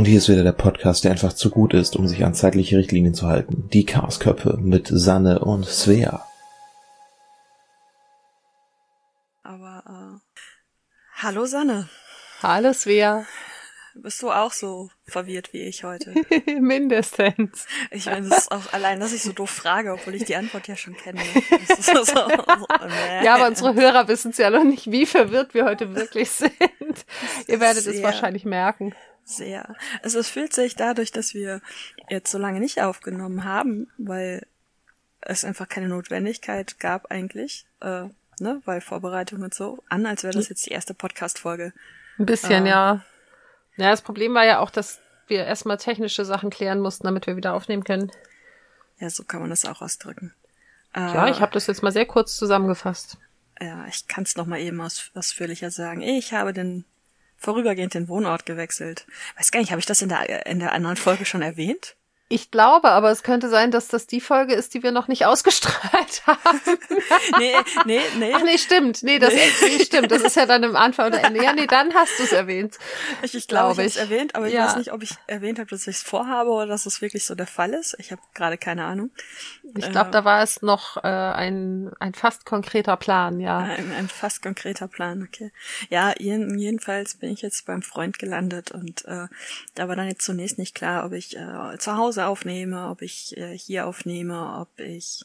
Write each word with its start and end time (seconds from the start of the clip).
Und 0.00 0.06
hier 0.06 0.16
ist 0.16 0.30
wieder 0.30 0.44
der 0.44 0.52
Podcast, 0.52 1.04
der 1.04 1.10
einfach 1.10 1.34
zu 1.34 1.50
gut 1.50 1.74
ist, 1.74 1.94
um 1.94 2.08
sich 2.08 2.24
an 2.24 2.32
zeitliche 2.32 2.78
Richtlinien 2.78 3.12
zu 3.12 3.26
halten. 3.26 3.68
Die 3.70 3.84
Chaosköpfe 3.84 4.56
mit 4.56 4.88
Sanne 4.90 5.40
und 5.40 5.66
Svea. 5.66 6.24
Aber, 9.42 9.82
äh, 9.86 10.38
hallo 11.16 11.44
Sanne. 11.44 11.90
Hallo 12.42 12.72
Svea. 12.72 13.26
Bist 13.94 14.22
du 14.22 14.30
auch 14.30 14.52
so 14.52 14.88
verwirrt 15.04 15.52
wie 15.52 15.64
ich 15.64 15.84
heute? 15.84 16.14
Mindestens. 16.46 17.66
Ich 17.90 18.06
meine, 18.06 18.26
das 18.26 18.44
ist 18.44 18.52
auch 18.52 18.72
allein, 18.72 19.00
dass 19.00 19.12
ich 19.12 19.22
so 19.22 19.32
doof 19.32 19.50
frage, 19.50 19.92
obwohl 19.92 20.14
ich 20.14 20.24
die 20.24 20.36
Antwort 20.36 20.66
ja 20.66 20.76
schon 20.76 20.96
kenne. 20.96 21.20
So, 21.78 21.92
so, 21.92 22.04
so, 22.04 22.26
nee. 22.26 23.24
Ja, 23.26 23.34
aber 23.34 23.48
unsere 23.48 23.74
Hörer 23.74 24.08
wissen 24.08 24.30
es 24.30 24.38
ja 24.38 24.48
noch 24.48 24.64
nicht, 24.64 24.90
wie 24.90 25.04
verwirrt 25.04 25.52
wir 25.52 25.66
heute 25.66 25.94
wirklich 25.94 26.30
sind. 26.30 26.54
Ihr 27.48 27.60
werdet 27.60 27.82
sehr, 27.82 27.92
es 27.92 28.02
wahrscheinlich 28.02 28.46
merken. 28.46 28.94
Sehr. 29.36 29.74
Also 30.02 30.18
es 30.18 30.28
fühlt 30.28 30.52
sich 30.52 30.76
dadurch, 30.76 31.12
dass 31.12 31.34
wir 31.34 31.60
jetzt 32.08 32.30
so 32.30 32.38
lange 32.38 32.60
nicht 32.60 32.82
aufgenommen 32.82 33.44
haben, 33.44 33.88
weil 33.96 34.46
es 35.20 35.44
einfach 35.44 35.68
keine 35.68 35.88
Notwendigkeit 35.88 36.78
gab 36.80 37.10
eigentlich, 37.10 37.66
äh, 37.80 38.04
ne, 38.40 38.62
weil 38.64 38.80
Vorbereitung 38.80 39.42
und 39.42 39.54
so, 39.54 39.82
an, 39.88 40.06
als 40.06 40.22
wäre 40.22 40.34
das 40.34 40.48
jetzt 40.48 40.66
die 40.66 40.70
erste 40.70 40.94
Podcast-Folge. 40.94 41.72
Ein 42.18 42.26
bisschen, 42.26 42.66
äh, 42.66 42.70
ja. 42.70 43.04
Ja, 43.76 43.90
das 43.90 44.02
Problem 44.02 44.34
war 44.34 44.44
ja 44.44 44.58
auch, 44.58 44.70
dass 44.70 45.00
wir 45.28 45.44
erstmal 45.44 45.76
technische 45.76 46.24
Sachen 46.24 46.50
klären 46.50 46.80
mussten, 46.80 47.06
damit 47.06 47.26
wir 47.26 47.36
wieder 47.36 47.54
aufnehmen 47.54 47.84
können. 47.84 48.10
Ja, 48.98 49.08
so 49.10 49.24
kann 49.24 49.40
man 49.40 49.50
das 49.50 49.64
auch 49.64 49.80
ausdrücken. 49.80 50.34
Ja, 50.94 51.26
äh, 51.26 51.30
ich 51.30 51.40
habe 51.40 51.52
das 51.52 51.66
jetzt 51.66 51.82
mal 51.82 51.92
sehr 51.92 52.06
kurz 52.06 52.36
zusammengefasst. 52.36 53.16
Ja, 53.60 53.86
ich 53.86 54.08
kann 54.08 54.24
es 54.24 54.36
noch 54.36 54.46
mal 54.46 54.58
eben 54.58 54.80
aus, 54.80 55.10
ausführlicher 55.14 55.70
sagen. 55.70 56.00
Ich 56.00 56.32
habe 56.32 56.52
den 56.52 56.84
vorübergehend 57.40 57.94
den 57.94 58.08
Wohnort 58.08 58.46
gewechselt. 58.46 59.06
Weiß 59.36 59.50
gar 59.50 59.58
nicht, 59.58 59.70
habe 59.70 59.80
ich 59.80 59.86
das 59.86 60.02
in 60.02 60.08
der 60.10 60.46
in 60.46 60.60
der 60.60 60.72
anderen 60.72 60.96
Folge 60.96 61.24
schon 61.24 61.42
erwähnt? 61.42 61.96
Ich 62.32 62.52
glaube, 62.52 62.90
aber 62.90 63.10
es 63.10 63.24
könnte 63.24 63.48
sein, 63.48 63.72
dass 63.72 63.88
das 63.88 64.06
die 64.06 64.20
Folge 64.20 64.54
ist, 64.54 64.72
die 64.74 64.84
wir 64.84 64.92
noch 64.92 65.08
nicht 65.08 65.26
ausgestrahlt 65.30 66.22
haben. 66.26 66.60
nee, 67.38 67.52
nee, 67.84 68.00
nee. 68.18 68.32
Ach 68.32 68.42
nee, 68.44 68.56
stimmt. 68.56 69.02
Nee, 69.02 69.18
das 69.18 69.34
nee. 69.34 69.84
stimmt. 69.84 70.12
Das 70.12 70.22
ist 70.22 70.36
ja 70.36 70.46
dann 70.46 70.62
im 70.62 70.76
Anfang 70.76 71.08
oder 71.08 71.24
Ende. 71.24 71.42
Ja, 71.42 71.52
nee, 71.52 71.66
dann 71.66 71.92
hast 71.92 72.20
du 72.20 72.22
es 72.22 72.30
erwähnt. 72.30 72.78
Ich, 73.22 73.34
ich 73.34 73.48
glaube, 73.48 73.74
glaub 73.74 73.84
ich, 73.84 73.96
ich. 73.96 74.00
erwähnt, 74.00 74.36
aber 74.36 74.46
ich 74.46 74.54
ja. 74.54 74.66
weiß 74.66 74.76
nicht, 74.76 74.92
ob 74.92 75.02
ich 75.02 75.16
erwähnt 75.26 75.58
habe, 75.58 75.68
dass 75.68 75.88
ich 75.88 75.96
es 75.96 76.02
vorhabe 76.04 76.50
oder 76.50 76.68
dass 76.68 76.86
es 76.86 77.02
wirklich 77.02 77.26
so 77.26 77.34
der 77.34 77.48
Fall 77.48 77.74
ist. 77.74 77.96
Ich 77.98 78.12
habe 78.12 78.22
gerade 78.32 78.56
keine 78.58 78.84
Ahnung. 78.84 79.10
Ich 79.76 79.90
glaube, 79.90 80.10
äh, 80.10 80.12
da 80.12 80.24
war 80.24 80.40
es 80.40 80.62
noch 80.62 80.98
äh, 80.98 81.08
ein, 81.08 81.90
ein 81.98 82.14
fast 82.14 82.44
konkreter 82.44 82.96
Plan, 82.96 83.40
ja. 83.40 83.58
Ein, 83.58 83.92
ein 83.92 84.08
fast 84.08 84.40
konkreter 84.40 84.86
Plan, 84.86 85.26
okay. 85.28 85.50
Ja, 85.88 86.14
jeden, 86.16 86.56
jedenfalls 86.58 87.16
bin 87.16 87.32
ich 87.32 87.42
jetzt 87.42 87.66
beim 87.66 87.82
Freund 87.82 88.20
gelandet 88.20 88.70
und 88.70 89.04
äh, 89.06 89.26
da 89.74 89.88
war 89.88 89.96
dann 89.96 90.06
jetzt 90.06 90.24
zunächst 90.24 90.58
nicht 90.58 90.76
klar, 90.76 91.04
ob 91.04 91.12
ich 91.12 91.36
äh, 91.36 91.76
zu 91.78 91.96
Hause 91.96 92.19
Hause 92.20 92.26
aufnehme, 92.26 92.88
ob 92.88 93.02
ich 93.02 93.36
äh, 93.36 93.56
hier 93.56 93.86
aufnehme, 93.86 94.58
ob 94.58 94.78
ich 94.78 95.24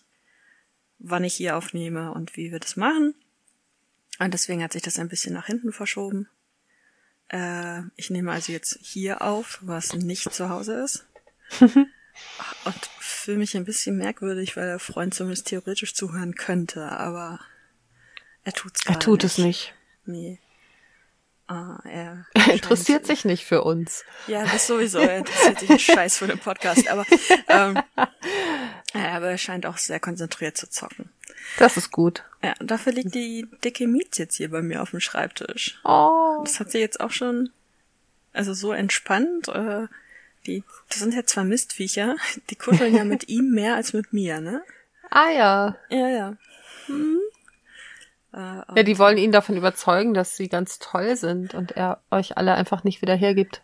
wann 1.00 1.24
ich 1.24 1.36
hier 1.36 1.58
aufnehme 1.58 2.14
und 2.14 2.36
wie 2.38 2.52
wir 2.52 2.60
das 2.60 2.78
machen. 2.78 3.16
Und 4.20 4.34
deswegen 4.34 4.64
hat 4.64 4.74
sich 4.74 4.82
das 4.82 4.98
ein 4.98 5.10
bisschen 5.10 5.34
nach 5.34 5.48
hinten 5.48 5.74
verschoben. 5.74 6.30
Äh, 7.30 7.82
ich 7.96 8.10
nehme 8.10 8.32
also 8.32 8.52
jetzt 8.52 8.80
hier 8.82 9.22
auf, 9.22 9.60
was 9.62 9.94
nicht 9.94 10.34
zu 10.34 10.50
Hause 10.50 10.82
ist. 10.82 11.06
und 11.60 12.90
fühle 13.00 13.40
mich 13.40 13.58
ein 13.58 13.66
bisschen 13.66 13.98
merkwürdig, 13.98 14.56
weil 14.56 14.68
der 14.68 14.80
Freund 14.80 15.14
zumindest 15.14 15.48
theoretisch 15.48 15.94
zuhören 15.94 16.36
könnte, 16.36 16.92
aber 16.92 17.40
er 18.44 18.54
tut's 18.54 18.86
Er 18.86 19.00
tut 19.00 19.24
nicht. 19.24 19.32
es 19.32 19.38
nicht. 19.38 19.74
Nee. 20.06 20.40
Ah, 21.48 21.80
er, 21.84 22.26
er 22.34 22.48
interessiert 22.54 23.06
sich 23.06 23.24
nicht 23.24 23.46
für 23.46 23.64
uns. 23.64 24.04
Ja, 24.28 24.44
das 24.44 24.66
sowieso. 24.66 25.00
Er 25.00 25.20
interessiert 25.20 25.60
sich 25.60 25.70
einen 25.70 25.80
Scheiß 25.80 26.18
für 26.18 26.28
den 26.28 26.40
Podcast. 26.40 26.88
Aber, 26.88 27.06
ähm, 27.48 27.80
aber 28.94 29.30
er 29.30 29.38
scheint 29.38 29.66
auch 29.66 29.78
sehr 29.78 30.00
konzentriert 30.00 30.58
zu 30.58 30.70
zocken. 30.70 31.10
Das 31.60 31.78
ist 31.78 31.92
gut. 31.92 32.24
Ja, 32.42 32.54
dafür 32.60 32.94
liegt 32.94 33.14
die 33.14 33.48
dicke 33.64 33.88
Mietz 33.88 34.18
jetzt 34.18 34.36
hier 34.36 34.50
bei 34.50 34.62
mir 34.62 34.82
auf 34.82 34.92
dem 34.92 35.00
Schreibtisch. 35.00 35.80
Oh. 35.84 36.42
Das 36.44 36.60
hat 36.60 36.72
sie 36.72 36.80
jetzt 36.80 37.00
auch 37.00 37.12
schon, 37.12 37.52
also 38.34 38.54
so 38.54 38.72
entspannt. 38.72 39.48
Äh, 39.50 39.88
die, 40.48 40.64
das 40.90 41.00
sind 41.00 41.14
ja 41.14 41.26
zwei 41.26 41.44
Mistviecher. 41.44 42.16
Die 42.50 42.56
kuscheln 42.56 42.96
ja 42.96 43.04
mit 43.04 43.24
ihm 43.30 43.52
mehr 43.52 43.76
als 43.76 43.94
mit 43.94 44.14
mir, 44.14 44.42
ne? 44.42 44.64
Ah 45.12 45.30
ja. 45.30 45.76
Ja, 45.90 46.10
ja. 46.10 46.38
Hm. 46.88 47.20
Ja, 48.36 48.84
die 48.84 49.00
wollen 49.00 49.18
ihn 49.18 49.32
davon 49.32 49.56
überzeugen, 49.56 50.14
dass 50.14 50.36
sie 50.36 50.50
ganz 50.50 50.80
toll 50.80 51.16
sind 51.16 51.54
und 51.54 51.72
er 51.72 52.02
euch 52.12 52.38
alle 52.38 52.54
einfach 52.56 52.84
nicht 52.84 53.02
wieder 53.02 53.16
hergibt. 53.16 53.62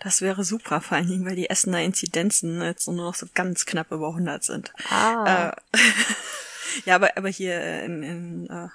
Das 0.00 0.20
wäre 0.20 0.44
super, 0.44 0.80
vor 0.80 0.98
allen 0.98 1.08
Dingen, 1.08 1.24
weil 1.24 1.36
die 1.36 1.48
Essener 1.48 1.82
Inzidenzen 1.82 2.60
jetzt 2.62 2.86
nur 2.86 2.96
noch 2.96 3.14
so 3.14 3.26
ganz 3.34 3.64
knapp 3.64 3.92
über 3.92 4.08
100 4.08 4.42
sind. 4.42 4.72
Ah. 4.90 5.54
Äh, 5.72 5.78
ja, 6.84 6.96
aber, 6.96 7.16
aber 7.16 7.28
hier 7.28 7.82
in, 7.82 8.02
in 8.02 8.50
äh, 8.50 8.68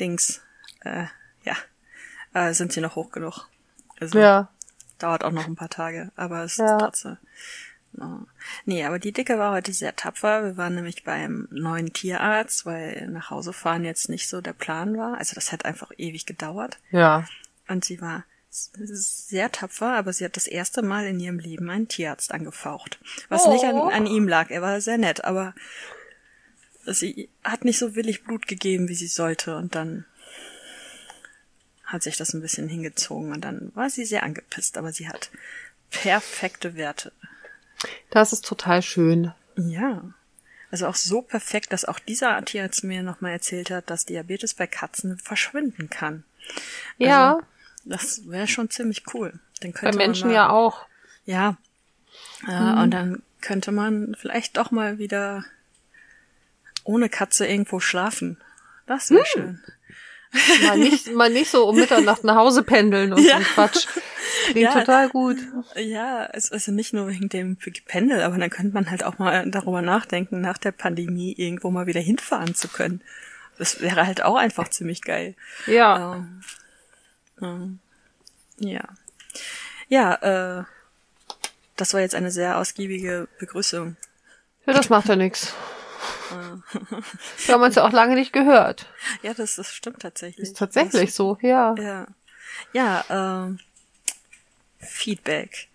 Dings, 0.00 0.40
äh, 0.80 1.04
ja, 1.44 1.56
äh, 2.32 2.52
sind 2.52 2.72
sie 2.72 2.80
noch 2.80 2.96
hoch 2.96 3.12
genug. 3.12 3.48
Also, 4.00 4.18
ja. 4.18 4.48
Dauert 4.98 5.24
auch 5.24 5.32
noch 5.32 5.46
ein 5.46 5.56
paar 5.56 5.68
Tage, 5.68 6.10
aber 6.16 6.44
es 6.44 6.56
ja. 6.56 6.76
ist 6.76 6.80
trotzdem. 6.80 7.18
Nee, 8.64 8.84
aber 8.84 8.98
die 8.98 9.12
Dicke 9.12 9.38
war 9.38 9.52
heute 9.52 9.72
sehr 9.72 9.96
tapfer. 9.96 10.44
Wir 10.44 10.56
waren 10.56 10.74
nämlich 10.74 11.04
beim 11.04 11.48
neuen 11.50 11.92
Tierarzt, 11.92 12.66
weil 12.66 13.08
nach 13.08 13.30
Hause 13.30 13.52
fahren 13.52 13.84
jetzt 13.84 14.08
nicht 14.08 14.28
so 14.28 14.40
der 14.40 14.52
Plan 14.52 14.96
war. 14.96 15.18
Also 15.18 15.34
das 15.34 15.52
hat 15.52 15.64
einfach 15.64 15.90
ewig 15.96 16.26
gedauert. 16.26 16.78
Ja. 16.90 17.26
Und 17.68 17.84
sie 17.84 18.00
war 18.00 18.24
sehr 18.50 19.50
tapfer, 19.50 19.94
aber 19.94 20.12
sie 20.12 20.24
hat 20.24 20.36
das 20.36 20.46
erste 20.46 20.82
Mal 20.82 21.06
in 21.06 21.18
ihrem 21.18 21.38
Leben 21.38 21.70
einen 21.70 21.88
Tierarzt 21.88 22.32
angefaucht. 22.32 22.98
Was 23.28 23.46
oh. 23.46 23.52
nicht 23.52 23.64
an, 23.64 23.76
an 23.76 24.06
ihm 24.06 24.28
lag. 24.28 24.50
Er 24.50 24.62
war 24.62 24.80
sehr 24.80 24.98
nett, 24.98 25.24
aber 25.24 25.54
sie 26.86 27.28
hat 27.42 27.64
nicht 27.64 27.78
so 27.78 27.94
willig 27.94 28.24
Blut 28.24 28.46
gegeben, 28.46 28.88
wie 28.88 28.94
sie 28.94 29.08
sollte. 29.08 29.56
Und 29.56 29.74
dann 29.74 30.04
hat 31.84 32.02
sich 32.02 32.16
das 32.16 32.32
ein 32.32 32.40
bisschen 32.40 32.68
hingezogen 32.68 33.32
und 33.32 33.42
dann 33.42 33.70
war 33.74 33.90
sie 33.90 34.04
sehr 34.04 34.22
angepisst, 34.22 34.78
aber 34.78 34.92
sie 34.92 35.08
hat 35.08 35.30
perfekte 35.90 36.74
Werte. 36.76 37.12
Das 38.10 38.32
ist 38.32 38.44
total 38.44 38.82
schön. 38.82 39.32
Ja. 39.56 40.02
Also 40.70 40.86
auch 40.86 40.96
so 40.96 41.22
perfekt, 41.22 41.72
dass 41.72 41.84
auch 41.84 41.98
dieser 41.98 42.44
Tierarzt 42.44 42.82
mir 42.84 43.02
nochmal 43.02 43.32
erzählt 43.32 43.70
hat, 43.70 43.90
dass 43.90 44.06
Diabetes 44.06 44.54
bei 44.54 44.66
Katzen 44.66 45.18
verschwinden 45.18 45.88
kann. 45.88 46.24
Ja. 46.98 47.34
Also, 47.34 47.46
das 47.84 48.28
wäre 48.28 48.48
schon 48.48 48.70
ziemlich 48.70 49.04
cool. 49.14 49.38
Dann 49.60 49.72
könnte 49.72 49.98
bei 49.98 50.04
Menschen 50.04 50.28
mal, 50.28 50.34
ja 50.34 50.50
auch. 50.50 50.86
Ja. 51.26 51.56
Äh, 52.48 52.60
mhm. 52.60 52.78
Und 52.78 52.90
dann 52.90 53.22
könnte 53.40 53.72
man 53.72 54.16
vielleicht 54.18 54.56
doch 54.56 54.70
mal 54.70 54.98
wieder 54.98 55.44
ohne 56.82 57.08
Katze 57.08 57.46
irgendwo 57.46 57.80
schlafen. 57.80 58.38
Das 58.86 59.10
wäre 59.10 59.20
mhm. 59.20 59.26
schön. 59.26 59.62
Mal 60.66 60.78
nicht, 60.78 61.12
mal 61.12 61.30
nicht 61.30 61.50
so 61.50 61.68
um 61.68 61.76
Mitternacht 61.76 62.24
nach 62.24 62.36
Hause 62.36 62.62
pendeln 62.62 63.12
und 63.12 63.20
ja. 63.24 63.38
so 63.38 63.44
Quatsch. 63.44 63.86
Klingt 64.50 64.58
ja, 64.58 64.72
total 64.72 65.08
gut. 65.08 65.38
Ja, 65.76 66.26
es 66.32 66.50
ist 66.50 66.68
nicht 66.68 66.92
nur 66.92 67.08
wegen 67.08 67.28
dem 67.28 67.56
Pendel, 67.86 68.20
aber 68.22 68.36
dann 68.38 68.50
könnte 68.50 68.74
man 68.74 68.90
halt 68.90 69.04
auch 69.04 69.18
mal 69.18 69.48
darüber 69.50 69.82
nachdenken, 69.82 70.40
nach 70.40 70.58
der 70.58 70.72
Pandemie 70.72 71.32
irgendwo 71.36 71.70
mal 71.70 71.86
wieder 71.86 72.00
hinfahren 72.00 72.54
zu 72.54 72.68
können. 72.68 73.02
Das 73.58 73.80
wäre 73.80 74.06
halt 74.06 74.22
auch 74.22 74.36
einfach 74.36 74.68
ziemlich 74.68 75.02
geil. 75.02 75.34
Ja. 75.66 76.16
Ähm, 76.16 76.40
ähm, 77.40 77.78
ja. 78.58 78.82
Ja, 79.88 80.60
äh, 80.60 80.64
das 81.76 81.94
war 81.94 82.00
jetzt 82.00 82.14
eine 82.14 82.30
sehr 82.30 82.58
ausgiebige 82.58 83.28
Begrüßung. 83.38 83.96
Ja, 84.66 84.72
das 84.72 84.88
macht 84.88 85.08
ja 85.08 85.16
nichts. 85.16 85.54
Wir 87.46 87.54
haben 87.54 87.62
uns 87.62 87.74
ja 87.74 87.84
auch 87.84 87.92
lange 87.92 88.14
nicht 88.14 88.32
gehört. 88.32 88.86
Ja, 89.22 89.34
das, 89.34 89.56
das 89.56 89.72
stimmt 89.72 90.00
tatsächlich. 90.00 90.48
Ist 90.48 90.56
tatsächlich 90.56 91.06
das, 91.06 91.16
so, 91.16 91.38
ja. 91.40 91.74
Ja, 91.76 92.06
ja 92.72 93.04
ähm, 93.46 93.58
Feedback. 94.78 95.68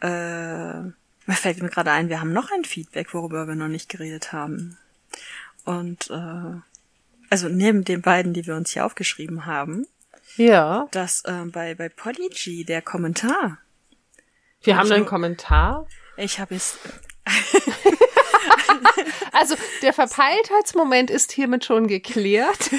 Äh, 0.00 0.92
fällt 1.34 1.62
mir 1.62 1.68
gerade 1.68 1.90
ein, 1.90 2.08
wir 2.08 2.20
haben 2.20 2.32
noch 2.32 2.50
ein 2.50 2.64
Feedback, 2.64 3.12
worüber 3.14 3.46
wir 3.46 3.54
noch 3.54 3.68
nicht 3.68 3.88
geredet 3.88 4.32
haben. 4.32 4.78
Und 5.64 6.10
äh, 6.10 6.60
also 7.30 7.48
neben 7.48 7.84
den 7.84 8.02
beiden, 8.02 8.32
die 8.32 8.46
wir 8.46 8.56
uns 8.56 8.72
hier 8.72 8.86
aufgeschrieben 8.86 9.46
haben, 9.46 9.86
ja, 10.36 10.86
dass 10.92 11.24
äh, 11.24 11.44
bei 11.46 11.74
bei 11.74 11.88
Polyg 11.88 12.66
der 12.66 12.82
Kommentar. 12.82 13.58
Wir 14.62 14.76
haben 14.76 14.90
einen 14.90 15.06
Kommentar. 15.06 15.86
Ich 16.16 16.40
habe 16.40 16.54
jetzt 16.54 16.78
Also 19.32 19.54
der 19.82 19.92
Verpeiltheitsmoment 19.92 21.10
ist 21.10 21.32
hiermit 21.32 21.64
schon 21.64 21.86
geklärt. 21.86 22.70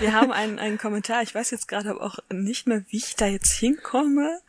Wir 0.00 0.12
haben 0.12 0.32
einen, 0.32 0.58
einen 0.58 0.78
Kommentar. 0.78 1.22
Ich 1.22 1.34
weiß 1.34 1.50
jetzt 1.52 1.68
gerade 1.68 2.00
auch 2.00 2.18
nicht 2.30 2.66
mehr, 2.66 2.82
wie 2.88 2.96
ich 2.96 3.14
da 3.14 3.26
jetzt 3.26 3.52
hinkomme. 3.52 4.40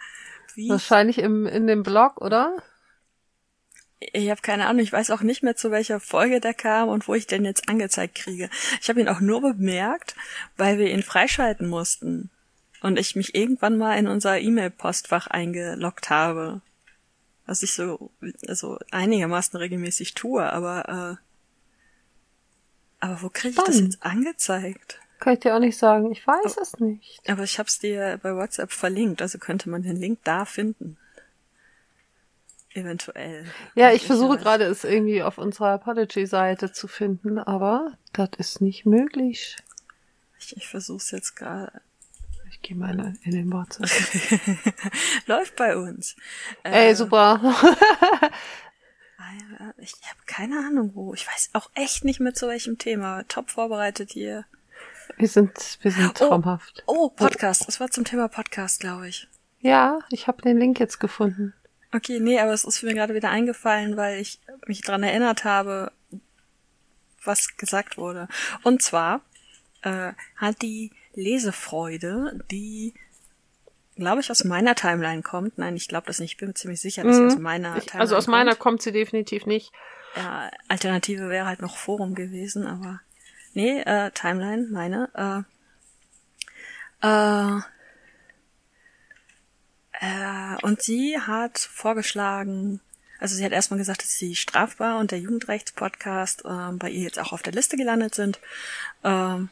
Wie 0.55 0.69
Wahrscheinlich 0.69 1.19
im, 1.19 1.45
in 1.45 1.67
dem 1.67 1.83
Blog, 1.83 2.21
oder? 2.21 2.57
Ich 3.99 4.29
habe 4.29 4.41
keine 4.41 4.67
Ahnung, 4.67 4.81
ich 4.81 4.93
weiß 4.93 5.11
auch 5.11 5.21
nicht 5.21 5.43
mehr, 5.43 5.55
zu 5.55 5.71
welcher 5.71 5.99
Folge 5.99 6.39
der 6.39 6.53
kam 6.53 6.89
und 6.89 7.07
wo 7.07 7.15
ich 7.15 7.27
den 7.27 7.45
jetzt 7.45 7.67
angezeigt 7.69 8.15
kriege. 8.15 8.49
Ich 8.81 8.89
habe 8.89 9.01
ihn 9.01 9.09
auch 9.09 9.19
nur 9.19 9.41
bemerkt, 9.41 10.15
weil 10.55 10.77
wir 10.77 10.91
ihn 10.91 11.03
freischalten 11.03 11.67
mussten. 11.67 12.29
und 12.81 12.99
ich 12.99 13.15
mich 13.15 13.33
irgendwann 13.35 13.77
mal 13.77 13.97
in 13.97 14.07
unser 14.07 14.39
E-Mail-Postfach 14.39 15.27
eingeloggt 15.27 16.09
habe. 16.09 16.61
Was 17.47 17.63
ich 17.63 17.73
so, 17.73 18.11
also 18.47 18.77
einigermaßen 18.91 19.57
regelmäßig 19.57 20.13
tue, 20.13 20.43
aber, 20.51 21.17
äh, 21.19 23.05
aber 23.05 23.21
wo 23.21 23.29
kriege 23.29 23.55
ich 23.57 23.65
das 23.65 23.79
jetzt 23.79 24.03
angezeigt? 24.03 24.99
Kann 25.19 25.33
ich 25.33 25.39
dir 25.39 25.55
auch 25.55 25.59
nicht 25.59 25.77
sagen. 25.77 26.11
Ich 26.11 26.27
weiß 26.27 26.57
aber, 26.57 26.61
es 26.61 26.79
nicht. 26.79 27.27
Aber 27.27 27.43
ich 27.43 27.57
habe 27.57 27.67
es 27.67 27.79
dir 27.79 28.19
bei 28.21 28.35
WhatsApp 28.35 28.71
verlinkt, 28.71 29.21
also 29.21 29.39
könnte 29.39 29.69
man 29.69 29.81
den 29.81 29.95
Link 29.95 30.19
da 30.25 30.45
finden. 30.45 30.97
Eventuell. 32.73 33.45
Ja, 33.75 33.91
ich 33.93 34.05
versuche 34.05 34.37
gerade 34.37 34.65
es 34.65 34.83
irgendwie 34.83 35.23
auf 35.23 35.37
unserer 35.37 35.79
Podigy-Seite 35.79 36.73
zu 36.73 36.87
finden, 36.87 37.39
aber 37.39 37.97
das 38.13 38.29
ist 38.37 38.61
nicht 38.61 38.85
möglich. 38.85 39.55
Ich, 40.37 40.55
ich 40.55 40.67
versuche 40.67 40.97
es 40.97 41.11
jetzt 41.11 41.35
gerade. 41.35 41.81
Ich 42.67 42.71
gehe 42.71 42.79
mal 42.79 43.15
in 43.23 43.31
den 43.31 43.49
WhatsApp. 43.53 43.89
Läuft 45.25 45.55
bei 45.55 45.77
uns. 45.77 46.17
Ey, 46.63 46.89
äh, 46.89 46.95
super. 46.95 47.39
ich 49.77 49.93
habe 50.03 50.19
keine 50.25 50.59
Ahnung 50.59 50.91
wo. 50.93 51.13
Ich 51.13 51.25
weiß 51.25 51.51
auch 51.53 51.71
echt 51.75 52.03
nicht 52.03 52.19
mehr 52.19 52.33
zu 52.33 52.49
welchem 52.49 52.77
Thema. 52.77 53.23
Top 53.29 53.51
vorbereitet 53.51 54.11
hier. 54.11 54.43
Wir 55.15 55.29
sind, 55.29 55.79
wir 55.81 55.91
sind 55.91 56.09
oh, 56.09 56.27
traumhaft. 56.27 56.83
Oh, 56.87 57.05
oh 57.05 57.09
Podcast. 57.09 57.65
Das 57.69 57.79
war 57.79 57.89
zum 57.89 58.03
Thema 58.03 58.27
Podcast, 58.27 58.81
glaube 58.81 59.07
ich. 59.07 59.29
Ja, 59.61 59.99
ich 60.09 60.27
habe 60.27 60.41
den 60.41 60.57
Link 60.57 60.77
jetzt 60.77 60.99
gefunden. 60.99 61.53
Okay, 61.93 62.19
nee, 62.19 62.37
aber 62.37 62.51
es 62.51 62.65
ist 62.65 62.83
mir 62.83 62.93
gerade 62.93 63.15
wieder 63.15 63.29
eingefallen, 63.29 63.95
weil 63.95 64.19
ich 64.19 64.41
mich 64.65 64.81
dran 64.81 65.03
erinnert 65.03 65.45
habe, 65.45 65.93
was 67.23 67.55
gesagt 67.55 67.97
wurde. 67.97 68.27
Und 68.63 68.81
zwar 68.81 69.21
äh, 69.83 70.11
hat 70.35 70.61
die 70.61 70.91
Lesefreude, 71.17 72.39
die 72.51 72.93
glaube 73.95 74.21
ich 74.21 74.29
aus 74.29 74.43
meiner 74.43 74.75
Timeline 74.75 75.23
kommt. 75.23 75.57
Nein, 75.57 75.75
ich 75.75 75.87
glaube 75.87 76.05
das 76.05 76.19
nicht. 76.19 76.33
Ich 76.33 76.37
bin 76.37 76.49
mir 76.49 76.53
ziemlich 76.53 76.79
sicher, 76.79 77.03
dass 77.03 77.17
mhm. 77.17 77.29
sie 77.29 77.35
aus 77.35 77.41
meiner 77.41 77.77
ich, 77.77 77.85
Timeline 77.85 78.01
Also 78.01 78.15
aus 78.15 78.27
meiner 78.27 78.51
kommt. 78.51 78.59
kommt 78.59 78.81
sie 78.83 78.91
definitiv 78.91 79.45
nicht. 79.45 79.71
Ja, 80.15 80.51
Alternative 80.67 81.29
wäre 81.29 81.47
halt 81.47 81.61
noch 81.61 81.75
Forum 81.75 82.13
gewesen, 82.15 82.67
aber 82.67 83.01
nee, 83.53 83.81
äh, 83.81 84.11
Timeline, 84.11 84.67
meine. 84.71 85.45
Äh, 87.01 87.07
äh, 87.07 87.61
äh, 89.99 90.57
und 90.61 90.81
sie 90.81 91.19
hat 91.19 91.57
vorgeschlagen, 91.57 92.79
also 93.19 93.35
sie 93.35 93.43
hat 93.43 93.51
erstmal 93.51 93.79
gesagt, 93.79 94.03
dass 94.03 94.13
sie 94.13 94.35
strafbar 94.35 94.99
und 94.99 95.11
der 95.11 95.19
Jugendrechtspodcast 95.19 96.45
äh, 96.45 96.71
bei 96.73 96.91
ihr 96.91 97.01
jetzt 97.01 97.19
auch 97.19 97.33
auf 97.33 97.41
der 97.41 97.53
Liste 97.53 97.75
gelandet 97.75 98.13
sind. 98.13 98.39
Ähm, 99.03 99.49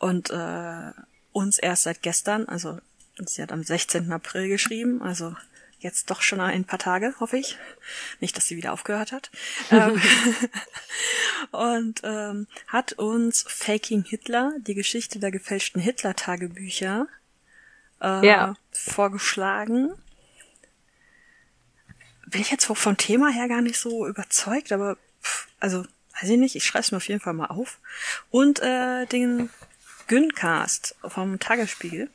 und 0.00 0.30
äh, 0.30 0.90
uns 1.32 1.58
erst 1.58 1.84
seit 1.84 2.02
gestern, 2.02 2.46
also 2.46 2.80
sie 3.24 3.42
hat 3.42 3.52
am 3.52 3.62
16. 3.62 4.10
April 4.10 4.48
geschrieben, 4.48 5.02
also 5.02 5.36
jetzt 5.78 6.10
doch 6.10 6.22
schon 6.22 6.40
ein 6.40 6.64
paar 6.64 6.78
Tage, 6.78 7.14
hoffe 7.20 7.36
ich. 7.36 7.56
Nicht, 8.18 8.36
dass 8.36 8.46
sie 8.46 8.56
wieder 8.56 8.72
aufgehört 8.72 9.12
hat. 9.12 9.30
ähm, 9.70 10.00
und 11.52 12.00
ähm, 12.02 12.46
hat 12.66 12.94
uns 12.94 13.44
Faking 13.46 14.02
Hitler, 14.04 14.52
die 14.58 14.74
Geschichte 14.74 15.18
der 15.18 15.30
gefälschten 15.30 15.80
Hitler-Tagebücher, 15.80 17.06
äh, 18.00 18.26
ja. 18.26 18.54
vorgeschlagen. 18.72 19.92
Bin 22.26 22.40
ich 22.40 22.50
jetzt 22.50 22.64
vom 22.64 22.96
Thema 22.96 23.30
her 23.30 23.48
gar 23.48 23.60
nicht 23.60 23.78
so 23.78 24.06
überzeugt, 24.06 24.72
aber 24.72 24.96
pff, 25.22 25.48
also 25.58 25.84
weiß 26.20 26.30
ich 26.30 26.38
nicht, 26.38 26.56
ich 26.56 26.64
schreibe 26.64 26.80
es 26.80 26.90
mir 26.90 26.98
auf 26.98 27.08
jeden 27.08 27.20
Fall 27.20 27.34
mal 27.34 27.46
auf. 27.46 27.78
Und 28.30 28.60
äh, 28.60 29.06
den 29.06 29.50
Gyncast 30.10 30.96
vom 31.06 31.38
Tagesspiegel, 31.38 32.10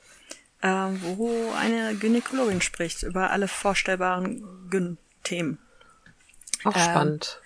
äh, 0.61 0.67
wo 0.67 1.53
eine 1.57 1.95
Gynäkologin 1.95 2.59
spricht 2.59 3.03
über 3.03 3.29
alle 3.29 3.47
vorstellbaren 3.47 4.67
Gyn-Themen. 4.69 5.59
Auch 6.65 6.75
ähm, 6.75 6.81
spannend. 6.81 7.41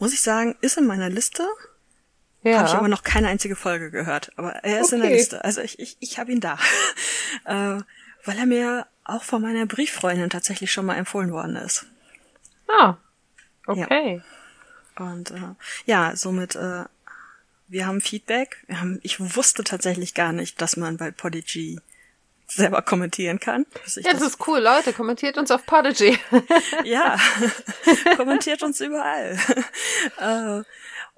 Muss 0.00 0.12
ich 0.12 0.20
sagen, 0.20 0.56
ist 0.60 0.76
in 0.76 0.88
meiner 0.88 1.08
Liste. 1.08 1.46
Ja. 2.42 2.58
Habe 2.58 2.68
ich 2.68 2.74
aber 2.74 2.88
noch 2.88 3.04
keine 3.04 3.28
einzige 3.28 3.54
Folge 3.54 3.92
gehört. 3.92 4.32
Aber 4.34 4.50
er 4.64 4.80
ist 4.80 4.88
okay. 4.88 4.96
in 4.96 5.02
der 5.02 5.10
Liste. 5.12 5.44
Also 5.44 5.60
ich, 5.60 5.78
ich, 5.78 5.96
ich 6.00 6.18
habe 6.18 6.32
ihn 6.32 6.40
da. 6.40 6.58
äh, 7.44 7.80
weil 8.24 8.38
er 8.38 8.46
mir 8.46 8.88
auch 9.04 9.22
von 9.22 9.40
meiner 9.40 9.66
Brieffreundin 9.66 10.30
tatsächlich 10.30 10.72
schon 10.72 10.84
mal 10.84 10.96
empfohlen 10.96 11.30
worden 11.30 11.54
ist. 11.54 11.86
Ah. 12.66 12.96
Okay. 13.68 14.20
Ja. 14.98 15.04
Und 15.04 15.30
äh, 15.30 15.54
ja, 15.86 16.16
somit, 16.16 16.56
äh, 16.56 16.86
wir 17.72 17.86
haben 17.86 18.00
Feedback. 18.02 18.62
Wir 18.66 18.80
haben, 18.80 19.00
ich 19.02 19.18
wusste 19.34 19.64
tatsächlich 19.64 20.12
gar 20.12 20.32
nicht, 20.32 20.60
dass 20.60 20.76
man 20.76 20.98
bei 20.98 21.10
Podigy 21.10 21.80
selber 22.46 22.82
kommentieren 22.82 23.40
kann. 23.40 23.64
Ja, 23.72 23.80
das, 23.84 23.94
das 23.94 24.22
ist 24.22 24.46
cool, 24.46 24.58
Leute. 24.58 24.92
Kommentiert 24.92 25.38
uns 25.38 25.50
auf 25.50 25.64
Podigy. 25.64 26.18
ja, 26.84 27.18
kommentiert 28.16 28.62
uns 28.62 28.80
überall. 28.80 29.38
äh, 30.18 30.62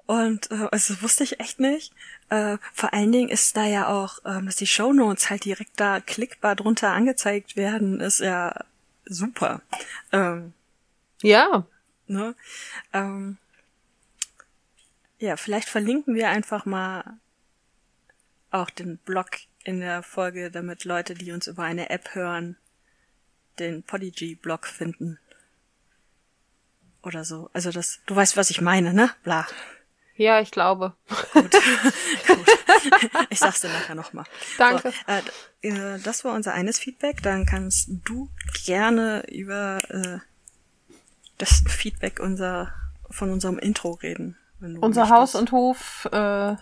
und 0.05 0.49
äh, 0.49 0.67
also 0.71 1.01
wusste 1.01 1.25
ich 1.25 1.41
echt 1.41 1.59
nicht. 1.59 1.91
Äh, 2.29 2.57
vor 2.73 2.93
allen 2.93 3.11
Dingen 3.11 3.29
ist 3.29 3.57
da 3.57 3.65
ja 3.65 3.89
auch, 3.89 4.19
ähm, 4.25 4.45
dass 4.45 4.55
die 4.55 4.67
Show 4.67 4.93
Notes 4.93 5.29
halt 5.29 5.43
direkt 5.43 5.77
da 5.77 5.99
klickbar 5.99 6.55
drunter 6.55 6.91
angezeigt 6.91 7.57
werden, 7.57 7.99
ist 7.99 8.21
ja 8.21 8.63
super. 9.03 9.61
Ähm, 10.13 10.53
ja. 11.21 11.65
Ne? 12.07 12.33
Ähm, 12.93 13.37
ja, 15.19 15.37
vielleicht 15.37 15.69
verlinken 15.69 16.15
wir 16.15 16.29
einfach 16.29 16.65
mal 16.65 17.17
auch 18.51 18.69
den 18.69 18.97
Blog 18.97 19.29
in 19.63 19.79
der 19.79 20.03
Folge, 20.03 20.51
damit 20.51 20.85
Leute, 20.85 21.13
die 21.13 21.31
uns 21.31 21.47
über 21.47 21.63
eine 21.63 21.89
App 21.89 22.13
hören, 22.13 22.57
den 23.59 23.83
Podigy-Blog 23.83 24.67
finden. 24.67 25.19
Oder 27.01 27.23
so. 27.23 27.49
Also 27.53 27.71
das, 27.71 27.99
du 28.05 28.15
weißt, 28.15 28.37
was 28.37 28.49
ich 28.49 28.61
meine, 28.61 28.93
ne? 28.93 29.11
Bla. 29.23 29.47
Ja, 30.15 30.39
ich 30.39 30.51
glaube. 30.51 30.95
Gut. 31.33 31.51
Gut. 32.27 32.45
Ich 33.29 33.39
sag's 33.39 33.61
dir 33.61 33.69
nachher 33.69 33.95
nochmal. 33.95 34.25
Danke. 34.57 34.91
So, 34.91 35.13
äh, 35.67 35.95
äh, 35.95 35.99
das 35.99 36.23
war 36.23 36.33
unser 36.33 36.53
eines 36.53 36.79
Feedback. 36.79 37.21
Dann 37.21 37.45
kannst 37.45 37.89
du 38.05 38.29
gerne 38.65 39.25
über 39.29 39.79
äh, 39.89 40.19
das 41.37 41.63
Feedback 41.67 42.19
unser, 42.19 42.73
von 43.09 43.29
unserem 43.29 43.59
Intro 43.59 43.91
reden. 43.91 44.37
Unser 44.59 45.09
Haus 45.09 45.35
und 45.35 45.51
Hof 45.51 46.09
äh, 46.11 46.55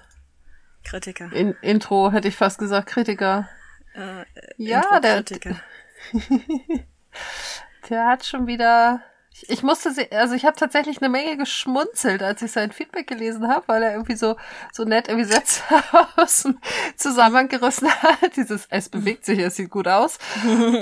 Kritiker. 0.83 1.31
In, 1.31 1.55
Intro 1.61 2.11
hätte 2.11 2.27
ich 2.27 2.35
fast 2.35 2.59
gesagt, 2.59 2.87
Kritiker. 2.87 3.47
Äh, 3.93 4.25
ja, 4.57 4.99
der, 4.99 5.23
der 7.89 8.07
hat 8.07 8.25
schon 8.25 8.47
wieder 8.47 9.01
ich 9.41 9.63
musste, 9.63 9.89
also 10.11 10.35
ich 10.35 10.45
habe 10.45 10.55
tatsächlich 10.55 11.01
eine 11.01 11.09
Menge 11.09 11.37
geschmunzelt, 11.37 12.21
als 12.21 12.41
ich 12.41 12.51
sein 12.51 12.71
Feedback 12.71 13.07
gelesen 13.07 13.47
habe, 13.47 13.67
weil 13.67 13.83
er 13.83 13.93
irgendwie 13.93 14.15
so 14.15 14.35
so 14.71 14.83
nett 14.83 15.07
irgendwie 15.07 15.31
Sätze 15.31 15.61
aus 16.15 16.43
dem 16.43 16.59
Zusammenhang 16.95 17.49
gerissen 17.49 17.89
hat. 17.89 18.19
Dieses 18.35 18.67
es 18.69 18.89
bewegt 18.89 19.25
sich, 19.25 19.39
es 19.39 19.55
sieht 19.55 19.69
gut 19.69 19.87
aus. 19.87 20.17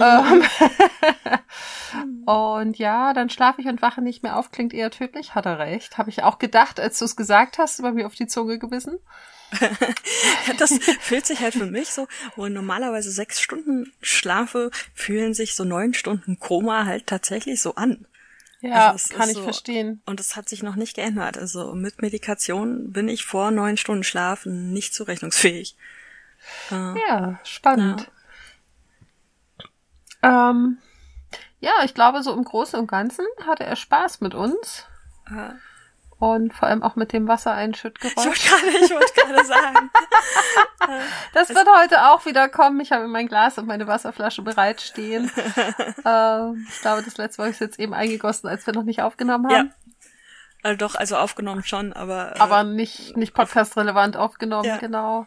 Ähm, 0.01 0.43
und 2.25 2.77
ja, 2.77 3.13
dann 3.13 3.29
schlafe 3.29 3.61
ich 3.61 3.67
und 3.67 3.81
wache 3.81 4.01
nicht 4.01 4.23
mehr 4.23 4.37
auf, 4.37 4.51
klingt 4.51 4.73
eher 4.73 4.89
tödlich. 4.89 5.35
Hat 5.35 5.45
er 5.45 5.59
recht. 5.59 5.97
Habe 5.97 6.09
ich 6.09 6.23
auch 6.23 6.39
gedacht, 6.39 6.79
als 6.79 6.99
du 6.99 7.05
es 7.05 7.15
gesagt 7.15 7.57
hast, 7.57 7.81
bei 7.81 7.91
mir 7.91 8.07
auf 8.07 8.15
die 8.15 8.27
Zunge 8.27 8.57
gebissen. 8.59 8.99
das 10.57 10.77
fühlt 11.01 11.25
sich 11.25 11.41
halt 11.41 11.53
für 11.53 11.65
mich 11.65 11.89
so, 11.89 12.07
wo 12.35 12.47
normalerweise 12.47 13.11
sechs 13.11 13.41
Stunden 13.41 13.91
schlafe, 14.01 14.71
fühlen 14.93 15.33
sich 15.33 15.55
so 15.55 15.63
neun 15.63 15.93
Stunden 15.93 16.39
Koma 16.39 16.85
halt 16.85 17.07
tatsächlich 17.07 17.61
so 17.61 17.75
an. 17.75 18.05
Ja, 18.61 18.91
also 18.91 19.15
kann 19.15 19.29
ich 19.29 19.35
so, 19.35 19.43
verstehen. 19.43 20.01
Und 20.05 20.19
es 20.19 20.35
hat 20.35 20.47
sich 20.47 20.61
noch 20.61 20.75
nicht 20.75 20.95
geändert. 20.95 21.37
Also 21.37 21.73
mit 21.73 22.01
Medikation 22.01 22.91
bin 22.91 23.09
ich 23.09 23.25
vor 23.25 23.51
neun 23.51 23.75
Stunden 23.75 24.03
Schlaf 24.03 24.45
nicht 24.45 24.93
zurechnungsfähig. 24.93 25.75
Äh, 26.71 26.99
ja, 27.07 27.39
spannend. 27.43 28.11
Ja. 30.23 30.51
Ähm, 30.51 30.77
ja, 31.59 31.71
ich 31.83 31.93
glaube, 31.93 32.21
so 32.23 32.33
im 32.33 32.43
Großen 32.43 32.79
und 32.79 32.87
Ganzen 32.87 33.25
hatte 33.45 33.63
er 33.63 33.75
Spaß 33.75 34.21
mit 34.21 34.35
uns. 34.35 34.85
Äh, 35.27 35.53
und 36.21 36.53
vor 36.53 36.67
allem 36.67 36.83
auch 36.83 36.95
mit 36.95 37.13
dem 37.13 37.27
Wassereinschüttgeräusch. 37.27 38.15
Ich 38.15 38.51
wollte 38.51 38.67
gerade, 38.69 38.85
ich 38.85 38.91
wollte 38.91 39.13
gerade 39.13 39.43
sagen. 39.43 39.89
das 41.33 41.49
wird 41.49 41.67
heute 41.79 42.05
auch 42.11 42.27
wieder 42.27 42.47
kommen. 42.47 42.79
Ich 42.79 42.91
habe 42.91 43.07
mein 43.07 43.27
Glas 43.27 43.57
und 43.57 43.65
meine 43.65 43.87
Wasserflasche 43.87 44.43
bereitstehen. 44.43 45.31
ähm, 46.05 46.67
ich 46.69 46.81
glaube, 46.81 47.01
das 47.01 47.17
letzte 47.17 47.41
Mal 47.41 47.45
habe 47.45 47.55
ich 47.55 47.59
jetzt 47.59 47.79
eben 47.79 47.95
eingegossen, 47.95 48.47
als 48.47 48.67
wir 48.67 48.73
noch 48.75 48.83
nicht 48.83 49.01
aufgenommen 49.01 49.51
haben. 49.51 49.67
Ja. 49.67 49.73
Also 50.61 50.77
doch, 50.77 50.93
also 50.93 51.17
aufgenommen 51.17 51.63
schon, 51.63 51.91
aber. 51.91 52.35
Äh, 52.35 52.39
aber 52.39 52.65
nicht, 52.65 53.17
nicht 53.17 53.33
podcast-relevant 53.33 54.15
aufgenommen, 54.15 54.65
ja. 54.65 54.77
genau. 54.77 55.25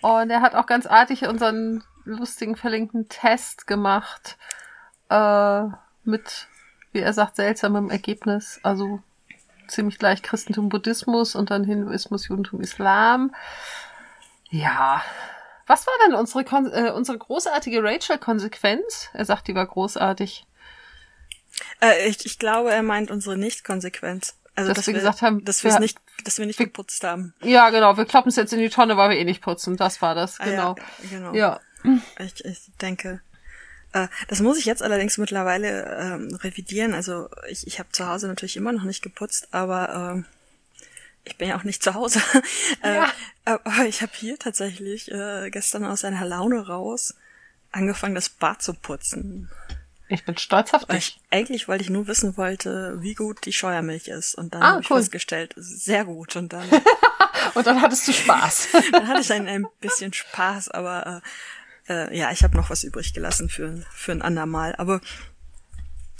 Und 0.00 0.30
er 0.30 0.42
hat 0.42 0.54
auch 0.54 0.66
ganz 0.66 0.86
artig 0.86 1.26
unseren 1.26 1.82
lustigen 2.04 2.54
verlinkten 2.54 3.08
Test 3.08 3.66
gemacht. 3.66 4.38
Äh, 5.08 5.62
mit, 6.04 6.46
wie 6.92 7.00
er 7.00 7.12
sagt, 7.14 7.34
seltsamem 7.34 7.90
Ergebnis. 7.90 8.60
Also 8.62 9.02
ziemlich 9.70 9.98
gleich 9.98 10.22
Christentum, 10.22 10.68
Buddhismus 10.68 11.34
und 11.34 11.50
dann 11.50 11.64
Hinduismus, 11.64 12.28
Judentum, 12.28 12.60
Islam. 12.60 13.34
Ja, 14.50 15.02
Was 15.66 15.86
war 15.86 15.94
denn 16.04 16.14
unsere, 16.16 16.44
Kon 16.44 16.66
äh, 16.72 16.90
unsere 16.90 17.16
großartige 17.18 17.82
Rachel-Konsequenz? 17.82 19.08
Er 19.12 19.24
sagt, 19.24 19.46
die 19.48 19.54
war 19.54 19.66
großartig. 19.66 20.46
Äh, 21.80 22.08
ich, 22.08 22.26
ich 22.26 22.38
glaube, 22.38 22.72
er 22.72 22.82
meint 22.82 23.10
unsere 23.10 23.36
Nicht-Konsequenz. 23.36 24.36
Also, 24.56 24.70
Dass 24.70 24.78
dass, 24.78 24.86
wir 24.88 24.94
gesagt 24.94 25.22
haben, 25.22 25.44
dass 25.44 25.62
wir 25.62 25.70
wir- 25.72 25.78
nicht, 25.80 25.98
dass 26.24 26.38
wir 26.38 26.46
nicht 26.46 26.58
wir- 26.58 26.66
geputzt 26.66 27.04
haben. 27.04 27.34
Ja, 27.42 27.70
genau. 27.70 27.96
Wir 27.96 28.04
kloppen 28.04 28.28
es 28.30 28.36
jetzt 28.36 28.52
in 28.52 28.58
die 28.58 28.68
Tonne, 28.68 28.96
weil 28.96 29.10
wir 29.10 29.18
eh 29.18 29.24
nicht 29.24 29.42
putzen. 29.42 29.76
Das 29.76 30.02
war 30.02 30.14
das, 30.16 30.40
Ah, 30.40 30.44
genau. 30.44 30.74
Ja, 30.76 31.08
genau. 31.10 31.34
Ja. 31.34 31.60
Ich, 32.18 32.44
ich 32.44 32.58
denke. 32.80 33.20
Äh, 33.92 34.08
das 34.28 34.40
muss 34.40 34.58
ich 34.58 34.64
jetzt 34.64 34.82
allerdings 34.82 35.18
mittlerweile 35.18 35.84
ähm, 36.00 36.34
revidieren. 36.36 36.94
Also 36.94 37.28
ich, 37.48 37.66
ich 37.66 37.78
habe 37.78 37.90
zu 37.92 38.06
Hause 38.06 38.28
natürlich 38.28 38.56
immer 38.56 38.72
noch 38.72 38.84
nicht 38.84 39.02
geputzt, 39.02 39.48
aber 39.52 40.12
ähm, 40.14 40.24
ich 41.24 41.36
bin 41.36 41.48
ja 41.48 41.56
auch 41.58 41.64
nicht 41.64 41.82
zu 41.82 41.94
Hause. 41.94 42.20
äh, 42.82 42.94
Ja. 42.96 43.12
Aber 43.44 43.84
ich 43.86 44.00
habe 44.02 44.12
hier 44.14 44.38
tatsächlich 44.38 45.10
äh, 45.10 45.50
gestern 45.50 45.84
aus 45.84 46.04
einer 46.04 46.24
Laune 46.24 46.66
raus 46.66 47.14
angefangen, 47.72 48.14
das 48.14 48.28
Bad 48.28 48.62
zu 48.62 48.74
putzen. 48.74 49.50
Ich 50.08 50.24
bin 50.24 50.36
stolz 50.38 50.72
auf 50.74 50.84
dich. 50.86 50.96
ich, 50.98 51.20
eigentlich, 51.30 51.68
weil 51.68 51.80
ich 51.80 51.88
nur 51.90 52.06
wissen 52.08 52.36
wollte, 52.36 52.96
wie 53.00 53.14
gut 53.14 53.44
die 53.46 53.52
Scheuermilch 53.52 54.08
ist. 54.08 54.34
Und 54.34 54.54
dann 54.54 54.62
Ah, 54.62 54.66
habe 54.72 54.82
ich 54.82 54.90
cool. 54.90 54.98
festgestellt, 54.98 55.52
sehr 55.56 56.04
gut. 56.04 56.34
Und 56.36 56.52
dann, 56.52 56.68
Und 57.54 57.66
dann 57.66 57.80
hattest 57.82 58.06
du 58.08 58.12
Spaß. 58.12 58.68
dann 58.92 59.08
hatte 59.08 59.20
ich 59.20 59.32
ein, 59.32 59.46
ein 59.48 59.66
bisschen 59.80 60.12
Spaß, 60.12 60.68
aber 60.70 61.22
äh, 61.24 61.28
äh, 61.90 62.16
ja, 62.16 62.30
ich 62.30 62.42
habe 62.44 62.56
noch 62.56 62.70
was 62.70 62.84
übrig 62.84 63.12
gelassen 63.12 63.48
für, 63.48 63.82
für 63.92 64.12
ein 64.12 64.22
andermal. 64.22 64.74
Aber 64.76 65.00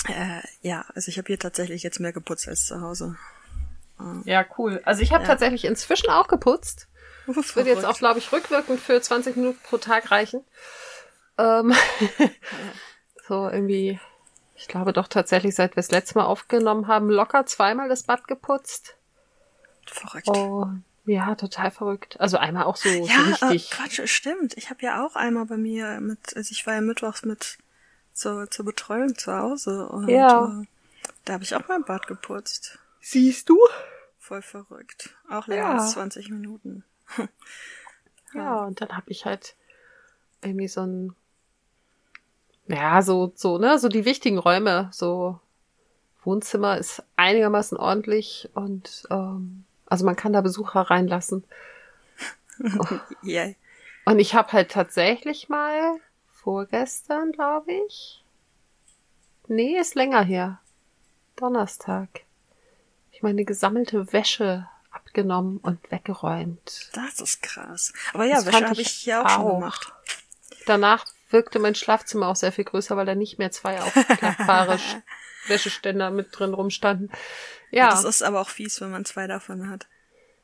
äh, 0.09 0.41
ja, 0.63 0.85
also 0.95 1.09
ich 1.09 1.19
habe 1.19 1.29
hier 1.29 1.39
tatsächlich 1.39 1.83
jetzt 1.83 2.01
mehr 2.01 2.13
geputzt 2.13 2.49
als 2.49 2.67
zu 2.67 2.81
Hause. 2.81 3.17
ja, 4.25 4.45
cool. 4.59 4.81
Also 4.85 5.03
ich 5.03 5.13
habe 5.13 5.23
Ja. 5.23 5.29
tatsächlich 5.29 5.65
inzwischen 5.65 6.11
auch 6.11 6.27
geputzt. 6.29 6.89
Das 7.27 7.55
würde 7.55 7.71
jetzt 7.71 7.85
auch, 7.85 7.97
glaube 7.99 8.19
ich, 8.19 8.33
rückwirkend 8.33 8.81
für 8.81 9.01
20 9.01 9.37
Minuten 9.37 9.59
pro 9.63 9.79
Tag 9.79 10.11
reichen. 10.11 10.43
Ähm, 11.39 11.73
so 13.29 13.49
irgendwie, 13.49 14.01
ich 14.57 14.67
glaube 14.69 14.93
doch 14.93 15.07
tatsächlich, 15.07 15.55
seit 15.55 15.73
wir 15.73 15.77
das 15.83 15.91
letzte 15.93 16.19
Mal 16.19 16.25
aufgenommen 16.25 16.89
haben, 16.89 17.09
locker 17.09 17.47
zweimal 17.47 17.89
das 17.89 18.03
Bad 18.03 18.27
geputzt. 18.27 18.97
verrückt. 19.87 20.29
Oh, 20.29 20.67
ja, 21.11 21.35
total 21.35 21.71
verrückt. 21.71 22.19
Also 22.21 22.37
einmal 22.37 22.65
auch 22.65 22.77
so, 22.77 22.89
ja, 23.07 23.15
so 23.17 23.23
äh, 23.23 23.49
richtig. 23.49 23.71
Quatsch, 23.71 24.01
stimmt. 24.09 24.57
Ich 24.57 24.71
habe 24.71 24.83
ja 24.83 25.05
auch 25.05 25.17
einmal 25.17 25.47
bei 25.47 25.57
mir 25.57 26.01
mit, 26.01 26.37
also 26.37 26.53
ich 26.53 26.67
war 26.67 26.75
ja 26.75 26.81
mittwochs 26.81 27.25
mit 27.25 27.59
zur, 28.13 28.51
zur 28.51 28.65
Betreuung 28.65 29.17
zu 29.17 29.33
Hause 29.37 29.89
und 29.89 30.09
Ja. 30.09 30.61
äh, 30.63 30.67
da 31.25 31.35
habe 31.35 31.45
ich 31.45 31.55
auch 31.55 31.67
mein 31.69 31.85
Bad 31.85 32.07
geputzt. 32.07 32.79
Siehst 33.01 33.49
du? 33.49 33.59
Voll 34.19 34.43
verrückt. 34.43 35.11
Auch 35.29 35.47
länger 35.47 35.65
Ja. 35.65 35.75
als 35.75 35.93
20 35.93 36.31
Minuten. 36.31 36.85
Ja, 38.33 38.63
und 38.65 38.81
dann 38.81 38.91
habe 38.97 39.11
ich 39.11 39.25
halt 39.27 39.57
irgendwie 40.41 40.69
so 40.69 40.83
ein, 40.83 41.17
ja, 42.69 43.03
so, 43.03 43.33
so, 43.35 43.59
ne, 43.59 43.77
so 43.81 43.89
die 43.89 44.05
wichtigen 44.05 44.39
Räume, 44.39 44.89
so 44.93 45.41
Wohnzimmer 46.23 46.79
ist 46.79 47.03
einigermaßen 47.17 47.77
ordentlich 47.77 48.49
und 48.55 49.03
ähm, 49.11 49.65
also 49.91 50.07
man 50.07 50.17
kann 50.17 50.33
da 50.33 50.41
Besucher 50.41 50.81
reinlassen. 50.81 51.45
Yay. 53.23 53.57
Und 54.07 54.19
ich 54.19 54.35
habe 54.35 54.53
halt 54.53 54.71
tatsächlich 54.71 55.49
mal 55.49 55.97
vorgestern, 56.33 57.33
glaube 57.33 57.73
ich. 57.87 58.25
Nee, 59.47 59.79
ist 59.79 59.95
länger 59.95 60.23
her. 60.23 60.59
Donnerstag. 61.37 62.09
Ich 63.13 63.23
meine 63.23 63.45
gesammelte 63.45 64.13
Wäsche 64.13 64.69
abgenommen 64.91 65.59
und 65.59 65.91
weggeräumt. 65.91 66.91
Das 66.95 67.21
ist 67.21 67.43
krass. 67.43 67.93
Aber 68.15 68.25
ja, 68.25 68.37
Das 68.37 68.47
Wäsche 68.47 68.65
habe 68.65 68.81
ich 68.81 68.81
ich 68.89 68.93
hier 68.93 69.23
auch, 69.25 69.29
schon 69.29 69.43
auch. 69.47 69.55
gemacht. 69.55 69.93
Danach 70.67 71.07
wirkte 71.31 71.59
mein 71.59 71.75
Schlafzimmer 71.75 72.29
auch 72.29 72.37
sehr 72.37 72.53
viel 72.53 72.65
größer, 72.65 72.97
weil 72.97 73.07
da 73.07 73.15
nicht 73.15 73.39
mehr 73.39 73.51
zwei 73.51 73.81
aufklappbare 73.83 74.75
Sch- 74.75 75.03
Wäscheständer 75.47 76.11
mit 76.11 76.29
drin 76.39 76.55
rumstanden. 76.55 77.11
Ja, 77.71 77.91
Das 77.91 78.05
ist 78.05 78.23
aber 78.23 78.41
auch 78.41 78.49
fies, 78.49 78.81
wenn 78.81 78.91
man 78.91 79.05
zwei 79.05 79.27
davon 79.27 79.71
hat. 79.71 79.87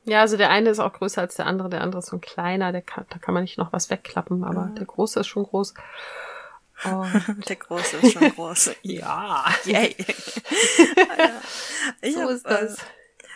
ja, 0.05 0.21
also 0.21 0.37
der 0.37 0.49
eine 0.49 0.69
ist 0.69 0.79
auch 0.79 0.93
größer 0.93 1.21
als 1.21 1.35
der 1.35 1.45
andere, 1.45 1.69
der 1.69 1.81
andere 1.81 1.99
ist 1.99 2.07
so 2.07 2.17
ein 2.17 2.21
kleiner, 2.21 2.71
der 2.71 2.81
kann, 2.81 3.05
da 3.09 3.17
kann 3.19 3.33
man 3.33 3.43
nicht 3.43 3.57
noch 3.57 3.73
was 3.73 3.89
wegklappen, 3.89 4.43
aber 4.43 4.71
der 4.77 4.85
große 4.85 5.19
ist 5.19 5.27
schon 5.27 5.43
groß. 5.43 5.73
Und 6.83 7.49
Der 7.49 7.55
Große 7.55 7.97
ist 7.97 8.13
schon 8.13 8.29
groß. 8.35 8.71
ja, 8.83 9.45
Yay. 9.65 9.95
Ich 12.01 12.13
so 12.13 12.21
hab, 12.21 12.29
ist 12.29 12.45
das. 12.45 12.77
Äh, 12.77 12.81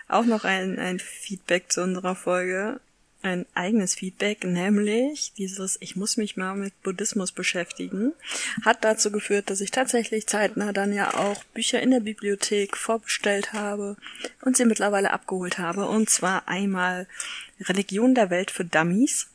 auch 0.10 0.25
noch 0.25 0.43
ein, 0.43 0.77
ein 0.77 1.00
Feedback 1.00 1.71
zu 1.71 1.81
unserer 1.81 2.15
Folge. 2.15 2.79
Ein 3.23 3.45
eigenes 3.53 3.95
Feedback, 3.95 4.43
nämlich 4.43 5.33
dieses, 5.37 5.77
ich 5.79 5.95
muss 5.95 6.17
mich 6.17 6.37
mal 6.37 6.55
mit 6.55 6.81
Buddhismus 6.81 7.31
beschäftigen, 7.31 8.13
hat 8.65 8.83
dazu 8.83 9.11
geführt, 9.11 9.49
dass 9.51 9.61
ich 9.61 9.69
tatsächlich 9.69 10.25
zeitnah 10.25 10.73
dann 10.73 10.91
ja 10.91 11.13
auch 11.13 11.43
Bücher 11.53 11.81
in 11.81 11.91
der 11.91 11.99
Bibliothek 11.99 12.75
vorbestellt 12.75 13.53
habe 13.53 13.95
und 14.41 14.57
sie 14.57 14.65
mittlerweile 14.65 15.11
abgeholt 15.11 15.59
habe. 15.59 15.87
Und 15.87 16.09
zwar 16.09 16.47
einmal 16.47 17.07
Religion 17.59 18.15
der 18.15 18.31
Welt 18.31 18.49
für 18.49 18.65
Dummies. 18.65 19.27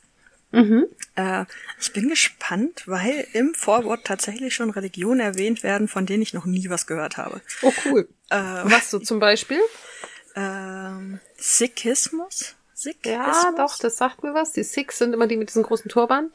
Äh, 1.15 1.45
ich 1.79 1.93
bin 1.93 2.09
gespannt, 2.09 2.83
weil 2.85 3.27
im 3.33 3.53
Vorwort 3.53 4.05
tatsächlich 4.05 4.55
schon 4.55 4.69
Religionen 4.69 5.19
erwähnt 5.19 5.63
werden, 5.63 5.87
von 5.87 6.05
denen 6.05 6.23
ich 6.23 6.33
noch 6.33 6.45
nie 6.45 6.69
was 6.69 6.87
gehört 6.87 7.17
habe. 7.17 7.41
Oh, 7.61 7.73
cool. 7.85 8.07
Äh, 8.29 8.35
Was 8.35 8.89
so 8.91 8.99
zum 8.99 9.19
Beispiel? 9.19 9.59
ähm, 10.35 11.19
Sikhismus? 11.37 12.55
Sikhismus? 12.77 13.43
Ja, 13.43 13.53
doch, 13.57 13.77
das 13.79 13.97
sagt 13.97 14.23
mir 14.23 14.33
was. 14.33 14.51
Die 14.51 14.63
Sikhs 14.63 14.97
sind 14.99 15.13
immer 15.13 15.27
die 15.27 15.37
mit 15.37 15.49
diesen 15.49 15.63
großen 15.63 15.89
Turban. 15.89 16.29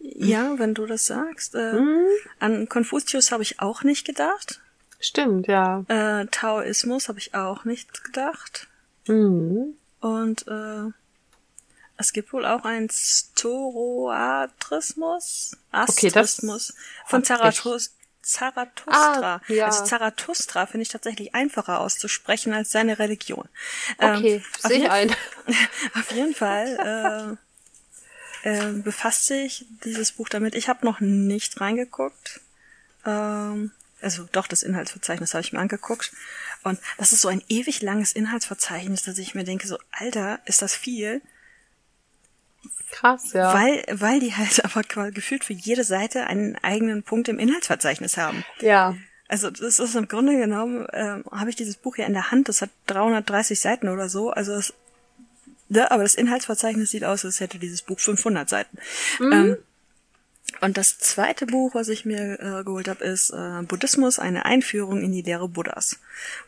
Ja, 0.00 0.58
wenn 0.58 0.74
du 0.74 0.86
das 0.86 1.06
sagst. 1.06 1.54
Äh, 1.54 1.72
Mhm. 1.74 2.06
An 2.38 2.68
Konfuzius 2.68 3.32
habe 3.32 3.42
ich 3.42 3.60
auch 3.60 3.82
nicht 3.82 4.06
gedacht. 4.06 4.60
Stimmt, 5.00 5.46
ja. 5.46 5.84
Äh, 5.88 6.26
Taoismus 6.26 7.08
habe 7.08 7.18
ich 7.18 7.34
auch 7.34 7.64
nicht 7.64 8.04
gedacht. 8.04 8.68
Mhm. 9.06 9.74
Und 10.00 10.46
äh, 10.48 10.90
es 11.96 12.12
gibt 12.12 12.32
wohl 12.32 12.44
auch 12.46 12.64
einen 12.64 12.88
Zoroastrismus. 12.90 15.56
Okay, 15.72 16.10
das 16.10 16.38
Astrismus 16.38 16.74
von 17.06 17.18
hab 17.18 17.22
ich. 17.22 17.28
Zarathus 17.28 17.94
Zarathustra. 18.22 19.36
Ah, 19.36 19.40
ja. 19.48 19.66
Also 19.66 19.84
Zarathustra 19.84 20.66
finde 20.66 20.82
ich 20.82 20.88
tatsächlich 20.88 21.34
einfacher 21.34 21.80
auszusprechen 21.80 22.52
als 22.52 22.70
seine 22.70 22.98
Religion. 22.98 23.48
Ähm, 23.98 24.16
Okay, 24.16 24.42
auf 24.62 24.70
sehe 24.70 24.78
ich 24.78 24.90
ein. 24.90 25.14
Auf 25.94 26.12
jeden 26.12 26.34
Fall 26.34 27.38
äh, 28.44 28.48
äh, 28.48 28.72
befasst 28.72 29.26
sich 29.26 29.64
dieses 29.84 30.12
Buch 30.12 30.28
damit. 30.28 30.54
Ich 30.54 30.68
habe 30.68 30.84
noch 30.84 31.00
nicht 31.00 31.60
reingeguckt. 31.60 32.40
Ähm, 33.06 33.72
also 34.00 34.28
doch, 34.30 34.46
das 34.46 34.62
Inhaltsverzeichnis 34.62 35.34
habe 35.34 35.42
ich 35.42 35.52
mir 35.52 35.60
angeguckt. 35.60 36.12
Und 36.64 36.78
das 36.98 37.12
ist 37.12 37.22
so 37.22 37.28
ein 37.28 37.42
ewig 37.48 37.82
langes 37.82 38.12
Inhaltsverzeichnis, 38.12 39.02
dass 39.02 39.18
ich 39.18 39.34
mir 39.34 39.44
denke, 39.44 39.66
so, 39.66 39.78
Alter, 39.90 40.40
ist 40.44 40.62
das 40.62 40.74
viel? 40.74 41.22
Krass, 42.90 43.32
ja. 43.32 43.52
Weil, 43.54 43.84
weil 43.90 44.20
die 44.20 44.34
halt 44.34 44.64
aber 44.76 44.82
gefühlt 45.10 45.44
für 45.44 45.52
jede 45.52 45.84
Seite 45.84 46.26
einen 46.26 46.56
eigenen 46.56 47.02
Punkt 47.02 47.28
im 47.28 47.38
Inhaltsverzeichnis 47.38 48.16
haben. 48.16 48.44
ja. 48.60 48.96
Also 49.30 49.50
das 49.50 49.78
ist 49.78 49.94
im 49.94 50.08
Grunde 50.08 50.38
genommen, 50.38 50.86
ähm, 50.94 51.22
habe 51.30 51.50
ich 51.50 51.56
dieses 51.56 51.76
Buch 51.76 51.96
hier 51.96 52.06
in 52.06 52.14
der 52.14 52.30
Hand, 52.30 52.48
das 52.48 52.62
hat 52.62 52.70
330 52.86 53.60
Seiten 53.60 53.88
oder 53.90 54.08
so, 54.08 54.30
also 54.30 54.54
es, 54.54 54.72
ja, 55.68 55.90
aber 55.90 56.02
das 56.02 56.14
Inhaltsverzeichnis 56.14 56.90
sieht 56.90 57.04
aus, 57.04 57.26
als 57.26 57.40
hätte 57.40 57.58
dieses 57.58 57.82
Buch 57.82 58.00
500 58.00 58.48
Seiten. 58.48 58.78
Ähm, 59.20 59.58
und 60.62 60.76
das 60.78 60.98
zweite 60.98 61.46
Buch, 61.46 61.74
was 61.74 61.88
ich 61.88 62.04
mir 62.04 62.40
äh, 62.40 62.64
geholt 62.64 62.88
habe, 62.88 63.04
ist 63.04 63.30
äh, 63.30 63.62
Buddhismus, 63.62 64.18
eine 64.18 64.46
Einführung 64.46 65.02
in 65.02 65.12
die 65.12 65.22
Lehre 65.22 65.48
Buddhas. 65.48 65.98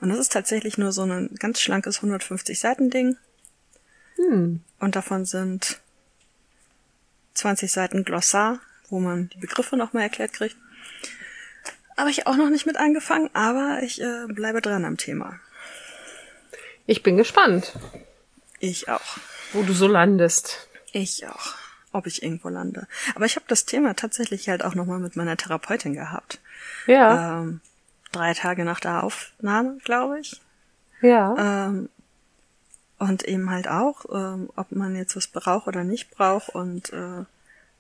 Und 0.01 0.09
das 0.09 0.19
ist 0.19 0.33
tatsächlich 0.33 0.79
nur 0.79 0.93
so 0.93 1.03
ein 1.03 1.35
ganz 1.39 1.61
schlankes 1.61 1.97
150 1.97 2.59
Seiten 2.59 2.89
Ding. 2.89 3.17
Hm. 4.17 4.61
Und 4.79 4.97
davon 4.97 5.27
sind 5.27 5.81
20 7.41 7.71
Seiten 7.73 8.05
Glossar, 8.05 8.61
wo 8.89 9.01
man 9.01 9.29
die 9.31 9.39
Begriffe 9.39 9.77
nochmal 9.77 10.05
erklärt 10.05 10.33
kriegt. 10.33 10.57
Habe 11.97 12.11
ich 12.11 12.27
auch 12.27 12.37
noch 12.37 12.49
nicht 12.51 12.67
mit 12.67 12.77
angefangen, 12.77 13.31
aber 13.35 13.81
ich 13.83 14.01
äh, 14.01 14.27
bleibe 14.29 14.61
dran 14.61 14.85
am 14.85 14.97
Thema. 14.97 15.39
Ich 16.87 17.03
bin 17.03 17.17
gespannt, 17.17 17.73
Ich 18.59 18.89
auch. 18.89 19.19
wo 19.53 19.63
du 19.63 19.73
so 19.73 19.87
landest. 19.87 20.69
Ich 20.93 21.27
auch. 21.27 21.55
Ob 21.93 22.07
ich 22.07 22.23
irgendwo 22.23 22.49
lande. 22.49 22.87
Aber 23.15 23.25
ich 23.27 23.37
habe 23.37 23.47
das 23.49 23.65
Thema 23.65 23.95
tatsächlich 23.95 24.49
halt 24.49 24.65
auch 24.65 24.75
nochmal 24.75 24.99
mit 25.01 25.17
meiner 25.17 25.37
Therapeutin 25.37 25.93
gehabt. 25.95 26.39
Ja, 26.87 27.41
Ähm, 27.41 27.61
drei 28.13 28.33
Tage 28.35 28.65
nach 28.65 28.81
der 28.81 29.03
Aufnahme, 29.03 29.79
glaube 29.85 30.21
ich. 30.21 30.41
ja. 31.01 31.67
Ähm, 31.67 31.89
und 33.01 33.25
eben 33.25 33.51
halt 33.51 33.67
auch, 33.67 34.05
ähm, 34.13 34.51
ob 34.57 34.73
man 34.73 34.95
jetzt 34.95 35.17
was 35.17 35.27
braucht 35.27 35.67
oder 35.67 35.85
nicht 35.85 36.11
braucht. 36.11 36.51
Und 36.51 36.93
äh, 36.93 37.25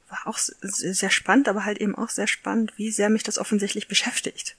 war 0.08 0.24
auch 0.24 0.38
sehr 0.38 1.10
spannend, 1.10 1.46
aber 1.46 1.66
halt 1.66 1.78
eben 1.78 1.94
auch 1.94 2.08
sehr 2.08 2.26
spannend, 2.26 2.72
wie 2.78 2.90
sehr 2.90 3.10
mich 3.10 3.22
das 3.22 3.38
offensichtlich 3.38 3.86
beschäftigt. 3.86 4.56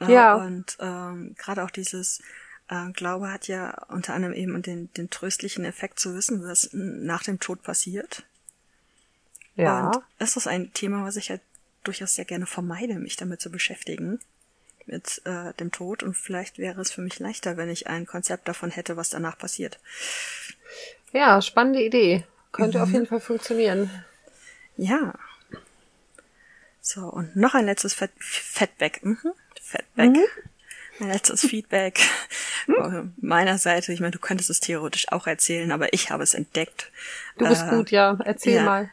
Äh, 0.00 0.12
Ja. 0.12 0.34
Und 0.34 0.76
ähm, 0.80 1.36
gerade 1.38 1.62
auch 1.62 1.70
dieses 1.70 2.22
äh, 2.68 2.90
Glaube 2.90 3.30
hat 3.30 3.46
ja 3.46 3.84
unter 3.84 4.14
anderem 4.14 4.34
eben 4.34 4.60
den, 4.62 4.92
den 4.94 5.10
tröstlichen 5.10 5.64
Effekt 5.64 6.00
zu 6.00 6.12
wissen, 6.16 6.42
was 6.42 6.70
nach 6.72 7.22
dem 7.22 7.38
Tod 7.38 7.62
passiert. 7.62 8.24
Ja. 9.54 9.90
Und 9.90 10.02
es 10.18 10.36
ist 10.36 10.48
ein 10.48 10.72
Thema, 10.72 11.04
was 11.04 11.14
ich 11.14 11.30
halt 11.30 11.40
durchaus 11.84 12.14
sehr 12.14 12.24
gerne 12.24 12.46
vermeide, 12.46 12.94
mich 12.94 13.14
damit 13.14 13.40
zu 13.40 13.50
beschäftigen 13.50 14.18
mit 14.90 15.22
äh, 15.24 15.52
dem 15.54 15.70
Tod 15.72 16.02
und 16.02 16.16
vielleicht 16.16 16.58
wäre 16.58 16.80
es 16.80 16.90
für 16.92 17.00
mich 17.00 17.18
leichter, 17.18 17.56
wenn 17.56 17.68
ich 17.70 17.86
ein 17.86 18.06
Konzept 18.06 18.48
davon 18.48 18.70
hätte, 18.70 18.96
was 18.96 19.10
danach 19.10 19.38
passiert. 19.38 19.78
Ja, 21.12 21.40
spannende 21.42 21.82
Idee. 21.82 22.24
Könnte 22.52 22.78
Mhm. 22.78 22.84
auf 22.84 22.90
jeden 22.90 23.06
Fall 23.06 23.20
funktionieren. 23.20 23.90
Ja. 24.76 25.14
So, 26.80 27.02
und 27.02 27.36
noch 27.36 27.54
ein 27.54 27.66
letztes 27.66 27.94
Fett 27.94 28.10
Feedback. 28.18 29.04
Mhm. 29.04 29.18
Feedback. 29.62 30.28
Ein 31.00 31.08
letztes 31.08 31.40
Feedback 31.42 32.00
von 32.66 33.14
meiner 33.20 33.58
Seite. 33.58 33.92
Ich 33.92 34.00
meine, 34.00 34.10
du 34.12 34.18
könntest 34.18 34.50
es 34.50 34.60
theoretisch 34.60 35.10
auch 35.12 35.26
erzählen, 35.26 35.72
aber 35.72 35.92
ich 35.92 36.10
habe 36.10 36.22
es 36.22 36.34
entdeckt. 36.34 36.90
Du 37.38 37.48
bist 37.48 37.62
Äh, 37.66 37.70
gut, 37.70 37.90
ja. 37.90 38.18
Erzähl 38.24 38.56
ja. 38.56 38.62
mal. 38.64 38.90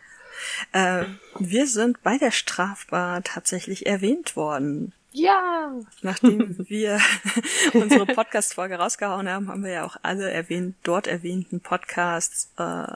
Äh, 0.71 1.05
wir 1.39 1.67
sind 1.67 2.03
bei 2.03 2.17
der 2.17 2.31
Strafbar 2.31 3.23
tatsächlich 3.23 3.85
erwähnt 3.87 4.35
worden. 4.35 4.93
Ja. 5.11 5.73
Nachdem 6.01 6.55
wir 6.69 6.99
unsere 7.73 8.05
Podcast-Folge 8.05 8.75
rausgehauen 8.75 9.27
haben, 9.29 9.49
haben 9.49 9.63
wir 9.63 9.71
ja 9.71 9.85
auch 9.85 9.97
alle 10.03 10.29
erwähnt, 10.29 10.75
dort 10.83 11.07
erwähnten 11.07 11.59
Podcasts 11.59 12.51
äh, 12.57 12.87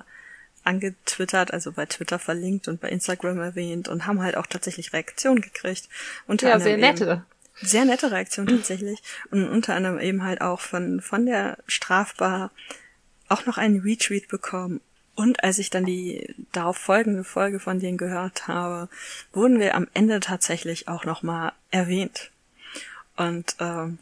angetwittert, 0.63 1.51
also 1.51 1.71
bei 1.71 1.85
Twitter 1.85 2.19
verlinkt 2.19 2.67
und 2.67 2.79
bei 2.81 2.89
Instagram 2.89 3.39
erwähnt 3.39 3.87
und 3.87 4.05
haben 4.05 4.21
halt 4.21 4.37
auch 4.37 4.45
tatsächlich 4.47 4.93
Reaktionen 4.93 5.41
gekriegt. 5.41 5.89
Unter 6.27 6.49
Ja, 6.49 6.59
sehr 6.59 6.73
eben- 6.73 6.81
nette. 6.81 7.25
sehr 7.61 7.85
nette 7.85 8.11
Reaktion 8.11 8.47
tatsächlich. 8.47 9.01
Und 9.31 9.47
unter 9.49 9.73
anderem 9.75 9.99
eben 9.99 10.23
halt 10.23 10.41
auch 10.41 10.59
von, 10.59 11.01
von 11.01 11.25
der 11.25 11.57
Strafbar 11.67 12.51
auch 13.29 13.45
noch 13.45 13.57
einen 13.57 13.79
Retweet 13.81 14.27
bekommen. 14.27 14.81
Und 15.21 15.43
als 15.43 15.59
ich 15.59 15.69
dann 15.69 15.85
die 15.85 16.33
darauf 16.51 16.77
folgende 16.77 17.23
Folge 17.23 17.59
von 17.59 17.79
denen 17.79 17.97
gehört 17.97 18.47
habe, 18.47 18.89
wurden 19.33 19.59
wir 19.59 19.75
am 19.75 19.87
Ende 19.93 20.19
tatsächlich 20.19 20.87
auch 20.87 21.05
nochmal 21.05 21.51
erwähnt. 21.69 22.31
Und 23.17 23.55
ähm, 23.59 23.99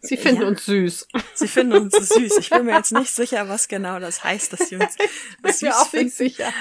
Sie 0.00 0.16
finden 0.16 0.42
Ja. 0.42 0.48
uns 0.48 0.64
süß. 0.66 1.08
sie 1.34 1.48
finden 1.48 1.72
uns 1.72 1.94
süß. 2.08 2.38
Ich 2.38 2.50
bin 2.50 2.64
mir 2.66 2.76
jetzt 2.76 2.92
nicht 2.92 3.10
sicher, 3.12 3.48
was 3.48 3.66
genau 3.66 3.98
das 3.98 4.22
heißt, 4.22 4.52
dass 4.52 4.68
sie 4.68 4.76
uns 4.76 4.94
Bin 5.42 5.52
süß 5.52 5.62
mir 5.62 5.76
auch 5.76 5.88
finden. 5.88 6.06
nicht 6.06 6.16
sicher. 6.16 6.52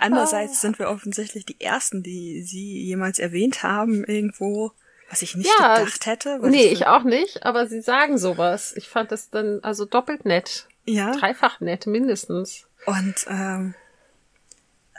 Andererseits 0.00 0.60
sind 0.60 0.78
wir 0.78 0.90
offensichtlich 0.90 1.46
die 1.46 1.58
Ersten, 1.60 2.02
die 2.02 2.42
sie 2.42 2.82
jemals 2.84 3.18
erwähnt 3.18 3.62
haben 3.62 4.04
irgendwo, 4.04 4.72
was 5.08 5.22
ich 5.22 5.34
nicht 5.36 5.50
Ja, 5.58 5.78
gedacht 5.78 6.04
hätte. 6.04 6.38
Nee, 6.42 6.64
das- 6.70 6.72
ich 6.80 6.86
auch 6.86 7.04
nicht, 7.04 7.44
aber 7.46 7.66
sie 7.66 7.80
sagen 7.80 8.18
sowas. 8.18 8.74
Ich 8.76 8.88
fand 8.90 9.10
das 9.10 9.30
dann 9.30 9.60
also 9.62 9.86
doppelt 9.86 10.26
nett. 10.26 10.66
Ja. 10.84 11.12
Dreifach 11.12 11.60
nett, 11.60 11.86
mindestens. 11.86 12.66
Und 12.86 13.26
ähm, 13.28 13.74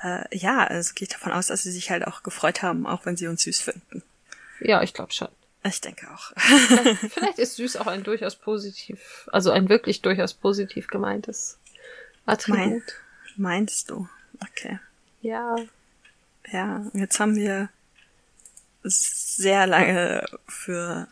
äh, 0.01 0.37
ja, 0.37 0.67
es 0.67 0.95
geht 0.95 1.13
davon 1.13 1.31
aus, 1.31 1.47
dass 1.47 1.63
sie 1.63 1.71
sich 1.71 1.91
halt 1.91 2.07
auch 2.07 2.23
gefreut 2.23 2.61
haben, 2.61 2.85
auch 2.85 3.05
wenn 3.05 3.17
sie 3.17 3.27
uns 3.27 3.43
süß 3.43 3.61
finden. 3.61 4.03
Ja, 4.59 4.81
ich 4.81 4.93
glaube 4.93 5.13
schon. 5.13 5.29
Ich 5.65 5.79
denke 5.79 6.09
auch. 6.11 6.33
Vielleicht 7.09 7.39
ist 7.39 7.55
süß 7.55 7.77
auch 7.77 7.87
ein 7.87 8.03
durchaus 8.03 8.35
positiv, 8.35 9.29
also 9.31 9.51
ein 9.51 9.69
wirklich 9.69 10.01
durchaus 10.01 10.33
positiv 10.33 10.87
gemeintes 10.87 11.57
Attribut. 12.25 12.57
Mein, 12.57 12.83
meinst 13.37 13.89
du? 13.89 14.09
Okay. 14.41 14.79
Ja. 15.21 15.55
Ja, 16.51 16.85
jetzt 16.93 17.19
haben 17.19 17.37
wir 17.37 17.69
sehr 18.83 19.65
lange 19.65 20.25
für 20.47 21.07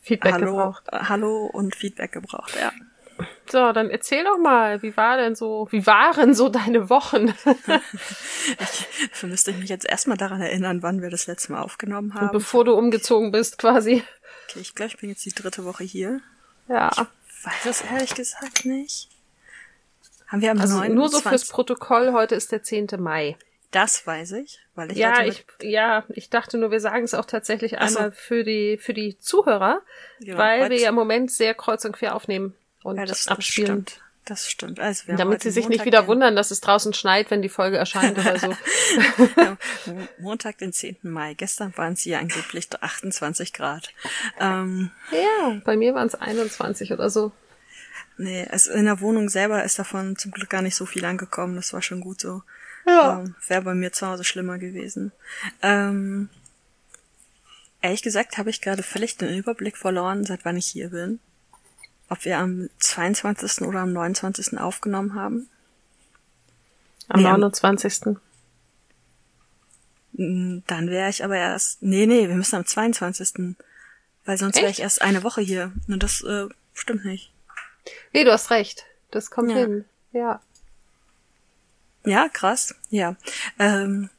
Feedback 0.00 0.32
Hallo, 0.32 0.46
gebraucht. 0.46 0.84
Hallo 0.90 1.46
und 1.46 1.76
Feedback 1.76 2.10
gebraucht, 2.10 2.56
ja. 2.60 2.72
So, 3.50 3.72
dann 3.72 3.90
erzähl 3.90 4.24
doch 4.24 4.38
mal, 4.38 4.82
wie 4.82 4.96
war 4.96 5.16
denn 5.16 5.34
so, 5.34 5.68
wie 5.70 5.86
waren 5.86 6.34
so 6.34 6.48
deine 6.48 6.88
Wochen? 6.90 7.26
Dafür 8.58 9.28
müsste 9.28 9.50
ich 9.50 9.58
mich 9.58 9.68
jetzt 9.68 9.86
erstmal 9.86 10.16
daran 10.16 10.40
erinnern, 10.40 10.82
wann 10.82 11.02
wir 11.02 11.10
das 11.10 11.26
letzte 11.26 11.52
Mal 11.52 11.62
aufgenommen 11.62 12.14
haben. 12.14 12.30
Bevor 12.32 12.64
du 12.64 12.74
umgezogen 12.74 13.30
bist, 13.32 13.58
quasi. 13.58 14.02
okay, 14.48 14.60
ich 14.60 14.74
glaube, 14.74 14.88
ich 14.88 14.98
bin 14.98 15.10
jetzt 15.10 15.24
die 15.24 15.32
dritte 15.32 15.64
Woche 15.64 15.84
hier. 15.84 16.20
Ja. 16.68 16.90
Weiß 17.44 17.66
es 17.66 17.82
ehrlich 17.82 18.14
gesagt 18.14 18.64
nicht. 18.64 19.08
Haben 20.28 20.40
wir 20.40 20.50
am 20.50 20.60
Also 20.60 20.78
9. 20.78 20.94
nur 20.94 21.08
so 21.08 21.20
fürs 21.20 21.48
Protokoll, 21.48 22.12
heute 22.12 22.34
ist 22.34 22.52
der 22.52 22.62
10. 22.62 22.88
Mai. 22.98 23.36
Das 23.70 24.06
weiß 24.06 24.32
ich, 24.32 24.60
weil 24.74 24.92
ich 24.92 24.98
ja, 24.98 25.24
ich, 25.24 25.46
ja, 25.62 26.04
ich 26.10 26.28
dachte 26.28 26.58
nur, 26.58 26.70
wir 26.70 26.80
sagen 26.80 27.04
es 27.04 27.14
auch 27.14 27.24
tatsächlich 27.24 27.78
Ach 27.78 27.88
so. 27.88 27.98
einmal 27.98 28.12
für 28.12 28.44
die, 28.44 28.76
für 28.76 28.92
die 28.92 29.18
Zuhörer, 29.18 29.80
Genau, 30.20 30.36
weil 30.38 30.68
wir 30.68 30.78
ja 30.78 30.90
im 30.90 30.94
Moment 30.94 31.30
sehr 31.30 31.54
kreuz 31.54 31.84
und 31.86 31.92
quer 31.92 32.14
aufnehmen 32.14 32.54
und 32.82 32.96
Ja, 32.96 33.04
das, 33.04 33.28
abspielen. 33.28 33.66
stimmt. 33.86 34.00
Das 34.24 34.48
stimmt. 34.48 34.78
Also 34.78 35.08
wir 35.08 35.16
Damit 35.16 35.42
sie 35.42 35.50
sich 35.50 35.64
Montag 35.64 35.78
nicht 35.78 35.84
wieder 35.84 36.06
wundern, 36.06 36.36
dass 36.36 36.52
es 36.52 36.60
draußen 36.60 36.94
schneit, 36.94 37.32
wenn 37.32 37.42
die 37.42 37.48
Folge 37.48 37.76
erscheint 37.76 38.16
oder 38.18 38.38
so. 38.38 38.54
Montag, 40.20 40.58
den 40.58 40.72
10. 40.72 40.98
Mai. 41.02 41.34
Gestern 41.34 41.76
waren 41.76 41.94
es 41.94 42.02
hier 42.02 42.20
angeblich 42.20 42.68
28 42.80 43.52
Grad. 43.52 43.88
Ähm, 44.38 44.92
ja, 45.10 45.60
bei 45.64 45.76
mir 45.76 45.94
waren 45.94 46.06
es 46.06 46.14
21 46.14 46.92
oder 46.92 47.10
so. 47.10 47.32
nee, 48.16 48.46
also 48.48 48.70
in 48.70 48.84
der 48.84 49.00
Wohnung 49.00 49.28
selber 49.28 49.64
ist 49.64 49.80
davon 49.80 50.16
zum 50.16 50.30
Glück 50.30 50.50
gar 50.50 50.62
nicht 50.62 50.76
so 50.76 50.86
viel 50.86 51.04
angekommen. 51.04 51.56
Das 51.56 51.72
war 51.72 51.82
schon 51.82 52.00
gut 52.00 52.20
so. 52.20 52.42
Ja. 52.86 53.20
Ähm, 53.22 53.34
Wäre 53.48 53.62
bei 53.62 53.74
mir 53.74 53.92
zu 53.92 54.06
Hause 54.06 54.22
schlimmer 54.22 54.58
gewesen. 54.58 55.10
Ähm, 55.62 56.28
ehrlich 57.80 58.02
gesagt 58.02 58.38
habe 58.38 58.50
ich 58.50 58.60
gerade 58.60 58.84
völlig 58.84 59.16
den 59.16 59.36
Überblick 59.36 59.76
verloren, 59.76 60.24
seit 60.24 60.44
wann 60.44 60.56
ich 60.56 60.66
hier 60.66 60.90
bin. 60.90 61.18
Ob 62.12 62.26
wir 62.26 62.36
am 62.38 62.68
22. 62.78 63.62
oder 63.62 63.80
am 63.80 63.94
29. 63.94 64.58
aufgenommen 64.58 65.14
haben. 65.14 65.48
Am 67.08 67.20
Nee, 67.22 67.26
am- 67.26 67.40
29. 67.40 68.18
Mm, 70.12 70.58
Dann 70.66 70.90
wäre 70.90 71.08
ich 71.08 71.24
aber 71.24 71.36
erst. 71.36 71.82
Nee, 71.82 72.04
nee, 72.04 72.28
wir 72.28 72.34
müssen 72.34 72.56
am 72.56 72.66
22. 72.66 73.56
Weil 74.26 74.36
sonst 74.36 74.56
wäre 74.56 74.70
ich 74.70 74.80
erst 74.80 75.00
eine 75.00 75.22
Woche 75.22 75.40
hier. 75.40 75.72
Und 75.88 76.02
das 76.02 76.22
äh, 76.22 76.48
stimmt 76.74 77.06
nicht. 77.06 77.32
Nee, 78.12 78.24
du 78.24 78.30
hast 78.32 78.50
recht. 78.50 78.84
Das 79.10 79.30
kommt 79.30 79.50
Ja. 79.50 79.56
hin. 79.56 79.84
Ja. 80.12 80.42
Ja, 82.04 82.28
krass. 82.28 82.74
Ja. 82.90 83.16
Ähm, 83.58 84.10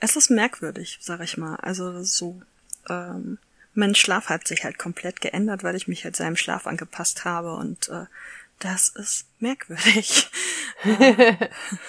es 0.00 0.16
ist 0.16 0.30
merkwürdig, 0.30 0.98
sag 1.00 1.20
ich 1.20 1.36
mal. 1.38 1.54
Also 1.56 2.02
so. 2.02 2.42
Ähm, 2.88 3.38
mein 3.74 3.94
Schlaf 3.94 4.28
hat 4.28 4.46
sich 4.46 4.64
halt 4.64 4.78
komplett 4.78 5.20
geändert, 5.20 5.62
weil 5.62 5.76
ich 5.76 5.88
mich 5.88 6.04
halt 6.04 6.16
seinem 6.16 6.36
Schlaf 6.36 6.66
angepasst 6.66 7.24
habe 7.24 7.54
und 7.54 7.88
äh, 7.88 8.06
das 8.58 8.88
ist 8.90 9.26
merkwürdig. 9.38 10.30
äh, 10.84 11.34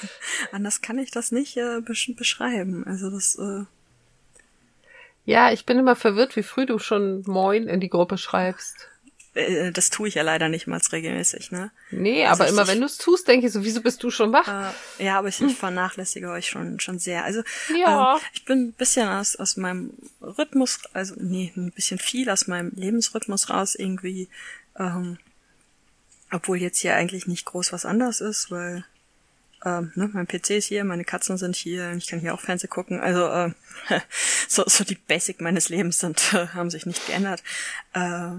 anders 0.52 0.82
kann 0.82 1.00
ich 1.00 1.12
das 1.12 1.32
nicht 1.32 1.58
äh, 1.58 1.82
besch 1.82 2.12
beschreiben. 2.16 2.86
Also 2.86 3.10
das 3.10 3.36
äh, 3.36 3.66
Ja, 5.26 5.52
ich 5.52 5.66
bin 5.66 5.80
immer 5.80 5.96
verwirrt, 5.96 6.36
wie 6.36 6.44
früh 6.44 6.66
du 6.66 6.80
schon 6.80 7.24
Moin 7.26 7.68
in 7.68 7.80
die 7.80 7.90
Gruppe 7.90 8.18
schreibst. 8.18 8.91
Äh, 9.34 9.72
das 9.72 9.90
tue 9.90 10.08
ich 10.08 10.16
ja 10.16 10.24
leider 10.24 10.50
nicht 10.50 10.68
mal 10.68 10.80
regelmäßig, 10.92 11.52
ne? 11.52 11.72
Nee, 11.92 12.26
Also 12.26 12.44
aber 12.44 12.50
immer 12.52 12.68
wenn 12.68 12.80
du 12.80 12.86
es 12.86 12.98
tust, 12.98 13.28
denke 13.28 13.48
ich 13.48 13.54
so, 13.54 13.64
wieso 13.64 13.82
bist 13.82 14.04
du 14.04 14.12
schon 14.12 14.32
wach? 14.34 14.48
Äh, 15.00 15.06
ja, 15.06 15.18
aber 15.20 15.28
ich, 15.30 15.42
ich 15.42 15.56
vernachlässige 15.56 16.30
euch 16.32 16.48
schon 16.50 16.80
schon 16.80 17.00
sehr. 17.00 17.24
Also 17.24 17.42
Ja. 17.76 18.16
ähm, 18.16 18.22
ich 18.34 18.46
bin 18.46 18.68
ein 18.68 18.74
bisschen 18.74 19.08
aus 19.08 19.36
aus 19.36 19.58
meinem 19.58 19.94
Rhythmus, 20.22 20.80
also 20.94 21.16
nee, 21.18 21.52
ein 21.56 21.72
bisschen 21.72 22.00
viel 22.00 22.30
aus 22.30 22.48
meinem 22.48 22.72
Lebensrhythmus 22.76 23.50
raus 23.50 23.76
irgendwie. 23.76 24.28
Ähm, 24.78 25.18
obwohl 26.32 26.58
jetzt 26.58 26.80
hier 26.80 26.96
eigentlich 26.96 27.28
nicht 27.28 27.46
groß 27.46 27.74
was 27.74 27.86
anders 27.86 28.22
ist, 28.22 28.52
weil 28.52 28.86
ähm, 29.66 29.92
ne, 29.96 30.10
mein 30.14 30.28
PC 30.28 30.52
ist 30.52 30.66
hier, 30.66 30.84
meine 30.84 31.04
Katzen 31.04 31.38
sind 31.38 31.56
hier, 31.56 31.90
und 31.90 31.98
ich 31.98 32.08
kann 32.08 32.20
hier 32.20 32.34
auch 32.34 32.40
Fernsehen 32.40 32.70
gucken. 32.70 33.00
Also 33.00 33.28
äh, 33.28 33.52
so, 34.48 34.64
so 34.66 34.84
die 34.84 34.96
Basic 34.96 35.42
meines 35.42 35.70
Lebens 35.70 36.00
sind 36.00 36.34
äh, 36.34 36.48
haben 36.54 36.70
sich 36.70 36.86
nicht 36.86 37.06
geändert. 37.06 37.44
Äh, 37.94 38.32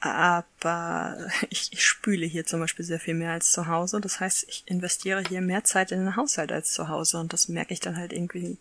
aber 0.00 1.16
ich, 1.50 1.72
ich 1.72 1.84
spüle 1.84 2.26
hier 2.26 2.46
zum 2.46 2.60
Beispiel 2.60 2.84
sehr 2.84 3.00
viel 3.00 3.14
mehr 3.14 3.32
als 3.32 3.52
zu 3.52 3.66
Hause. 3.66 4.00
Das 4.00 4.20
heißt, 4.20 4.46
ich 4.48 4.64
investiere 4.66 5.22
hier 5.26 5.40
mehr 5.40 5.64
Zeit 5.64 5.92
in 5.92 6.00
den 6.00 6.16
Haushalt 6.16 6.52
als 6.52 6.72
zu 6.72 6.88
Hause 6.88 7.18
und 7.18 7.32
das 7.32 7.48
merke 7.48 7.72
ich 7.72 7.80
dann 7.80 7.96
halt 7.96 8.12
irgendwie 8.12 8.58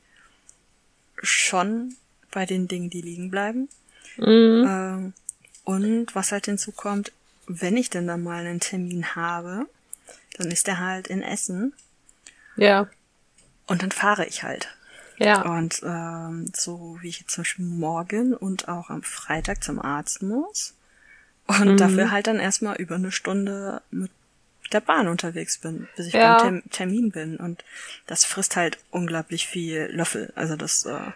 schon 1.21 1.95
bei 2.31 2.45
den 2.45 2.67
Dingen, 2.67 2.89
die 2.89 3.01
liegen 3.01 3.31
bleiben. 3.31 3.69
Mhm. 4.17 4.65
Ähm, 4.67 5.13
und 5.63 6.13
was 6.15 6.31
halt 6.31 6.45
hinzukommt, 6.45 7.11
wenn 7.47 7.77
ich 7.77 7.89
denn 7.89 8.07
dann 8.07 8.23
mal 8.23 8.45
einen 8.45 8.59
Termin 8.59 9.15
habe, 9.15 9.67
dann 10.37 10.51
ist 10.51 10.67
der 10.67 10.79
halt 10.79 11.07
in 11.07 11.21
Essen 11.21 11.73
Ja. 12.55 12.87
und 13.67 13.81
dann 13.81 13.91
fahre 13.91 14.25
ich 14.25 14.43
halt. 14.43 14.69
Ja. 15.17 15.43
Und 15.43 15.81
ähm, 15.83 16.51
so 16.53 16.97
wie 17.01 17.07
ich 17.07 17.21
jetzt 17.21 17.31
zum 17.31 17.43
Beispiel 17.43 17.65
morgen 17.65 18.33
und 18.33 18.67
auch 18.67 18.89
am 18.89 19.01
Freitag 19.01 19.63
zum 19.63 19.79
Arzt 19.81 20.21
muss 20.21 20.74
und 21.47 21.65
Mhm. 21.73 21.77
dafür 21.77 22.11
halt 22.11 22.27
dann 22.27 22.39
erstmal 22.39 22.75
über 22.77 22.95
eine 22.95 23.11
Stunde 23.11 23.81
mit 23.91 24.11
der 24.71 24.81
Bahn 24.81 25.07
unterwegs 25.07 25.59
bin, 25.59 25.87
bis 25.95 26.07
ich 26.07 26.13
Ja. 26.13 26.33
beim 26.33 26.37
Term 26.61 26.63
Termin 26.71 27.11
bin. 27.11 27.37
Und 27.37 27.63
das 28.07 28.25
frisst 28.25 28.55
halt 28.55 28.79
unglaublich 28.91 29.47
viel 29.47 29.89
Löffel. 29.91 30.33
Also 30.35 30.55
das, 30.55 30.85
äh, 30.85 31.11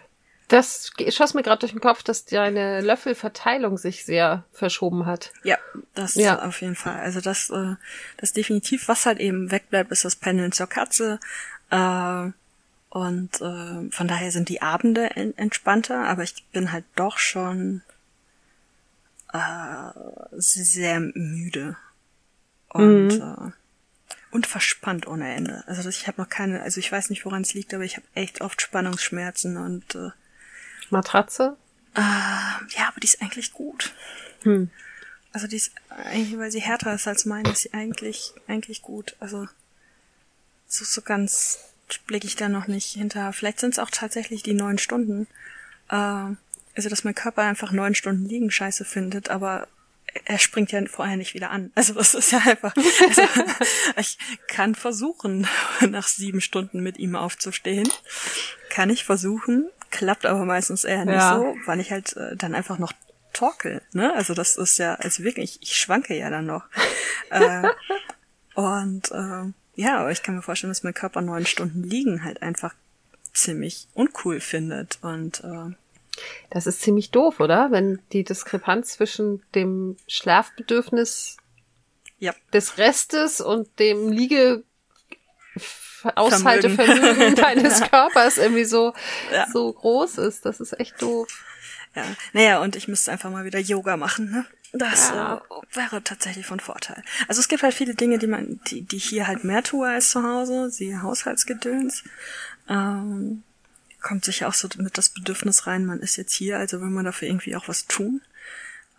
Das 0.48 0.90
schoss 1.10 1.34
mir 1.34 1.42
gerade 1.42 1.60
durch 1.60 1.72
den 1.72 1.80
Kopf, 1.80 2.02
dass 2.02 2.24
deine 2.24 2.80
Löffelverteilung 2.80 3.76
sich 3.78 4.04
sehr 4.04 4.44
verschoben 4.52 5.06
hat. 5.06 5.32
ja, 5.44 5.58
das 5.94 6.14
Ja. 6.16 6.42
auf 6.44 6.60
jeden 6.60 6.74
Fall. 6.76 6.98
Also 7.00 7.20
das, 7.20 7.50
äh, 7.50 7.74
das 8.16 8.32
definitiv, 8.32 8.88
was 8.88 9.06
halt 9.06 9.18
eben 9.20 9.50
wegbleibt, 9.50 9.90
ist 9.92 10.04
das 10.04 10.16
Pendeln 10.16 10.52
zur 10.52 10.66
Katze. 10.68 11.18
Äh, 11.70 12.30
und 12.88 13.40
äh, 13.40 13.90
von 13.92 14.08
daher 14.08 14.32
sind 14.32 14.48
die 14.48 14.62
Abende 14.62 15.10
en 15.16 15.36
entspannter, 15.38 16.04
aber 16.06 16.24
ich 16.24 16.44
bin 16.52 16.72
halt 16.72 16.84
doch 16.96 17.18
schon 17.18 17.82
äh, 19.32 19.92
sehr 20.32 21.00
müde 21.00 21.76
und 22.68 23.08
mhm. 23.08 23.20
äh, 23.20 23.52
und 24.32 24.46
verspannt 24.46 25.08
ohne 25.08 25.34
Ende. 25.34 25.64
Also 25.66 25.88
ich 25.88 26.06
habe 26.06 26.20
noch 26.20 26.28
keine, 26.28 26.62
also 26.62 26.78
ich 26.78 26.90
weiß 26.90 27.10
nicht, 27.10 27.24
woran 27.24 27.42
es 27.42 27.52
liegt, 27.52 27.74
aber 27.74 27.84
ich 27.84 27.96
habe 27.96 28.06
echt 28.14 28.40
oft 28.40 28.62
Spannungsschmerzen 28.62 29.56
und 29.56 29.94
äh, 29.96 30.10
Matratze? 30.90 31.56
Äh, 31.94 32.00
ja, 32.00 32.88
aber 32.88 33.00
die 33.00 33.06
ist 33.06 33.20
eigentlich 33.20 33.52
gut. 33.52 33.92
Hm. 34.42 34.70
Also 35.32 35.46
die 35.46 35.56
ist 35.56 35.72
eigentlich, 35.88 36.38
weil 36.38 36.50
sie 36.50 36.60
härter 36.60 36.94
ist 36.94 37.08
als 37.08 37.24
meine, 37.24 37.50
ist 37.50 37.62
sie 37.62 37.72
eigentlich 37.72 38.34
eigentlich 38.46 38.82
gut. 38.82 39.16
Also 39.20 39.48
so 40.66 40.84
so 40.84 41.02
ganz 41.02 41.58
blicke 42.06 42.26
ich 42.26 42.36
da 42.36 42.48
noch 42.48 42.66
nicht 42.66 42.92
hinter. 42.92 43.32
Vielleicht 43.32 43.60
sind 43.60 43.72
es 43.72 43.78
auch 43.78 43.90
tatsächlich 43.90 44.42
die 44.42 44.54
neun 44.54 44.78
Stunden. 44.78 45.26
Äh, 45.88 46.34
also 46.76 46.88
dass 46.88 47.04
mein 47.04 47.14
Körper 47.14 47.42
einfach 47.42 47.72
neun 47.72 47.94
Stunden 47.94 48.24
liegen 48.24 48.50
scheiße 48.50 48.84
findet, 48.84 49.30
aber 49.30 49.68
er 50.24 50.38
springt 50.38 50.72
ja 50.72 50.84
vorher 50.86 51.16
nicht 51.16 51.34
wieder 51.34 51.50
an. 51.50 51.70
Also 51.76 51.94
das 51.94 52.14
ist 52.14 52.32
ja 52.32 52.38
einfach. 52.38 52.74
Also, 52.76 53.22
ich 53.96 54.18
kann 54.48 54.74
versuchen, 54.74 55.46
nach 55.88 56.08
sieben 56.08 56.40
Stunden 56.40 56.80
mit 56.80 56.98
ihm 56.98 57.16
aufzustehen. 57.16 57.88
Kann 58.70 58.90
ich 58.90 59.04
versuchen, 59.04 59.68
klappt 59.90 60.26
aber 60.26 60.44
meistens 60.44 60.84
eher 60.84 61.04
nicht 61.04 61.14
ja. 61.14 61.36
so, 61.36 61.56
weil 61.66 61.80
ich 61.80 61.90
halt 61.90 62.16
äh, 62.16 62.36
dann 62.36 62.54
einfach 62.54 62.78
noch 62.78 62.92
torkel. 63.32 63.82
Ne? 63.92 64.14
Also 64.14 64.34
das 64.34 64.56
ist 64.56 64.78
ja, 64.78 64.94
also 64.94 65.22
wirklich, 65.22 65.58
ich 65.62 65.76
schwanke 65.76 66.16
ja 66.16 66.30
dann 66.30 66.46
noch. 66.46 66.64
äh, 67.30 67.68
und 68.54 69.10
äh, 69.12 69.52
ja, 69.76 69.98
aber 69.98 70.10
ich 70.10 70.22
kann 70.22 70.34
mir 70.34 70.42
vorstellen, 70.42 70.70
dass 70.70 70.82
mein 70.82 70.94
Körper 70.94 71.20
neun 71.20 71.46
Stunden 71.46 71.82
liegen 71.82 72.24
halt 72.24 72.42
einfach 72.42 72.74
ziemlich 73.32 73.88
uncool 73.94 74.40
findet 74.40 74.98
und 75.02 75.42
äh, 75.44 75.74
das 76.50 76.66
ist 76.66 76.80
ziemlich 76.80 77.10
doof, 77.10 77.40
oder? 77.40 77.70
Wenn 77.70 78.00
die 78.12 78.24
Diskrepanz 78.24 78.94
zwischen 78.94 79.42
dem 79.54 79.96
Schlafbedürfnis 80.06 81.36
ja. 82.18 82.34
des 82.52 82.78
Restes 82.78 83.40
und 83.40 83.78
dem 83.78 84.10
Liege 84.10 84.64
Aushaltevermögen 86.14 87.34
deines 87.36 87.82
Körpers 87.82 88.38
irgendwie 88.38 88.64
so, 88.64 88.94
ja. 89.32 89.46
so 89.52 89.72
groß 89.72 90.18
ist. 90.18 90.46
Das 90.46 90.60
ist 90.60 90.78
echt 90.78 91.00
doof. 91.02 91.44
Ja, 91.94 92.04
naja, 92.32 92.62
und 92.62 92.76
ich 92.76 92.88
müsste 92.88 93.10
einfach 93.10 93.30
mal 93.30 93.44
wieder 93.44 93.58
Yoga 93.58 93.96
machen, 93.96 94.30
ne? 94.30 94.46
Das 94.72 95.10
ja. 95.10 95.42
äh, 95.50 95.76
wäre 95.76 96.02
tatsächlich 96.04 96.46
von 96.46 96.60
Vorteil. 96.60 97.02
Also 97.26 97.40
es 97.40 97.48
gibt 97.48 97.64
halt 97.64 97.74
viele 97.74 97.94
Dinge, 97.96 98.18
die 98.18 98.28
man, 98.28 98.60
die, 98.68 98.82
die 98.82 98.98
hier 98.98 99.26
halt 99.26 99.42
mehr 99.42 99.64
tue 99.64 99.88
als 99.88 100.10
zu 100.10 100.22
Hause, 100.22 100.70
siehe 100.70 101.02
Haushaltsgedöns. 101.02 102.04
Ähm, 102.68 103.42
kommt 104.00 104.24
sich 104.24 104.44
auch 104.44 104.54
so 104.54 104.68
mit 104.78 104.98
das 104.98 105.10
Bedürfnis 105.10 105.66
rein, 105.66 105.86
man 105.86 106.00
ist 106.00 106.16
jetzt 106.16 106.32
hier, 106.32 106.58
also 106.58 106.80
will 106.80 106.88
man 106.88 107.04
dafür 107.04 107.28
irgendwie 107.28 107.56
auch 107.56 107.68
was 107.68 107.86
tun. 107.86 108.22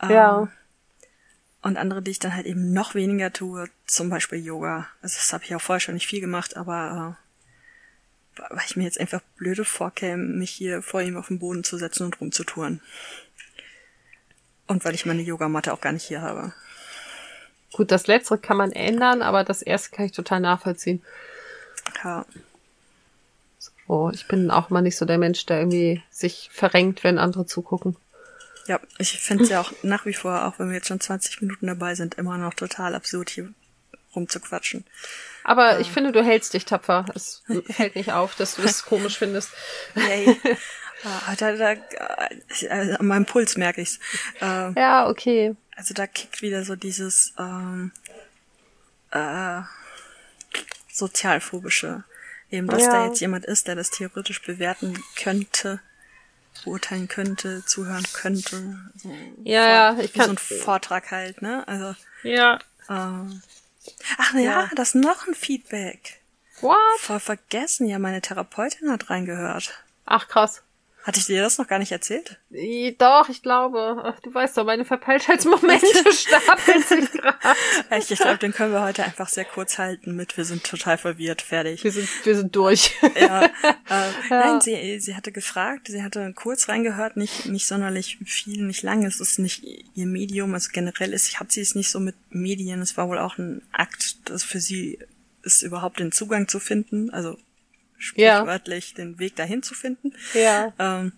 Ja. 0.02 0.42
Ähm, 0.42 0.50
und 1.64 1.78
andere, 1.78 2.02
die 2.02 2.12
ich 2.12 2.20
dann 2.20 2.36
halt 2.36 2.48
eben 2.48 2.74
noch 2.74 2.96
weniger 2.96 3.32
tue, 3.32 3.70
zum 3.86 4.10
Beispiel 4.10 4.44
Yoga. 4.44 4.88
Also 5.02 5.18
das 5.18 5.32
habe 5.32 5.44
ich 5.44 5.54
auch 5.54 5.62
vorher 5.62 5.80
schon 5.80 5.94
nicht 5.94 6.08
viel 6.08 6.22
gemacht, 6.22 6.58
aber 6.58 7.18
äh, 8.40 8.44
weil 8.50 8.66
ich 8.66 8.76
mir 8.76 8.84
jetzt 8.84 9.00
einfach 9.00 9.22
blöde 9.38 9.66
vorkäme, 9.66 10.24
mich 10.24 10.50
hier 10.50 10.82
vor 10.82 11.02
ihm 11.02 11.18
auf 11.18 11.28
den 11.28 11.40
Boden 11.40 11.64
zu 11.64 11.78
setzen 11.78 12.06
und 12.06 12.20
rumzutouren. 12.20 12.82
Und 14.68 14.86
weil 14.86 14.96
ich 14.96 15.06
meine 15.06 15.22
Yogamatte 15.22 15.74
auch 15.74 15.82
gar 15.82 15.92
nicht 15.92 16.06
hier 16.06 16.22
habe. 16.22 16.54
Gut, 17.74 17.92
das 17.92 18.08
letztere 18.08 18.38
kann 18.38 18.58
man 18.58 18.72
ändern, 18.72 19.22
aber 19.22 19.44
das 19.44 19.62
erste 19.62 19.96
kann 19.96 20.06
ich 20.06 20.12
total 20.12 20.40
nachvollziehen. 20.40 21.04
Ja. 22.04 22.26
Oh, 23.92 24.10
ich 24.14 24.26
bin 24.26 24.52
auch 24.52 24.70
mal 24.70 24.82
nicht 24.82 24.96
so 24.96 25.04
der 25.04 25.18
Mensch, 25.18 25.46
der 25.46 25.60
irgendwie 25.60 26.02
sich 26.10 26.50
verrenkt, 26.54 27.04
wenn 27.04 27.20
andere 27.20 27.46
zugucken. 27.46 27.98
Ja, 28.66 28.80
ich 28.98 29.20
finde 29.20 29.44
es 29.44 29.50
ja 29.50 29.60
auch 29.60 29.74
nach 29.84 30.06
wie 30.06 30.14
vor, 30.14 30.46
auch 30.46 30.60
wenn 30.60 30.70
wir 30.70 30.76
jetzt 30.76 30.88
schon 30.88 31.02
20 31.02 31.42
Minuten 31.42 31.68
dabei 31.68 31.94
sind, 31.94 32.16
immer 32.16 32.38
noch 32.38 32.54
total 32.54 32.96
absurd 32.96 33.32
hier 33.32 33.54
rumzuquatschen. 34.16 34.86
Aber 35.44 35.78
äh. 35.78 35.82
ich 35.82 35.92
finde, 35.92 36.14
du 36.14 36.24
hältst 36.24 36.54
dich 36.54 36.64
tapfer. 36.64 37.04
Es 37.16 37.44
fällt 37.70 37.98
nicht 37.98 38.14
auf, 38.14 38.34
dass 38.36 38.56
du 38.56 38.62
das 38.62 38.86
komisch 38.86 39.18
findest. 39.18 39.50
Yay. 39.96 40.40
ah, 41.04 41.36
da, 41.38 41.52
da, 41.52 41.76
also 42.70 42.96
an 42.96 43.06
meinem 43.06 43.26
Puls 43.26 43.58
merke 43.58 43.82
ich's. 43.82 44.00
Äh, 44.40 44.72
ja, 44.80 45.10
okay. 45.10 45.54
Also 45.76 45.94
da 45.94 46.08
kickt 46.08 46.42
wieder 46.42 46.64
so 46.64 46.78
dieses 46.78 47.34
ähm, 47.38 47.92
äh, 49.12 49.60
sozialphobische. 50.90 52.06
Eben, 52.52 52.68
dass 52.68 52.84
ja. 52.84 52.92
da 52.92 53.06
jetzt 53.08 53.22
jemand 53.22 53.46
ist, 53.46 53.68
der 53.68 53.76
das 53.76 53.90
theoretisch 53.90 54.42
bewerten 54.42 55.02
könnte, 55.16 55.80
beurteilen 56.66 57.08
könnte, 57.08 57.64
zuhören 57.66 58.06
könnte. 58.14 58.78
So 58.98 59.16
ja, 59.44 59.70
ja, 59.70 60.00
ich 60.00 60.14
kann. 60.14 60.26
So 60.26 60.32
ein 60.32 60.38
Vortrag 60.38 61.12
halt, 61.12 61.42
ne? 61.42 61.68
Also. 61.68 61.96
Ja. 62.24 62.60
Ähm, 62.90 63.42
ach, 64.18 64.34
na 64.34 64.40
ja, 64.42 64.70
das 64.76 64.90
ist 64.90 64.96
noch 64.96 65.28
ein 65.28 65.34
Feedback. 65.34 66.20
What? 66.60 66.78
Voll 67.00 67.20
vergessen, 67.20 67.88
ja, 67.88 67.98
meine 67.98 68.22
Therapeutin 68.22 68.92
hat 68.92 69.10
reingehört. 69.10 69.84
Ach, 70.06 70.28
krass. 70.28 70.62
Hatte 71.04 71.20
ich 71.20 71.26
dir 71.26 71.42
das 71.42 71.58
noch 71.58 71.68
gar 71.68 71.80
nicht 71.80 71.92
erzählt? 71.92 72.40
Doch, 73.00 73.28
ich 73.30 73.42
glaube. 73.42 74.04
Ach, 74.04 74.20
du 74.20 74.32
weißt 74.32 74.56
doch, 74.58 74.66
meine 74.66 74.86
Verpeiltheitsmomente 74.86 75.88
stapeln 76.14 76.84
sich 76.84 77.12
gerade. 77.12 77.38
Echt, 77.90 78.12
ich 78.12 78.20
glaube, 78.20 78.38
den 78.38 78.52
können 78.54 78.72
wir 78.72 78.84
heute 78.84 79.04
einfach 79.04 79.28
sehr 79.28 79.46
kurz 79.46 79.80
halten 79.80 80.16
mit 80.16 80.38
wir 80.38 80.46
sind 80.46 80.64
total 80.64 80.98
verwirrt, 80.98 81.42
fertig. 81.42 81.84
Wir 81.84 81.92
sind, 81.92 82.08
wir 82.24 82.36
sind 82.36 82.56
durch. 82.56 82.96
Ja, 83.20 83.46
äh, 83.46 83.50
ja. 83.90 84.12
Nein, 84.30 84.62
sie, 84.62 85.00
sie 85.00 85.16
hatte 85.16 85.32
gefragt, 85.32 85.88
sie 85.88 86.04
hatte 86.04 86.34
kurz 86.34 86.70
reingehört, 86.70 87.18
nicht, 87.18 87.48
nicht 87.48 87.66
sonderlich 87.66 88.20
viel, 88.26 88.64
nicht 88.64 88.84
lang. 88.84 89.04
Es 89.04 89.20
ist 89.20 89.40
nicht 89.40 89.64
ihr 89.96 90.06
Medium, 90.06 90.54
also 90.54 90.70
generell 90.72 91.14
ist, 91.14 91.40
hat 91.40 91.52
sie 91.52 91.62
es 91.62 91.74
nicht 91.74 91.90
so 91.90 92.00
mit 92.00 92.16
Medien. 92.30 92.82
Es 92.82 92.96
war 92.96 93.10
wohl 93.10 93.18
auch 93.18 93.40
ein 93.40 93.64
Akt, 93.72 94.18
das 94.26 94.44
für 94.44 94.60
sie 94.60 95.00
ist, 95.42 95.64
überhaupt 95.64 96.00
den 96.00 96.12
Zugang 96.12 96.48
zu 96.48 96.60
finden. 96.60 97.10
Also 97.10 97.38
sprichwörtlich 98.02 98.92
ja. 98.92 98.96
den 98.98 99.20
Weg 99.20 99.36
dahin 99.36 99.64
zu 99.64 99.74
finden. 99.74 100.14
Ja. 100.34 100.74
Ähm, 100.80 101.14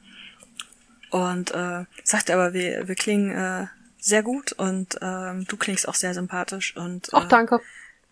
und 1.10 1.52
äh, 1.52 1.86
sagt 2.04 2.30
aber, 2.32 2.54
wir, 2.54 2.88
wir 2.88 2.96
klingen 2.96 3.32
äh, 3.32 3.68
sehr 4.00 4.24
gut 4.24 4.52
und 4.54 4.98
ähm, 5.02 5.46
du 5.48 5.58
klingst 5.58 5.88
auch 5.88 5.96
sehr 5.96 6.14
sympathisch 6.14 6.76
und 6.76 7.08
äh, 7.08 7.12
Ach, 7.14 7.28
danke. 7.28 7.62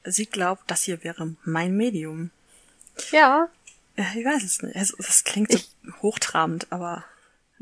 sie 0.04 0.26
glaubt, 0.26 0.64
das 0.68 0.84
hier 0.84 1.04
wäre 1.04 1.36
mein 1.44 1.76
Medium. 1.76 2.32
Ja. 3.12 3.50
ja 3.98 4.06
ich 4.16 4.26
weiß 4.26 4.44
es 4.44 4.62
nicht. 4.62 4.76
Es, 4.76 4.96
das 4.98 5.24
klingt 5.24 5.52
so 5.52 5.58
ich, 5.58 5.70
hochtrabend, 6.02 6.68
aber 6.70 7.04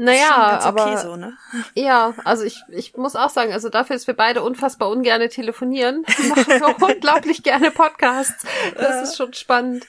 naja, 0.01 0.59
aber 0.61 0.93
okay 0.93 1.01
so, 1.01 1.17
ne? 1.17 1.37
ja, 1.73 2.13
also 2.23 2.45
ich, 2.45 2.63
ich 2.69 2.95
muss 2.95 3.17
auch 3.17 3.29
sagen, 3.29 3.51
also 3.51 3.67
dafür, 3.67 3.97
dass 3.97 4.07
wir 4.07 4.13
beide 4.13 4.41
unfassbar 4.41 4.89
ungerne 4.89 5.27
telefonieren, 5.27 6.05
machen 6.29 6.47
wir 6.47 6.81
unglaublich 6.81 7.43
gerne 7.43 7.69
Podcasts. 7.69 8.45
Das 8.75 8.89
ja. 8.89 9.01
ist 9.01 9.17
schon 9.17 9.33
spannend. 9.33 9.85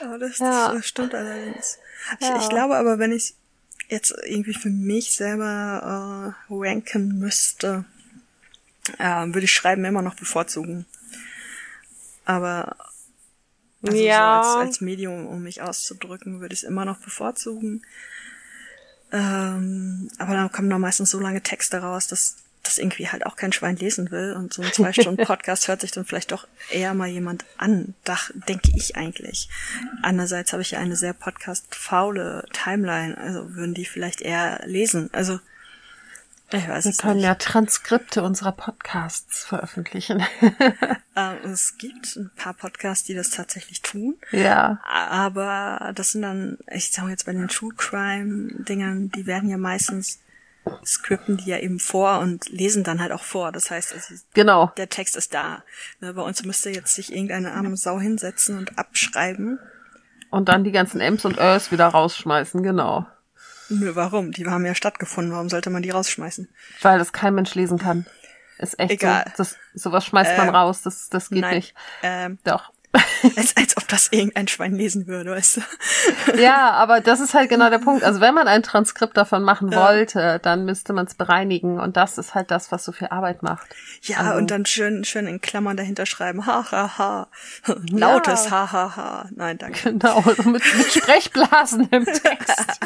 Ja, 0.00 0.16
das, 0.16 0.38
ja. 0.38 0.72
das 0.72 0.86
stimmt 0.86 1.14
allerdings. 1.14 1.78
Ja. 2.20 2.36
Ich, 2.36 2.44
ich, 2.44 2.48
glaube 2.48 2.74
aber, 2.76 2.98
wenn 2.98 3.12
ich 3.12 3.34
jetzt 3.90 4.14
irgendwie 4.24 4.54
für 4.54 4.70
mich 4.70 5.12
selber 5.12 6.34
äh, 6.48 6.54
ranken 6.54 7.18
müsste, 7.18 7.84
äh, 8.96 9.26
würde 9.26 9.44
ich 9.44 9.52
Schreiben 9.52 9.84
immer 9.84 10.00
noch 10.00 10.14
bevorzugen. 10.14 10.86
Aber 12.24 12.76
also 13.82 13.94
ja. 13.98 14.42
so 14.42 14.58
als, 14.58 14.68
als 14.68 14.80
Medium, 14.80 15.26
um 15.26 15.42
mich 15.42 15.60
auszudrücken, 15.60 16.40
würde 16.40 16.54
ich 16.54 16.62
es 16.62 16.68
immer 16.68 16.86
noch 16.86 16.96
bevorzugen. 16.96 17.82
Ähm, 19.12 20.08
aber 20.18 20.34
dann 20.34 20.52
kommen 20.52 20.68
noch 20.68 20.78
meistens 20.78 21.10
so 21.10 21.18
lange 21.18 21.42
Texte 21.42 21.78
raus, 21.78 22.06
dass 22.06 22.36
das 22.62 22.78
irgendwie 22.78 23.08
halt 23.08 23.24
auch 23.26 23.36
kein 23.36 23.52
Schwein 23.52 23.76
lesen 23.76 24.10
will. 24.10 24.34
Und 24.34 24.52
so 24.52 24.62
ein 24.62 24.72
zwei 24.72 24.92
Stunden 24.92 25.24
Podcast 25.24 25.68
hört 25.68 25.80
sich 25.80 25.90
dann 25.90 26.04
vielleicht 26.04 26.32
doch 26.32 26.46
eher 26.70 26.94
mal 26.94 27.08
jemand 27.08 27.44
an, 27.56 27.94
dach, 28.04 28.30
denke 28.48 28.70
ich 28.74 28.96
eigentlich. 28.96 29.48
Andererseits 30.02 30.52
habe 30.52 30.62
ich 30.62 30.72
ja 30.72 30.78
eine 30.78 30.96
sehr 30.96 31.14
podcast-faule 31.14 32.46
Timeline, 32.52 33.16
also 33.16 33.54
würden 33.54 33.74
die 33.74 33.86
vielleicht 33.86 34.20
eher 34.20 34.60
lesen. 34.66 35.08
Also 35.12 35.40
ich 36.52 36.68
weiß 36.68 36.84
Wir 36.84 36.92
können 36.92 37.16
nicht. 37.16 37.24
ja 37.24 37.34
Transkripte 37.34 38.22
unserer 38.22 38.52
Podcasts 38.52 39.44
veröffentlichen. 39.44 40.22
ähm, 41.16 41.36
es 41.44 41.76
gibt 41.78 42.16
ein 42.16 42.30
paar 42.36 42.54
Podcasts, 42.54 43.04
die 43.04 43.14
das 43.14 43.30
tatsächlich 43.30 43.82
tun. 43.82 44.16
Ja. 44.32 44.80
Aber 44.84 45.92
das 45.94 46.12
sind 46.12 46.22
dann, 46.22 46.58
ich 46.70 46.90
sage 46.90 47.10
jetzt 47.10 47.26
bei 47.26 47.32
den 47.32 47.48
True 47.48 47.72
Crime 47.76 48.52
Dingern, 48.64 49.10
die 49.10 49.26
werden 49.26 49.48
ja 49.48 49.56
meistens 49.56 50.20
skripten 50.84 51.36
die 51.36 51.50
ja 51.50 51.58
eben 51.58 51.78
vor 51.78 52.18
und 52.20 52.48
lesen 52.48 52.84
dann 52.84 53.00
halt 53.00 53.12
auch 53.12 53.22
vor. 53.22 53.52
Das 53.52 53.70
heißt, 53.70 53.94
also 53.94 54.14
genau. 54.34 54.72
der 54.76 54.88
Text 54.88 55.16
ist 55.16 55.34
da. 55.34 55.62
Ne, 56.00 56.12
bei 56.14 56.22
uns 56.22 56.44
müsste 56.44 56.70
jetzt 56.70 56.94
sich 56.94 57.12
irgendeine 57.12 57.52
arme 57.52 57.76
Sau 57.76 57.98
hinsetzen 57.98 58.58
und 58.58 58.78
abschreiben. 58.78 59.58
Und 60.30 60.48
dann 60.48 60.64
die 60.64 60.72
ganzen 60.72 61.00
M's 61.00 61.24
und 61.24 61.38
Ös 61.38 61.72
wieder 61.72 61.86
rausschmeißen, 61.86 62.62
genau. 62.62 63.06
Nö, 63.70 63.94
warum? 63.94 64.32
Die 64.32 64.46
haben 64.46 64.66
ja 64.66 64.74
stattgefunden. 64.74 65.32
Warum 65.32 65.48
sollte 65.48 65.70
man 65.70 65.82
die 65.82 65.90
rausschmeißen? 65.90 66.48
Weil 66.82 66.98
das 66.98 67.12
kein 67.12 67.34
Mensch 67.34 67.54
lesen 67.54 67.78
kann. 67.78 68.06
Ist 68.58 68.78
echt 68.78 68.90
Egal. 68.90 69.24
so. 69.28 69.32
Das, 69.38 69.56
sowas 69.74 70.04
schmeißt 70.04 70.36
man 70.36 70.48
ähm, 70.48 70.54
raus. 70.54 70.82
Das, 70.82 71.08
das 71.08 71.30
geht 71.30 71.40
nein, 71.40 71.56
nicht. 71.56 71.74
Ähm, 72.02 72.38
Doch. 72.44 72.72
als, 73.36 73.56
als 73.56 73.76
ob 73.76 73.86
das 73.86 74.08
irgendein 74.10 74.48
Schwein 74.48 74.74
lesen 74.74 75.06
würde, 75.06 75.30
weißt 75.30 75.58
du. 75.58 75.60
Ja, 76.40 76.70
aber 76.72 77.00
das 77.00 77.20
ist 77.20 77.34
halt 77.34 77.48
genau 77.48 77.70
der 77.70 77.78
Punkt. 77.78 78.02
Also 78.02 78.20
wenn 78.20 78.34
man 78.34 78.48
ein 78.48 78.62
Transkript 78.62 79.16
davon 79.16 79.42
machen 79.42 79.70
ja. 79.70 79.80
wollte, 79.80 80.40
dann 80.42 80.64
müsste 80.64 80.92
man 80.92 81.06
es 81.06 81.14
bereinigen 81.14 81.78
und 81.78 81.96
das 81.96 82.18
ist 82.18 82.34
halt 82.34 82.50
das, 82.50 82.72
was 82.72 82.84
so 82.84 82.92
viel 82.92 83.08
Arbeit 83.08 83.42
macht. 83.42 83.68
Ja, 84.02 84.18
also, 84.18 84.38
und 84.38 84.50
dann 84.50 84.66
schön, 84.66 85.04
schön 85.04 85.26
in 85.26 85.40
Klammern 85.40 85.76
dahinter 85.76 86.06
schreiben, 86.06 86.46
ha, 86.46 86.64
ha, 86.70 86.98
ha. 86.98 87.28
Lautes 87.90 88.46
ja. 88.46 88.50
ha, 88.50 88.72
ha, 88.72 88.96
ha. 88.96 89.28
Nein, 89.34 89.58
danke. 89.58 89.92
Genau, 89.92 90.20
mit, 90.44 90.46
mit 90.46 90.92
Sprechblasen 90.92 91.88
im 91.90 92.04
Text. 92.04 92.80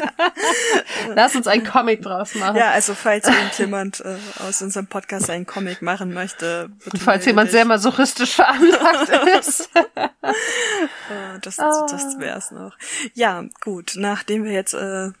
Lass 1.15 1.35
uns 1.35 1.47
ein 1.47 1.63
Comic 1.63 2.01
draus 2.01 2.35
machen. 2.35 2.57
Ja, 2.57 2.71
also 2.71 2.93
falls 2.93 3.27
irgendjemand 3.27 4.01
äh, 4.01 4.17
aus 4.47 4.61
unserem 4.61 4.87
Podcast 4.87 5.29
einen 5.29 5.45
Comic 5.45 5.81
machen 5.81 6.13
möchte. 6.13 6.69
Bitte 6.83 6.97
falls 6.97 7.25
jemand 7.25 7.47
dich. 7.47 7.55
sehr 7.55 7.65
masochistisch 7.65 8.35
veranlagt 8.35 9.09
ist. 9.39 9.69
oh, 10.21 11.37
das, 11.41 11.59
ah. 11.59 11.85
das 11.89 12.19
wär's 12.19 12.51
noch. 12.51 12.77
Ja, 13.13 13.43
gut, 13.61 13.93
nachdem 13.95 14.43
wir 14.43 14.51
jetzt 14.51 14.73
äh, 14.73 15.11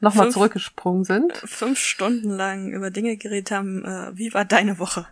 nochmal 0.00 0.30
zurückgesprungen 0.30 1.04
sind. 1.04 1.36
Fünf 1.36 1.78
Stunden 1.78 2.30
lang 2.30 2.72
über 2.72 2.90
Dinge 2.90 3.16
geredet 3.16 3.50
haben. 3.50 3.84
Äh, 3.84 4.16
wie 4.18 4.34
war 4.34 4.44
deine 4.44 4.78
Woche? 4.78 5.06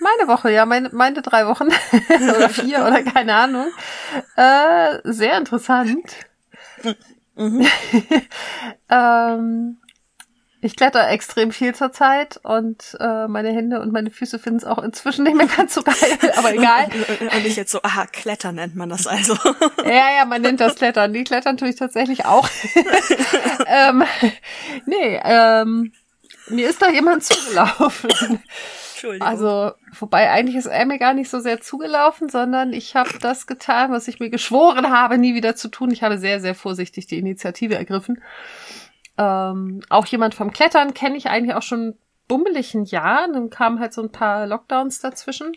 Meine 0.00 0.28
Woche, 0.28 0.50
ja, 0.50 0.66
meine, 0.66 0.90
meine 0.92 1.22
drei 1.22 1.46
Wochen 1.46 1.68
oder 2.08 2.48
vier 2.48 2.84
oder 2.84 3.02
keine 3.02 3.34
Ahnung. 3.34 3.68
Äh, 4.36 5.00
sehr 5.04 5.38
interessant. 5.38 6.26
Mhm. 7.36 7.66
ähm, 8.90 9.78
ich 10.66 10.76
kletter 10.76 11.08
extrem 11.08 11.52
viel 11.52 11.74
zurzeit 11.74 12.40
und 12.42 12.96
äh, 13.00 13.28
meine 13.28 13.50
Hände 13.50 13.80
und 13.80 13.92
meine 13.92 14.10
Füße 14.10 14.38
finden 14.38 14.58
es 14.58 14.64
auch 14.64 14.82
inzwischen 14.82 15.22
nicht 15.22 15.36
mehr 15.36 15.46
ganz 15.46 15.74
so 15.74 15.82
geil, 15.82 15.94
aber 16.36 16.52
egal. 16.52 16.88
Und 17.20 17.46
ich 17.46 17.56
jetzt 17.56 17.70
so, 17.70 17.80
aha, 17.82 18.06
Klettern 18.06 18.56
nennt 18.56 18.74
man 18.74 18.88
das 18.88 19.06
also. 19.06 19.34
ja, 19.84 20.18
ja, 20.18 20.24
man 20.26 20.42
nennt 20.42 20.60
das 20.60 20.74
Klettern. 20.74 21.12
Die 21.12 21.24
Klettern 21.24 21.56
tue 21.56 21.68
ich 21.68 21.76
tatsächlich 21.76 22.26
auch. 22.26 22.48
ähm, 23.66 24.02
nee, 24.86 25.20
ähm, 25.24 25.92
mir 26.48 26.68
ist 26.68 26.82
da 26.82 26.90
jemand 26.90 27.24
zugelaufen. 27.24 28.10
Entschuldigung. 28.92 29.28
Also, 29.28 29.72
wobei 29.98 30.30
eigentlich 30.30 30.56
ist 30.56 30.66
er 30.66 30.84
mir 30.84 30.98
gar 30.98 31.14
nicht 31.14 31.30
so 31.30 31.38
sehr 31.38 31.60
zugelaufen, 31.60 32.28
sondern 32.28 32.72
ich 32.72 32.96
habe 32.96 33.18
das 33.20 33.46
getan, 33.46 33.92
was 33.92 34.08
ich 34.08 34.18
mir 34.18 34.30
geschworen 34.30 34.90
habe, 34.90 35.16
nie 35.16 35.34
wieder 35.34 35.54
zu 35.54 35.68
tun. 35.68 35.92
Ich 35.92 36.02
habe 36.02 36.18
sehr, 36.18 36.40
sehr 36.40 36.54
vorsichtig 36.54 37.06
die 37.06 37.18
Initiative 37.18 37.76
ergriffen. 37.76 38.20
Ähm, 39.18 39.82
auch 39.88 40.06
jemand 40.06 40.34
vom 40.34 40.52
Klettern 40.52 40.94
kenne 40.94 41.16
ich 41.16 41.28
eigentlich 41.28 41.54
auch 41.54 41.62
schon 41.62 41.96
bummeligen 42.28 42.84
Jahr. 42.84 43.28
Dann 43.32 43.50
kamen 43.50 43.80
halt 43.80 43.92
so 43.92 44.02
ein 44.02 44.12
paar 44.12 44.46
Lockdowns 44.46 45.00
dazwischen. 45.00 45.56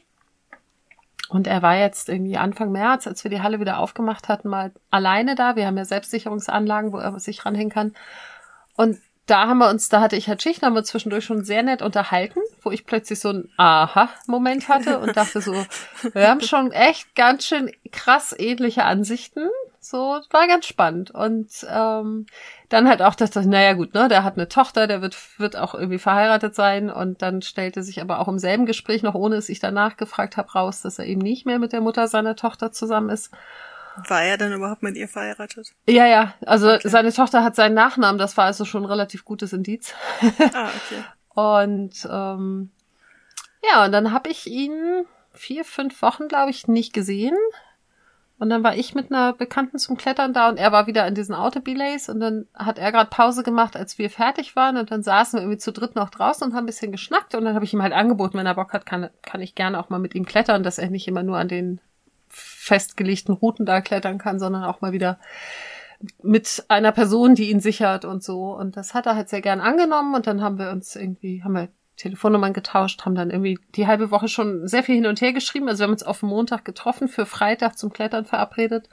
Und 1.30 1.46
er 1.46 1.62
war 1.62 1.76
jetzt 1.76 2.10
irgendwie 2.10 2.38
Anfang 2.38 2.72
März, 2.72 3.06
als 3.06 3.24
wir 3.24 3.30
die 3.30 3.42
Halle 3.42 3.60
wieder 3.60 3.78
aufgemacht 3.78 4.28
hatten, 4.28 4.50
mal 4.50 4.72
alleine 4.90 5.36
da. 5.36 5.56
Wir 5.56 5.68
haben 5.68 5.78
ja 5.78 5.86
Selbstsicherungsanlagen, 5.86 6.92
wo 6.92 6.98
er 6.98 7.20
sich 7.20 7.46
ranhängen 7.46 7.70
kann. 7.72 7.94
Und 8.76 8.98
da 9.28 9.48
haben 9.48 9.60
wir 9.60 9.70
uns, 9.70 9.90
da 9.90 10.02
hatte 10.02 10.16
ich 10.16 10.28
halt 10.28 10.42
Schicht, 10.42 10.64
haben 10.64 10.74
wir 10.74 10.84
zwischendurch 10.84 11.24
schon 11.24 11.44
sehr 11.44 11.62
nett 11.62 11.84
unterhalten, 11.84 12.40
wo 12.64 12.72
ich 12.72 12.86
plötzlich 12.86 13.20
so 13.20 13.30
ein 13.30 13.50
Aha-Moment 13.58 14.70
hatte 14.70 14.98
und 14.98 15.16
dachte 15.16 15.42
so, 15.42 15.54
wir 16.14 16.30
haben 16.30 16.42
schon 16.42 16.72
echt 16.72 17.14
ganz 17.16 17.46
schön 17.46 17.72
krass 17.92 18.36
ähnliche 18.38 18.86
Ansichten. 18.86 19.48
So, 19.82 20.20
war 20.30 20.48
ganz 20.48 20.66
spannend. 20.66 21.12
Und 21.12 21.66
ähm, 21.70 22.26
dann 22.68 22.88
halt 22.90 23.02
auch 23.02 23.16
das, 23.16 23.34
naja 23.34 23.74
gut, 23.74 23.94
ne, 23.94 24.08
der 24.10 24.24
hat 24.24 24.36
eine 24.36 24.50
Tochter, 24.50 24.88
der 24.88 25.02
wird, 25.02 25.18
wird 25.40 25.56
auch 25.56 25.74
irgendwie 25.74 26.00
verheiratet 26.00 26.54
sein 26.54 26.90
und 26.90 27.22
dann 27.22 27.42
stellte 27.42 27.82
sich 27.82 28.02
aber 28.02 28.20
auch 28.20 28.28
im 28.28 28.40
selben 28.40 28.66
Gespräch, 28.66 29.04
noch 29.04 29.16
ohne 29.16 29.36
es 29.38 29.50
ich 29.50 29.60
danach 29.60 29.96
gefragt 29.96 30.38
habe, 30.38 30.52
raus, 30.52 30.82
dass 30.82 31.00
er 31.00 31.06
eben 31.06 31.22
nicht 31.22 31.46
mehr 31.46 31.60
mit 31.60 31.72
der 31.72 31.82
Mutter 31.82 32.08
seiner 32.08 32.36
Tochter 32.36 32.72
zusammen 32.72 33.10
ist. 33.10 33.32
War 34.08 34.22
er 34.22 34.38
denn 34.38 34.54
überhaupt 34.54 34.84
mit 34.84 34.96
ihr 34.96 35.08
verheiratet? 35.08 35.74
Ja, 35.88 36.06
ja. 36.06 36.34
Also 36.46 36.72
okay. 36.72 36.88
seine 36.88 37.12
Tochter 37.12 37.44
hat 37.44 37.56
seinen 37.56 37.74
Nachnamen, 37.74 38.20
das 38.20 38.38
war 38.38 38.46
also 38.46 38.66
schon 38.66 38.84
ein 38.84 38.90
relativ 38.90 39.26
gutes 39.26 39.54
Indiz. 39.54 39.94
Ah, 40.54 40.70
okay. 40.70 41.04
und 41.36 42.08
ähm, 42.10 42.72
ja, 43.64 43.86
und 43.86 43.92
dann 43.92 44.12
habe 44.14 44.30
ich 44.30 44.48
ihn 44.48 45.06
vier, 45.34 45.64
fünf 45.66 46.02
Wochen, 46.02 46.28
glaube 46.28 46.50
ich, 46.50 46.68
nicht 46.68 46.94
gesehen. 46.94 47.36
Und 48.40 48.50
dann 48.50 48.64
war 48.64 48.76
ich 48.76 48.96
mit 48.96 49.12
einer 49.12 49.34
Bekannten 49.34 49.78
zum 49.80 49.98
Klettern 49.98 50.34
da 50.34 50.48
und 50.48 50.58
er 50.58 50.72
war 50.72 50.88
wieder 50.88 51.06
in 51.06 51.14
diesen 51.14 51.36
Autobelays 51.36 52.08
und 52.08 52.22
dann 52.22 52.48
hat 52.54 52.80
er 52.80 52.94
gerade 52.94 53.10
Pause 53.10 53.44
gemacht, 53.44 53.76
als 53.76 53.98
wir 53.98 54.10
fertig 54.10 54.56
waren 54.56 54.78
und 54.78 54.92
dann 54.92 55.04
saßen 55.04 55.38
wir 55.38 55.44
irgendwie 55.44 55.58
zu 55.58 55.74
dritt 55.74 55.96
noch 55.96 56.10
draußen 56.10 56.48
und 56.48 56.54
haben 56.56 56.64
ein 56.64 56.68
bisschen 56.68 56.94
geschnackt 56.94 57.36
und 57.36 57.44
dann 57.44 57.54
habe 57.54 57.66
ich 57.66 57.74
ihm 57.74 57.82
halt 57.82 57.92
angeboten, 57.92 58.38
wenn 58.38 58.46
er 58.46 58.56
Bock 58.56 58.72
hat, 58.72 58.86
kann, 58.86 59.10
kann 59.24 59.42
ich 59.42 59.56
gerne 59.56 59.78
auch 59.78 59.90
mal 59.90 60.00
mit 60.00 60.16
ihm 60.16 60.26
klettern, 60.26 60.64
dass 60.64 60.78
er 60.78 60.90
nicht 60.90 61.08
immer 61.10 61.22
nur 61.22 61.38
an 61.38 61.50
den 61.50 61.82
festgelegten 62.30 63.34
Routen 63.34 63.66
da 63.66 63.82
klettern 63.82 64.20
kann, 64.20 64.40
sondern 64.40 64.64
auch 64.64 64.80
mal 64.80 64.94
wieder 64.94 65.20
mit 66.24 66.64
einer 66.70 66.94
Person, 66.94 67.36
die 67.36 67.50
ihn 67.50 67.60
sichert 67.60 68.06
und 68.06 68.24
so. 68.24 68.56
Und 68.56 68.78
das 68.78 68.94
hat 68.94 69.06
er 69.06 69.16
halt 69.16 69.28
sehr 69.28 69.42
gern 69.42 69.60
angenommen 69.60 70.16
und 70.16 70.28
dann 70.28 70.42
haben 70.42 70.58
wir 70.58 70.70
uns 70.70 70.96
irgendwie, 70.96 71.44
haben 71.44 71.56
wir 71.56 71.68
Telefonnummern 72.00 72.54
getauscht, 72.54 73.06
haben 73.06 73.16
dann 73.16 73.30
irgendwie 73.30 73.60
die 73.76 73.88
halbe 73.88 74.10
Woche 74.10 74.28
schon 74.28 74.68
sehr 74.68 74.84
viel 74.84 74.96
hin 74.96 75.06
und 75.06 75.22
her 75.22 75.34
geschrieben. 75.34 75.68
Also 75.68 75.82
wir 75.82 75.84
haben 75.86 75.92
uns 75.92 76.04
auf 76.04 76.24
Montag 76.24 76.66
getroffen, 76.66 77.08
für 77.08 77.26
Freitag 77.26 77.78
zum 77.78 77.92
Klettern 77.92 78.26
verabredet 78.26 78.90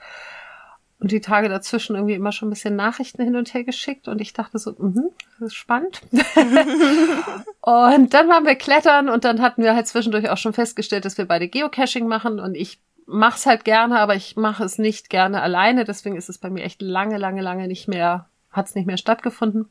und 0.99 1.11
die 1.11 1.21
Tage 1.21 1.47
dazwischen 1.47 1.95
irgendwie 1.95 2.15
immer 2.15 2.31
schon 2.31 2.47
ein 2.47 2.51
bisschen 2.51 2.75
Nachrichten 2.75 3.23
hin 3.23 3.35
und 3.35 3.53
her 3.53 3.63
geschickt 3.63 4.07
und 4.07 4.19
ich 4.19 4.33
dachte 4.33 4.57
so, 4.57 4.71
mh, 4.77 5.09
das 5.39 5.47
ist 5.49 5.55
spannend. 5.55 6.01
und 7.61 8.13
dann 8.13 8.27
waren 8.27 8.45
wir 8.45 8.55
klettern 8.55 9.07
und 9.09 9.23
dann 9.23 9.41
hatten 9.41 9.63
wir 9.63 9.75
halt 9.75 9.87
zwischendurch 9.87 10.29
auch 10.29 10.37
schon 10.37 10.53
festgestellt, 10.53 11.05
dass 11.05 11.17
wir 11.17 11.25
beide 11.25 11.47
Geocaching 11.47 12.07
machen 12.07 12.39
und 12.39 12.55
ich 12.55 12.79
mach's 13.05 13.45
halt 13.45 13.63
gerne, 13.63 13.99
aber 13.99 14.15
ich 14.15 14.35
mache 14.35 14.63
es 14.63 14.79
nicht 14.79 15.09
gerne 15.09 15.41
alleine, 15.41 15.85
deswegen 15.85 16.17
ist 16.17 16.29
es 16.29 16.39
bei 16.39 16.49
mir 16.49 16.63
echt 16.63 16.81
lange, 16.81 17.17
lange, 17.17 17.41
lange 17.41 17.67
nicht 17.67 17.87
mehr, 17.87 18.27
hat's 18.51 18.75
nicht 18.75 18.87
mehr 18.87 18.97
stattgefunden. 18.97 19.69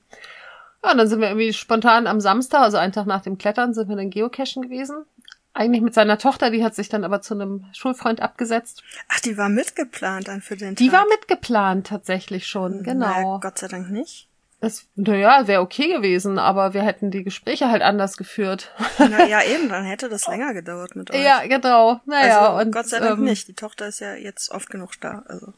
Ja, 0.87 0.92
und 0.92 0.99
dann 0.99 1.09
sind 1.09 1.20
wir 1.20 1.29
irgendwie 1.29 1.53
spontan 1.53 2.07
am 2.07 2.20
Samstag, 2.20 2.61
also 2.61 2.77
einen 2.77 2.92
Tag 2.92 3.07
nach 3.07 3.22
dem 3.22 3.38
Klettern, 3.38 3.75
sind 3.75 3.88
wir 3.88 3.96
dann 3.96 4.11
geocachen 4.11 4.62
gewesen. 4.62 5.05
Eigentlich 5.53 5.83
mit 5.83 5.94
seiner 5.94 6.16
Tochter, 6.16 6.51
die 6.51 6.62
hat 6.62 6.77
sich 6.77 6.88
dann 6.88 7.03
aber 7.03 7.22
zu 7.22 7.35
einem 7.35 7.64
Schulfreund 7.72 8.22
abgesetzt. 8.22 8.85
Ach, 9.09 9.18
die 9.20 9.37
war 9.37 9.49
mitgeplant 9.49 10.29
dann 10.29 10.42
für 10.42 10.57
den 10.57 10.77
Tag. 10.77 10.77
Die 10.77 10.92
war 10.92 11.05
mitgeplant 11.09 11.88
tatsächlich 11.88 12.46
schon, 12.46 12.85
genau. 12.85 13.35
Na, 13.35 13.38
Gott 13.40 13.59
sei 13.59 13.66
Dank 13.66 13.90
nicht. 13.90 14.29
Es, 14.61 14.87
naja, 14.94 15.49
wäre 15.49 15.61
okay 15.61 15.92
gewesen, 15.92 16.38
aber 16.38 16.72
wir 16.72 16.83
hätten 16.83 17.11
die 17.11 17.25
Gespräche 17.25 17.68
halt 17.68 17.83
anders 17.83 18.16
geführt. 18.16 18.72
Naja, 18.99 19.42
eben, 19.55 19.68
dann 19.68 19.85
hätte 19.85 20.09
das 20.09 20.29
länger 20.29 20.55
gedauert 20.55 20.94
mit 20.94 21.11
euch. 21.11 21.22
Ja, 21.22 21.44
genau. 21.46 22.01
Naja, 22.07 22.53
also, 22.53 22.62
und 22.62 22.72
Gott 22.72 22.87
sei 22.87 23.01
Dank 23.01 23.18
ähm, 23.18 23.25
nicht. 23.25 23.49
Die 23.49 23.55
Tochter 23.55 23.88
ist 23.88 23.99
ja 24.01 24.14
jetzt 24.14 24.53
oft 24.53 24.70
genug 24.70 24.92
da. 25.01 25.25
Also. 25.27 25.53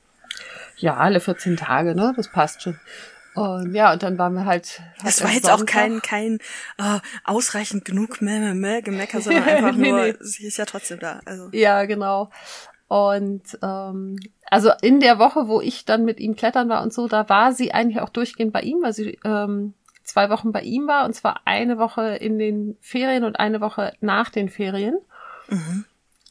Ja, 0.77 0.97
alle 0.97 1.21
14 1.21 1.59
Tage, 1.59 1.95
ne? 1.95 2.15
Das 2.17 2.29
passt 2.29 2.63
schon. 2.63 2.79
Und 3.39 3.73
ja, 3.73 3.93
und 3.93 4.03
dann 4.03 4.19
waren 4.19 4.35
wir 4.35 4.47
halt. 4.47 4.83
Es 5.05 5.23
war 5.23 5.31
jetzt 5.31 5.47
Sonntag. 5.47 5.61
auch 5.61 5.67
kein, 5.67 6.03
kein 6.03 6.39
uh, 6.81 6.99
ausreichend 7.23 7.85
genug 7.85 8.21
Mäh, 8.21 8.53
Mäh, 8.53 8.81
Gemecker, 8.81 9.21
sondern 9.21 9.45
einfach 9.49 9.77
nee, 9.77 9.91
nur, 9.91 10.01
nee. 10.01 10.15
sie 10.19 10.47
ist 10.47 10.57
ja 10.57 10.65
trotzdem 10.65 10.99
da. 10.99 11.21
Also. 11.25 11.49
Ja, 11.53 11.85
genau. 11.85 12.31
Und 12.89 13.43
ähm, 13.63 14.19
also 14.51 14.73
in 14.83 14.99
der 14.99 15.21
Woche, 15.21 15.47
wo 15.47 15.61
ich 15.61 15.85
dann 15.85 16.05
mit 16.05 16.19
ihm 16.19 16.35
klettern 16.35 16.69
war 16.69 16.83
und 16.83 16.93
so, 16.93 17.07
da 17.07 17.29
war 17.29 17.53
sie 17.53 17.73
eigentlich 17.73 18.01
auch 18.01 18.09
durchgehend 18.09 18.53
bei 18.53 18.63
ihm, 18.63 18.83
weil 18.83 18.93
sie 18.93 19.21
ähm, 19.25 19.75
zwei 20.03 20.31
Wochen 20.31 20.51
bei 20.51 20.63
ihm 20.63 20.89
war 20.89 21.05
und 21.05 21.13
zwar 21.13 21.43
eine 21.45 21.79
Woche 21.79 22.17
in 22.17 22.41
den 22.41 22.77
Ferien 22.81 23.23
und 23.23 23.39
eine 23.39 23.61
Woche 23.61 23.93
nach 24.01 24.31
den 24.31 24.49
Ferien. 24.49 24.99
Mhm. 25.49 25.85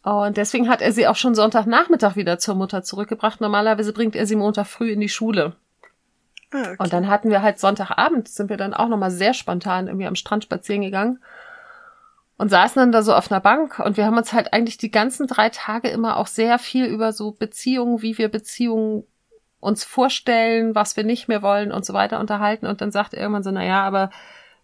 Und 0.04 0.36
deswegen 0.36 0.68
hat 0.68 0.82
er 0.82 0.92
sie 0.92 1.08
auch 1.08 1.16
schon 1.16 1.36
Sonntagnachmittag 1.36 2.18
wieder 2.18 2.38
zur 2.38 2.56
Mutter 2.56 2.84
zurückgebracht. 2.84 3.40
Normalerweise 3.40 3.94
bringt 3.94 4.16
er 4.16 4.26
sie 4.26 4.36
Montag 4.36 4.68
früh 4.68 4.92
in 4.92 5.00
die 5.00 5.10
Schule. 5.10 5.56
Ah, 6.52 6.62
okay. 6.62 6.76
Und 6.80 6.94
dann 6.94 7.08
hatten 7.08 7.30
wir 7.30 7.42
halt 7.42 7.60
Sonntagabend, 7.60 8.28
sind 8.28 8.50
wir 8.50 8.58
dann 8.58 8.74
auch 8.74 8.88
nochmal 8.88 9.12
sehr 9.12 9.34
spontan 9.34 9.88
irgendwie 9.88 10.08
am 10.08 10.16
Strand 10.16 10.44
spazieren 10.44 10.82
gegangen 10.82 11.20
und 12.38 12.50
saßen 12.50 12.80
dann 12.80 12.92
da 12.92 13.02
so 13.02 13.14
auf 13.14 13.32
einer 13.32 13.42
Bank 13.42 13.80
und 13.80 13.98
wir 13.98 14.06
haben 14.06 14.18
uns 14.18 14.32
halt 14.32 14.54
eigentlich 14.54 14.78
die 14.78 14.92
ganzen 14.92 15.28
drei 15.28 15.50
Tage 15.50 15.90
immer 15.90 16.18
auch 16.18 16.28
sehr 16.28 16.60
viel 16.60 16.86
über 16.86 17.12
so 17.12 17.32
Beziehungen, 17.32 18.02
wie 18.02 18.18
wir 18.18 18.30
Beziehungen 18.30 19.04
uns 19.60 19.84
vorstellen, 19.84 20.76
was 20.76 20.96
wir 20.96 21.04
nicht 21.04 21.28
mehr 21.28 21.42
wollen 21.42 21.72
und 21.72 21.86
so 21.86 21.94
weiter 21.94 22.20
unterhalten 22.20 22.68
und 22.68 22.80
dann 22.80 22.92
sagt 22.92 23.14
er 23.14 23.22
irgendwann 23.22 23.44
so, 23.44 23.52
na 23.52 23.66
ja, 23.66 23.84
aber 23.84 24.12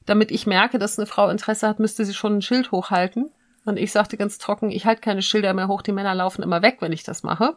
damit 0.05 0.31
ich 0.31 0.47
merke, 0.47 0.79
dass 0.79 0.99
eine 0.99 1.05
Frau 1.05 1.29
Interesse 1.29 1.67
hat, 1.67 1.79
müsste 1.79 2.05
sie 2.05 2.13
schon 2.13 2.37
ein 2.37 2.41
Schild 2.41 2.71
hochhalten. 2.71 3.31
Und 3.65 3.77
ich 3.77 3.91
sagte 3.91 4.17
ganz 4.17 4.37
trocken, 4.37 4.71
ich 4.71 4.85
halte 4.85 5.01
keine 5.01 5.21
Schilder 5.21 5.53
mehr 5.53 5.69
hoch, 5.69 5.81
die 5.81 5.93
Männer 5.93 6.13
laufen 6.13 6.43
immer 6.43 6.61
weg, 6.61 6.77
wenn 6.81 6.91
ich 6.91 7.03
das 7.03 7.23
mache. 7.23 7.55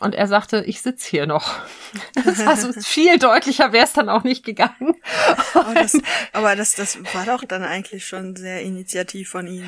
Und 0.00 0.14
er 0.14 0.26
sagte, 0.26 0.64
ich 0.66 0.82
sitz 0.82 1.04
hier 1.04 1.26
noch. 1.26 1.54
Also 2.46 2.72
viel 2.80 3.18
deutlicher 3.18 3.72
wäre 3.72 3.84
es 3.84 3.92
dann 3.92 4.08
auch 4.08 4.24
nicht 4.24 4.44
gegangen. 4.44 4.94
Aber, 5.54 5.74
das, 5.74 5.96
aber 6.32 6.56
das, 6.56 6.74
das 6.74 6.98
war 7.14 7.24
doch 7.24 7.44
dann 7.44 7.62
eigentlich 7.62 8.06
schon 8.06 8.34
sehr 8.36 8.62
initiativ 8.62 9.30
von 9.30 9.46
ihm. 9.46 9.64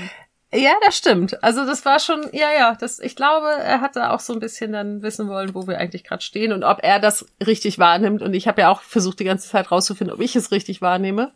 Ja, 0.52 0.74
das 0.84 0.96
stimmt. 0.96 1.42
Also 1.42 1.66
das 1.66 1.84
war 1.84 1.98
schon, 1.98 2.28
ja, 2.32 2.52
ja, 2.52 2.74
das, 2.74 3.00
ich 3.00 3.16
glaube, 3.16 3.48
er 3.48 3.80
hatte 3.80 4.10
auch 4.10 4.20
so 4.20 4.32
ein 4.32 4.38
bisschen 4.38 4.72
dann 4.72 5.02
wissen 5.02 5.28
wollen, 5.28 5.54
wo 5.54 5.66
wir 5.66 5.78
eigentlich 5.78 6.04
gerade 6.04 6.22
stehen 6.22 6.52
und 6.52 6.62
ob 6.62 6.78
er 6.82 7.00
das 7.00 7.26
richtig 7.44 7.78
wahrnimmt. 7.78 8.22
Und 8.22 8.32
ich 8.32 8.46
habe 8.46 8.62
ja 8.62 8.70
auch 8.70 8.80
versucht, 8.80 9.18
die 9.20 9.24
ganze 9.24 9.48
Zeit 9.48 9.70
rauszufinden, 9.70 10.14
ob 10.14 10.20
ich 10.20 10.36
es 10.36 10.52
richtig 10.52 10.80
wahrnehme. 10.80 11.32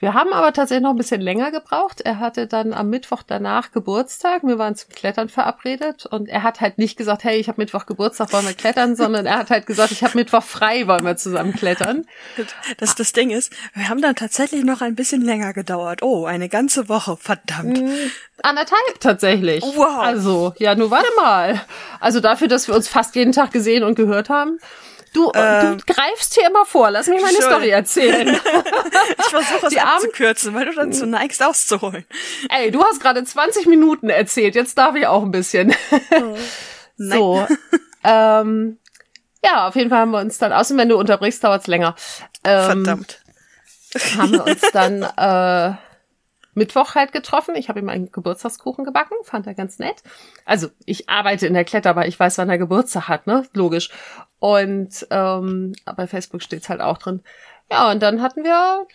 Wir 0.00 0.14
haben 0.14 0.32
aber 0.32 0.54
tatsächlich 0.54 0.82
noch 0.82 0.92
ein 0.92 0.96
bisschen 0.96 1.20
länger 1.20 1.50
gebraucht. 1.50 2.00
Er 2.00 2.18
hatte 2.18 2.46
dann 2.46 2.72
am 2.72 2.88
Mittwoch 2.88 3.22
danach 3.22 3.70
Geburtstag. 3.70 4.42
Wir 4.42 4.58
waren 4.58 4.74
zum 4.74 4.88
Klettern 4.94 5.28
verabredet 5.28 6.06
und 6.06 6.26
er 6.30 6.42
hat 6.42 6.62
halt 6.62 6.78
nicht 6.78 6.96
gesagt, 6.96 7.22
hey, 7.22 7.38
ich 7.38 7.48
habe 7.48 7.60
Mittwoch 7.60 7.84
Geburtstag, 7.84 8.32
wollen 8.32 8.46
wir 8.46 8.54
klettern, 8.54 8.96
sondern 8.96 9.26
er 9.26 9.36
hat 9.36 9.50
halt 9.50 9.66
gesagt, 9.66 9.92
ich 9.92 10.02
habe 10.02 10.16
Mittwoch 10.16 10.42
frei, 10.42 10.86
wollen 10.86 11.04
wir 11.04 11.18
zusammen 11.18 11.52
klettern. 11.52 12.06
Das, 12.78 12.94
das 12.94 13.12
Ding 13.12 13.28
ist, 13.28 13.52
wir 13.74 13.90
haben 13.90 14.00
dann 14.00 14.16
tatsächlich 14.16 14.64
noch 14.64 14.80
ein 14.80 14.94
bisschen 14.94 15.20
länger 15.20 15.52
gedauert. 15.52 16.02
Oh, 16.02 16.24
eine 16.24 16.48
ganze 16.48 16.88
Woche, 16.88 17.18
verdammt. 17.18 17.82
Mm, 17.82 18.10
anderthalb 18.42 19.00
tatsächlich. 19.00 19.62
Wow. 19.62 19.98
Also, 19.98 20.54
ja, 20.56 20.74
nur 20.74 20.90
warte 20.90 21.10
mal. 21.16 21.60
Also 22.00 22.20
dafür, 22.20 22.48
dass 22.48 22.68
wir 22.68 22.74
uns 22.74 22.88
fast 22.88 23.14
jeden 23.16 23.32
Tag 23.32 23.52
gesehen 23.52 23.84
und 23.84 23.96
gehört 23.96 24.30
haben. 24.30 24.58
Du, 25.12 25.30
äh, 25.32 25.76
du 25.76 25.78
greifst 25.86 26.34
hier 26.34 26.46
immer 26.46 26.64
vor. 26.64 26.90
Lass 26.90 27.08
mich 27.08 27.20
meine 27.20 27.34
Schön. 27.36 27.46
Story 27.46 27.70
erzählen. 27.70 28.28
ich 29.18 29.24
versuche 29.24 29.66
es 29.66 29.76
abzukürzen, 29.76 30.54
weil 30.54 30.66
du 30.66 30.74
dann 30.74 30.92
zu 30.92 31.06
neigst 31.06 31.42
auszuholen. 31.42 32.04
Ey, 32.48 32.70
du 32.70 32.82
hast 32.84 33.00
gerade 33.00 33.24
20 33.24 33.66
Minuten 33.66 34.08
erzählt. 34.08 34.54
Jetzt 34.54 34.78
darf 34.78 34.94
ich 34.94 35.06
auch 35.06 35.22
ein 35.22 35.32
bisschen. 35.32 35.74
Oh. 36.12 36.36
so. 36.96 37.46
ähm, 38.04 38.78
ja, 39.44 39.66
auf 39.66 39.74
jeden 39.74 39.90
Fall 39.90 40.00
haben 40.00 40.10
wir 40.12 40.20
uns 40.20 40.38
dann, 40.38 40.52
außerdem 40.52 40.78
wenn 40.78 40.88
du 40.90 40.98
unterbrichst, 40.98 41.42
dauert's 41.42 41.66
länger. 41.66 41.96
Ähm, 42.44 42.84
Verdammt. 42.84 43.20
Haben 44.16 44.32
wir 44.32 44.44
uns 44.44 44.60
dann 44.72 45.02
äh, 45.16 45.76
Mittwoch 46.54 46.94
halt 46.94 47.12
getroffen. 47.12 47.56
Ich 47.56 47.68
habe 47.68 47.80
ihm 47.80 47.88
einen 47.88 48.12
Geburtstagskuchen 48.12 48.84
gebacken, 48.84 49.16
fand 49.24 49.46
er 49.46 49.54
ganz 49.54 49.78
nett. 49.78 50.02
Also 50.44 50.68
ich 50.84 51.08
arbeite 51.08 51.46
in 51.46 51.54
der 51.54 51.64
Kletter, 51.64 51.90
aber 51.90 52.06
ich 52.06 52.18
weiß, 52.18 52.38
wann 52.38 52.50
er 52.50 52.58
Geburtstag 52.58 53.08
hat, 53.08 53.26
ne? 53.26 53.46
Logisch. 53.54 53.90
Und 54.40 55.06
ähm, 55.10 55.74
bei 55.96 56.06
Facebook 56.06 56.42
steht's 56.42 56.68
halt 56.68 56.80
auch 56.80 56.98
drin. 56.98 57.22
Ja, 57.70 57.90
und 57.90 58.02
dann 58.02 58.20
hatten 58.20 58.42
wir 58.42 58.86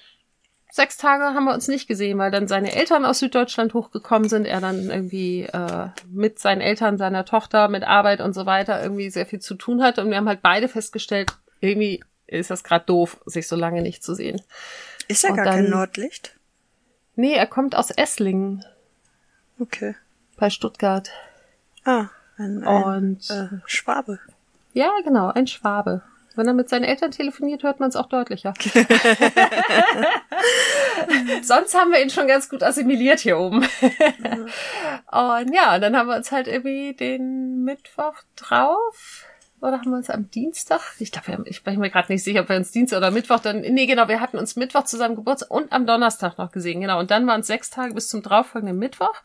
sechs 0.76 0.98
Tage 0.98 1.24
haben 1.24 1.46
wir 1.46 1.54
uns 1.54 1.70
nicht 1.70 1.88
gesehen, 1.88 2.18
weil 2.18 2.32
dann 2.32 2.50
seine 2.50 2.76
Eltern 2.76 3.06
aus 3.06 3.20
Süddeutschland 3.20 3.74
hochgekommen 3.74 4.28
sind, 4.28 4.46
er 4.46 4.60
dann 4.60 4.90
irgendwie 4.90 5.44
äh, 5.44 5.88
mit 6.12 6.38
seinen 6.40 6.60
Eltern, 6.60 6.98
seiner 6.98 7.24
Tochter, 7.24 7.70
mit 7.70 7.84
Arbeit 7.84 8.20
und 8.20 8.34
so 8.34 8.46
weiter 8.46 8.84
irgendwie 8.84 9.10
sehr 9.10 9.26
viel 9.26 9.40
zu 9.40 9.56
tun 9.56 9.82
hat. 9.82 10.00
Und 10.00 10.10
wir 10.10 10.18
haben 10.18 10.28
halt 10.28 10.42
beide 10.42 10.68
festgestellt, 10.68 11.32
irgendwie 11.62 12.04
ist 12.28 12.52
das 12.52 12.66
gerade 12.66 12.86
doof, 12.86 13.22
sich 13.26 13.48
so 13.48 13.56
lange 13.56 13.82
nicht 13.82 14.04
zu 14.04 14.14
sehen. 14.16 14.42
Ist 15.08 15.24
er 15.24 15.34
gar 15.34 15.46
dann, 15.46 15.56
kein 15.56 15.70
Nordlicht? 15.70 16.36
Nee, 17.16 17.34
er 17.34 17.48
kommt 17.48 17.76
aus 17.76 17.92
Esslingen. 17.92 18.66
Okay. 19.60 19.96
Bei 20.36 20.50
Stuttgart. 20.50 21.10
Ah, 21.86 22.10
ein, 22.38 22.64
ein 22.64 22.84
Und, 22.84 23.30
äh, 23.30 23.48
Schwabe. 23.66 24.20
Ja, 24.76 24.92
genau, 25.06 25.30
ein 25.30 25.48
Schwabe. 25.48 26.02
Wenn 26.36 26.48
er 26.48 26.54
mit 26.54 26.68
seinen 26.68 26.84
Eltern 26.84 27.12
telefoniert, 27.12 27.64
hört 27.64 27.80
man 27.80 27.88
es 27.88 27.96
auch 27.96 28.10
deutlicher. 28.10 28.54
Sonst 31.42 31.76
haben 31.76 31.94
wir 31.94 32.02
ihn 32.02 32.10
schon 32.10 32.28
ganz 32.28 32.50
gut 32.50 32.62
assimiliert 32.62 33.22
hier 33.22 33.40
oben. 33.40 33.60
und 35.12 35.54
ja, 35.54 35.80
dann 35.80 35.96
haben 35.96 36.10
wir 36.10 36.18
uns 36.18 36.34
halt 36.34 36.48
irgendwie 36.48 36.94
den 36.94 37.64
Mittwoch 37.64 38.16
drauf 38.36 39.24
oder 39.62 39.80
haben 39.80 39.92
wir 39.92 39.98
uns 39.98 40.10
am 40.10 40.30
Dienstag? 40.30 40.82
Ich 41.00 41.14
glaube, 41.14 41.48
ich 41.48 41.64
bin 41.64 41.80
mir 41.80 41.90
gerade 41.90 42.12
nicht 42.12 42.26
sicher, 42.26 42.42
ob 42.42 42.50
wir 42.50 42.58
uns 42.58 42.72
Dienstag 42.72 42.98
oder 42.98 43.12
Mittwoch 43.12 43.40
dann. 43.40 43.62
Nee, 43.62 43.86
genau, 43.86 44.10
wir 44.10 44.20
hatten 44.20 44.38
uns 44.38 44.58
Mittwoch 44.58 44.84
zusammen 44.84 45.16
Geburtstag 45.16 45.52
und 45.52 45.72
am 45.72 45.88
Donnerstag 45.88 46.38
noch 46.38 46.52
gesehen, 46.52 46.82
genau. 46.82 47.00
Und 47.00 47.12
dann 47.12 47.26
waren 47.28 47.40
es 47.40 47.48
sechs 47.48 47.70
Tage 47.70 47.94
bis 47.94 48.10
zum 48.10 48.24
darauffolgenden 48.24 48.78
Mittwoch. 48.78 49.22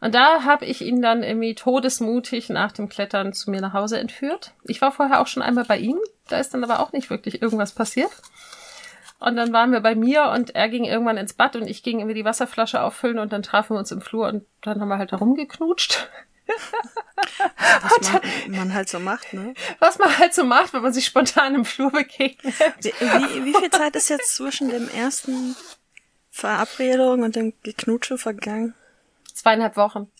Und 0.00 0.14
da 0.14 0.44
habe 0.44 0.64
ich 0.64 0.82
ihn 0.82 1.02
dann 1.02 1.22
irgendwie 1.22 1.54
todesmutig 1.54 2.48
nach 2.50 2.72
dem 2.72 2.88
Klettern 2.88 3.32
zu 3.32 3.50
mir 3.50 3.60
nach 3.60 3.72
Hause 3.72 3.98
entführt. 3.98 4.52
Ich 4.64 4.80
war 4.80 4.92
vorher 4.92 5.20
auch 5.20 5.26
schon 5.26 5.42
einmal 5.42 5.64
bei 5.64 5.78
ihm, 5.78 5.98
da 6.28 6.38
ist 6.38 6.54
dann 6.54 6.64
aber 6.64 6.80
auch 6.80 6.92
nicht 6.92 7.10
wirklich 7.10 7.42
irgendwas 7.42 7.72
passiert. 7.72 8.10
Und 9.20 9.34
dann 9.34 9.52
waren 9.52 9.72
wir 9.72 9.80
bei 9.80 9.96
mir 9.96 10.30
und 10.30 10.54
er 10.54 10.68
ging 10.68 10.84
irgendwann 10.84 11.16
ins 11.16 11.32
Bad 11.32 11.56
und 11.56 11.66
ich 11.66 11.82
ging 11.82 11.98
irgendwie 11.98 12.14
die 12.14 12.24
Wasserflasche 12.24 12.80
auffüllen 12.80 13.18
und 13.18 13.32
dann 13.32 13.42
trafen 13.42 13.74
wir 13.74 13.80
uns 13.80 13.90
im 13.90 14.00
Flur 14.00 14.28
und 14.28 14.46
dann 14.60 14.80
haben 14.80 14.88
wir 14.88 14.98
halt 14.98 15.12
da 15.12 15.16
rumgeknutscht. 15.16 16.08
Was 17.82 18.12
man, 18.12 18.56
man, 18.56 18.74
halt 18.74 18.88
so 18.88 19.00
macht, 19.00 19.34
ne? 19.34 19.54
Was 19.80 19.98
man 19.98 20.16
halt 20.16 20.32
so 20.32 20.44
macht, 20.44 20.72
wenn 20.72 20.82
man 20.82 20.92
sich 20.92 21.04
spontan 21.04 21.54
im 21.54 21.64
Flur 21.64 21.90
begegnet. 21.90 22.54
Wie, 22.80 22.90
wie, 22.90 23.44
wie 23.44 23.54
viel 23.54 23.70
Zeit 23.70 23.96
ist 23.96 24.08
jetzt 24.08 24.36
zwischen 24.36 24.70
dem 24.70 24.88
ersten 24.88 25.56
Verabredung 26.30 27.22
und 27.22 27.36
dem 27.36 27.52
Geknutsche 27.64 28.16
vergangen? 28.16 28.74
Zweieinhalb 29.38 29.76
Wochen. 29.76 30.10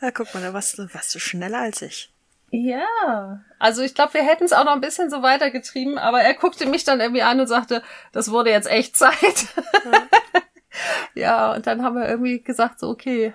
Ja, 0.00 0.10
guck 0.10 0.34
mal, 0.34 0.42
da 0.42 0.52
warst 0.52 0.76
du, 0.76 0.92
warst 0.92 1.14
du 1.14 1.20
schneller 1.20 1.58
als 1.58 1.82
ich. 1.82 2.12
Ja, 2.50 3.44
also 3.60 3.82
ich 3.82 3.94
glaube, 3.94 4.14
wir 4.14 4.22
hätten 4.24 4.42
es 4.42 4.52
auch 4.52 4.64
noch 4.64 4.72
ein 4.72 4.80
bisschen 4.80 5.08
so 5.08 5.22
weitergetrieben, 5.22 5.98
aber 5.98 6.20
er 6.20 6.34
guckte 6.34 6.66
mich 6.66 6.82
dann 6.82 7.00
irgendwie 7.00 7.22
an 7.22 7.38
und 7.38 7.46
sagte, 7.46 7.80
das 8.10 8.32
wurde 8.32 8.50
jetzt 8.50 8.68
echt 8.68 8.96
Zeit. 8.96 9.46
Ja, 9.84 10.02
ja 11.14 11.54
und 11.54 11.68
dann 11.68 11.84
haben 11.84 11.94
wir 11.94 12.08
irgendwie 12.08 12.42
gesagt, 12.42 12.80
so, 12.80 12.88
okay, 12.88 13.34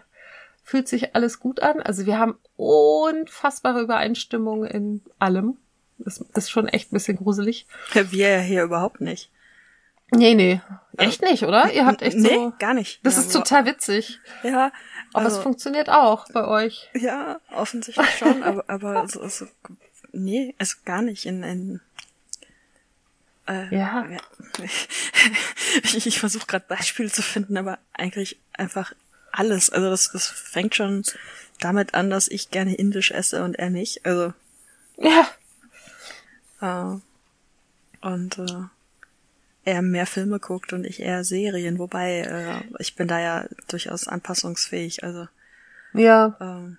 fühlt 0.63 0.89
sich 0.89 1.15
alles 1.15 1.39
gut 1.39 1.61
an. 1.61 1.81
Also 1.81 2.05
wir 2.05 2.19
haben 2.19 2.37
unfassbare 2.57 3.79
Übereinstimmung 3.79 4.65
in 4.65 5.01
allem. 5.17 5.57
Das 5.97 6.17
ist 6.17 6.49
schon 6.49 6.67
echt 6.67 6.91
ein 6.91 6.95
bisschen 6.95 7.15
gruselig. 7.15 7.67
Wir 7.93 8.35
ja 8.35 8.39
hier 8.39 8.63
überhaupt 8.63 8.99
nicht. 8.99 9.31
Nee, 10.11 10.35
nee. 10.35 10.61
Echt 10.97 11.21
nicht, 11.21 11.43
oder? 11.43 11.71
Ihr 11.71 11.85
habt 11.85 12.01
echt 12.01 12.17
nee, 12.17 12.29
so. 12.29 12.53
gar 12.59 12.73
nicht. 12.73 12.99
Das 13.03 13.15
ja, 13.15 13.21
ist 13.21 13.33
total 13.33 13.65
witzig. 13.65 14.19
Ja. 14.43 14.71
Aber 15.15 15.25
also, 15.25 15.37
es 15.37 15.43
funktioniert 15.43 15.89
auch 15.89 16.27
bei 16.33 16.45
euch. 16.45 16.89
Ja, 16.93 17.39
offensichtlich 17.51 18.09
schon, 18.17 18.43
aber, 18.43 18.65
aber 18.67 19.07
so, 19.07 19.25
so, 19.27 19.47
nee, 20.11 20.53
also 20.57 20.75
gar 20.83 21.01
nicht 21.01 21.25
in, 21.25 21.41
in 21.43 21.79
äh, 23.47 23.73
ja. 23.73 24.07
ich, 25.83 26.05
ich 26.05 26.19
versuche 26.19 26.47
gerade 26.47 26.65
Beispiele 26.67 27.11
zu 27.11 27.21
finden, 27.21 27.57
aber 27.57 27.79
eigentlich 27.93 28.37
einfach 28.53 28.93
alles. 29.31 29.69
Also 29.69 29.89
das, 29.89 30.11
das 30.11 30.27
fängt 30.27 30.75
schon 30.75 31.03
damit 31.59 31.93
an, 31.93 32.09
dass 32.09 32.27
ich 32.27 32.51
gerne 32.51 32.75
indisch 32.75 33.11
esse 33.11 33.43
und 33.43 33.55
er 33.55 33.69
nicht. 33.69 34.05
Also. 34.05 34.33
Ja. 34.97 35.29
Äh, 36.61 36.99
und 38.05 38.37
äh, 38.37 38.63
er 39.65 39.81
mehr 39.81 40.05
Filme 40.05 40.39
guckt 40.39 40.73
und 40.73 40.85
ich 40.85 41.01
eher 41.01 41.23
Serien, 41.23 41.79
wobei 41.79 42.21
äh, 42.21 42.61
ich 42.79 42.95
bin 42.95 43.07
da 43.07 43.19
ja 43.19 43.45
durchaus 43.67 44.07
anpassungsfähig. 44.07 45.03
Also. 45.03 45.27
Ja. 45.93 46.37
Ähm, 46.39 46.77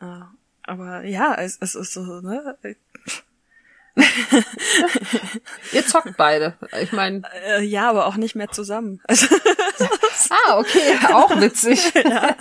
äh, 0.00 0.24
aber 0.62 1.04
ja, 1.04 1.34
es, 1.34 1.58
es 1.60 1.74
ist 1.74 1.92
so, 1.92 2.20
ne? 2.20 2.56
Ihr 5.72 5.86
zockt 5.86 6.16
beide. 6.16 6.54
Ich 6.80 6.92
meine. 6.92 7.22
Äh, 7.44 7.62
ja, 7.64 7.90
aber 7.90 8.06
auch 8.06 8.16
nicht 8.16 8.34
mehr 8.34 8.50
zusammen. 8.50 9.00
Also, 9.80 10.34
ah, 10.34 10.58
okay, 10.58 10.98
auch 11.10 11.40
witzig. 11.40 11.92
ja. 11.94 12.36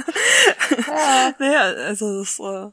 ja. 0.87 1.33
Naja, 1.39 1.61
also 1.85 2.19
das, 2.19 2.37
äh, 2.39 2.67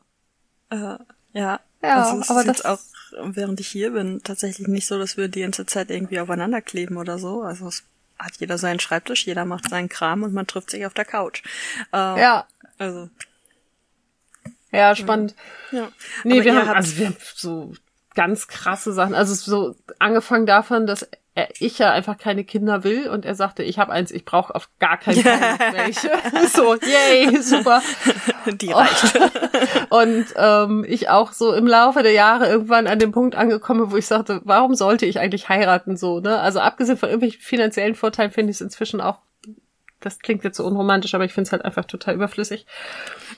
äh, 0.75 0.99
ja. 1.33 1.61
Ja, 1.83 2.03
also 2.03 2.33
aber 2.33 2.42
das 2.42 2.64
auch, 2.64 2.81
während 3.19 3.61
ich 3.61 3.69
hier 3.69 3.92
bin, 3.92 4.23
tatsächlich 4.23 4.69
nicht 4.69 4.87
so, 4.87 4.99
dass 4.99 5.16
wir 5.16 5.29
die 5.29 5.42
ganze 5.42 5.66
Zeit 5.66 5.90
irgendwie 5.90 6.21
aufeinander 6.21 6.61
kleben 6.61 6.97
oder 6.97 7.19
so. 7.19 7.42
Also 7.42 7.69
es 7.69 7.85
hat 8.19 8.37
jeder 8.38 8.59
seinen 8.59 8.81
Schreibtisch, 8.81 9.27
jeder 9.27 9.45
macht 9.45 9.69
seinen 9.69 9.88
Kram 9.88 10.23
und 10.23 10.33
man 10.33 10.47
trifft 10.47 10.71
sich 10.71 10.87
auf 10.87 10.95
der 10.95 11.05
Couch. 11.05 11.42
Äh, 11.92 12.21
ja. 12.21 12.47
Also. 12.79 13.11
Ja, 14.73 14.95
spannend. 14.95 15.35
Ja. 15.71 15.90
Nee, 16.25 16.35
aber 16.35 16.45
wir 16.45 16.57
haben, 16.57 16.69
also 16.69 16.97
wir 16.99 17.07
haben 17.07 17.16
so 17.35 17.75
ganz 18.14 18.49
krasse 18.49 18.92
Sachen. 18.92 19.14
Also 19.14 19.35
so 19.35 19.77
angefangen 19.99 20.47
davon, 20.47 20.87
dass 20.87 21.09
er, 21.37 21.49
ich 21.61 21.79
ja 21.79 21.92
einfach 21.92 22.16
keine 22.16 22.44
Kinder 22.44 22.83
will 22.83 23.11
und 23.11 23.27
er 23.27 23.35
sagte, 23.35 23.62
ich 23.62 23.79
habe 23.79 23.92
eins, 23.92 24.11
ich 24.11 24.25
brauche 24.25 24.55
auf 24.55 24.70
gar 24.79 24.96
keinen 24.96 25.22
Fall 25.22 25.59
welche. 25.72 26.11
so, 26.49 26.75
yay, 26.77 27.42
super. 27.42 27.83
Die 28.46 28.72
reicht. 28.72 29.20
und 29.90 30.25
ähm, 30.37 30.87
ich 30.88 31.11
auch 31.11 31.33
so 31.33 31.53
im 31.53 31.66
Laufe 31.66 32.03
der 32.03 32.12
Jahre 32.12 32.46
irgendwann 32.46 32.87
an 32.87 32.99
dem 32.99 33.12
Punkt 33.12 33.35
angekommen, 33.35 33.90
wo 33.90 33.96
ich 33.99 34.07
sagte, 34.07 34.40
warum 34.44 34.75
sollte 34.75 35.05
ich 35.05 35.20
eigentlich 35.20 35.51
heiraten 35.51 35.99
so, 35.99 36.20
ne? 36.20 36.38
Also 36.40 36.61
abgesehen 36.61 36.96
von 36.96 37.11
irgendwelchen 37.11 37.42
finanziellen 37.42 37.94
Vorteilen 37.94 38.31
finde 38.31 38.51
ich 38.51 38.57
es 38.57 38.62
inzwischen 38.62 39.03
auch 39.03 39.18
das 40.00 40.18
klingt 40.18 40.44
jetzt 40.44 40.59
so 40.59 40.64
unromantisch, 40.64 41.14
aber 41.14 41.24
ich 41.24 41.32
finde 41.32 41.48
es 41.48 41.52
halt 41.52 41.64
einfach 41.64 41.85
total 41.85 42.14
überflüssig. 42.14 42.66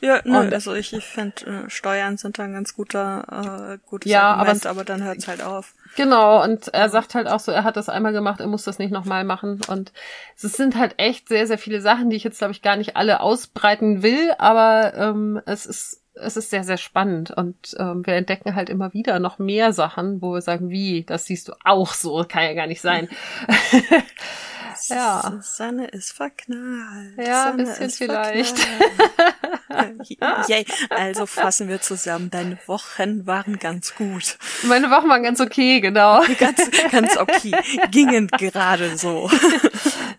Ja, 0.01 0.21
nö, 0.25 0.51
also 0.53 0.75
ich, 0.75 0.93
ich 0.93 1.05
finde, 1.05 1.47
äh, 1.47 1.71
Steuern 1.71 2.17
sind 2.17 2.39
da 2.39 2.45
ein 2.45 2.53
ganz 2.53 2.75
guter, 2.75 3.77
äh, 3.77 3.79
gutes 3.87 4.11
ja, 4.11 4.35
Argument, 4.35 4.67
aber, 4.67 4.81
aber 4.81 4.85
dann 4.85 5.05
hört 5.05 5.19
es 5.19 5.29
halt 5.29 5.43
auf. 5.43 5.75
Genau, 5.97 6.43
und 6.43 6.69
er 6.69 6.89
sagt 6.89 7.15
halt 7.15 7.29
auch 7.29 7.41
so, 7.41 7.53
er 7.53 7.65
hat 7.65 7.77
das 7.77 7.89
einmal 7.89 8.13
gemacht, 8.13 8.41
er 8.41 8.49
muss 8.49 8.65
das 8.65 8.79
nicht 8.79 8.91
nochmal 8.91 9.25
machen. 9.25 9.61
Und 9.69 9.93
es 10.37 10.43
sind 10.43 10.77
halt 10.77 10.95
echt 10.99 11.29
sehr, 11.29 11.47
sehr 11.47 11.59
viele 11.59 11.81
Sachen, 11.81 12.11
die 12.11 12.17
ich 12.17 12.25
jetzt, 12.25 12.39
glaube 12.39 12.53
ich, 12.53 12.63
gar 12.63 12.77
nicht 12.77 12.97
alle 12.97 13.21
ausbreiten 13.21 14.03
will, 14.03 14.33
aber 14.39 14.95
ähm, 14.95 15.41
es 15.47 15.65
ist 15.67 16.03
es 16.21 16.37
ist 16.37 16.51
sehr, 16.51 16.65
sehr 16.65 16.79
spannend 16.79 17.31
und 17.31 17.77
ähm, 17.79 18.05
wir 18.05 18.15
entdecken 18.15 18.57
halt 18.57 18.69
immer 18.71 18.93
wieder 18.93 19.21
noch 19.21 19.39
mehr 19.39 19.73
Sachen, 19.73 20.21
wo 20.21 20.35
wir 20.35 20.41
sagen, 20.41 20.69
wie, 20.69 21.05
das 21.05 21.27
siehst 21.27 21.47
du 21.47 21.53
auch 21.65 21.93
so, 21.93 22.25
kann 22.29 22.43
ja 22.43 22.55
gar 22.55 22.67
nicht 22.67 22.81
sein. 22.81 23.09
Ja. 24.89 25.41
Sanne 25.43 25.87
ist 25.89 26.13
verknallt. 26.13 27.19
Ja, 27.19 27.51
ein 27.51 27.57
bisschen 27.59 27.91
vielleicht. 27.91 28.57
Yay. 30.49 30.67
Also 30.91 31.27
fassen 31.27 31.69
wir 31.69 31.81
zusammen. 31.81 32.31
Deine 32.31 32.59
Wochen 32.67 33.27
waren 33.27 33.59
ganz 33.59 33.95
gut. 33.95 34.39
Meine 34.65 34.91
Wochen 34.91 35.09
waren 35.09 35.23
ganz 35.23 35.41
okay, 35.41 35.81
genau. 35.81 36.23
Ganz, 36.39 36.71
ganz 36.91 37.17
okay. 37.17 37.53
Gingen 37.91 38.29
gerade 38.29 38.97
so. 38.97 39.31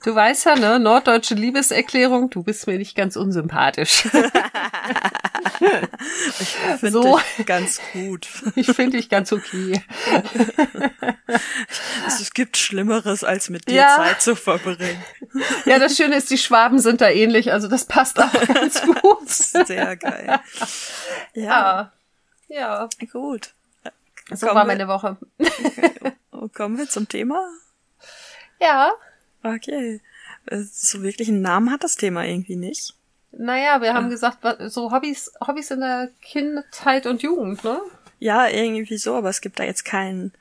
Du 0.04 0.16
weißt 0.16 0.46
ja, 0.46 0.56
ne, 0.56 0.80
norddeutsche 0.80 1.36
Liebeserklärung, 1.36 2.30
du 2.30 2.44
bist 2.44 2.68
mir 2.68 2.78
nicht 2.78 2.96
ganz 2.96 3.16
unsympathisch. 3.16 4.08
ich 6.74 6.80
finde 6.80 6.92
so, 6.92 7.20
dich 7.38 7.46
ganz 7.46 7.82
gut. 7.94 8.28
Ich 8.56 8.68
finde 8.68 8.98
dich 8.98 9.10
ganz 9.10 9.32
okay. 9.32 9.82
es 12.08 12.34
gibt 12.34 12.58
Schlimmeres, 12.58 13.24
als 13.24 13.50
mit 13.50 13.68
dir 13.70 13.76
ja. 13.76 13.96
Zeit 13.96 14.22
zu 14.22 14.36
verbringen. 14.36 15.04
Ja, 15.66 15.80
das 15.80 15.96
Schöne 15.96 16.16
ist, 16.16 16.30
die 16.30 16.38
Schwaben 16.38 16.80
sind 16.80 17.02
da 17.02 17.10
ähnlich, 17.10 17.52
also 17.52 17.68
das 17.68 17.86
passt 17.86 18.20
auch 18.20 18.32
ganz 18.54 18.82
gut. 18.82 19.30
Sehr 19.30 19.96
geil. 19.96 20.40
Ja. 21.34 21.44
Ja. 21.44 21.92
ja. 22.48 22.90
Gut. 23.12 23.54
So 24.32 24.48
kommen 24.48 24.58
war 24.58 24.66
meine 24.66 24.88
Woche. 24.88 25.18
Okay. 26.32 26.50
Kommen 26.54 26.78
wir 26.78 26.88
zum 26.88 27.08
Thema? 27.08 27.50
Ja. 28.60 28.92
Okay. 29.44 30.02
Äh, 30.46 30.64
so 30.72 31.02
wirklich 31.04 31.30
einen 31.30 31.42
Namen 31.42 31.72
hat 31.72 31.84
das 31.84 31.96
Thema 31.96 32.26
irgendwie 32.26 32.56
nicht. 32.56 32.96
Naja, 33.32 33.82
wir 33.82 33.94
haben 33.94 34.08
ah. 34.08 34.10
gesagt, 34.10 34.40
so 34.68 34.92
Hobbys, 34.92 35.32
Hobbys 35.46 35.72
in 35.72 35.82
der 35.82 36.10
Kindheit 36.22 37.06
und 37.06 37.22
Jugend, 37.22 37.64
ne? 37.64 37.80
Ja, 38.20 38.48
irgendwie 38.48 38.98
so, 38.98 39.16
aber 39.16 39.30
es 39.30 39.42
gibt 39.42 39.60
da 39.60 39.64
jetzt 39.64 39.86
keinen 39.86 40.34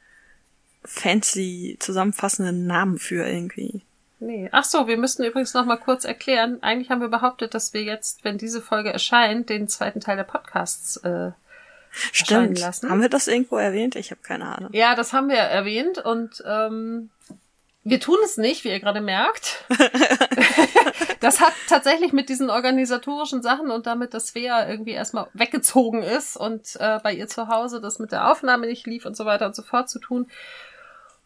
fancy 0.84 1.76
zusammenfassenden 1.80 2.66
Namen 2.66 2.98
für 2.98 3.26
irgendwie. 3.26 3.82
Nee. 4.20 4.48
Ach 4.50 4.64
so, 4.64 4.88
wir 4.88 4.96
müssten 4.96 5.22
übrigens 5.22 5.54
noch 5.54 5.64
mal 5.64 5.76
kurz 5.76 6.04
erklären. 6.04 6.58
Eigentlich 6.62 6.90
haben 6.90 7.00
wir 7.00 7.08
behauptet, 7.08 7.54
dass 7.54 7.72
wir 7.72 7.82
jetzt, 7.82 8.24
wenn 8.24 8.36
diese 8.36 8.60
Folge 8.60 8.92
erscheint, 8.92 9.48
den 9.48 9.68
zweiten 9.68 10.00
Teil 10.00 10.16
der 10.16 10.24
Podcasts 10.24 10.96
äh, 10.98 11.30
Stimmt. 12.12 12.58
lassen. 12.58 12.90
Haben 12.90 13.00
wir 13.00 13.08
das 13.08 13.28
irgendwo 13.28 13.56
erwähnt? 13.56 13.94
Ich 13.94 14.10
habe 14.10 14.20
keine 14.22 14.46
Ahnung. 14.46 14.70
Ja, 14.72 14.96
das 14.96 15.12
haben 15.12 15.28
wir 15.28 15.36
erwähnt 15.36 15.98
und 15.98 16.42
ähm, 16.44 17.10
wir 17.88 18.00
tun 18.00 18.18
es 18.24 18.36
nicht, 18.36 18.64
wie 18.64 18.68
ihr 18.68 18.80
gerade 18.80 19.00
merkt. 19.00 19.64
das 21.20 21.40
hat 21.40 21.52
tatsächlich 21.68 22.12
mit 22.12 22.28
diesen 22.28 22.50
organisatorischen 22.50 23.42
Sachen 23.42 23.70
und 23.70 23.86
damit, 23.86 24.14
dass 24.14 24.28
Svea 24.28 24.68
irgendwie 24.68 24.92
erstmal 24.92 25.28
weggezogen 25.32 26.02
ist 26.02 26.36
und 26.36 26.76
äh, 26.80 26.98
bei 27.02 27.14
ihr 27.14 27.28
zu 27.28 27.48
Hause 27.48 27.80
das 27.80 27.98
mit 27.98 28.12
der 28.12 28.30
Aufnahme 28.30 28.66
nicht 28.66 28.86
lief 28.86 29.06
und 29.06 29.16
so 29.16 29.24
weiter 29.24 29.46
und 29.46 29.56
so 29.56 29.62
fort 29.62 29.88
zu 29.88 29.98
tun. 29.98 30.26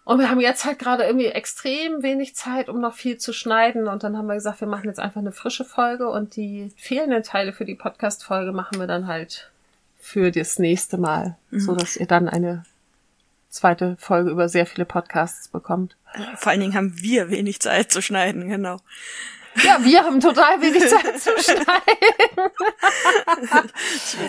Und 0.04 0.18
wir 0.18 0.30
haben 0.30 0.40
jetzt 0.40 0.64
halt 0.64 0.78
gerade 0.78 1.04
irgendwie 1.04 1.26
extrem 1.26 2.02
wenig 2.02 2.34
Zeit, 2.34 2.68
um 2.68 2.80
noch 2.80 2.94
viel 2.94 3.18
zu 3.18 3.32
schneiden. 3.32 3.86
Und 3.86 4.02
dann 4.02 4.16
haben 4.16 4.26
wir 4.26 4.34
gesagt, 4.34 4.60
wir 4.60 4.68
machen 4.68 4.88
jetzt 4.88 4.98
einfach 4.98 5.20
eine 5.20 5.32
frische 5.32 5.64
Folge 5.64 6.08
und 6.08 6.34
die 6.34 6.72
fehlenden 6.76 7.22
Teile 7.22 7.52
für 7.52 7.64
die 7.64 7.76
Podcast-Folge 7.76 8.52
machen 8.52 8.80
wir 8.80 8.88
dann 8.88 9.06
halt 9.06 9.50
für 9.98 10.32
das 10.32 10.58
nächste 10.58 10.98
Mal, 10.98 11.36
mhm. 11.50 11.60
so 11.60 11.76
dass 11.76 11.96
ihr 11.96 12.06
dann 12.06 12.28
eine 12.28 12.64
zweite 13.48 13.96
Folge 13.98 14.30
über 14.30 14.48
sehr 14.48 14.66
viele 14.66 14.84
Podcasts 14.84 15.46
bekommt. 15.48 15.96
Vor 16.36 16.52
allen 16.52 16.60
Dingen 16.60 16.74
haben 16.74 17.00
wir 17.00 17.30
wenig 17.30 17.60
Zeit 17.60 17.92
zu 17.92 18.02
schneiden, 18.02 18.48
genau. 18.48 18.78
Ja, 19.62 19.78
wir 19.84 20.02
haben 20.02 20.20
total 20.20 20.60
wenig 20.62 20.88
Zeit 20.88 21.20
zu 21.20 21.30
schneiden. 21.38 22.50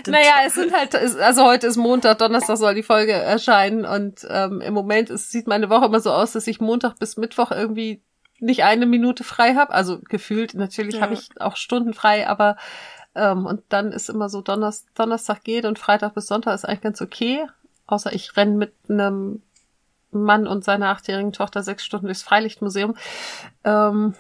naja, 0.08 0.34
es 0.46 0.56
sind 0.56 0.74
halt, 0.74 0.96
also 0.96 1.46
heute 1.46 1.68
ist 1.68 1.78
Montag, 1.78 2.18
Donnerstag 2.18 2.58
soll 2.58 2.76
die 2.76 2.84
Folge 2.84 3.14
erscheinen 3.14 3.86
und 3.86 4.28
ähm, 4.30 4.60
im 4.60 4.74
Moment 4.74 5.10
ist, 5.10 5.32
sieht 5.32 5.48
meine 5.48 5.70
Woche 5.70 5.86
immer 5.86 6.02
so 6.02 6.12
aus, 6.12 6.34
dass 6.34 6.48
ich 6.48 6.60
Montag 6.60 7.00
bis 7.00 7.16
Mittwoch 7.16 7.52
irgendwie 7.52 8.02
nicht 8.40 8.64
eine 8.64 8.86
Minute 8.86 9.24
frei 9.24 9.56
habe. 9.56 9.74
Also 9.74 10.00
gefühlt, 10.02 10.54
natürlich 10.56 10.96
ja. 10.96 11.02
habe 11.02 11.14
ich 11.14 11.30
auch 11.40 11.56
Stunden 11.56 11.94
frei, 11.94 12.28
aber 12.28 12.58
ähm, 13.16 13.46
und 13.46 13.62
dann 13.70 13.92
ist 13.92 14.10
immer 14.10 14.28
so 14.28 14.42
Donnerstag, 14.42 14.94
Donnerstag 14.96 15.44
geht 15.44 15.66
und 15.66 15.80
Freitag 15.80 16.16
bis 16.16 16.28
Sonntag 16.28 16.56
ist 16.56 16.66
eigentlich 16.66 16.82
ganz 16.82 17.02
okay. 17.02 17.46
Außer 17.86 18.14
ich 18.14 18.36
renn 18.36 18.58
mit 18.58 18.74
einem 18.90 19.42
Mann 20.22 20.48
und 20.48 20.64
seiner 20.64 20.90
achtjährigen 20.90 21.34
Tochter 21.34 21.64
sechs 21.64 21.84
Stunden 21.84 22.08
durchs 22.08 22.24
Freilichtmuseum. 22.24 22.96
Ähm, 23.64 24.14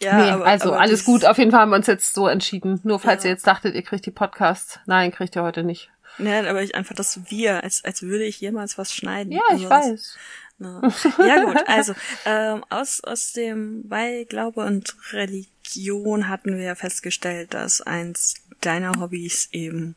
ja, 0.00 0.16
nee, 0.16 0.30
aber, 0.30 0.46
also 0.46 0.70
aber 0.70 0.80
alles 0.80 1.04
gut. 1.04 1.24
Auf 1.24 1.38
jeden 1.38 1.50
Fall 1.50 1.60
haben 1.60 1.70
wir 1.70 1.76
uns 1.76 1.86
jetzt 1.86 2.14
so 2.14 2.28
entschieden. 2.28 2.80
Nur 2.84 2.98
falls 2.98 3.24
ja. 3.24 3.28
ihr 3.28 3.34
jetzt 3.34 3.46
dachtet, 3.46 3.74
ihr 3.74 3.82
kriegt 3.82 4.06
die 4.06 4.10
Podcasts. 4.10 4.78
Nein, 4.86 5.12
kriegt 5.12 5.36
ihr 5.36 5.42
heute 5.42 5.64
nicht. 5.64 5.90
Nein, 6.18 6.46
aber 6.46 6.62
ich 6.62 6.74
einfach 6.74 6.94
das 6.94 7.30
wir, 7.30 7.62
als, 7.62 7.84
als 7.84 8.02
würde 8.02 8.24
ich 8.24 8.40
jemals 8.40 8.78
was 8.78 8.92
schneiden. 8.92 9.32
Ja, 9.32 9.42
ich 9.54 9.70
also 9.70 9.70
weiß. 9.70 10.18
Ne? 10.58 10.92
Ja 11.18 11.44
gut, 11.44 11.56
also 11.68 11.94
ähm, 12.24 12.64
aus, 12.68 13.00
aus 13.04 13.32
dem 13.32 13.88
bei 13.88 14.26
Glaube 14.28 14.64
und 14.64 14.96
Religion 15.12 16.28
hatten 16.28 16.58
wir 16.58 16.74
festgestellt, 16.74 17.54
dass 17.54 17.80
eins 17.80 18.34
deiner 18.60 18.92
Hobbys 19.00 19.48
eben 19.52 19.94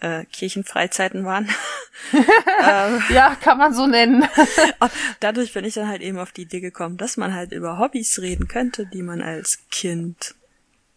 äh, 0.00 0.24
Kirchenfreizeiten 0.26 1.24
waren. 1.24 1.48
ähm, 2.12 3.02
ja, 3.10 3.34
kann 3.36 3.58
man 3.58 3.74
so 3.74 3.86
nennen. 3.86 4.24
dadurch 5.20 5.52
bin 5.52 5.64
ich 5.64 5.74
dann 5.74 5.88
halt 5.88 6.02
eben 6.02 6.18
auf 6.18 6.32
die 6.32 6.42
Idee 6.42 6.60
gekommen, 6.60 6.96
dass 6.96 7.16
man 7.16 7.34
halt 7.34 7.52
über 7.52 7.78
Hobbys 7.78 8.18
reden 8.20 8.48
könnte, 8.48 8.86
die 8.86 9.02
man 9.02 9.22
als 9.22 9.60
Kind 9.70 10.34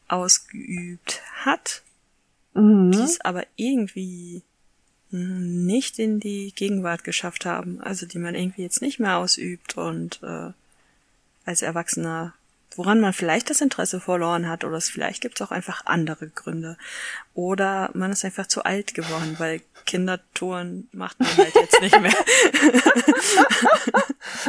ausgeübt 0.08 1.22
hat, 1.46 1.84
mhm. 2.54 2.92
die 2.92 3.00
es 3.00 3.22
aber 3.22 3.46
irgendwie 3.56 4.44
nicht 5.12 5.98
in 5.98 6.20
die 6.20 6.52
Gegenwart 6.54 7.04
geschafft 7.04 7.46
haben, 7.46 7.82
also 7.82 8.06
die 8.06 8.20
man 8.20 8.36
irgendwie 8.36 8.62
jetzt 8.62 8.82
nicht 8.82 9.00
mehr 9.00 9.18
ausübt 9.18 9.76
und 9.76 10.22
äh, 10.22 10.52
als 11.46 11.64
Erwachsener 11.64 12.34
woran 12.76 13.00
man 13.00 13.14
vielleicht 13.14 13.50
das 13.50 13.62
Interesse 13.62 14.00
verloren 14.00 14.48
hat 14.48 14.64
oder 14.64 14.78
es 14.78 14.90
vielleicht 14.90 15.22
gibt 15.22 15.40
es 15.40 15.48
auch 15.48 15.52
einfach 15.52 15.86
andere 15.86 16.28
Gründe. 16.28 16.78
Oder 17.34 17.90
man 17.94 18.12
ist 18.12 18.24
einfach 18.26 18.48
zu 18.48 18.64
alt 18.64 18.94
geworden, 18.94 19.36
weil 19.40 19.62
Kindertouren 19.86 20.88
macht 20.92 21.20
man 21.20 21.36
halt 21.36 21.56
jetzt 21.56 21.82
nicht 21.82 22.00
mehr. 22.00 22.14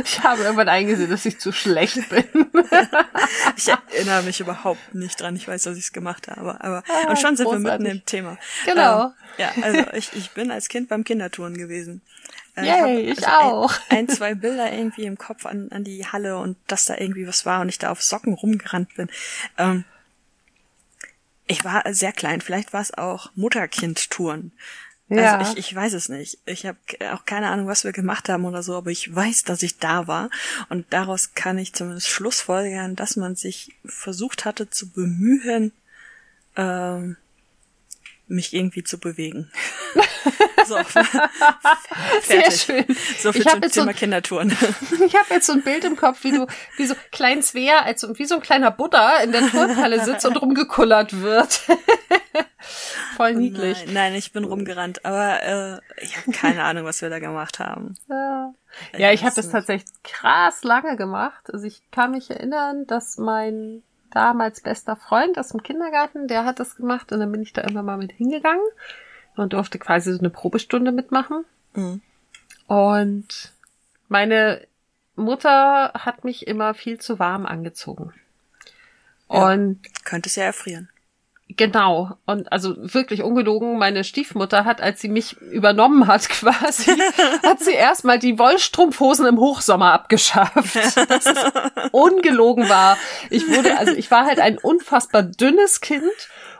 ich 0.04 0.22
habe 0.22 0.42
irgendwann 0.42 0.68
eingesehen, 0.68 1.08
dass 1.08 1.24
ich 1.24 1.38
zu 1.38 1.52
schlecht 1.52 2.08
bin. 2.10 2.24
ich 3.56 3.68
erinnere 3.68 4.22
mich 4.22 4.40
überhaupt 4.40 4.94
nicht 4.94 5.20
dran. 5.20 5.36
Ich 5.36 5.48
weiß, 5.48 5.62
dass 5.62 5.76
ich 5.76 5.84
es 5.84 5.92
gemacht 5.92 6.28
habe. 6.28 6.62
Aber 6.62 6.82
ah, 6.88 7.10
und 7.10 7.18
schon 7.18 7.36
sind 7.36 7.46
großartig. 7.46 7.64
wir 7.64 7.78
mitten 7.78 7.86
im 7.86 8.04
Thema. 8.04 8.38
Genau. 8.66 9.06
Ähm, 9.06 9.12
ja, 9.38 9.52
also 9.62 9.84
ich, 9.94 10.12
ich 10.14 10.30
bin 10.32 10.50
als 10.50 10.68
Kind 10.68 10.88
beim 10.88 11.04
Kindertouren 11.04 11.56
gewesen. 11.56 12.02
Äh, 12.62 12.66
Yay, 12.66 13.00
ich, 13.00 13.18
ich 13.18 13.28
also 13.28 13.40
auch. 13.40 13.72
Ein, 13.88 13.98
ein, 13.98 14.08
zwei 14.08 14.34
Bilder 14.34 14.72
irgendwie 14.72 15.04
im 15.04 15.18
Kopf 15.18 15.46
an, 15.46 15.70
an 15.70 15.84
die 15.84 16.06
Halle 16.06 16.38
und 16.38 16.56
dass 16.66 16.86
da 16.86 16.96
irgendwie 16.96 17.26
was 17.26 17.46
war 17.46 17.60
und 17.60 17.68
ich 17.68 17.78
da 17.78 17.90
auf 17.90 18.02
Socken 18.02 18.34
rumgerannt 18.34 18.94
bin. 18.94 19.08
Ähm, 19.58 19.84
ich 21.46 21.64
war 21.64 21.82
sehr 21.92 22.12
klein, 22.12 22.40
vielleicht 22.40 22.72
war 22.72 22.80
es 22.80 22.94
auch 22.94 23.30
Mutterkind-Touren. 23.34 24.52
Ja. 25.10 25.38
Also 25.38 25.52
ich, 25.52 25.58
ich 25.58 25.74
weiß 25.74 25.92
es 25.94 26.08
nicht. 26.08 26.38
Ich 26.46 26.64
habe 26.64 26.78
auch 27.12 27.24
keine 27.24 27.48
Ahnung, 27.48 27.66
was 27.66 27.82
wir 27.82 27.90
gemacht 27.90 28.28
haben 28.28 28.44
oder 28.44 28.62
so, 28.62 28.76
aber 28.76 28.90
ich 28.90 29.12
weiß, 29.12 29.42
dass 29.42 29.64
ich 29.64 29.78
da 29.78 30.06
war. 30.06 30.30
Und 30.68 30.86
daraus 30.90 31.34
kann 31.34 31.58
ich 31.58 31.72
zumindest 31.72 32.08
schlussfolgern, 32.08 32.94
dass 32.94 33.16
man 33.16 33.34
sich 33.34 33.74
versucht 33.84 34.44
hatte 34.44 34.70
zu 34.70 34.90
bemühen, 34.90 35.72
ähm, 36.56 37.16
mich 38.30 38.54
irgendwie 38.54 38.84
zu 38.84 38.98
bewegen. 38.98 39.50
so, 40.66 40.76
Sehr 42.22 42.50
schön. 42.50 42.84
So 43.18 43.32
viel 43.32 43.42
ich 43.42 43.48
zum 43.48 43.60
Thema 43.60 43.92
so, 43.92 43.98
Kindertouren. 43.98 44.50
ich 45.06 45.14
habe 45.14 45.26
jetzt 45.30 45.46
so 45.46 45.52
ein 45.52 45.62
Bild 45.62 45.84
im 45.84 45.96
Kopf, 45.96 46.22
wie 46.24 46.32
du, 46.32 46.46
wie 46.76 46.86
so 46.86 46.94
klein 47.12 47.42
Svea, 47.42 47.80
als 47.80 48.06
wie 48.14 48.24
so 48.24 48.36
ein 48.36 48.40
kleiner 48.40 48.70
Buddha 48.70 49.18
in 49.18 49.32
der 49.32 49.48
Turnhalle 49.48 50.04
sitzt 50.04 50.24
und 50.26 50.40
rumgekullert 50.40 51.20
wird. 51.20 51.60
Voll 53.16 53.34
niedlich. 53.34 53.84
Nein, 53.86 53.94
nein, 53.94 54.14
ich 54.14 54.32
bin 54.32 54.44
rumgerannt, 54.44 55.04
aber 55.04 55.42
äh, 55.42 56.02
ich 56.02 56.16
habe 56.16 56.32
keine 56.32 56.62
Ahnung, 56.64 56.84
was 56.84 57.02
wir 57.02 57.10
da 57.10 57.18
gemacht 57.18 57.58
haben. 57.58 57.96
Ja, 58.08 58.54
ja 58.96 59.12
ich 59.12 59.24
habe 59.24 59.34
das 59.34 59.50
tatsächlich 59.50 59.90
krass 60.04 60.62
lange 60.62 60.96
gemacht. 60.96 61.52
Also 61.52 61.66
ich 61.66 61.82
kann 61.90 62.12
mich 62.12 62.30
erinnern, 62.30 62.86
dass 62.86 63.18
mein 63.18 63.82
damals 64.10 64.60
bester 64.60 64.96
Freund 64.96 65.38
aus 65.38 65.48
dem 65.48 65.62
Kindergarten, 65.62 66.28
der 66.28 66.44
hat 66.44 66.60
das 66.60 66.76
gemacht 66.76 67.12
und 67.12 67.20
dann 67.20 67.32
bin 67.32 67.42
ich 67.42 67.52
da 67.52 67.62
immer 67.62 67.82
mal 67.82 67.96
mit 67.96 68.12
hingegangen 68.12 68.66
und 69.36 69.52
durfte 69.52 69.78
quasi 69.78 70.12
so 70.12 70.18
eine 70.18 70.30
Probestunde 70.30 70.92
mitmachen. 70.92 71.44
Mhm. 71.74 72.02
Und 72.66 73.52
meine 74.08 74.66
Mutter 75.16 75.92
hat 75.94 76.24
mich 76.24 76.46
immer 76.46 76.74
viel 76.74 76.98
zu 76.98 77.18
warm 77.18 77.46
angezogen. 77.46 78.12
Ja, 79.30 79.52
und 79.52 79.80
könnte 80.04 80.28
es 80.28 80.36
ja 80.36 80.44
erfrieren. 80.44 80.88
Genau. 81.60 82.16
Und 82.24 82.50
also 82.50 82.74
wirklich 82.78 83.22
ungelogen, 83.22 83.76
meine 83.76 84.02
Stiefmutter 84.02 84.64
hat, 84.64 84.80
als 84.80 85.02
sie 85.02 85.10
mich 85.10 85.36
übernommen 85.42 86.06
hat, 86.06 86.26
quasi, 86.30 86.90
hat 87.42 87.60
sie 87.60 87.74
erstmal 87.74 88.18
die 88.18 88.38
Wollstrumpfhosen 88.38 89.26
im 89.26 89.38
Hochsommer 89.38 89.92
abgeschafft. 89.92 90.54
Das 91.10 91.26
ist 91.26 91.52
ungelogen 91.92 92.68
war. 92.68 92.96
Ich 93.28 93.46
wurde, 93.46 93.76
also 93.76 93.92
ich 93.92 94.10
war 94.10 94.24
halt 94.24 94.40
ein 94.40 94.56
unfassbar 94.56 95.22
dünnes 95.22 95.82
Kind 95.82 96.02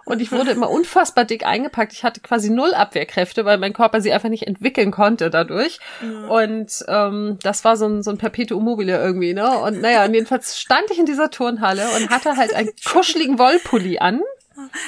und 0.04 0.20
ich 0.20 0.32
wurde 0.32 0.50
immer 0.50 0.68
unfassbar 0.68 1.24
dick 1.24 1.46
eingepackt. 1.46 1.92
Ich 1.92 2.04
hatte 2.04 2.20
quasi 2.20 2.50
null 2.50 2.74
Abwehrkräfte, 2.74 3.44
weil 3.46 3.56
mein 3.56 3.72
Körper 3.72 4.02
sie 4.02 4.12
einfach 4.12 4.28
nicht 4.28 4.46
entwickeln 4.46 4.90
konnte 4.90 5.30
dadurch. 5.30 5.78
Ja. 6.02 6.28
Und 6.28 6.84
ähm, 6.88 7.38
das 7.42 7.64
war 7.64 7.76
so 7.76 7.86
ein, 7.86 8.02
so 8.02 8.10
ein 8.10 8.18
Perpetuum 8.18 8.64
mobile 8.64 8.98
irgendwie, 8.98 9.32
ne? 9.32 9.58
Und 9.58 9.80
naja, 9.80 10.04
und 10.04 10.12
jedenfalls 10.12 10.58
stand 10.60 10.90
ich 10.90 10.98
in 10.98 11.06
dieser 11.06 11.30
Turnhalle 11.30 11.84
und 11.96 12.10
hatte 12.10 12.36
halt 12.36 12.54
einen 12.54 12.70
kuscheligen 12.84 13.38
Wollpulli 13.38 13.98
an 13.98 14.20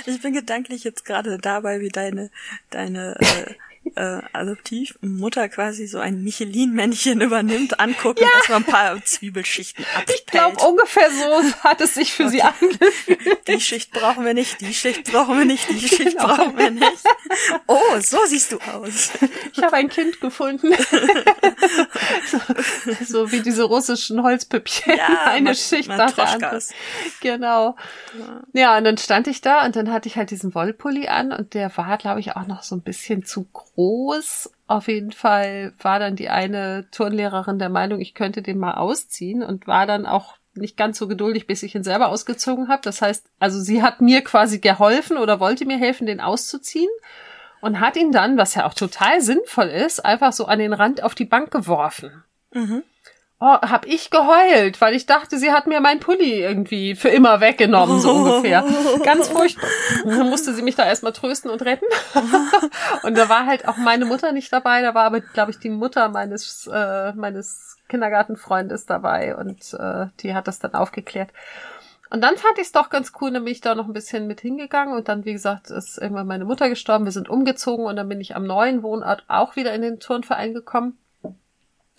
ich 0.07 0.21
bin 0.21 0.33
gedanklich 0.33 0.85
jetzt 0.85 1.05
gerade 1.05 1.39
dabei, 1.39 1.81
wie 1.81 1.89
deine, 1.89 2.31
deine 2.71 3.17
äh, 3.21 3.55
äh, 3.97 4.21
Adoptivmutter 4.33 5.49
quasi 5.49 5.87
so 5.87 5.99
ein 5.99 6.23
Michelin-Männchen 6.23 7.21
übernimmt, 7.21 7.81
angucken, 7.81 8.23
ja. 8.23 8.29
erstmal 8.37 8.59
ein 8.59 8.65
paar 8.65 9.05
Zwiebelschichten 9.05 9.85
abpellt. 9.97 10.21
Ich 10.21 10.27
glaube, 10.27 10.57
ungefähr 10.65 11.11
so 11.11 11.43
hat 11.65 11.81
es 11.81 11.95
sich 11.95 12.13
für 12.13 12.25
okay. 12.25 12.33
sie 12.33 12.43
angefühlt. 12.43 13.49
Die 13.49 13.61
Schicht 13.61 13.93
brauchen 13.93 14.25
wir 14.25 14.35
nicht, 14.35 14.61
die 14.61 14.73
Schicht 14.73 15.11
brauchen 15.11 15.39
wir 15.39 15.45
nicht, 15.45 15.69
die 15.71 15.89
Schicht 15.89 16.17
genau. 16.17 16.29
brauchen 16.29 16.57
wir 16.57 16.71
nicht. 16.71 17.05
Oh, 17.67 18.01
so 18.01 18.19
siehst 18.27 18.53
du 18.53 18.59
aus. 18.61 19.11
Ich 19.53 19.63
habe 19.63 19.75
ein 19.75 19.89
Kind 19.89 20.21
gefunden. 20.21 20.73
so, 22.27 22.41
so, 23.07 23.33
wie 23.33 23.41
diese 23.41 23.65
russischen 23.65 24.23
Holzpüppchen. 24.23 24.97
Ja, 24.97 25.25
eine 25.27 25.55
Schicht 25.55 25.89
nach 25.89 26.13
der 26.13 26.29
anderen. 26.29 26.63
Genau. 27.21 27.77
Ja. 28.19 28.43
ja, 28.53 28.79
und 28.79 28.85
dann 28.85 28.99
stand 28.99 29.27
ich 29.27 29.41
da 29.41 29.65
und 29.65 29.77
dann 29.77 29.93
hatte 29.93 30.09
ich 30.09 30.17
halt 30.17 30.31
diesen 30.31 30.55
Wollpulli 30.55 31.09
an 31.09 31.33
und 31.33 31.55
der 31.55 31.77
war, 31.77 31.99
glaube 31.99 32.21
ich, 32.21 32.37
auch 32.37 32.47
noch 32.47 32.63
so 32.63 32.77
ein 32.77 32.83
bisschen 32.83 33.25
zu 33.25 33.45
groß. 33.53 33.72
Auf 34.67 34.89
jeden 34.89 35.13
Fall 35.13 35.73
war 35.81 35.99
dann 35.99 36.17
die 36.17 36.29
eine 36.29 36.87
Turnlehrerin 36.91 37.59
der 37.59 37.69
Meinung, 37.69 38.01
ich 38.01 38.15
könnte 38.15 38.43
den 38.43 38.59
mal 38.59 38.75
ausziehen 38.75 39.43
und 39.43 39.67
war 39.67 39.87
dann 39.87 40.07
auch 40.07 40.37
nicht 40.55 40.77
ganz 40.77 40.99
so 40.99 41.09
geduldig, 41.09 41.47
bis 41.47 41.63
ich 41.63 41.75
ihn 41.75 41.85
selber 41.85 42.09
ausgezogen 42.09 42.69
habe. 42.69 42.83
Das 42.83 43.01
heißt, 43.01 43.27
also 43.39 43.59
sie 43.61 43.83
hat 43.83 44.01
mir 44.01 44.23
quasi 44.23 44.59
geholfen 44.59 45.17
oder 45.17 45.41
wollte 45.41 45.65
mir 45.65 45.79
helfen, 45.79 46.07
den 46.07 46.21
auszuziehen 46.21 46.91
und 47.61 47.81
hat 47.81 47.97
ihn 47.97 48.13
dann, 48.13 48.37
was 48.37 48.55
ja 48.55 48.67
auch 48.67 48.75
total 48.75 49.21
sinnvoll 49.21 49.69
ist, 49.69 50.05
einfach 50.05 50.33
so 50.33 50.47
an 50.47 50.59
den 50.59 50.75
Rand 50.75 51.03
auf 51.03 51.15
die 51.15 51.25
Bank 51.25 51.51
geworfen. 51.51 52.25
Mhm 52.53 52.83
oh, 53.43 53.59
hab 53.61 53.87
ich 53.87 54.11
geheult, 54.11 54.81
weil 54.81 54.95
ich 54.95 55.07
dachte, 55.07 55.37
sie 55.37 55.53
hat 55.53 55.67
mir 55.67 55.81
mein 55.81 55.99
Pulli 55.99 56.41
irgendwie 56.41 56.95
für 56.95 57.09
immer 57.09 57.41
weggenommen, 57.41 58.01
so 58.01 58.13
ungefähr. 58.13 58.65
Ganz 59.05 59.29
furchtbar. 59.29 59.69
Dann 60.05 60.31
musste 60.31 60.55
sie 60.55 60.63
mich 60.63 60.77
da 60.77 60.87
erstmal 60.87 61.13
trösten 61.13 61.51
und 61.51 61.63
retten. 61.63 61.87
und 63.03 63.19
da 63.19 63.29
war 63.29 63.47
halt 63.47 63.67
auch 63.67 63.77
meine 63.77 64.05
Mutter 64.05 64.33
nicht 64.33 64.53
dabei, 64.53 64.81
da 64.81 64.95
war 64.95 65.05
aber, 65.05 65.21
glaube 65.21 65.51
ich, 65.51 65.59
die 65.59 65.71
Mutter 65.71 66.09
meines, 66.09 66.69
äh, 66.73 67.13
meines 67.15 67.79
Kindergartenfreundes 67.89 68.87
dabei 68.87 69.37
und 69.37 69.75
äh, 69.75 70.07
die 70.21 70.35
hat 70.35 70.47
das 70.47 70.61
dann 70.61 70.75
aufgeklärt. 70.75 71.31
Und 72.11 72.21
dann 72.21 72.37
fand 72.37 72.59
ich 72.59 72.67
es 72.67 72.73
doch 72.73 72.91
ganz 72.91 73.13
cool, 73.21 73.33
dann 73.33 73.45
bin 73.45 73.53
ich 73.53 73.63
da 73.63 73.75
noch 73.75 73.87
ein 73.87 73.95
bisschen 73.95 74.27
mit 74.27 74.41
hingegangen 74.41 74.95
und 74.95 75.09
dann, 75.09 75.25
wie 75.25 75.33
gesagt, 75.33 75.71
ist 75.71 75.99
irgendwann 75.99 76.27
meine 76.27 76.45
Mutter 76.45 76.69
gestorben, 76.69 77.07
wir 77.07 77.13
sind 77.13 77.29
umgezogen 77.29 77.87
und 77.87 77.97
dann 77.97 78.09
bin 78.09 78.21
ich 78.21 78.37
am 78.37 78.45
neuen 78.47 78.83
Wohnort 78.83 79.25
auch 79.29 79.57
wieder 79.57 79.75
in 79.75 79.83
den 79.83 79.99
Turnverein 79.99 80.55
gekommen. 80.55 80.99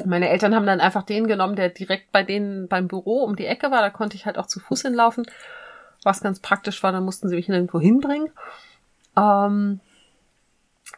Meine 0.06 0.30
Eltern 0.30 0.56
haben 0.56 0.66
dann 0.66 0.82
einfach 0.82 1.04
den 1.04 1.28
genommen, 1.28 1.56
der 1.56 1.70
direkt 1.70 2.12
bei 2.12 2.24
denen 2.24 2.68
beim 2.68 2.88
Büro 2.88 3.24
um 3.24 3.36
die 3.36 3.46
Ecke 3.46 3.72
war. 3.72 3.82
Da 3.82 3.89
konnte 3.89 4.16
ich 4.16 4.26
halt 4.26 4.38
auch 4.38 4.48
zu 4.48 4.60
Fuß 4.60 4.82
hinlaufen, 4.84 5.26
was 6.04 6.22
ganz 6.22 6.39
praktisch 6.39 6.82
war. 6.84 6.91
Dann 6.91 7.06
mussten 7.06 7.30
sie 7.30 7.36
mich 7.36 7.48
nirgendwo 7.48 7.80
hinbringen. 7.80 8.32
Ähm, 9.16 9.80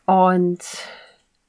und 0.05 0.59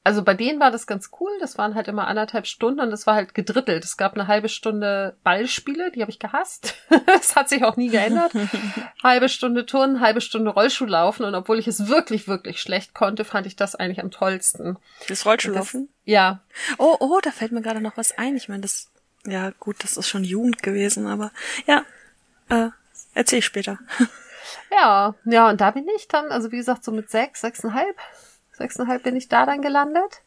also 0.07 0.23
bei 0.23 0.35
denen 0.35 0.61
war 0.61 0.71
das 0.71 0.87
ganz 0.87 1.09
cool. 1.19 1.31
Das 1.41 1.57
waren 1.57 1.75
halt 1.75 1.89
immer 1.89 2.07
anderthalb 2.07 2.47
Stunden 2.47 2.79
und 2.79 2.91
das 2.91 3.05
war 3.07 3.15
halt 3.15 3.33
gedrittelt. 3.33 3.83
Es 3.83 3.97
gab 3.97 4.13
eine 4.13 4.27
halbe 4.27 4.47
Stunde 4.47 5.17
Ballspiele, 5.21 5.91
die 5.91 5.99
habe 5.99 6.09
ich 6.09 6.17
gehasst. 6.17 6.75
das 7.07 7.35
hat 7.35 7.49
sich 7.49 7.65
auch 7.65 7.75
nie 7.75 7.89
geändert. 7.89 8.31
halbe 9.03 9.27
Stunde 9.27 9.65
Turnen, 9.65 9.99
halbe 9.99 10.21
Stunde 10.21 10.51
Rollschuhlaufen 10.51 11.25
und 11.25 11.35
obwohl 11.35 11.59
ich 11.59 11.67
es 11.67 11.89
wirklich, 11.89 12.29
wirklich 12.29 12.61
schlecht 12.61 12.93
konnte, 12.93 13.25
fand 13.25 13.47
ich 13.47 13.57
das 13.57 13.75
eigentlich 13.75 13.99
am 13.99 14.09
tollsten. 14.09 14.77
Das 15.09 15.25
Rollschuhlaufen? 15.25 15.87
Das, 15.87 15.95
ja. 16.05 16.39
Oh, 16.77 16.95
oh, 17.01 17.19
da 17.21 17.31
fällt 17.31 17.51
mir 17.51 17.61
gerade 17.61 17.81
noch 17.81 17.97
was 17.97 18.17
ein. 18.17 18.37
Ich 18.37 18.47
meine, 18.47 18.61
das, 18.61 18.87
ja 19.25 19.51
gut, 19.59 19.75
das 19.83 19.97
ist 19.97 20.07
schon 20.07 20.23
Jugend 20.23 20.63
gewesen, 20.63 21.05
aber 21.05 21.31
ja, 21.65 21.83
äh, 22.47 22.69
erzähl 23.13 23.39
ich 23.39 23.45
später. 23.45 23.77
ja, 24.71 25.15
ja, 25.25 25.49
und 25.49 25.59
da 25.59 25.71
bin 25.71 25.85
ich 25.97 26.07
dann, 26.07 26.31
also 26.31 26.53
wie 26.53 26.57
gesagt, 26.57 26.85
so 26.85 26.93
mit 26.93 27.11
sechs, 27.11 27.41
sechseinhalb 27.41 27.97
Sechseinhalb 28.57 29.03
bin 29.03 29.15
ich 29.15 29.29
da 29.29 29.45
dann 29.45 29.61
gelandet. 29.61 30.21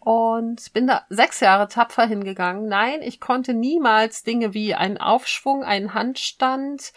Und 0.00 0.72
bin 0.72 0.86
da 0.86 1.04
sechs 1.08 1.40
Jahre 1.40 1.66
tapfer 1.66 2.06
hingegangen. 2.06 2.68
Nein, 2.68 3.02
ich 3.02 3.20
konnte 3.20 3.54
niemals 3.54 4.22
Dinge 4.22 4.54
wie 4.54 4.74
einen 4.74 4.98
Aufschwung, 4.98 5.64
einen 5.64 5.94
Handstand, 5.94 6.92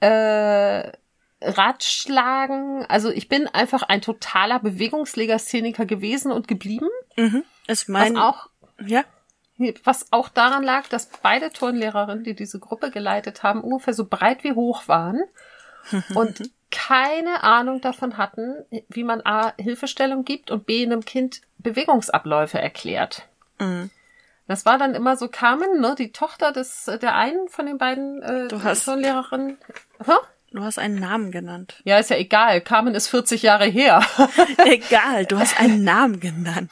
äh, 0.00 0.92
Radschlagen. 1.40 2.84
Also 2.86 3.10
ich 3.10 3.28
bin 3.28 3.48
einfach 3.48 3.82
ein 3.84 4.02
totaler 4.02 4.58
Bewegungslegastheniker 4.58 5.86
gewesen 5.86 6.30
und 6.30 6.46
geblieben. 6.46 6.88
Mhm. 7.16 7.42
Ist 7.66 7.88
mein 7.88 8.16
was 8.16 8.22
auch, 8.22 8.50
ja. 8.84 9.04
Was 9.84 10.12
auch 10.12 10.28
daran 10.28 10.62
lag, 10.62 10.88
dass 10.88 11.06
beide 11.06 11.50
Turnlehrerinnen, 11.50 12.24
die 12.24 12.34
diese 12.34 12.58
Gruppe 12.58 12.90
geleitet 12.90 13.42
haben, 13.42 13.62
ungefähr 13.62 13.94
so 13.94 14.06
breit 14.06 14.44
wie 14.44 14.52
hoch 14.52 14.88
waren. 14.88 15.22
und 16.14 16.50
keine 16.72 17.44
Ahnung 17.44 17.80
davon 17.80 18.16
hatten, 18.16 18.64
wie 18.88 19.04
man 19.04 19.20
A, 19.24 19.52
Hilfestellung 19.58 20.24
gibt 20.24 20.50
und 20.50 20.66
B, 20.66 20.82
einem 20.82 21.04
Kind 21.04 21.42
Bewegungsabläufe 21.58 22.58
erklärt. 22.58 23.28
Mhm. 23.60 23.90
Das 24.48 24.66
war 24.66 24.78
dann 24.78 24.94
immer 24.94 25.16
so 25.16 25.28
Carmen, 25.28 25.80
ne, 25.80 25.94
die 25.96 26.10
Tochter 26.10 26.50
des 26.52 26.90
der 27.00 27.14
einen 27.14 27.48
von 27.48 27.66
den 27.66 27.78
beiden 27.78 28.22
äh, 28.22 28.48
du 28.48 28.62
hast, 28.64 28.86
Lehrerinnen. 28.86 29.58
Huh? 30.04 30.18
Du 30.50 30.62
hast 30.62 30.78
einen 30.78 30.96
Namen 30.96 31.30
genannt. 31.30 31.80
Ja, 31.84 31.98
ist 31.98 32.10
ja 32.10 32.16
egal. 32.16 32.60
Carmen 32.60 32.94
ist 32.94 33.08
40 33.08 33.42
Jahre 33.42 33.64
her. 33.66 34.04
egal, 34.64 35.24
du 35.26 35.38
hast 35.38 35.58
einen 35.60 35.84
Namen 35.84 36.20
genannt. 36.20 36.70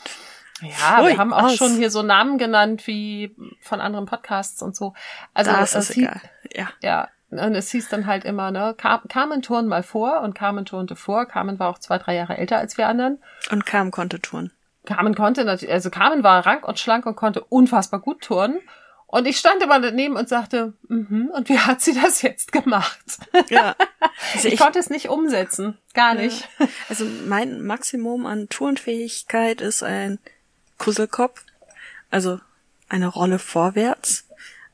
Ja, 0.61 1.03
Ui, 1.03 1.13
wir 1.13 1.19
haben 1.19 1.33
auch 1.33 1.45
aus. 1.45 1.57
schon 1.57 1.77
hier 1.77 1.91
so 1.91 2.03
Namen 2.03 2.37
genannt 2.37 2.87
wie 2.87 3.35
von 3.63 3.81
anderen 3.81 4.05
Podcasts 4.05 4.61
und 4.61 4.77
so. 4.77 4.93
Also 5.33 5.53
das 5.53 5.75
ist 5.75 5.97
egal. 5.97 6.21
Ja. 6.53 6.69
Ja, 6.83 7.09
und 7.31 7.55
es 7.55 7.71
hieß 7.71 7.89
dann 7.89 8.07
halt 8.07 8.25
immer, 8.25 8.51
ne, 8.51 8.75
Car 8.77 9.03
Carmen 9.09 9.43
turn 9.43 9.69
mal 9.69 9.83
vor 9.83 10.21
und 10.23 10.35
Carmen 10.35 10.65
turnte 10.65 10.97
vor. 10.97 11.27
Carmen 11.27 11.59
war 11.59 11.69
auch 11.69 11.79
zwei, 11.79 11.99
drei 11.99 12.15
Jahre 12.17 12.37
älter 12.37 12.59
als 12.59 12.77
wir 12.77 12.89
anderen. 12.89 13.19
Und 13.51 13.67
Carmen 13.67 13.91
konnte 13.91 14.21
turnen. 14.21 14.53
Carmen 14.85 15.15
konnte 15.15 15.45
natürlich, 15.45 15.73
also 15.73 15.91
Carmen 15.91 16.25
war 16.25 16.45
rank 16.45 16.67
und 16.67 16.79
schlank 16.79 17.07
und 17.07 17.17
konnte 17.17 17.45
unfassbar 17.45 18.01
gut 18.01 18.23
turnen. 18.23 18.59
Und 19.07 19.27
ich 19.27 19.39
stand 19.39 19.61
immer 19.61 19.81
daneben 19.81 20.17
und 20.17 20.29
sagte, 20.29 20.73
mhm, 20.87 21.31
und 21.35 21.49
wie 21.49 21.59
hat 21.59 21.81
sie 21.81 21.95
das 21.95 22.23
jetzt 22.23 22.53
gemacht? 22.53 23.19
Ja. 23.49 23.75
Also 24.35 24.49
ich, 24.49 24.55
ich, 24.55 24.61
konnte 24.61 24.79
es 24.79 24.91
nicht 24.91 25.09
umsetzen. 25.09 25.79
Gar 25.95 26.15
nicht. 26.15 26.47
Ja. 26.59 26.69
Also 26.91 27.07
mein 27.27 27.63
Maximum 27.63 28.27
an 28.27 28.49
Turnfähigkeit 28.49 29.61
ist 29.63 29.83
ein 29.83 30.19
Kusselkopf. 30.79 31.43
Also 32.11 32.39
eine 32.89 33.07
Rolle 33.07 33.39
vorwärts. 33.39 34.29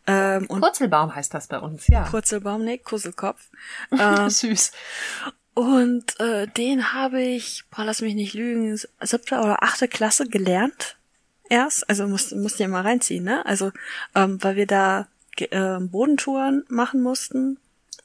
Ähm, 0.07 0.47
Purzelbaum 0.47 1.15
heißt 1.15 1.35
das 1.35 1.49
bei 1.49 1.59
uns, 1.59 1.89
ja. 1.89 2.05
Purzelbaum, 2.05 2.65
nee, 2.65 2.79
Kusselkopf. 2.79 3.51
Ähm, 3.99 4.31
Süß. 4.31 4.73
Und 5.55 6.21
äh, 6.21 6.47
den 6.47 6.93
habe 6.93 7.23
ich, 7.23 7.65
boah, 7.71 7.85
lass 7.85 8.03
mich 8.03 8.15
nicht 8.15 8.35
lügen, 8.35 8.79
siebte 9.01 9.37
oder 9.37 9.63
achte 9.63 9.89
Klasse 9.89 10.29
gelernt. 10.29 10.97
Erst, 11.49 11.89
also 11.89 12.07
musst, 12.07 12.35
musst 12.35 12.59
ja 12.59 12.69
mal 12.69 12.83
reinziehen, 12.83 13.25
ne? 13.25 13.47
Also, 13.47 13.73
ähm, 14.15 14.43
weil 14.43 14.57
wir 14.57 14.67
da 14.67 15.07
äh, 15.39 15.79
Bodentouren 15.81 16.65
machen 16.69 17.03
mussten. 17.03 17.59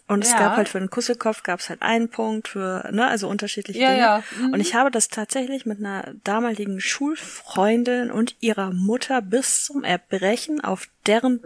Und 0.08 0.26
ja. 0.26 0.32
es 0.32 0.38
gab 0.38 0.58
halt 0.58 0.70
für 0.70 0.80
den 0.80 0.90
Kusselkopf 0.90 1.44
gab 1.44 1.60
es 1.60 1.70
halt 1.70 1.82
einen 1.82 2.10
Punkt 2.10 2.50
für, 2.50 2.90
ne, 2.92 3.08
also 3.08 3.30
unterschiedliche 3.30 3.80
ja, 3.80 3.90
Dinge. 3.90 4.02
Ja. 4.02 4.24
Mhm. 4.40 4.54
Und 4.54 4.60
ich 4.60 4.76
habe 4.76 4.92
das 4.92 5.08
tatsächlich 5.08 5.66
mit 5.66 5.80
einer 5.80 6.14
damaligen 6.24 6.82
Schulfreundin 6.82 8.12
und 8.12 8.36
ihrer 8.42 8.72
Mutter 8.72 9.22
bis 9.22 9.64
zum 9.64 9.84
Erbrechen 9.84 10.62
auf 10.62 10.88
deren 11.06 11.42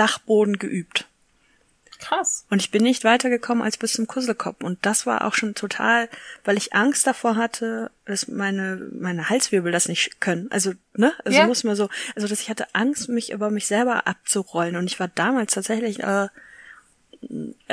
Dachboden 0.00 0.58
geübt. 0.58 1.06
Krass. 1.98 2.46
Und 2.48 2.62
ich 2.62 2.70
bin 2.70 2.82
nicht 2.82 3.04
weitergekommen 3.04 3.62
als 3.62 3.76
bis 3.76 3.92
zum 3.92 4.06
Kusselkopf. 4.06 4.64
Und 4.64 4.78
das 4.86 5.04
war 5.04 5.26
auch 5.26 5.34
schon 5.34 5.54
total, 5.54 6.08
weil 6.44 6.56
ich 6.56 6.72
Angst 6.72 7.06
davor 7.06 7.36
hatte, 7.36 7.90
dass 8.06 8.26
meine, 8.26 8.88
meine 8.98 9.28
Halswirbel 9.28 9.70
das 9.70 9.86
nicht 9.86 10.18
können. 10.18 10.50
Also, 10.50 10.72
ne? 10.96 11.12
Also 11.26 11.38
ja. 11.38 11.46
muss 11.46 11.62
man 11.62 11.76
so, 11.76 11.90
also 12.16 12.26
dass 12.26 12.40
ich 12.40 12.48
hatte 12.48 12.74
Angst, 12.74 13.10
mich 13.10 13.32
über 13.32 13.50
mich 13.50 13.66
selber 13.66 14.06
abzurollen. 14.06 14.76
Und 14.76 14.86
ich 14.86 14.98
war 14.98 15.08
damals 15.08 15.52
tatsächlich 15.52 16.00
äh, 16.00 16.28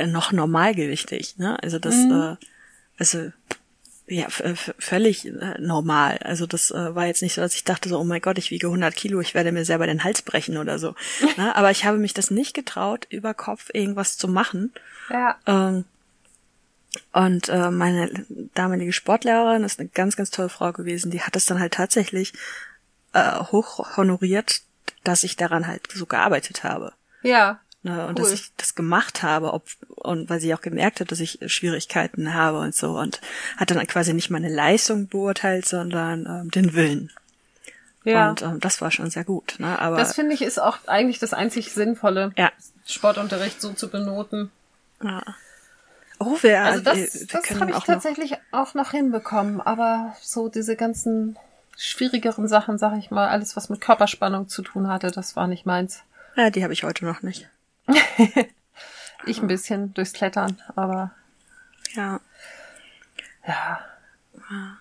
noch 0.06 0.34
normalgewichtig, 0.34 1.38
ne? 1.38 1.58
Also 1.64 1.80
das, 1.80 1.96
mhm. 1.96 2.12
äh, 2.12 2.46
also 3.00 3.32
ja, 4.08 4.28
völlig 4.30 5.26
äh, 5.26 5.60
normal. 5.60 6.18
Also 6.20 6.46
das 6.46 6.72
äh, 6.72 6.96
war 6.96 7.08
jetzt 7.08 7.22
nicht 7.22 7.34
so, 7.34 7.42
dass 7.42 7.56
ich 7.56 7.66
dachte 7.66 7.90
so, 7.90 8.00
oh 8.00 8.06
mein 8.06 8.22
Gott, 8.22 8.38
ich 8.38 8.52
wiege 8.52 8.68
100 8.68 8.96
Kilo, 8.96 9.20
ich 9.20 9.34
werde 9.34 9.52
mir 9.52 9.66
selber 9.66 9.86
den 9.86 10.04
Hals 10.04 10.22
brechen 10.22 10.58
oder 10.58 10.80
so. 10.80 10.96
ne? 11.38 11.56
Aber 11.56 11.72
ich 11.72 11.84
habe 11.84 11.98
mich 11.98 12.14
das 12.14 12.32
nicht 12.32 12.54
getraut, 12.54 13.06
über 13.10 13.34
Kopf 13.34 13.70
irgendwas 13.74 14.18
zu 14.18 14.30
machen. 14.30 14.72
Ja. 15.10 15.38
Ähm, 15.46 15.84
und 17.12 17.50
äh, 17.50 17.70
meine 17.70 18.26
damalige 18.54 18.94
Sportlehrerin 18.94 19.64
ist 19.64 19.80
eine 19.80 19.90
ganz, 19.90 20.16
ganz 20.16 20.32
tolle 20.32 20.50
Frau 20.50 20.72
gewesen. 20.72 21.12
Die 21.12 21.22
hat 21.22 21.36
es 21.36 21.46
dann 21.46 21.60
halt 21.60 21.74
tatsächlich 21.74 22.34
äh, 23.14 23.40
hoch 23.40 23.98
honoriert, 23.98 24.62
dass 25.04 25.24
ich 25.24 25.36
daran 25.36 25.68
halt 25.68 25.92
so 25.94 26.06
gearbeitet 26.06 26.64
habe. 26.64 26.94
Ja. 27.24 27.60
Ne, 27.88 28.06
und 28.06 28.20
cool. 28.20 28.26
dass 28.26 28.34
ich 28.34 28.52
das 28.58 28.76
gemacht 28.76 29.24
habe, 29.24 29.54
ob, 29.54 29.64
und 29.96 30.30
weil 30.30 30.42
sie 30.42 30.54
auch 30.54 30.60
gemerkt 30.60 31.00
hat, 31.00 31.10
dass 31.10 31.22
ich 31.22 31.40
Schwierigkeiten 31.46 32.34
habe 32.34 32.60
und 32.60 32.76
so 32.76 33.00
und 33.00 33.22
hat 33.56 33.72
dann 33.72 33.88
quasi 33.88 34.14
nicht 34.14 34.30
meine 34.30 34.54
Leistung 34.54 35.08
beurteilt, 35.08 35.66
sondern 35.66 36.26
ähm, 36.26 36.52
den 36.52 36.74
Willen. 36.74 37.12
Ja. 38.04 38.30
Und 38.30 38.42
ähm, 38.42 38.60
das 38.60 38.82
war 38.82 38.92
schon 38.92 39.10
sehr 39.10 39.24
gut. 39.24 39.56
Ne? 39.60 39.80
Aber 39.80 39.96
das 39.96 40.16
finde 40.16 40.34
ich 40.34 40.42
ist 40.42 40.60
auch 40.60 40.80
eigentlich 40.88 41.20
das 41.20 41.32
einzig 41.32 41.72
Sinnvolle, 41.72 42.34
ja. 42.36 42.52
Sportunterricht 42.86 43.62
so 43.62 43.72
zu 43.72 43.90
benoten. 43.90 44.52
Ja. 45.02 45.24
Oh, 46.20 46.38
wer? 46.42 46.66
Also 46.66 46.84
das, 46.84 47.28
das 47.28 47.60
habe 47.60 47.72
ich 47.72 47.80
tatsächlich 47.86 48.32
noch 48.32 48.40
auch 48.52 48.74
noch 48.74 48.92
hinbekommen. 48.92 49.62
Aber 49.62 50.14
so 50.22 50.50
diese 50.50 50.76
ganzen 50.76 51.38
schwierigeren 51.78 52.50
Sachen, 52.50 52.78
sag 52.78 52.98
ich 52.98 53.12
mal, 53.12 53.30
alles 53.30 53.56
was 53.56 53.70
mit 53.70 53.80
Körperspannung 53.80 54.50
zu 54.50 54.62
tun 54.62 54.90
hatte, 54.90 55.12
das 55.12 55.38
war 55.38 55.48
nicht 55.48 55.66
meins. 55.66 56.02
Ja, 56.36 56.50
die 56.50 56.64
habe 56.64 56.74
ich 56.74 56.84
heute 56.84 57.06
noch 57.06 57.22
nicht. 57.22 57.48
ich 59.26 59.42
ein 59.42 59.48
bisschen 59.48 59.94
durchs 59.94 60.14
Klettern, 60.14 60.62
aber 60.76 61.12
ja. 61.94 62.20
Ja. 63.46 63.80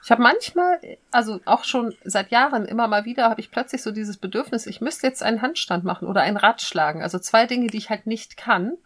Ich 0.04 0.10
habe 0.10 0.22
manchmal, 0.22 0.78
also 1.10 1.40
auch 1.44 1.64
schon 1.64 1.94
seit 2.04 2.30
Jahren 2.30 2.66
immer 2.66 2.86
mal 2.86 3.04
wieder, 3.04 3.28
habe 3.28 3.40
ich 3.40 3.50
plötzlich 3.50 3.82
so 3.82 3.90
dieses 3.90 4.16
Bedürfnis, 4.16 4.66
ich 4.66 4.80
müsste 4.80 5.06
jetzt 5.06 5.22
einen 5.22 5.42
Handstand 5.42 5.82
machen 5.82 6.06
oder 6.06 6.22
ein 6.22 6.36
Rad 6.36 6.62
schlagen. 6.62 7.02
Also 7.02 7.18
zwei 7.18 7.46
Dinge, 7.46 7.66
die 7.66 7.78
ich 7.78 7.90
halt 7.90 8.06
nicht 8.06 8.36
kann. 8.36 8.76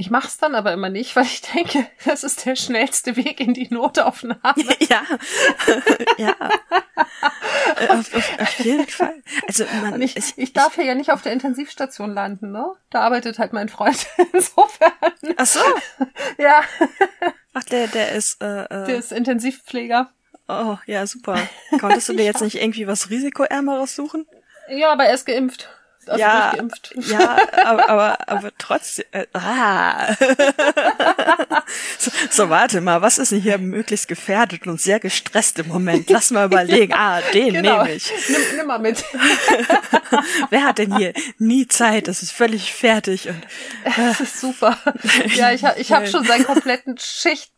Ich 0.00 0.10
mache 0.10 0.28
es 0.28 0.38
dann 0.38 0.54
aber 0.54 0.72
immer 0.72 0.90
nicht, 0.90 1.16
weil 1.16 1.24
ich 1.24 1.42
denke, 1.42 1.84
das 2.04 2.22
ist 2.22 2.46
der 2.46 2.54
schnellste 2.54 3.16
Weg 3.16 3.40
in 3.40 3.52
die 3.52 3.68
Notaufnahme. 3.68 4.38
Ja, 4.88 5.02
ja. 6.18 6.34
auf, 7.88 8.14
auf, 8.14 8.40
auf 8.40 8.58
jeden 8.60 8.86
Fall. 8.86 9.22
Also 9.46 9.64
man, 9.82 10.00
ich, 10.00 10.16
ich, 10.16 10.38
ich 10.38 10.52
darf 10.52 10.78
ja 10.78 10.94
nicht 10.94 11.10
auf 11.10 11.22
der 11.22 11.32
Intensivstation 11.32 12.14
landen, 12.14 12.52
ne? 12.52 12.64
Da 12.90 13.00
arbeitet 13.00 13.40
halt 13.40 13.52
mein 13.52 13.68
Freund 13.68 14.06
insofern. 14.32 14.92
Ach 15.36 15.46
so. 15.46 15.60
Ja. 16.38 16.62
Ach, 17.54 17.64
der, 17.64 17.88
der 17.88 18.12
ist. 18.12 18.40
Äh, 18.40 18.64
äh, 18.64 18.86
der 18.86 18.98
ist 18.98 19.10
Intensivpfleger. 19.10 20.10
Oh, 20.46 20.76
ja, 20.86 21.06
super. 21.06 21.36
Konntest 21.80 22.08
du 22.08 22.12
dir 22.12 22.24
jetzt 22.24 22.40
nicht 22.40 22.62
irgendwie 22.62 22.86
was 22.86 23.10
Risikoärmeres 23.10 23.96
suchen? 23.96 24.26
Ja, 24.68 24.92
aber 24.92 25.06
er 25.06 25.14
ist 25.14 25.26
geimpft 25.26 25.68
also 26.08 26.20
ja, 26.20 26.50
durchgeimpft. 26.50 26.94
Ja, 26.96 27.36
aber, 27.64 27.88
aber, 27.88 28.28
aber 28.28 28.52
trotzdem. 28.58 29.04
Äh, 29.12 29.26
ah. 29.32 30.14
so, 31.98 32.10
so, 32.30 32.48
warte 32.48 32.80
mal, 32.80 33.02
was 33.02 33.18
ist 33.18 33.32
denn 33.32 33.40
hier 33.40 33.58
möglichst 33.58 34.08
gefährdet 34.08 34.66
und 34.66 34.80
sehr 34.80 35.00
gestresst 35.00 35.58
im 35.58 35.68
Moment? 35.68 36.08
Lass 36.10 36.30
mal 36.30 36.46
überlegen. 36.52 36.92
Ah, 36.94 37.20
den 37.32 37.54
genau. 37.54 37.82
nehme 37.82 37.94
ich. 37.94 38.10
Nimm, 38.28 38.40
nimm 38.56 38.66
mal 38.66 38.78
mit. 38.78 39.04
Wer 40.50 40.64
hat 40.64 40.78
denn 40.78 40.96
hier 40.96 41.12
nie 41.38 41.68
Zeit? 41.68 42.08
Das 42.08 42.22
ist 42.22 42.32
völlig 42.32 42.72
fertig. 42.72 43.28
Und, 43.28 43.42
äh. 43.84 43.90
Das 43.96 44.20
ist 44.20 44.40
super. 44.40 44.78
Ja, 45.34 45.52
ich, 45.52 45.62
ich 45.76 45.92
habe 45.92 46.06
schon 46.06 46.24
seinen 46.24 46.44
kompletten 46.44 46.96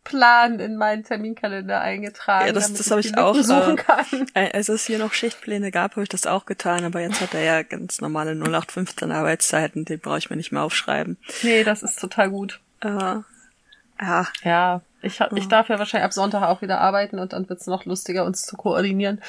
Schichtplan 0.01 0.59
in 0.59 0.77
meinen 0.77 1.03
Terminkalender 1.03 1.81
eingetragen. 1.81 2.47
Ja, 2.47 2.53
das, 2.53 2.73
das 2.73 2.89
habe 2.91 3.01
ich 3.01 3.17
auch. 3.17 3.35
Suchen 3.35 3.75
kann. 3.75 4.05
Äh, 4.33 4.51
als 4.53 4.69
es 4.69 4.85
hier 4.85 4.97
noch 4.99 5.13
Schichtpläne 5.13 5.71
gab, 5.71 5.91
habe 5.91 6.03
ich 6.03 6.09
das 6.09 6.25
auch 6.25 6.45
getan, 6.45 6.83
aber 6.85 7.01
jetzt 7.01 7.21
hat 7.21 7.33
er 7.33 7.41
ja 7.41 7.63
ganz 7.63 8.01
normale 8.01 8.31
0815 8.31 9.11
Arbeitszeiten, 9.11 9.85
den 9.85 9.99
brauche 9.99 10.17
ich 10.17 10.29
mir 10.29 10.35
nicht 10.35 10.51
mehr 10.51 10.63
aufschreiben. 10.63 11.17
Nee, 11.43 11.63
das 11.63 11.83
ist 11.83 11.99
total 11.99 12.29
gut. 12.29 12.59
Äh, 12.81 12.87
ja. 12.87 14.27
Ja, 14.43 14.81
ich, 15.01 15.19
ich 15.35 15.47
darf 15.47 15.69
ja 15.69 15.79
wahrscheinlich 15.79 16.05
ab 16.05 16.13
Sonntag 16.13 16.43
auch 16.43 16.61
wieder 16.61 16.79
arbeiten 16.79 17.19
und 17.19 17.33
dann 17.33 17.49
wird's 17.49 17.67
noch 17.67 17.85
lustiger, 17.85 18.25
uns 18.25 18.45
zu 18.45 18.55
koordinieren. 18.55 19.21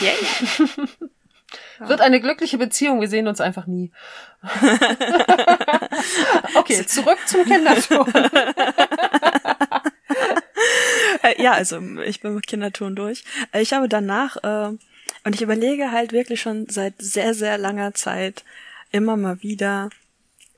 Yeah. 0.00 0.12
Wird 1.88 2.00
eine 2.00 2.20
glückliche 2.20 2.58
Beziehung, 2.58 3.00
wir 3.00 3.08
sehen 3.08 3.26
uns 3.26 3.40
einfach 3.40 3.66
nie. 3.66 3.90
okay, 6.54 6.86
zurück 6.86 7.18
zum 7.26 7.44
Kinderturm. 7.44 8.12
Äh, 11.22 11.42
ja, 11.42 11.52
also 11.52 11.80
ich 12.06 12.20
bin 12.20 12.34
mit 12.34 12.46
Kindertouren 12.46 12.96
durch. 12.96 13.24
Äh, 13.52 13.60
ich 13.60 13.72
habe 13.72 13.88
danach 13.88 14.36
äh, 14.42 14.76
und 15.24 15.34
ich 15.34 15.42
überlege 15.42 15.92
halt 15.92 16.12
wirklich 16.12 16.40
schon 16.40 16.68
seit 16.68 16.94
sehr, 16.98 17.34
sehr 17.34 17.58
langer 17.58 17.94
Zeit 17.94 18.44
immer 18.90 19.16
mal 19.16 19.42
wieder, 19.42 19.90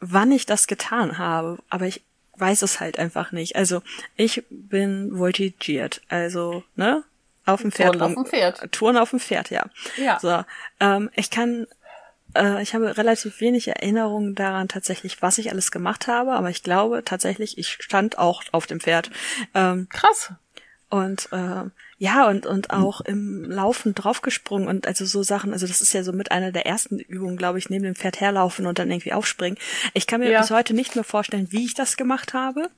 wann 0.00 0.30
ich 0.30 0.46
das 0.46 0.66
getan 0.66 1.18
habe. 1.18 1.58
Aber 1.68 1.86
ich 1.86 2.02
weiß 2.36 2.62
es 2.62 2.80
halt 2.80 2.98
einfach 2.98 3.32
nicht. 3.32 3.56
Also 3.56 3.82
ich 4.16 4.44
bin 4.50 5.16
voltigiert. 5.16 6.02
Also, 6.08 6.64
ne? 6.76 7.04
Auf 7.44 7.62
dem 7.62 7.72
Pferd. 7.72 7.94
Touren 7.94 8.02
auf 8.02 8.14
dem 8.14 8.26
Pferd. 8.26 8.72
Touren 8.72 8.96
auf 8.96 9.10
dem 9.10 9.20
Pferd, 9.20 9.50
ja. 9.50 9.66
Ja. 9.96 10.18
So, 10.20 10.44
ähm, 10.78 11.10
ich 11.16 11.30
kann, 11.30 11.66
äh, 12.36 12.62
ich 12.62 12.74
habe 12.74 12.96
relativ 12.96 13.40
wenig 13.40 13.66
Erinnerungen 13.66 14.36
daran 14.36 14.68
tatsächlich, 14.68 15.20
was 15.22 15.38
ich 15.38 15.50
alles 15.50 15.72
gemacht 15.72 16.06
habe, 16.06 16.32
aber 16.32 16.50
ich 16.50 16.62
glaube 16.62 17.02
tatsächlich, 17.04 17.58
ich 17.58 17.68
stand 17.68 18.16
auch 18.16 18.42
auf 18.52 18.66
dem 18.66 18.78
Pferd. 18.78 19.10
Ähm, 19.54 19.88
Krass. 19.90 20.32
Und 20.92 21.30
äh, 21.32 21.70
ja, 21.96 22.28
und, 22.28 22.44
und 22.44 22.68
auch 22.68 23.00
im 23.00 23.50
Laufen 23.50 23.94
draufgesprungen 23.94 24.68
und 24.68 24.86
also 24.86 25.06
so 25.06 25.22
Sachen, 25.22 25.54
also 25.54 25.66
das 25.66 25.80
ist 25.80 25.94
ja 25.94 26.02
so 26.02 26.12
mit 26.12 26.30
einer 26.30 26.52
der 26.52 26.66
ersten 26.66 26.98
Übungen, 26.98 27.38
glaube 27.38 27.58
ich, 27.58 27.70
neben 27.70 27.84
dem 27.84 27.94
Pferd 27.94 28.20
herlaufen 28.20 28.66
und 28.66 28.78
dann 28.78 28.90
irgendwie 28.90 29.14
aufspringen. 29.14 29.58
Ich 29.94 30.06
kann 30.06 30.20
mir 30.20 30.30
ja. 30.30 30.42
bis 30.42 30.50
heute 30.50 30.74
nicht 30.74 30.94
mehr 30.94 31.02
vorstellen, 31.02 31.50
wie 31.50 31.64
ich 31.64 31.72
das 31.72 31.96
gemacht 31.96 32.34
habe. 32.34 32.68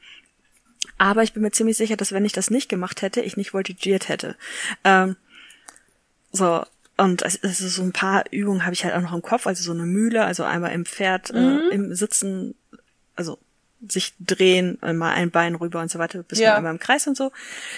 Aber 0.96 1.24
ich 1.24 1.32
bin 1.32 1.42
mir 1.42 1.50
ziemlich 1.50 1.76
sicher, 1.76 1.96
dass 1.96 2.12
wenn 2.12 2.24
ich 2.24 2.32
das 2.32 2.50
nicht 2.50 2.68
gemacht 2.68 3.02
hätte, 3.02 3.20
ich 3.20 3.36
nicht 3.36 3.50
voltigiert 3.50 4.08
hätte. 4.08 4.36
Ähm, 4.84 5.16
so, 6.30 6.64
und 6.96 7.24
also 7.24 7.48
so 7.68 7.82
ein 7.82 7.92
paar 7.92 8.22
Übungen 8.30 8.64
habe 8.64 8.74
ich 8.74 8.84
halt 8.84 8.94
auch 8.94 9.02
noch 9.02 9.14
im 9.14 9.22
Kopf, 9.22 9.48
also 9.48 9.64
so 9.64 9.72
eine 9.72 9.86
Mühle, 9.86 10.24
also 10.24 10.44
einmal 10.44 10.70
im 10.70 10.86
Pferd, 10.86 11.30
äh, 11.30 11.40
mhm. 11.40 11.58
äh, 11.58 11.74
im 11.74 11.94
Sitzen, 11.96 12.54
also 13.16 13.40
sich 13.88 14.14
drehen, 14.20 14.78
mal 14.80 15.14
ein 15.14 15.30
Bein 15.30 15.54
rüber 15.54 15.80
und 15.80 15.90
so 15.90 15.98
weiter, 15.98 16.22
bis 16.22 16.38
ja. 16.38 16.56
einmal 16.56 16.72
im 16.72 16.78
Kreis 16.78 17.06
und 17.06 17.16
so. 17.16 17.32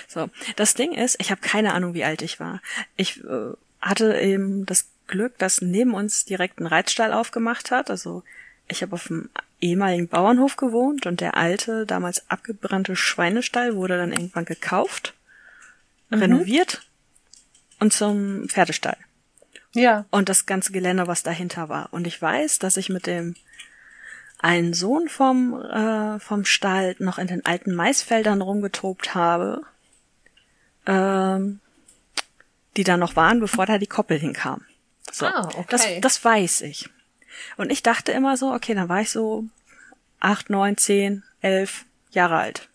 So, 0.09 0.29
das 0.57 0.75
Ding 0.75 0.93
ist, 0.93 1.17
ich 1.21 1.31
habe 1.31 1.41
keine 1.41 1.75
Ahnung, 1.75 1.95
wie 1.95 2.05
alt 2.05 2.23
ich 2.23 2.41
war. 2.41 2.61
Ich 2.97 3.23
äh, 3.25 3.53
hatte 3.81 4.19
eben 4.19 4.67
das 4.67 4.87
Glück, 5.07 5.39
dass 5.39 5.61
neben 5.61 5.95
uns 5.95 6.25
direkt 6.25 6.61
ein 6.61 6.67
Reitstall 6.67 7.13
aufgemacht 7.13 7.71
hat. 7.71 7.91
Also 7.91 8.23
ich 8.69 8.83
habe 8.83 8.95
auf 8.95 9.07
dem 9.07 9.31
ehemaligen 9.61 10.09
Bauernhof 10.09 10.57
gewohnt 10.57 11.07
und 11.07 11.21
der 11.21 11.37
alte, 11.37 11.87
damals 11.87 12.29
abgebrannte 12.31 12.97
Schweinestall 12.97 13.77
wurde 13.77 13.97
dann 13.97 14.13
irgendwann 14.13 14.45
gekauft, 14.45 15.15
mhm. 16.11 16.19
renoviert 16.19 16.83
und 17.81 17.93
zum 17.93 18.49
Pferdestall. 18.49 18.97
Ja. 19.73 20.07
Und 20.11 20.29
das 20.29 20.47
ganze 20.47 20.73
Geländer, 20.73 21.07
was 21.07 21.23
dahinter 21.23 21.69
war. 21.69 21.93
Und 21.93 22.07
ich 22.07 22.21
weiß, 22.21 22.59
dass 22.59 22.77
ich 22.77 22.89
mit 22.89 23.07
dem 23.07 23.35
einen 24.39 24.75
Sohn 24.75 25.09
vom, 25.09 25.61
äh, 25.63 26.19
vom 26.21 26.45
Stall 26.45 26.97
noch 26.99 27.19
in 27.19 27.27
den 27.27 27.45
alten 27.47 27.75
Maisfeldern 27.75 28.43
rumgetobt 28.43 29.15
habe, 29.15 29.63
ähm, 30.87 31.61
die 32.77 32.85
da 32.85 32.97
noch 32.97 33.17
waren, 33.17 33.41
bevor 33.41 33.67
da 33.67 33.79
die 33.79 33.87
Koppel 33.87 34.19
hinkam. 34.19 34.65
So, 35.11 35.27
ah, 35.27 35.49
okay. 35.57 35.67
das, 35.71 35.87
das 36.01 36.25
weiß 36.25 36.61
ich. 36.63 36.91
Und 37.57 37.71
ich 37.71 37.83
dachte 37.83 38.13
immer 38.13 38.37
so, 38.37 38.53
okay, 38.53 38.75
dann 38.75 38.89
war 38.89 39.01
ich 39.01 39.11
so 39.11 39.45
acht, 40.21 40.51
neun, 40.51 40.77
zehn, 40.77 41.23
elf 41.41 41.85
Jahre 42.11 42.37
alt. 42.37 42.69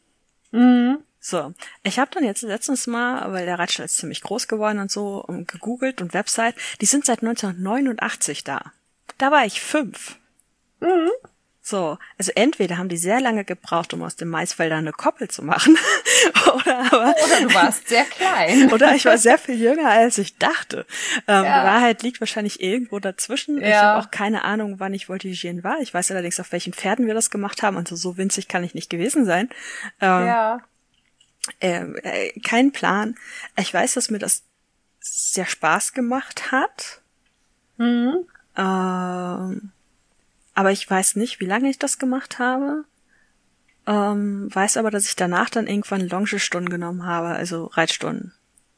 Mhm. 0.52 1.00
So, 1.24 1.54
ich 1.84 2.00
habe 2.00 2.10
dann 2.12 2.24
jetzt 2.24 2.42
letztens 2.42 2.88
mal, 2.88 3.32
weil 3.32 3.46
der 3.46 3.60
Reitstall 3.60 3.86
ist 3.86 3.98
ziemlich 3.98 4.22
groß 4.22 4.48
geworden 4.48 4.80
und 4.80 4.90
so, 4.90 5.24
gegoogelt 5.28 6.02
und 6.02 6.16
Website, 6.16 6.56
die 6.82 6.88
sind 6.88 7.06
seit 7.06 7.22
1989 7.22 8.44
da. 8.44 8.72
Da 9.20 9.30
war 9.30 9.46
ich 9.46 9.62
fünf. 9.62 10.18
Mhm. 10.80 11.12
So, 11.72 11.98
also 12.18 12.34
entweder 12.36 12.78
haben 12.78 12.90
die 12.90 12.98
sehr 12.98 13.22
lange 13.22 13.46
gebraucht, 13.46 13.94
um 13.94 14.04
aus 14.04 14.18
dem 14.18 14.28
Maisfelder 14.28 14.76
eine 14.76 14.92
Koppel 14.92 15.30
zu 15.30 15.42
machen, 15.42 15.78
oder 16.54 16.80
aber 16.92 17.16
oder 17.26 17.48
du 17.48 17.54
warst 17.54 17.88
sehr 17.88 18.04
klein, 18.04 18.70
oder 18.74 18.94
ich 18.94 19.06
war 19.06 19.18
sehr 19.18 19.38
viel 19.38 19.56
jünger 19.56 19.90
als 19.90 20.18
ich 20.18 20.38
dachte. 20.38 20.86
Ähm, 21.30 21.46
ja. 21.46 21.62
Die 21.62 21.68
Wahrheit 21.68 22.04
liegt 22.04 22.20
wahrscheinlich 22.20 22.62
irgendwo 22.62 23.00
dazwischen. 23.00 23.62
Ja. 23.62 23.68
Ich 23.70 23.76
habe 23.76 24.02
auch 24.02 24.12
keine 24.12 24.44
Ahnung, 24.44 24.82
wann 24.82 24.94
ich 24.94 25.06
voltigieren 25.06 25.64
war. 25.64 25.80
Ich 25.80 25.94
weiß 25.94 26.12
allerdings, 26.12 26.42
auf 26.42 26.52
welchen 26.52 26.74
Pferden 26.74 27.08
wir 27.08 27.14
das 27.14 27.30
gemacht 27.30 27.64
haben. 27.64 27.78
Also 27.78 27.96
so 27.96 28.18
winzig 28.18 28.50
kann 28.50 28.66
ich 28.66 28.76
nicht 28.76 28.90
gewesen 28.90 29.24
sein. 29.24 29.48
Ähm, 30.02 30.28
ja. 30.28 30.60
Äh, 31.62 31.84
äh, 32.04 32.40
kein 32.42 32.74
Plan. 32.74 33.16
Ich 33.58 33.74
weiß, 33.74 33.94
dass 33.94 34.10
mir 34.10 34.20
das 34.20 34.44
sehr 35.00 35.46
Spaß 35.46 35.94
gemacht 35.94 36.52
hat. 36.52 37.00
Mhm. 37.78 38.26
Ähm, 38.58 39.72
aber 40.54 40.72
ich 40.72 40.90
weiß 40.90 41.16
nicht, 41.16 41.40
wie 41.40 41.46
lange 41.46 41.70
ich 41.70 41.80
das 41.80 42.00
gemacht 42.00 42.40
habe. 42.40 42.86
Ähm, 43.88 44.54
weiß 44.54 44.78
aber, 44.78 44.92
dass 44.92 45.06
ich 45.06 45.16
danach 45.16 45.50
dann 45.50 45.68
irgendwann 45.68 46.08
Longestunden 46.08 46.70
genommen 46.70 47.06
habe, 47.06 47.30
also 47.30 47.66
Reitstunden. 47.66 48.34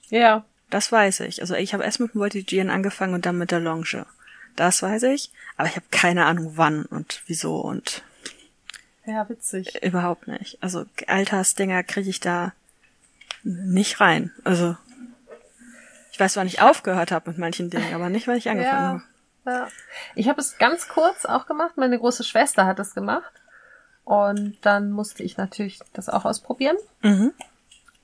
Ja. 0.10 0.46
Das 0.70 0.92
weiß 0.92 1.22
ich. 1.22 1.42
Also 1.42 1.56
ich 1.56 1.74
habe 1.74 1.84
erst 1.84 2.00
mit 2.00 2.14
dem 2.14 2.20
Voltigieren 2.20 2.70
angefangen 2.70 3.14
und 3.14 3.26
dann 3.26 3.38
mit 3.38 3.52
der 3.52 3.60
Longe. 3.60 4.06
Das 4.56 4.82
weiß 4.82 5.04
ich. 5.04 5.32
Aber 5.58 5.68
ich 5.68 5.76
habe 5.76 5.86
keine 5.92 6.26
Ahnung 6.26 6.54
wann 6.56 6.86
und 6.86 7.22
wieso 7.28 7.58
und. 7.58 8.04
Ja, 9.06 9.28
witzig. 9.30 9.84
Überhaupt 9.84 10.28
nicht. 10.28 10.58
Also 10.62 10.86
Altersdinger 11.08 11.84
kriege 11.84 12.10
ich 12.10 12.20
da 12.20 12.54
nicht 13.44 14.00
rein. 14.00 14.32
Also 14.44 14.78
ich 16.12 16.20
weiß, 16.20 16.38
wann 16.38 16.48
ich 16.48 16.62
aufgehört 16.62 17.12
habe 17.12 17.32
mit 17.32 17.40
manchen 17.40 17.70
Dingen, 17.70 17.94
aber 17.94 18.10
nicht, 18.10 18.28
wann 18.28 18.38
ich 18.38 18.50
angefangen 18.50 18.84
ja. 18.84 18.88
habe. 18.90 19.04
Ja. 19.46 19.68
Ich 20.16 20.30
habe 20.30 20.40
es 20.40 20.58
ganz 20.58 20.88
kurz 20.88 21.26
auch 21.26 21.46
gemacht. 21.46 21.78
Meine 21.78 22.00
große 22.00 22.24
Schwester 22.24 22.66
hat 22.66 22.80
es 22.80 22.94
gemacht. 22.96 23.32
Und 24.06 24.58
dann 24.62 24.92
musste 24.92 25.24
ich 25.24 25.38
natürlich 25.38 25.80
das 25.94 26.10
auch 26.10 26.26
ausprobieren. 26.26 26.78
Mhm. 27.02 27.34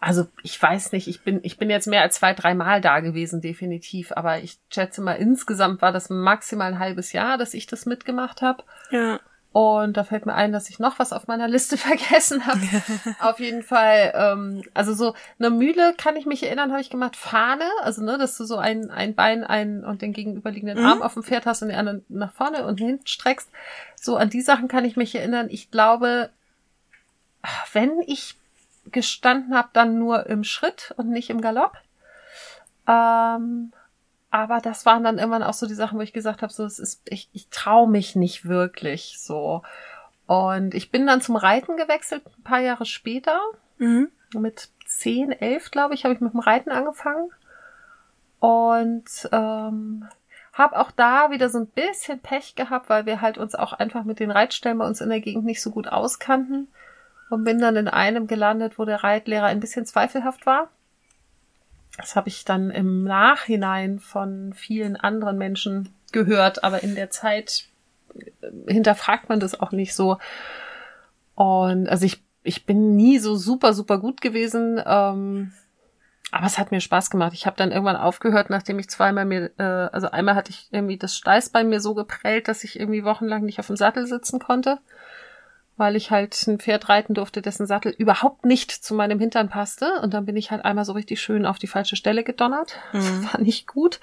Also 0.01 0.27
ich 0.43 0.61
weiß 0.61 0.93
nicht, 0.93 1.09
ich 1.09 1.21
bin, 1.21 1.41
ich 1.43 1.57
bin 1.57 1.69
jetzt 1.69 1.87
mehr 1.87 2.01
als 2.01 2.15
zwei, 2.15 2.33
drei 2.33 2.53
Mal 2.55 2.79
da 2.79 3.01
gewesen, 3.01 3.41
definitiv. 3.41 4.13
Aber 4.13 4.39
ich 4.39 4.57
schätze 4.69 5.01
mal, 5.01 5.13
insgesamt 5.13 5.81
war 5.81 5.91
das 5.91 6.09
maximal 6.09 6.73
ein 6.73 6.79
halbes 6.79 7.11
Jahr, 7.11 7.37
dass 7.37 7.53
ich 7.53 7.67
das 7.67 7.85
mitgemacht 7.85 8.41
habe. 8.41 8.63
Ja. 8.91 9.19
Und 9.51 9.97
da 9.97 10.03
fällt 10.03 10.27
mir 10.27 10.35
ein, 10.35 10.51
dass 10.51 10.69
ich 10.69 10.77
noch 10.77 10.99
was 10.99 11.11
auf 11.11 11.27
meiner 11.27 11.47
Liste 11.47 11.75
vergessen 11.77 12.45
habe. 12.45 12.61
auf 13.19 13.39
jeden 13.39 13.63
Fall, 13.63 14.13
ähm, 14.15 14.63
also 14.73 14.93
so 14.93 15.15
eine 15.39 15.49
Mühle 15.49 15.95
kann 15.97 16.15
ich 16.15 16.25
mich 16.25 16.43
erinnern, 16.43 16.71
habe 16.71 16.81
ich 16.81 16.91
gemacht, 16.91 17.15
Fahne, 17.15 17.65
also 17.81 18.03
ne, 18.03 18.17
dass 18.17 18.37
du 18.37 18.43
so 18.43 18.57
ein, 18.57 18.91
ein 18.91 19.15
Bein 19.15 19.43
ein 19.43 19.83
und 19.83 20.01
den 20.03 20.13
gegenüberliegenden 20.13 20.79
mhm. 20.79 20.85
Arm 20.85 21.01
auf 21.01 21.15
dem 21.15 21.23
Pferd 21.23 21.47
hast 21.47 21.63
und 21.63 21.69
den 21.69 21.77
anderen 21.77 22.05
nach 22.09 22.31
vorne 22.31 22.65
und 22.65 22.79
hinten 22.79 23.07
streckst. 23.07 23.49
So 23.95 24.17
an 24.17 24.29
die 24.29 24.41
Sachen 24.41 24.67
kann 24.67 24.85
ich 24.85 24.97
mich 24.97 25.15
erinnern. 25.15 25.47
Ich 25.49 25.71
glaube, 25.71 26.29
wenn 27.73 28.01
ich 28.05 28.35
gestanden 28.91 29.55
habe, 29.55 29.69
dann 29.73 29.97
nur 29.97 30.27
im 30.27 30.43
Schritt 30.43 30.93
und 30.97 31.09
nicht 31.09 31.29
im 31.29 31.41
Galopp. 31.41 31.73
Ähm, 32.87 33.71
aber 34.31 34.59
das 34.59 34.85
waren 34.85 35.03
dann 35.03 35.17
irgendwann 35.17 35.43
auch 35.43 35.53
so 35.53 35.65
die 35.65 35.73
Sachen, 35.73 35.97
wo 35.97 36.03
ich 36.03 36.13
gesagt 36.13 36.41
habe, 36.41 36.53
so 36.53 36.63
es 36.63 36.79
ist, 36.79 37.01
ich, 37.05 37.29
ich 37.33 37.49
traue 37.49 37.89
mich 37.89 38.15
nicht 38.15 38.47
wirklich 38.47 39.17
so. 39.19 39.63
Und 40.27 40.75
ich 40.75 40.91
bin 40.91 41.07
dann 41.07 41.21
zum 41.21 41.35
Reiten 41.35 41.77
gewechselt, 41.77 42.23
ein 42.37 42.43
paar 42.43 42.59
Jahre 42.59 42.85
später. 42.85 43.39
Mhm. 43.79 44.09
Mit 44.33 44.69
zehn, 44.85 45.31
elf, 45.31 45.71
glaube 45.71 45.95
ich, 45.95 46.03
habe 46.03 46.13
ich 46.13 46.21
mit 46.21 46.33
dem 46.33 46.39
Reiten 46.39 46.69
angefangen. 46.69 47.31
Und 48.39 49.27
ähm, 49.31 50.07
habe 50.53 50.77
auch 50.77 50.91
da 50.91 51.31
wieder 51.31 51.49
so 51.49 51.57
ein 51.57 51.67
bisschen 51.67 52.19
Pech 52.19 52.53
gehabt, 52.53 52.89
weil 52.89 53.07
wir 53.07 53.21
halt 53.21 53.39
uns 53.39 53.55
auch 53.55 53.73
einfach 53.73 54.03
mit 54.03 54.19
den 54.19 54.29
Reitstellen 54.29 54.77
bei 54.77 54.85
uns 54.85 55.01
in 55.01 55.09
der 55.09 55.21
Gegend 55.21 55.45
nicht 55.45 55.63
so 55.63 55.71
gut 55.71 55.87
auskannten. 55.87 56.67
Und 57.31 57.43
bin 57.43 57.59
dann 57.59 57.75
in 57.75 57.87
einem 57.87 58.27
gelandet, 58.27 58.77
wo 58.77 58.85
der 58.85 59.03
Reitlehrer 59.03 59.47
ein 59.47 59.59
bisschen 59.59 59.87
zweifelhaft 59.87 60.45
war. 60.45 60.69
Das 61.99 62.15
habe 62.15 62.29
ich 62.29 62.45
dann 62.45 62.71
im 62.71 63.03
Nachhinein 63.03 63.99
von 63.99 64.53
vielen 64.53 64.95
anderen 64.95 65.37
Menschen 65.37 65.89
gehört, 66.11 66.63
aber 66.63 66.81
in 66.81 66.95
der 66.95 67.09
Zeit 67.09 67.65
äh, 68.15 68.71
hinterfragt 68.71 69.29
man 69.29 69.39
das 69.39 69.59
auch 69.59 69.71
nicht 69.71 69.93
so. 69.93 70.17
Und 71.35 71.87
also 71.89 72.05
ich, 72.05 72.23
ich 72.43 72.65
bin 72.65 72.95
nie 72.95 73.19
so 73.19 73.35
super, 73.35 73.73
super 73.73 73.99
gut 73.99 74.21
gewesen. 74.21 74.81
Ähm, 74.85 75.51
aber 76.31 76.45
es 76.45 76.57
hat 76.57 76.71
mir 76.71 76.79
Spaß 76.79 77.09
gemacht. 77.09 77.33
Ich 77.33 77.45
habe 77.45 77.57
dann 77.57 77.71
irgendwann 77.71 77.95
aufgehört, 77.95 78.49
nachdem 78.49 78.79
ich 78.79 78.89
zweimal 78.89 79.25
mir, 79.25 79.51
äh, 79.57 79.63
also 79.63 80.11
einmal 80.11 80.35
hatte 80.35 80.51
ich 80.51 80.67
irgendwie 80.71 80.97
das 80.97 81.15
Steißbein 81.15 81.69
mir 81.69 81.79
so 81.79 81.95
geprellt, 81.95 82.47
dass 82.47 82.63
ich 82.63 82.79
irgendwie 82.79 83.03
wochenlang 83.03 83.43
nicht 83.43 83.59
auf 83.59 83.67
dem 83.67 83.77
Sattel 83.77 84.05
sitzen 84.05 84.39
konnte 84.39 84.79
weil 85.79 85.95
ich 85.95 86.11
halt 86.11 86.35
ein 86.45 86.59
Pferd 86.59 86.89
reiten 86.89 87.13
durfte, 87.13 87.41
dessen 87.41 87.65
Sattel 87.65 87.93
überhaupt 87.97 88.45
nicht 88.45 88.71
zu 88.71 88.93
meinem 88.93 89.17
Hintern 89.17 89.47
passte. 89.49 89.99
Und 90.03 90.13
dann 90.13 90.25
bin 90.25 90.35
ich 90.35 90.51
halt 90.51 90.65
einmal 90.65 90.83
so 90.85 90.91
richtig 90.91 91.21
schön 91.21 91.45
auf 91.45 91.57
die 91.57 91.67
falsche 91.67 91.95
Stelle 91.95 92.23
gedonnert. 92.23 92.75
Mhm. 92.91 93.21
Das 93.21 93.33
war 93.33 93.41
nicht 93.41 93.67
gut. 93.67 93.99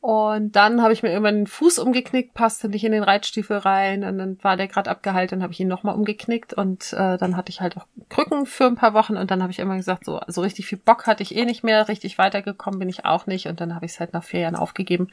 Und 0.00 0.56
dann 0.56 0.82
habe 0.82 0.92
ich 0.92 1.02
mir 1.02 1.10
irgendwann 1.10 1.36
den 1.36 1.46
Fuß 1.46 1.78
umgeknickt, 1.78 2.32
passte 2.32 2.68
nicht 2.68 2.84
in 2.84 2.92
den 2.92 3.02
Reitstiefel 3.02 3.58
rein 3.58 4.04
und 4.04 4.16
dann 4.18 4.38
war 4.42 4.56
der 4.56 4.68
gerade 4.68 4.90
abgeheilt, 4.90 5.32
dann 5.32 5.42
habe 5.42 5.52
ich 5.52 5.60
ihn 5.60 5.68
nochmal 5.68 5.94
umgeknickt 5.94 6.54
und 6.54 6.92
äh, 6.92 7.18
dann 7.18 7.36
hatte 7.36 7.50
ich 7.50 7.60
halt 7.60 7.76
auch 7.76 7.84
Krücken 8.08 8.46
für 8.46 8.66
ein 8.66 8.76
paar 8.76 8.94
Wochen 8.94 9.16
und 9.16 9.30
dann 9.30 9.42
habe 9.42 9.50
ich 9.50 9.58
immer 9.58 9.76
gesagt, 9.76 10.04
so, 10.04 10.20
so 10.28 10.40
richtig 10.40 10.66
viel 10.66 10.78
Bock 10.78 11.06
hatte 11.06 11.22
ich 11.24 11.36
eh 11.36 11.44
nicht 11.44 11.64
mehr, 11.64 11.88
richtig 11.88 12.16
weitergekommen 12.16 12.78
bin 12.78 12.88
ich 12.88 13.04
auch 13.04 13.26
nicht 13.26 13.48
und 13.48 13.60
dann 13.60 13.74
habe 13.74 13.86
ich 13.86 13.92
es 13.92 14.00
halt 14.00 14.12
nach 14.12 14.24
vier 14.24 14.40
Jahren 14.40 14.56
aufgegeben. 14.56 15.08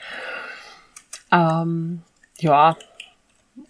Ähm, 1.32 2.04
ja, 2.38 2.78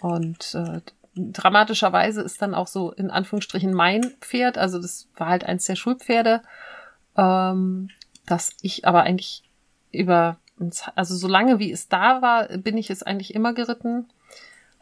und 0.02 0.54
äh, 0.54 0.82
dramatischerweise 1.16 2.22
ist 2.22 2.42
dann 2.42 2.54
auch 2.54 2.68
so 2.68 2.92
in 2.92 3.10
Anführungsstrichen 3.10 3.74
mein 3.74 4.04
Pferd, 4.20 4.58
also 4.58 4.82
das 4.82 5.08
war 5.16 5.28
halt 5.28 5.44
eins 5.44 5.66
der 5.66 5.76
Schulpferde, 5.76 6.42
ähm, 7.18 7.90
dass 8.26 8.52
ich 8.62 8.88
aber 8.88 9.04
eigentlich 9.04 9.44
über, 9.92 10.38
also 10.96 11.16
so 11.16 11.28
lange 11.28 11.60
wie 11.60 11.72
es 11.72 11.88
da 11.88 12.22
war, 12.22 12.48
bin 12.58 12.78
ich 12.78 12.90
es 12.90 13.04
eigentlich 13.04 13.34
immer 13.34 13.54
geritten. 13.54 14.08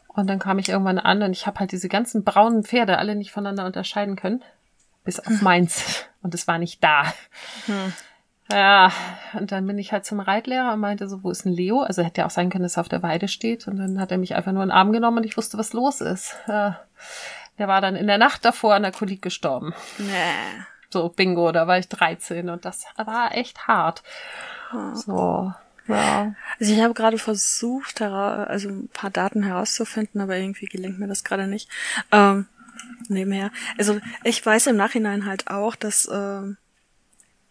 Und 0.08 0.28
dann 0.28 0.38
kam 0.38 0.58
ich 0.58 0.68
irgendwann 0.68 0.98
an 0.98 1.22
und 1.22 1.32
ich 1.32 1.46
habe 1.46 1.58
halt 1.58 1.72
diese 1.72 1.88
ganzen 1.88 2.22
braunen 2.22 2.62
Pferde 2.62 2.98
alle 2.98 3.16
nicht 3.16 3.32
voneinander 3.32 3.66
unterscheiden 3.66 4.16
können, 4.16 4.44
bis 5.02 5.18
auf 5.18 5.26
hm. 5.26 5.42
meins. 5.42 6.04
Und 6.22 6.34
es 6.34 6.46
war 6.46 6.58
nicht 6.58 6.82
da. 6.82 7.12
Hm. 7.66 7.92
Ja, 8.50 8.92
und 9.32 9.52
dann 9.52 9.66
bin 9.66 9.78
ich 9.78 9.92
halt 9.92 10.04
zum 10.04 10.20
Reitlehrer 10.20 10.74
und 10.74 10.80
meinte 10.80 11.08
so, 11.08 11.22
wo 11.22 11.30
ist 11.30 11.46
ein 11.46 11.52
Leo? 11.52 11.80
Also 11.80 12.02
hätte 12.02 12.20
ja 12.20 12.26
auch 12.26 12.30
sein 12.30 12.50
können, 12.50 12.64
dass 12.64 12.76
er 12.76 12.82
auf 12.82 12.88
der 12.88 13.02
Weide 13.02 13.28
steht. 13.28 13.66
Und 13.66 13.78
dann 13.78 13.98
hat 13.98 14.12
er 14.12 14.18
mich 14.18 14.34
einfach 14.34 14.52
nur 14.52 14.62
in 14.62 14.68
den 14.68 14.76
Arm 14.76 14.92
genommen 14.92 15.18
und 15.18 15.24
ich 15.24 15.36
wusste, 15.36 15.56
was 15.56 15.72
los 15.72 16.00
ist. 16.00 16.36
Äh, 16.46 16.72
der 17.58 17.68
war 17.68 17.80
dann 17.80 17.96
in 17.96 18.06
der 18.06 18.18
Nacht 18.18 18.44
davor 18.44 18.74
an 18.74 18.82
der 18.82 18.92
Kolik 18.92 19.22
gestorben. 19.22 19.72
Nee. 19.98 20.64
So, 20.90 21.08
Bingo, 21.08 21.52
da 21.52 21.66
war 21.66 21.78
ich 21.78 21.88
13 21.88 22.50
und 22.50 22.64
das 22.64 22.84
war 22.96 23.34
echt 23.34 23.66
hart. 23.66 24.02
Oh. 24.72 24.94
So, 24.94 25.52
ja. 25.88 26.34
Also 26.60 26.72
ich 26.72 26.80
habe 26.80 26.94
gerade 26.94 27.18
versucht, 27.18 28.00
also 28.00 28.68
ein 28.68 28.88
paar 28.88 29.10
Daten 29.10 29.42
herauszufinden, 29.42 30.20
aber 30.20 30.36
irgendwie 30.36 30.66
gelingt 30.66 30.98
mir 30.98 31.08
das 31.08 31.24
gerade 31.24 31.46
nicht. 31.46 31.68
Ähm, 32.12 32.46
nebenher. 33.08 33.50
Also 33.78 34.00
ich 34.22 34.44
weiß 34.44 34.68
im 34.68 34.76
Nachhinein 34.76 35.26
halt 35.26 35.48
auch, 35.48 35.74
dass 35.76 36.08
ähm, 36.12 36.58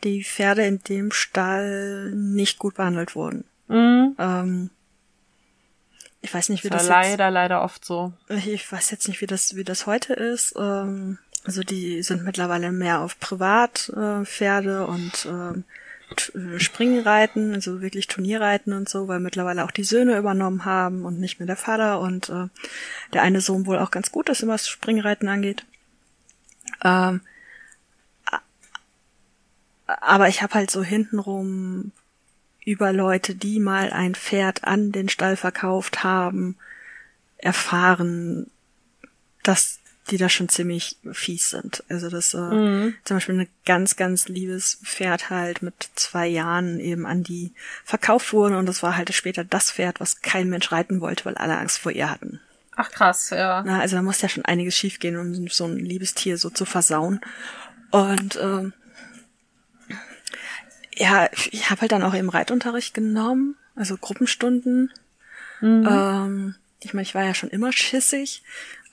die 0.03 0.23
Pferde 0.23 0.65
in 0.65 0.79
dem 0.79 1.11
Stall 1.11 2.11
nicht 2.11 2.59
gut 2.59 2.75
behandelt 2.75 3.15
wurden. 3.15 3.45
Mhm. 3.67 4.15
Ähm, 4.19 4.69
ich 6.21 6.33
weiß 6.33 6.49
nicht, 6.49 6.63
wie 6.63 6.69
das, 6.69 6.83
das 6.83 6.89
leider, 6.89 7.25
jetzt, 7.25 7.33
leider 7.33 7.61
oft 7.63 7.83
so. 7.83 8.13
Ich 8.29 8.71
weiß 8.71 8.91
jetzt 8.91 9.07
nicht, 9.07 9.21
wie 9.21 9.27
das, 9.27 9.55
wie 9.55 9.63
das 9.63 9.85
heute 9.85 10.13
ist. 10.13 10.55
Ähm, 10.57 11.17
also 11.43 11.61
die 11.61 12.01
sind 12.03 12.23
mittlerweile 12.23 12.71
mehr 12.71 13.01
auf 13.01 13.19
Privatpferde 13.19 14.85
äh, 14.87 14.89
und 14.89 15.25
ähm, 15.25 15.63
äh, 16.33 16.59
Springreiten, 16.59 17.53
also 17.53 17.81
wirklich 17.81 18.07
Turnierreiten 18.07 18.71
und 18.71 18.87
so, 18.87 19.07
weil 19.07 19.19
mittlerweile 19.19 19.65
auch 19.65 19.71
die 19.71 19.83
Söhne 19.83 20.17
übernommen 20.17 20.63
haben 20.63 21.03
und 21.03 21.19
nicht 21.19 21.39
mehr 21.39 21.47
der 21.47 21.57
Vater 21.57 21.99
und 21.99 22.29
äh, 22.29 22.47
der 23.11 23.21
eine 23.21 23.41
Sohn 23.41 23.65
wohl 23.65 23.79
auch 23.79 23.91
ganz 23.91 24.11
gut 24.11 24.29
ist, 24.29 24.47
was 24.47 24.67
Springreiten 24.67 25.27
angeht. 25.27 25.65
Ähm, 26.83 27.21
aber 29.87 30.27
ich 30.27 30.41
habe 30.41 30.53
halt 30.55 30.71
so 30.71 30.83
hintenrum 30.83 31.91
über 32.65 32.93
Leute, 32.93 33.35
die 33.35 33.59
mal 33.59 33.91
ein 33.91 34.15
Pferd 34.15 34.63
an 34.63 34.91
den 34.91 35.09
Stall 35.09 35.35
verkauft 35.35 36.03
haben, 36.03 36.55
erfahren, 37.37 38.49
dass 39.43 39.79
die 40.09 40.17
da 40.17 40.27
schon 40.27 40.49
ziemlich 40.49 40.97
fies 41.13 41.49
sind. 41.49 41.83
Also 41.89 42.09
das 42.09 42.33
äh, 42.33 42.37
mhm. 42.37 42.95
zum 43.03 43.17
Beispiel 43.17 43.39
ein 43.39 43.47
ganz, 43.65 43.95
ganz 43.95 44.27
liebes 44.27 44.79
Pferd 44.83 45.29
halt 45.29 45.61
mit 45.61 45.73
zwei 45.95 46.27
Jahren 46.27 46.79
eben 46.79 47.05
an 47.05 47.23
die 47.23 47.53
verkauft 47.85 48.33
wurde 48.33 48.57
und 48.57 48.65
das 48.65 48.83
war 48.83 48.97
halt 48.97 49.13
später 49.13 49.43
das 49.43 49.71
Pferd, 49.71 49.99
was 49.99 50.21
kein 50.21 50.49
Mensch 50.49 50.71
reiten 50.71 50.99
wollte, 50.99 51.25
weil 51.25 51.35
alle 51.35 51.57
Angst 51.57 51.79
vor 51.79 51.91
ihr 51.91 52.09
hatten. 52.09 52.41
Ach 52.75 52.91
krass, 52.91 53.29
ja. 53.29 53.63
Na, 53.65 53.79
also 53.79 53.95
da 53.95 54.01
muss 54.01 54.21
ja 54.21 54.29
schon 54.29 54.45
einiges 54.45 54.75
schiefgehen, 54.75 55.17
um 55.17 55.47
so 55.47 55.65
ein 55.65 55.77
liebes 55.77 56.15
Tier 56.15 56.37
so 56.37 56.49
zu 56.49 56.65
versauen. 56.65 57.21
Und 57.91 58.35
äh, 58.37 58.71
ja, 61.03 61.29
ich 61.33 61.69
habe 61.69 61.81
halt 61.81 61.91
dann 61.91 62.03
auch 62.03 62.15
eben 62.15 62.29
Reitunterricht 62.29 62.93
genommen, 62.93 63.57
also 63.75 63.97
Gruppenstunden. 63.97 64.93
Mhm. 65.59 65.87
Ähm, 65.89 66.55
ich 66.79 66.93
meine, 66.93 67.03
ich 67.03 67.13
war 67.13 67.25
ja 67.25 67.33
schon 67.33 67.49
immer 67.49 67.73
schissig, 67.73 68.41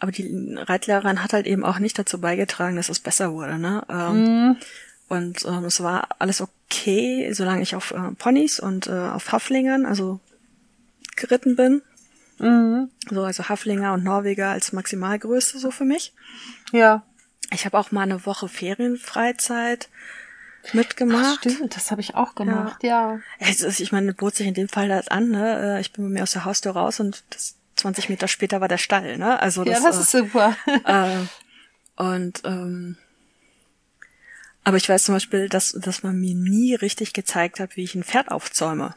aber 0.00 0.10
die 0.10 0.56
Reitlehrerin 0.56 1.22
hat 1.22 1.32
halt 1.32 1.46
eben 1.46 1.64
auch 1.64 1.78
nicht 1.78 1.96
dazu 1.98 2.20
beigetragen, 2.20 2.74
dass 2.74 2.88
es 2.88 2.98
besser 2.98 3.32
wurde. 3.32 3.58
Ne? 3.58 3.84
Ähm, 3.88 4.24
mhm. 4.24 4.56
Und 5.08 5.44
ähm, 5.44 5.64
es 5.64 5.80
war 5.82 6.08
alles 6.18 6.40
okay, 6.40 7.32
solange 7.32 7.62
ich 7.62 7.76
auf 7.76 7.92
äh, 7.92 8.12
Ponys 8.18 8.58
und 8.58 8.88
äh, 8.88 8.90
auf 8.90 9.30
Haflingern, 9.30 9.86
also 9.86 10.18
geritten 11.14 11.54
bin. 11.54 11.82
Mhm. 12.38 12.90
So, 13.08 13.22
also 13.22 13.48
Haflinger 13.48 13.92
und 13.92 14.02
Norweger 14.02 14.48
als 14.48 14.72
Maximalgröße 14.72 15.60
so 15.60 15.70
für 15.70 15.84
mich. 15.84 16.12
Ja. 16.72 17.04
Ich 17.52 17.66
habe 17.66 17.78
auch 17.78 17.92
mal 17.92 18.02
eine 18.02 18.26
Woche 18.26 18.48
Ferienfreizeit 18.48 19.88
mitgemacht. 20.72 21.38
Ach, 21.38 21.50
stimmt, 21.50 21.76
das 21.76 21.90
habe 21.90 22.00
ich 22.00 22.14
auch 22.14 22.34
gemacht, 22.34 22.82
ja. 22.82 23.14
ja. 23.14 23.46
Also, 23.46 23.68
ich 23.68 23.92
meine, 23.92 24.14
bot 24.14 24.34
sich 24.34 24.46
in 24.46 24.54
dem 24.54 24.68
Fall 24.68 24.88
das 24.88 25.08
an, 25.08 25.30
ne? 25.30 25.76
Äh, 25.76 25.80
ich 25.80 25.92
bin 25.92 26.04
mit 26.04 26.14
mir 26.14 26.22
aus 26.22 26.32
der 26.32 26.44
Haustür 26.44 26.72
raus 26.72 27.00
und 27.00 27.22
das 27.30 27.56
20 27.76 28.08
Meter 28.08 28.28
später 28.28 28.60
war 28.60 28.68
der 28.68 28.78
Stall, 28.78 29.18
ne? 29.18 29.40
Also 29.40 29.64
das, 29.64 29.82
ja, 29.82 29.84
das 29.84 29.98
ist 29.98 30.10
super. 30.10 30.56
Äh, 30.84 31.26
und 31.96 32.42
ähm, 32.44 32.96
aber 34.64 34.76
ich 34.76 34.88
weiß 34.88 35.04
zum 35.04 35.14
Beispiel, 35.14 35.48
dass, 35.48 35.72
dass 35.72 36.02
man 36.02 36.18
mir 36.20 36.34
nie 36.34 36.74
richtig 36.74 37.12
gezeigt 37.12 37.60
hat, 37.60 37.76
wie 37.76 37.84
ich 37.84 37.94
ein 37.94 38.04
Pferd 38.04 38.30
aufzäume. 38.30 38.94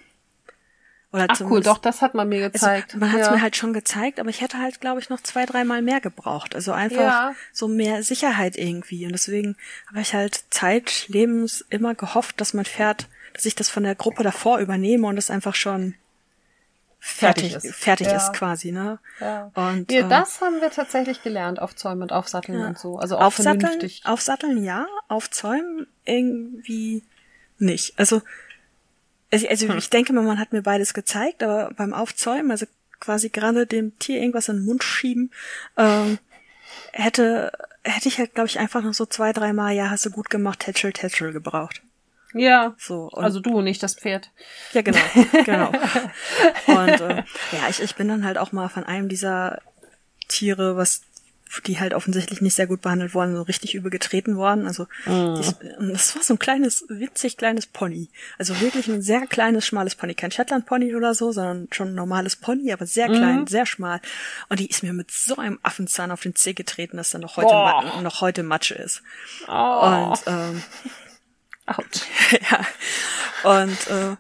Oder 1.14 1.28
Ach 1.30 1.42
cool, 1.42 1.62
doch, 1.62 1.78
das 1.78 2.02
hat 2.02 2.16
man 2.16 2.28
mir 2.28 2.38
also, 2.44 2.52
gezeigt. 2.52 2.96
Also, 2.96 2.98
man 2.98 3.12
hat 3.12 3.22
es 3.22 3.28
ja. 3.28 3.34
mir 3.34 3.42
halt 3.44 3.56
schon 3.56 3.72
gezeigt, 3.72 4.20
aber 4.20 4.32
ich 4.32 4.42
hätte 4.42 4.58
halt, 4.58 4.82
glaube 4.82 5.00
ich, 5.00 5.12
noch 5.12 5.22
zwei, 5.22 5.46
dreimal 5.46 5.84
mehr 5.84 6.02
gebraucht. 6.02 6.56
Also 6.56 6.72
einfach 6.72 6.98
ja. 6.98 7.36
so 7.52 7.68
mehr 7.68 8.02
Sicherheit 8.02 8.58
irgendwie. 8.58 9.06
Und 9.06 9.12
deswegen 9.12 9.56
habe 9.88 10.02
ich 10.02 10.16
halt 10.16 10.44
Zeit, 10.50 11.06
Lebens 11.10 11.64
immer 11.70 11.94
gehofft, 11.94 12.42
dass 12.42 12.56
mein 12.56 12.66
Pferd, 12.66 13.08
dass 13.34 13.46
ich 13.46 13.54
das 13.54 13.70
von 13.70 13.84
der 13.84 13.94
Gruppe 13.94 14.24
davor 14.24 14.58
übernehme 14.58 15.06
und 15.06 15.18
es 15.18 15.30
einfach 15.30 15.54
schon 15.54 15.94
fertig, 17.00 17.52
fertig 17.52 17.70
ist, 17.70 17.76
fertig 17.76 18.08
ja. 18.08 18.18
ist 18.18 18.34
quasi, 18.34 18.72
ne? 18.72 18.98
Ja. 19.20 19.52
Und 19.54 19.92
ja, 19.92 20.08
äh, 20.08 20.10
das 20.10 20.42
haben 20.42 20.62
wir 20.62 20.72
tatsächlich 20.72 21.22
gelernt, 21.22 21.62
aufzäumen 21.62 22.02
und 22.02 22.12
aufsatteln 22.12 22.60
ja. 22.60 22.68
und 22.70 22.80
so. 22.80 22.98
Also 22.98 23.18
auch 23.18 23.26
aufsatteln, 23.26 23.60
vernünftig. 23.60 24.02
Aufsatteln 24.06 24.64
ja, 24.64 24.88
aufzäumen 25.10 25.86
irgendwie 26.06 27.04
nicht. 27.60 28.00
Also 28.00 28.24
also, 29.34 29.48
also 29.48 29.68
hm. 29.70 29.78
ich 29.78 29.90
denke 29.90 30.14
mal, 30.14 30.24
man 30.24 30.40
hat 30.40 30.54
mir 30.54 30.62
beides 30.62 30.94
gezeigt, 30.94 31.44
aber 31.44 31.72
beim 31.76 31.94
Aufzäumen, 31.94 32.52
also 32.52 32.68
quasi 33.00 33.30
gerade 33.30 33.66
dem 33.66 33.98
Tier 34.00 34.20
irgendwas 34.20 34.48
in 34.48 34.58
den 34.58 34.66
Mund 34.66 34.84
schieben, 34.84 35.32
ähm, 35.76 36.20
hätte, 36.92 37.52
hätte 37.84 38.08
ich 38.08 38.20
halt, 38.20 38.36
glaube 38.36 38.48
ich, 38.48 38.60
einfach 38.60 38.84
noch 38.84 38.94
so 38.94 39.06
zwei, 39.06 39.34
drei 39.34 39.52
Mal, 39.52 39.74
ja, 39.74 39.90
hast 39.90 40.06
du 40.06 40.12
gut 40.12 40.30
gemacht, 40.30 40.60
Tetchel, 40.60 40.94
Tetchel 40.94 41.34
gebraucht. 41.34 41.82
Ja. 42.34 42.76
So. 42.78 43.10
also 43.10 43.40
du, 43.40 43.62
nicht 43.62 43.84
das 43.84 43.96
Pferd. 43.96 44.32
Ja, 44.72 44.82
genau, 44.82 45.00
genau. 45.46 45.72
Und 46.68 47.02
äh, 47.02 47.24
ja, 47.52 47.70
ich, 47.70 47.82
ich 47.82 47.96
bin 47.96 48.08
dann 48.08 48.26
halt 48.26 48.38
auch 48.38 48.52
mal 48.52 48.70
von 48.70 48.84
einem 48.84 49.10
dieser 49.10 49.62
Tiere, 50.28 50.78
was 50.78 51.02
die 51.62 51.80
halt 51.80 51.94
offensichtlich 51.94 52.42
nicht 52.42 52.56
sehr 52.56 52.68
gut 52.68 52.82
behandelt 52.82 53.14
worden, 53.14 53.36
so 53.36 53.42
richtig 53.44 53.76
übel 53.76 53.92
getreten 53.92 54.38
worden. 54.38 54.68
Also 54.68 54.84
mm. 55.06 55.42
das 55.92 56.16
war 56.16 56.24
so 56.24 56.34
ein 56.34 56.40
kleines, 56.40 56.86
witzig 56.90 57.38
kleines 57.38 57.66
Pony. 57.66 58.10
Also 58.38 58.60
wirklich 58.62 58.88
ein 58.88 59.02
sehr 59.02 59.28
kleines, 59.28 59.66
schmales 59.66 59.96
Pony. 59.96 60.14
Kein 60.16 60.32
Shetland-Pony 60.32 60.96
oder 60.96 61.14
so, 61.14 61.32
sondern 61.32 61.68
schon 61.72 61.90
ein 61.90 61.96
normales 61.96 62.36
Pony, 62.36 62.72
aber 62.72 62.86
sehr 62.86 63.08
klein, 63.08 63.44
mm. 63.44 63.48
sehr 63.48 63.66
schmal. 63.66 64.02
Und 64.50 64.60
die 64.60 64.68
ist 64.68 64.84
mir 64.84 64.94
mit 64.94 65.12
so 65.12 65.38
einem 65.38 65.60
Affenzahn 65.64 66.12
auf 66.12 66.22
den 66.22 66.36
Zeh 66.36 66.54
getreten, 66.54 66.98
dass 66.98 67.10
dann 67.10 67.22
noch 67.22 67.38
heute, 67.38 68.02
noch 68.02 68.22
heute 68.22 68.44
Matsche 68.44 68.76
ist. 68.76 69.04
Oh. 69.48 69.52
Und 69.52 70.20
ähm, 70.28 70.64
Out. 71.66 72.08
ja. 72.52 72.66
Und 73.44 73.88
äh, 73.88 74.16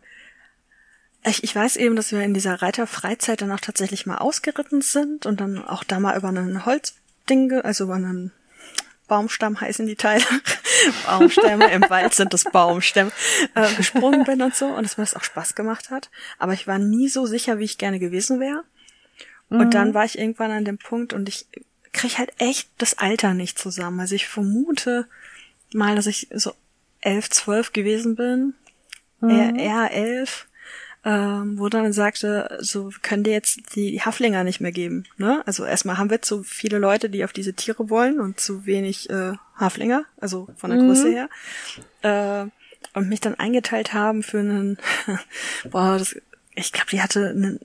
ich, 1.25 1.43
ich 1.43 1.55
weiß 1.55 1.77
eben, 1.77 1.95
dass 1.95 2.11
wir 2.11 2.21
in 2.21 2.33
dieser 2.33 2.61
Reiterfreizeit 2.61 3.41
dann 3.41 3.51
auch 3.51 3.59
tatsächlich 3.59 4.05
mal 4.05 4.17
ausgeritten 4.17 4.81
sind 4.81 5.25
und 5.25 5.39
dann 5.39 5.63
auch 5.63 5.83
da 5.83 5.99
mal 5.99 6.17
über 6.17 6.29
einen 6.29 6.65
Holz 6.65 6.95
Dinge, 7.29 7.63
also 7.63 7.85
über 7.85 7.95
einen 7.95 8.31
Baumstamm 9.07 9.59
heißen 9.59 9.85
die 9.85 9.95
Teile, 9.95 10.23
Baumstämme, 11.05 11.71
im 11.71 11.89
Wald 11.89 12.13
sind 12.13 12.33
das 12.33 12.45
Baumstämme, 12.45 13.11
äh, 13.53 13.73
gesprungen 13.75 14.23
bin 14.23 14.41
und 14.41 14.55
so 14.55 14.67
und 14.67 14.85
es 14.85 14.97
mir 14.97 15.03
das 15.03 15.15
auch 15.15 15.23
Spaß 15.23 15.55
gemacht 15.55 15.89
hat. 15.89 16.09
Aber 16.39 16.53
ich 16.53 16.67
war 16.67 16.79
nie 16.79 17.09
so 17.09 17.25
sicher, 17.25 17.59
wie 17.59 17.65
ich 17.65 17.77
gerne 17.77 17.99
gewesen 17.99 18.39
wäre. 18.39 18.63
Mhm. 19.49 19.59
Und 19.59 19.73
dann 19.73 19.93
war 19.93 20.05
ich 20.05 20.17
irgendwann 20.17 20.51
an 20.51 20.65
dem 20.65 20.77
Punkt 20.77 21.13
und 21.13 21.29
ich 21.29 21.47
krieg 21.91 22.17
halt 22.17 22.31
echt 22.39 22.69
das 22.77 22.97
Alter 22.97 23.33
nicht 23.33 23.59
zusammen. 23.59 23.99
Also 23.99 24.15
ich 24.15 24.27
vermute 24.27 25.07
mal, 25.73 25.95
dass 25.95 26.07
ich 26.07 26.27
so 26.33 26.53
elf, 27.01 27.29
zwölf 27.29 27.73
gewesen 27.73 28.15
bin. 28.15 28.55
Mhm. 29.19 29.29
Eher, 29.29 29.55
eher 29.55 29.91
elf 29.91 30.47
ähm, 31.05 31.59
wo 31.59 31.67
dann 31.69 31.91
sagte, 31.91 32.57
so 32.61 32.91
können 33.01 33.23
dir 33.23 33.33
jetzt 33.33 33.75
die 33.75 34.01
Haflinger 34.01 34.43
nicht 34.43 34.61
mehr 34.61 34.71
geben. 34.71 35.03
Ne? 35.17 35.43
Also 35.45 35.65
erstmal 35.65 35.97
haben 35.97 36.09
wir 36.09 36.21
zu 36.21 36.43
viele 36.43 36.79
Leute, 36.79 37.09
die 37.09 37.25
auf 37.25 37.33
diese 37.33 37.53
Tiere 37.53 37.89
wollen 37.89 38.19
und 38.19 38.39
zu 38.39 38.65
wenig 38.65 39.09
äh, 39.09 39.33
Haflinger, 39.57 40.05
also 40.19 40.47
von 40.55 40.69
der 40.69 40.79
mhm. 40.79 40.87
Größe 40.87 41.09
her. 41.09 41.29
Äh, 42.01 42.49
und 42.93 43.09
mich 43.09 43.21
dann 43.21 43.35
eingeteilt 43.35 43.93
haben 43.93 44.23
für 44.23 44.39
einen, 44.39 44.77
boah, 45.71 45.97
das, 45.97 46.15
ich 46.55 46.71
glaube, 46.71 46.89
die 46.91 47.01
hatte 47.01 47.29
einen 47.29 47.59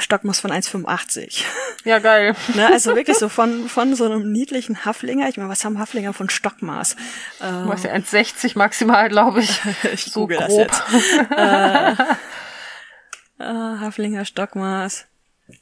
Stockmaß 0.00 0.40
von 0.40 0.52
1,85. 0.52 1.42
Ja, 1.84 1.98
geil. 1.98 2.34
Ne, 2.54 2.66
also 2.66 2.94
wirklich 2.94 3.18
so 3.18 3.28
von, 3.28 3.68
von 3.68 3.94
so 3.94 4.04
einem 4.04 4.32
niedlichen 4.32 4.84
Haflinger. 4.84 5.28
Ich 5.28 5.36
meine, 5.36 5.48
was 5.48 5.64
haben 5.64 5.78
Haflinger 5.78 6.12
von 6.12 6.30
Stockmaß? 6.30 6.96
Ähm, 7.42 7.68
was 7.68 7.82
ja 7.82 7.92
1,60 7.92 8.56
maximal, 8.56 9.08
glaube 9.08 9.40
ich. 9.40 9.60
ich 9.92 10.04
so 10.04 10.20
google 10.20 10.38
grob. 10.38 10.68
das 10.68 10.82
jetzt. 10.92 11.30
äh, 11.36 11.92
äh, 13.44 13.78
Haflinger 13.80 14.24
Stockmaß. 14.24 15.07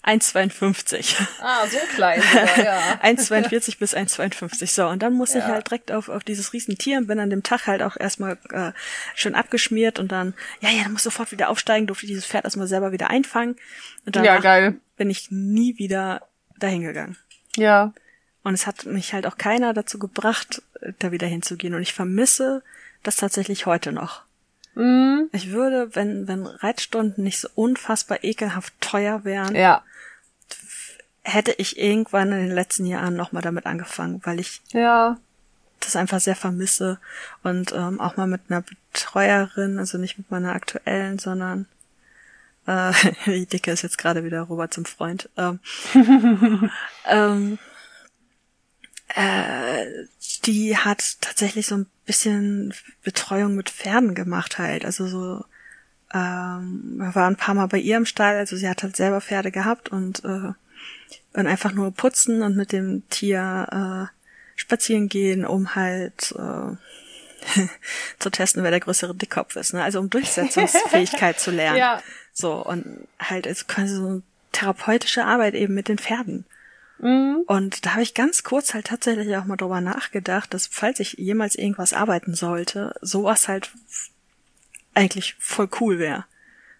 1,52. 0.04 1.16
Ah, 1.40 1.66
so 1.66 1.78
klein 1.94 2.20
sogar, 2.20 2.64
ja. 2.64 2.78
1,42 3.02 3.78
bis 3.78 3.94
1,52. 3.94 4.66
So, 4.66 4.86
und 4.86 5.02
dann 5.02 5.14
musste 5.14 5.38
ja. 5.38 5.44
ich 5.44 5.50
halt 5.50 5.68
direkt 5.68 5.92
auf, 5.92 6.08
auf 6.08 6.24
dieses 6.24 6.52
Riesentier 6.52 6.98
und 6.98 7.06
bin 7.06 7.18
an 7.18 7.30
dem 7.30 7.42
Tag 7.42 7.66
halt 7.66 7.82
auch 7.82 7.96
erstmal 7.96 8.38
äh, 8.50 8.72
schön 9.14 9.34
abgeschmiert 9.34 9.98
und 9.98 10.12
dann, 10.12 10.34
ja, 10.60 10.70
ja, 10.70 10.82
dann 10.82 10.92
muss 10.92 11.02
sofort 11.02 11.32
wieder 11.32 11.48
aufsteigen, 11.48 11.86
durfte 11.86 12.06
dieses 12.06 12.26
Pferd 12.26 12.44
erstmal 12.44 12.66
selber 12.66 12.92
wieder 12.92 13.10
einfangen. 13.10 13.56
Und 14.04 14.16
dann 14.16 14.24
ja, 14.24 14.38
geil. 14.38 14.76
bin 14.96 15.10
ich 15.10 15.30
nie 15.30 15.78
wieder 15.78 16.22
dahin 16.58 16.82
gegangen. 16.82 17.16
Ja. 17.56 17.92
Und 18.42 18.54
es 18.54 18.66
hat 18.66 18.86
mich 18.86 19.12
halt 19.12 19.26
auch 19.26 19.38
keiner 19.38 19.74
dazu 19.74 19.98
gebracht, 19.98 20.62
da 20.98 21.10
wieder 21.10 21.26
hinzugehen. 21.26 21.74
Und 21.74 21.82
ich 21.82 21.94
vermisse 21.94 22.62
das 23.02 23.16
tatsächlich 23.16 23.66
heute 23.66 23.92
noch. 23.92 24.25
Mhm. 24.76 25.30
Ich 25.32 25.52
würde, 25.52 25.94
wenn, 25.94 26.28
wenn 26.28 26.46
Reitstunden 26.46 27.24
nicht 27.24 27.40
so 27.40 27.48
unfassbar 27.54 28.22
ekelhaft 28.22 28.74
teuer 28.80 29.24
wären, 29.24 29.54
ja. 29.54 29.82
hätte 31.22 31.52
ich 31.52 31.78
irgendwann 31.78 32.30
in 32.30 32.46
den 32.46 32.54
letzten 32.54 32.84
Jahren 32.84 33.16
nochmal 33.16 33.42
damit 33.42 33.64
angefangen, 33.64 34.20
weil 34.24 34.38
ich 34.38 34.60
ja. 34.72 35.16
das 35.80 35.96
einfach 35.96 36.20
sehr 36.20 36.36
vermisse 36.36 36.98
und 37.42 37.72
ähm, 37.72 38.00
auch 38.00 38.18
mal 38.18 38.26
mit 38.26 38.42
einer 38.48 38.62
Betreuerin, 38.62 39.78
also 39.78 39.96
nicht 39.96 40.18
mit 40.18 40.30
meiner 40.30 40.54
aktuellen, 40.54 41.18
sondern 41.18 41.66
äh, 42.66 42.92
die 43.26 43.46
Dicke 43.46 43.70
ist 43.70 43.82
jetzt 43.82 43.96
gerade 43.96 44.24
wieder 44.24 44.42
Robert 44.42 44.74
zum 44.74 44.84
Freund. 44.84 45.30
Ähm, 45.38 45.58
ähm, 47.06 47.58
äh, 49.14 49.86
die 50.44 50.76
hat 50.76 51.20
tatsächlich 51.20 51.66
so 51.66 51.76
ein 51.76 51.86
bisschen 52.04 52.74
Betreuung 53.02 53.54
mit 53.54 53.70
Pferden 53.70 54.14
gemacht 54.14 54.58
halt. 54.58 54.84
Also 54.84 55.06
so, 55.06 55.44
ähm, 56.12 56.96
wir 56.98 57.14
waren 57.14 57.34
ein 57.34 57.36
paar 57.36 57.54
Mal 57.54 57.66
bei 57.66 57.78
ihr 57.78 57.96
im 57.96 58.06
Stall, 58.06 58.36
also 58.36 58.56
sie 58.56 58.68
hat 58.68 58.82
halt 58.82 58.96
selber 58.96 59.20
Pferde 59.20 59.50
gehabt 59.50 59.88
und, 59.90 60.24
äh, 60.24 60.52
und 61.34 61.46
einfach 61.46 61.72
nur 61.72 61.92
putzen 61.92 62.42
und 62.42 62.56
mit 62.56 62.72
dem 62.72 63.08
Tier 63.08 64.10
äh, 64.10 64.16
spazieren 64.56 65.08
gehen, 65.08 65.44
um 65.44 65.74
halt 65.74 66.34
äh, 66.36 66.76
zu 68.18 68.30
testen, 68.30 68.62
wer 68.62 68.70
der 68.70 68.80
größere 68.80 69.14
Dickkopf 69.14 69.56
ist. 69.56 69.74
Ne? 69.74 69.82
Also 69.82 70.00
um 70.00 70.10
Durchsetzungsfähigkeit 70.10 71.38
zu 71.38 71.50
lernen. 71.52 71.78
Ja. 71.78 72.02
So, 72.32 72.54
und 72.54 73.06
halt 73.18 73.46
als 73.46 73.66
quasi 73.66 73.94
so 73.94 74.22
therapeutische 74.52 75.24
Arbeit 75.24 75.54
eben 75.54 75.74
mit 75.74 75.88
den 75.88 75.98
Pferden. 75.98 76.44
Mhm. 76.98 77.42
Und 77.46 77.84
da 77.84 77.92
habe 77.92 78.02
ich 78.02 78.14
ganz 78.14 78.42
kurz 78.42 78.74
halt 78.74 78.86
tatsächlich 78.86 79.36
auch 79.36 79.44
mal 79.44 79.56
drüber 79.56 79.80
nachgedacht, 79.80 80.52
dass 80.54 80.66
falls 80.66 81.00
ich 81.00 81.14
jemals 81.14 81.54
irgendwas 81.54 81.92
arbeiten 81.92 82.34
sollte, 82.34 82.94
sowas 83.00 83.48
halt 83.48 83.70
eigentlich 84.94 85.36
voll 85.38 85.68
cool 85.80 85.98
wäre. 85.98 86.24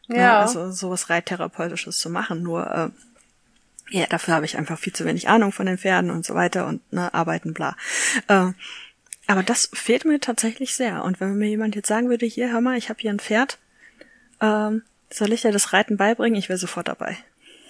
Ja. 0.08 0.16
ja. 0.16 0.40
Also 0.40 0.70
sowas 0.70 1.10
reittherapeutisches 1.10 1.98
zu 1.98 2.10
machen. 2.10 2.42
Nur 2.42 2.66
äh, 2.66 2.88
ja, 3.90 4.06
dafür 4.06 4.34
habe 4.34 4.46
ich 4.46 4.56
einfach 4.56 4.78
viel 4.78 4.92
zu 4.92 5.04
wenig 5.04 5.28
Ahnung 5.28 5.52
von 5.52 5.66
den 5.66 5.78
Pferden 5.78 6.10
und 6.10 6.24
so 6.24 6.34
weiter 6.34 6.66
und 6.66 6.80
ne, 6.92 7.12
arbeiten 7.12 7.54
bla. 7.54 7.76
Äh, 8.28 8.52
aber 9.28 9.42
das 9.42 9.70
fehlt 9.72 10.04
mir 10.04 10.20
tatsächlich 10.20 10.74
sehr. 10.74 11.04
Und 11.04 11.20
wenn 11.20 11.36
mir 11.36 11.48
jemand 11.48 11.74
jetzt 11.74 11.88
sagen 11.88 12.08
würde, 12.08 12.26
hier, 12.26 12.52
hör 12.52 12.60
mal, 12.60 12.78
ich 12.78 12.88
habe 12.88 13.00
hier 13.00 13.10
ein 13.10 13.18
Pferd, 13.18 13.58
ähm, 14.40 14.82
soll 15.10 15.32
ich 15.32 15.42
dir 15.42 15.52
das 15.52 15.72
Reiten 15.72 15.96
beibringen? 15.96 16.38
Ich 16.38 16.48
wäre 16.48 16.58
sofort 16.58 16.88
dabei. 16.88 17.16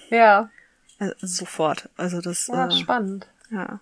Ja. 0.09 0.49
Also, 0.99 1.13
sofort. 1.21 1.89
Also 1.97 2.21
das. 2.21 2.47
Ja, 2.47 2.67
äh, 2.67 2.71
spannend. 2.71 3.27
Ja. 3.49 3.57
ja. 3.59 3.79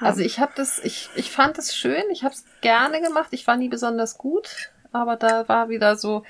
Also 0.00 0.20
ich 0.20 0.38
habe 0.40 0.52
das, 0.56 0.78
ich, 0.80 1.08
ich 1.14 1.30
fand 1.30 1.58
es 1.58 1.76
schön, 1.76 2.02
ich 2.10 2.24
habe 2.24 2.34
es 2.34 2.44
gerne 2.60 3.00
gemacht. 3.00 3.28
Ich 3.30 3.46
war 3.46 3.56
nie 3.56 3.68
besonders 3.68 4.18
gut, 4.18 4.70
aber 4.92 5.16
da 5.16 5.48
war 5.48 5.68
wieder 5.68 5.96
so 5.96 6.24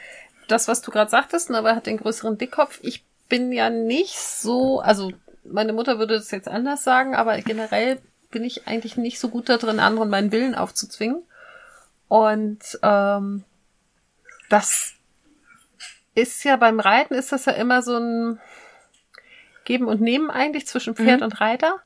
das, 0.49 0.69
was 0.69 0.83
du 0.83 0.91
gerade 0.91 1.11
sagtest, 1.11 1.51
ne, 1.51 1.59
aber 1.59 1.71
er 1.71 1.77
hat 1.77 1.87
den 1.87 1.97
größeren 1.97 2.39
Dickkopf. 2.39 2.79
Ich 2.83 3.05
bin 3.29 3.53
ja 3.53 3.71
nicht 3.71 4.19
so, 4.19 4.81
also 4.81 5.13
meine 5.45 5.73
Mutter 5.73 5.99
würde 5.99 6.15
das 6.15 6.31
jetzt 6.31 6.49
anders 6.49 6.85
sagen, 6.85 7.15
aber 7.15 7.41
generell 7.41 8.01
bin 8.31 8.45
ich 8.45 8.67
eigentlich 8.67 8.97
nicht 8.97 9.19
so 9.19 9.29
gut 9.29 9.49
da 9.49 9.57
drin, 9.57 9.81
anderen 9.81 10.11
meinen 10.11 10.33
Willen 10.33 10.55
aufzuzwingen. 10.55 11.23
Und 12.09 12.79
ähm, 12.83 13.45
das 14.51 14.95
ist 16.15 16.45
ja 16.45 16.57
beim 16.57 16.81
Reiten 16.81 17.15
ist 17.15 17.33
das 17.33 17.47
ja 17.47 17.53
immer 17.53 17.83
so 17.83 17.97
ein 17.97 18.41
Geben 19.65 19.87
und 19.87 20.01
Nehmen 20.01 20.31
eigentlich 20.31 20.67
zwischen 20.67 20.95
Pferd 20.95 21.21
mhm. 21.21 21.27
und 21.27 21.41
Reiter. 21.41 21.77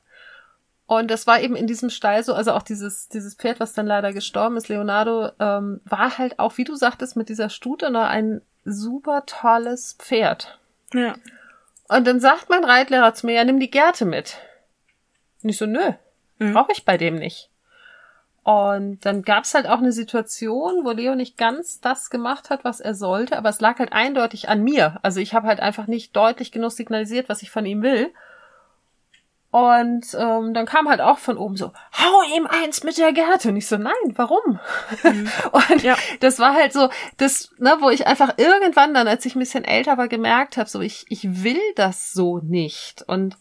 Und 0.85 1.11
das 1.11 1.27
war 1.27 1.39
eben 1.39 1.55
in 1.55 1.67
diesem 1.67 1.91
Stall 1.91 2.23
so, 2.23 2.33
also 2.33 2.51
auch 2.51 2.63
dieses, 2.63 3.09
dieses 3.09 3.35
Pferd, 3.35 3.59
was 3.59 3.73
dann 3.73 3.85
leider 3.85 4.11
gestorben 4.11 4.57
ist, 4.57 4.69
Leonardo, 4.69 5.29
ähm, 5.39 5.81
war 5.85 6.17
halt 6.17 6.39
auch, 6.39 6.57
wie 6.57 6.63
du 6.63 6.75
sagtest, 6.75 7.15
mit 7.15 7.29
dieser 7.29 7.49
Stute 7.49 7.91
noch 7.91 8.05
ein 8.05 8.41
super 8.65 9.23
tolles 9.27 9.93
Pferd. 9.99 10.59
Ja. 10.93 11.15
Und 11.89 12.07
dann 12.07 12.19
sagt 12.19 12.49
mein 12.49 12.63
Reitlehrer 12.63 13.13
zu 13.13 13.27
mir, 13.27 13.33
ja, 13.33 13.43
nimm 13.43 13.59
die 13.59 13.69
Gerte 13.69 14.05
mit. 14.05 14.37
Und 15.43 15.49
ich 15.49 15.57
so, 15.57 15.67
nö, 15.67 15.91
mhm. 16.39 16.53
brauche 16.53 16.71
ich 16.71 16.85
bei 16.85 16.97
dem 16.97 17.15
nicht. 17.15 17.48
Und 18.43 19.05
dann 19.05 19.21
gab's 19.21 19.53
halt 19.53 19.67
auch 19.67 19.79
eine 19.79 19.91
Situation, 19.91 20.85
wo 20.85 20.91
Leo 20.91 21.15
nicht 21.15 21.37
ganz 21.37 21.81
das 21.81 22.09
gemacht 22.09 22.49
hat, 22.49 22.63
was 22.63 22.79
er 22.79 22.95
sollte, 22.95 23.37
aber 23.37 23.49
es 23.49 23.59
lag 23.59 23.79
halt 23.79 23.93
eindeutig 23.93 24.49
an 24.49 24.63
mir. 24.63 24.97
Also 25.01 25.19
ich 25.19 25.33
habe 25.33 25.47
halt 25.47 25.59
einfach 25.59 25.87
nicht 25.87 26.15
deutlich 26.15 26.51
genug 26.51 26.71
signalisiert, 26.71 27.29
was 27.29 27.41
ich 27.41 27.51
von 27.51 27.65
ihm 27.65 27.83
will. 27.83 28.11
Und 29.51 30.15
ähm, 30.17 30.53
dann 30.53 30.67
kam 30.67 30.87
halt 30.87 31.01
auch 31.01 31.17
von 31.17 31.37
oben 31.37 31.57
so, 31.57 31.73
hau 31.97 32.37
ihm 32.37 32.45
eins 32.45 32.83
mit 32.83 32.99
der 32.99 33.13
Gerte. 33.13 33.49
Und 33.49 33.57
ich 33.57 33.67
so, 33.67 33.77
nein, 33.77 33.93
warum? 34.15 34.59
Mhm. 35.03 35.29
und 35.51 35.83
ja. 35.83 35.97
das 36.19 36.37
war 36.37 36.53
halt 36.53 36.71
so, 36.71 36.89
das, 37.17 37.49
ne, 37.57 37.77
wo 37.79 37.89
ich 37.89 38.05
einfach 38.05 38.35
irgendwann 38.37 38.93
dann, 38.93 39.07
als 39.07 39.25
ich 39.25 39.35
ein 39.35 39.39
bisschen 39.39 39.63
älter 39.63 39.97
war, 39.97 40.07
gemerkt 40.07 40.57
habe, 40.57 40.69
so, 40.69 40.81
ich, 40.81 41.05
ich 41.09 41.43
will 41.43 41.61
das 41.75 42.13
so 42.13 42.37
nicht. 42.37 43.03
Und 43.07 43.37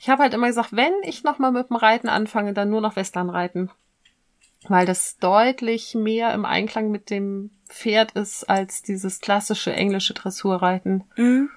ich 0.00 0.08
habe 0.08 0.24
halt 0.24 0.34
immer 0.34 0.48
gesagt, 0.48 0.74
wenn 0.74 0.92
ich 1.04 1.22
nochmal 1.22 1.52
mit 1.52 1.70
dem 1.70 1.76
Reiten 1.76 2.08
anfange, 2.08 2.54
dann 2.54 2.70
nur 2.70 2.80
noch 2.80 2.96
Westernreiten 2.96 3.70
weil 4.68 4.86
das 4.86 5.18
deutlich 5.18 5.94
mehr 5.94 6.32
im 6.34 6.44
Einklang 6.44 6.90
mit 6.90 7.10
dem 7.10 7.50
Pferd 7.68 8.12
ist 8.12 8.48
als 8.48 8.82
dieses 8.82 9.20
klassische 9.20 9.72
englische 9.72 10.14
Dressurreiten. 10.14 11.04
Mhm. 11.16 11.50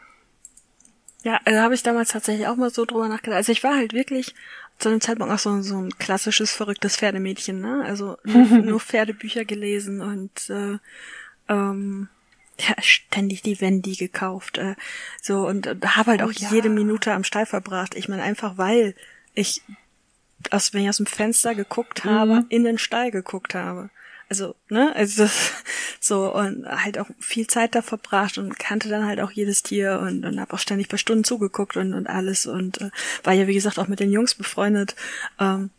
Ja, 1.24 1.40
da 1.44 1.64
habe 1.64 1.74
ich 1.74 1.84
damals 1.84 2.10
tatsächlich 2.10 2.48
auch 2.48 2.56
mal 2.56 2.70
so 2.70 2.86
drüber 2.86 3.08
nachgedacht. 3.08 3.38
Also 3.38 3.52
ich 3.52 3.64
war 3.64 3.76
halt 3.76 3.94
wirklich 3.94 4.36
zu 4.78 4.90
dem 4.90 5.02
Zeitpunkt 5.02 5.34
auch 5.34 5.40
so, 5.40 5.62
so 5.62 5.78
ein 5.78 5.90
klassisches, 5.98 6.52
verrücktes 6.52 6.98
Pferdemädchen, 6.98 7.60
ne? 7.62 7.84
Also 7.86 8.18
nur, 8.24 8.46
nur 8.46 8.80
Pferdebücher 8.80 9.46
gelesen 9.46 10.02
und 10.02 10.50
äh, 10.50 10.78
ähm, 11.50 12.10
ja, 12.60 12.76
ständig 12.82 13.42
die 13.42 13.60
Wendy 13.60 13.96
gekauft. 13.96 14.58
Äh, 14.58 14.76
so 15.22 15.48
und 15.48 15.68
äh, 15.68 15.76
habe 15.84 16.12
halt 16.12 16.22
Oh 16.22 16.26
auch 16.26 16.32
ja. 16.32 16.50
jede 16.52 16.70
Minute 16.70 17.14
am 17.14 17.24
Stall 17.24 17.46
verbracht. 17.46 17.96
Ich 17.96 18.08
meine, 18.08 18.24
einfach 18.24 18.58
weil 18.58 18.96
ich 19.34 19.62
aus, 20.54 20.74
wenn 20.74 20.84
ich 20.84 20.90
aus 20.90 20.98
dem 20.98 21.06
Fenster 21.06 21.56
geguckt 21.56 22.04
habe, 22.06 22.36
Mhm. 22.42 22.46
in 22.50 22.64
den 22.64 22.78
Stall 22.78 23.12
geguckt 23.12 23.56
habe. 23.56 23.90
Also, 24.28 24.56
ne, 24.70 24.92
also 24.96 25.24
das, 25.24 25.52
so 26.00 26.34
und 26.34 26.66
halt 26.68 26.98
auch 26.98 27.08
viel 27.20 27.46
Zeit 27.48 27.76
da 27.76 27.82
verbracht 27.82 28.38
und 28.38 28.58
kannte 28.58 28.90
dann 28.90 29.06
halt 29.06 29.20
auch 29.20 29.32
jedes 29.32 29.62
Tier 29.62 30.00
und, 30.00 30.26
und 30.26 30.40
habe 30.40 30.54
auch 30.54 30.60
ständig 30.60 30.90
paar 30.90 30.98
Stunden 30.98 31.24
zugeguckt 31.24 31.78
und, 31.78 31.94
und 31.94 32.08
alles 32.08 32.46
und 32.48 32.82
äh, 32.82 32.90
war 33.24 33.34
ja 33.34 33.48
wie 33.48 33.54
gesagt 33.54 33.78
auch 33.78 33.88
mit 33.88 34.00
den 34.00 34.12
Jungs 34.12 34.34
befreundet. 34.36 34.96
Ähm, 35.40 35.70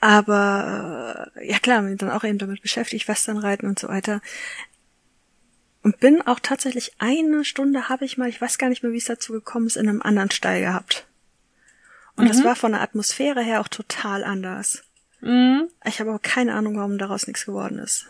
aber 0.00 1.30
äh, 1.36 1.50
ja 1.50 1.58
klar, 1.58 1.82
bin 1.82 1.96
dann 1.96 2.10
auch 2.10 2.24
eben 2.24 2.38
damit 2.38 2.62
beschäftigt, 2.62 3.08
Westernreiten 3.08 3.68
und 3.68 3.78
so 3.78 3.88
weiter. 3.88 4.20
Und 5.82 5.98
bin 6.00 6.22
auch 6.22 6.40
tatsächlich 6.40 6.92
eine 6.98 7.44
Stunde 7.44 7.88
habe 7.88 8.04
ich 8.04 8.16
mal, 8.18 8.28
ich 8.28 8.40
weiß 8.40 8.58
gar 8.58 8.68
nicht 8.68 8.82
mehr, 8.82 8.92
wie 8.92 8.98
es 8.98 9.04
dazu 9.06 9.32
gekommen 9.32 9.66
ist, 9.66 9.76
in 9.76 9.88
einem 9.88 10.02
anderen 10.02 10.30
Stall 10.30 10.60
gehabt. 10.60 11.06
Und 12.16 12.28
das 12.28 12.44
war 12.44 12.54
von 12.54 12.72
der 12.72 12.80
Atmosphäre 12.80 13.42
her 13.42 13.60
auch 13.60 13.68
total 13.68 14.22
anders. 14.24 14.84
Mhm. 15.20 15.68
Ich 15.84 16.00
habe 16.00 16.10
aber 16.10 16.18
keine 16.18 16.54
Ahnung, 16.54 16.76
warum 16.76 16.98
daraus 16.98 17.26
nichts 17.26 17.44
geworden 17.44 17.78
ist. 17.78 18.06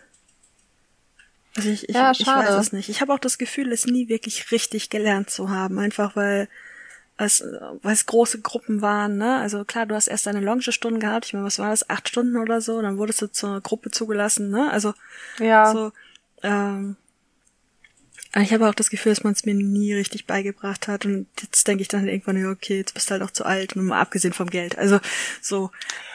Also 1.57 1.71
ich, 1.71 1.89
ich, 1.89 1.95
Ja, 1.95 2.11
ich 2.11 2.27
weiß 2.27 2.55
es 2.55 2.73
nicht. 2.73 2.89
Ich 2.89 3.01
habe 3.01 3.13
auch 3.13 3.19
das 3.19 3.39
Gefühl, 3.39 3.73
es 3.73 3.87
nie 3.87 4.09
wirklich 4.09 4.51
richtig 4.51 4.91
gelernt 4.91 5.31
zu 5.31 5.51
haben, 5.51 5.79
einfach 5.79 6.17
weil 6.17 6.49
es, 7.17 7.45
weil 7.83 7.93
es 7.93 8.07
große 8.07 8.41
Gruppen 8.41 8.83
waren, 8.83 9.19
ne? 9.19 9.37
Also 9.37 9.65
klar, 9.65 9.87
du 9.87 9.95
hast 9.95 10.09
erst 10.09 10.27
deine 10.27 10.41
Longestunden 10.41 10.99
gehabt, 10.99 11.27
ich 11.27 11.33
meine, 11.33 11.47
was 11.47 11.61
war 11.61 11.71
das, 11.71 11.89
acht 11.89 12.09
Stunden 12.09 12.37
oder 12.37 12.61
so, 12.61 12.83
dann 12.83 12.99
wurdest 12.99 13.23
du 13.23 13.29
zur 13.29 13.61
Gruppe 13.61 13.93
zugelassen, 13.93 14.51
ne? 14.51 14.71
Also 14.73 14.95
Ja. 15.39 15.73
so, 15.73 15.93
ähm, 16.43 16.97
ich 18.43 18.53
habe 18.53 18.69
auch 18.69 18.75
das 18.75 18.91
Gefühl, 18.91 19.13
dass 19.15 19.23
man 19.25 19.33
es 19.33 19.45
mir 19.45 19.55
nie 19.55 19.95
richtig 19.95 20.27
beigebracht 20.27 20.89
hat 20.89 21.07
und 21.07 21.27
jetzt 21.41 21.67
denke 21.69 21.83
ich 21.83 21.89
dann 21.89 22.09
irgendwann, 22.09 22.37
ja, 22.41 22.51
okay, 22.51 22.79
jetzt 22.79 22.95
bist 22.95 23.09
du 23.09 23.13
halt 23.13 23.23
auch 23.23 23.31
zu 23.31 23.45
alt, 23.45 23.77
nur 23.77 23.85
mal 23.85 24.01
abgesehen 24.01 24.33
vom 24.35 24.51
Geld. 24.51 24.77
Also 24.79 24.99
so, 25.41 25.71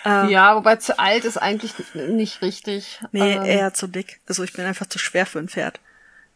ähm, 0.06 0.30
ja, 0.30 0.56
wobei 0.56 0.76
zu 0.78 1.00
alt 1.00 1.24
ist 1.26 1.38
eigentlich 1.38 1.74
nicht 1.94 2.42
richtig. 2.42 3.00
Nee, 3.12 3.36
Ähm, 3.36 3.46
eher 3.46 3.74
zu 3.74 3.88
dick. 3.88 4.20
Also 4.28 4.44
ich 4.44 4.54
bin 4.54 4.66
einfach 4.66 4.88
zu 4.88 5.00
schwer 5.00 5.26
für 5.26 5.40
ein 5.40 5.48
Pferd. 5.50 5.80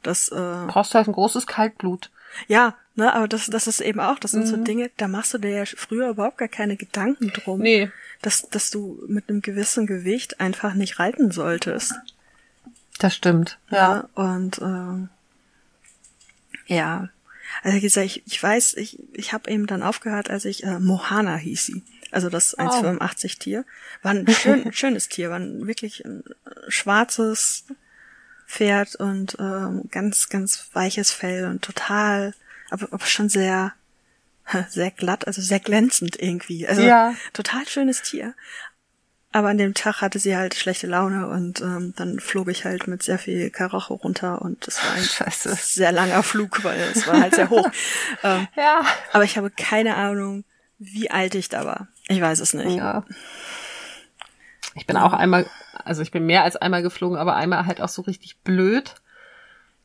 Das, 0.04 0.30
äh, 0.30 0.36
brauchst 0.68 0.94
du 0.94 0.96
halt 0.96 1.08
ein 1.08 1.14
großes 1.14 1.48
Kaltblut. 1.48 2.10
ja, 2.48 2.76
ne, 2.96 3.14
aber 3.14 3.28
das, 3.28 3.48
das 3.48 3.68
ist 3.68 3.82
eben 3.82 4.00
auch, 4.00 4.20
das 4.20 4.32
sind 4.32 4.48
so 4.48 4.56
Mhm. 4.58 4.64
Dinge, 4.66 4.92
da 4.98 5.08
machst 5.08 5.34
du 5.34 5.38
dir 5.38 5.50
ja 5.52 5.64
früher 5.66 6.10
überhaupt 6.10 6.38
gar 6.38 6.48
keine 6.48 6.76
Gedanken 6.78 7.30
drum. 7.34 7.60
Nee. 7.60 7.92
Dass, 8.22 8.48
dass 8.50 8.70
du 8.70 9.04
mit 9.08 9.28
einem 9.30 9.42
gewissen 9.42 9.86
Gewicht 9.86 10.40
einfach 10.40 10.76
nicht 10.76 11.00
reiten 11.00 11.32
solltest. 11.32 11.94
Das 13.00 13.16
stimmt. 13.16 13.58
Ja. 13.70 14.08
Und, 14.16 14.60
ähm, 14.62 15.10
ja. 16.68 17.10
Also 17.62 17.78
wie 17.78 17.82
gesagt, 17.82 18.06
ich, 18.08 18.24
ich 18.26 18.42
weiß, 18.42 18.76
ich, 18.76 18.98
ich 19.14 19.32
habe 19.34 19.52
eben 19.52 19.68
dann 19.68 19.84
aufgehört, 19.84 20.30
als 20.30 20.46
ich, 20.46 20.64
äh, 20.64 20.80
Mohana 20.80 21.36
hieß 21.36 21.66
sie. 21.68 21.84
Also 22.12 22.30
das 22.30 22.58
1,85 22.58 23.40
Tier. 23.40 23.66
War 24.02 24.12
ein 24.12 24.28
schön, 24.28 24.72
schönes 24.74 25.08
Tier, 25.10 25.30
war 25.30 25.40
ein 25.40 25.68
wirklich 25.68 26.04
ein 26.06 26.24
äh, 26.46 26.72
schwarzes 26.72 27.66
Pferd 28.48 28.96
und 28.96 29.38
ähm, 29.40 29.84
ganz, 29.92 30.30
ganz 30.30 30.70
weiches 30.74 31.12
Fell 31.12 31.46
und 31.46 31.62
total, 31.64 32.34
aber, 32.70 32.88
aber 32.92 33.06
schon 33.06 33.30
sehr, 33.30 33.74
sehr 34.70 34.92
glatt, 34.92 35.28
also 35.28 35.42
sehr 35.42 35.60
glänzend 35.60 36.22
irgendwie. 36.22 36.68
Also 36.68 36.82
Ja. 36.84 37.16
total 37.34 37.68
schönes 37.68 38.02
Tier. 38.02 38.34
Aber 39.34 39.50
an 39.50 39.58
dem 39.58 39.74
Tag 39.74 40.02
hatte 40.02 40.20
sie 40.20 40.38
halt 40.38 40.54
schlechte 40.56 40.88
Laune 40.88 41.28
und 41.28 41.60
ähm, 41.60 41.94
dann 41.98 42.20
flog 42.20 42.48
ich 42.50 42.66
halt 42.66 42.88
mit 42.88 43.02
sehr 43.04 43.18
viel 43.20 43.50
Karacho 43.50 43.96
runter 43.96 44.42
und 44.42 44.66
das 44.68 44.78
war 44.86 44.94
ein 44.96 45.04
Scheiße. 45.04 45.56
sehr 45.60 45.92
langer 45.92 46.24
Flug, 46.24 46.64
weil 46.64 46.80
es 46.80 47.06
war 47.08 47.20
halt 47.20 47.36
sehr 47.36 47.50
hoch. 47.50 47.68
ähm, 48.24 48.48
Ja. 48.56 48.82
aber 49.12 49.24
ich 49.24 49.36
habe 49.38 49.50
keine 49.50 49.96
Ahnung, 49.96 50.46
wie 50.78 51.10
alt 51.12 51.34
ich 51.36 51.50
da 51.50 51.66
war. 51.66 51.88
Ich 52.08 52.22
weiß 52.22 52.40
es 52.40 52.54
nicht. 52.54 52.78
Ja. 52.78 53.04
Ich 54.76 54.86
bin 54.88 54.98
auch 54.98 55.14
einmal, 55.14 55.46
also 55.84 56.02
ich 56.02 56.12
bin 56.12 56.26
mehr 56.26 56.44
als 56.44 56.56
einmal 56.56 56.82
geflogen, 56.84 57.18
aber 57.18 57.36
einmal 57.36 57.66
halt 57.66 57.82
auch 57.82 57.90
so 57.90 58.02
richtig 58.04 58.40
blöd. 58.42 58.96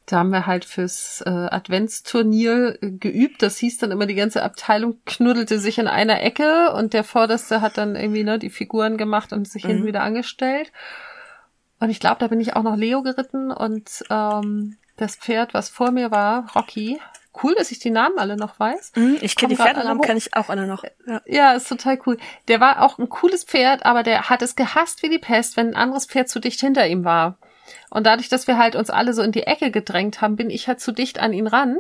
Da 0.08 0.20
haben 0.20 0.30
wir 0.30 0.46
halt 0.46 0.64
fürs 0.64 1.22
äh, 1.26 1.28
Adventsturnier 1.28 2.78
äh, 2.80 2.90
geübt. 2.90 3.42
Das 3.42 3.58
hieß 3.58 3.76
dann 3.76 3.90
immer, 3.90 4.06
die 4.06 4.14
ganze 4.14 4.42
Abteilung 4.42 4.96
knuddelte 5.04 5.58
sich 5.58 5.78
in 5.78 5.86
einer 5.86 6.22
Ecke 6.22 6.72
und 6.72 6.94
der 6.94 7.04
Vorderste 7.04 7.60
hat 7.60 7.76
dann 7.76 7.94
irgendwie 7.94 8.24
ne, 8.24 8.38
die 8.38 8.48
Figuren 8.48 8.96
gemacht 8.96 9.34
und 9.34 9.46
sich 9.46 9.66
hinten 9.66 9.84
wieder 9.84 10.02
angestellt. 10.02 10.72
Und 11.78 11.90
ich 11.90 12.00
glaube, 12.00 12.16
da 12.20 12.28
bin 12.28 12.40
ich 12.40 12.56
auch 12.56 12.62
noch 12.62 12.74
Leo 12.76 13.02
geritten 13.02 13.50
und 13.50 14.02
ähm, 14.08 14.78
das 14.96 15.16
Pferd, 15.16 15.52
was 15.52 15.68
vor 15.68 15.90
mir 15.90 16.10
war, 16.10 16.50
Rocky. 16.54 16.98
Cool, 17.40 17.54
dass 17.54 17.70
ich 17.70 17.78
die 17.78 17.90
Namen 17.90 18.18
alle 18.18 18.36
noch 18.36 18.58
weiß. 18.58 18.92
Hm, 18.94 19.18
ich 19.20 19.36
kenne 19.36 19.50
die 19.54 19.56
Pferdenamen, 19.56 20.02
kenne 20.02 20.18
ich 20.18 20.34
auch 20.34 20.48
alle 20.48 20.66
noch. 20.66 20.82
Ja. 21.06 21.20
Ja, 21.26 21.52
ist 21.52 21.68
total 21.68 22.00
cool. 22.06 22.16
Der 22.48 22.60
war 22.60 22.82
auch 22.82 22.98
ein 22.98 23.10
cooles 23.10 23.44
Pferd, 23.44 23.84
aber 23.84 24.02
der 24.02 24.30
hat 24.30 24.40
es 24.40 24.56
gehasst 24.56 25.02
wie 25.02 25.10
die 25.10 25.18
Pest, 25.18 25.56
wenn 25.58 25.68
ein 25.68 25.76
anderes 25.76 26.06
Pferd 26.06 26.30
zu 26.30 26.40
dicht 26.40 26.60
hinter 26.60 26.86
ihm 26.88 27.04
war. 27.04 27.38
Und 27.90 28.06
dadurch, 28.06 28.28
dass 28.28 28.46
wir 28.46 28.58
halt 28.58 28.76
uns 28.76 28.90
alle 28.90 29.12
so 29.12 29.22
in 29.22 29.32
die 29.32 29.46
Ecke 29.46 29.70
gedrängt 29.70 30.20
haben, 30.20 30.36
bin 30.36 30.50
ich 30.50 30.68
halt 30.68 30.80
zu 30.80 30.92
dicht 30.92 31.18
an 31.20 31.32
ihn 31.32 31.46
ran 31.46 31.78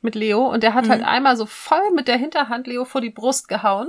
mit 0.00 0.14
Leo 0.14 0.46
und 0.46 0.62
der 0.62 0.74
hat 0.74 0.88
halt 0.88 1.02
einmal 1.02 1.36
so 1.36 1.46
voll 1.46 1.90
mit 1.94 2.06
der 2.08 2.16
Hinterhand 2.16 2.66
Leo 2.66 2.84
vor 2.84 3.00
die 3.00 3.10
Brust 3.10 3.48
gehauen. 3.48 3.88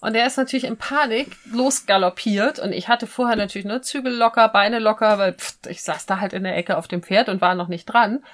Und 0.00 0.14
der 0.14 0.26
ist 0.26 0.38
natürlich 0.38 0.64
in 0.64 0.78
Panik 0.78 1.36
losgaloppiert 1.52 2.58
und 2.58 2.72
ich 2.72 2.88
hatte 2.88 3.06
vorher 3.06 3.36
natürlich 3.36 3.66
nur 3.66 3.82
Zügel 3.82 4.14
locker, 4.14 4.48
Beine 4.48 4.78
locker, 4.78 5.18
weil 5.18 5.34
pff, 5.34 5.58
ich 5.68 5.82
saß 5.82 6.06
da 6.06 6.20
halt 6.20 6.32
in 6.32 6.44
der 6.44 6.56
Ecke 6.56 6.78
auf 6.78 6.88
dem 6.88 7.02
Pferd 7.02 7.28
und 7.28 7.40
war 7.40 7.54
noch 7.54 7.68
nicht 7.68 7.84
dran. 7.86 8.24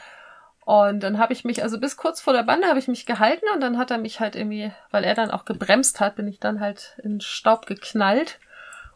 Und 0.65 1.01
dann 1.03 1.19
habe 1.19 1.33
ich 1.33 1.45
mich, 1.45 1.63
also 1.63 1.79
bis 1.79 1.97
kurz 1.97 2.21
vor 2.21 2.33
der 2.33 2.43
Bande 2.43 2.69
habe 2.69 2.79
ich 2.79 2.89
mich 2.89 3.07
gehalten 3.07 3.47
und 3.55 3.61
dann 3.61 3.79
hat 3.79 3.91
er 3.91 3.99
mich 3.99 4.21
halt 4.21 4.37
irgendwie, 4.37 4.73
weil 4.91 5.05
er 5.05 5.15
dann 5.15 5.31
auch 5.31 5.45
gebremst 5.45 6.01
hat, 6.01 6.17
bin 6.17 6.29
ich 6.29 6.41
dann 6.41 6.61
halt 6.61 6.99
in 7.03 7.15
den 7.15 7.21
Staub 7.21 7.67
geknallt 7.67 8.39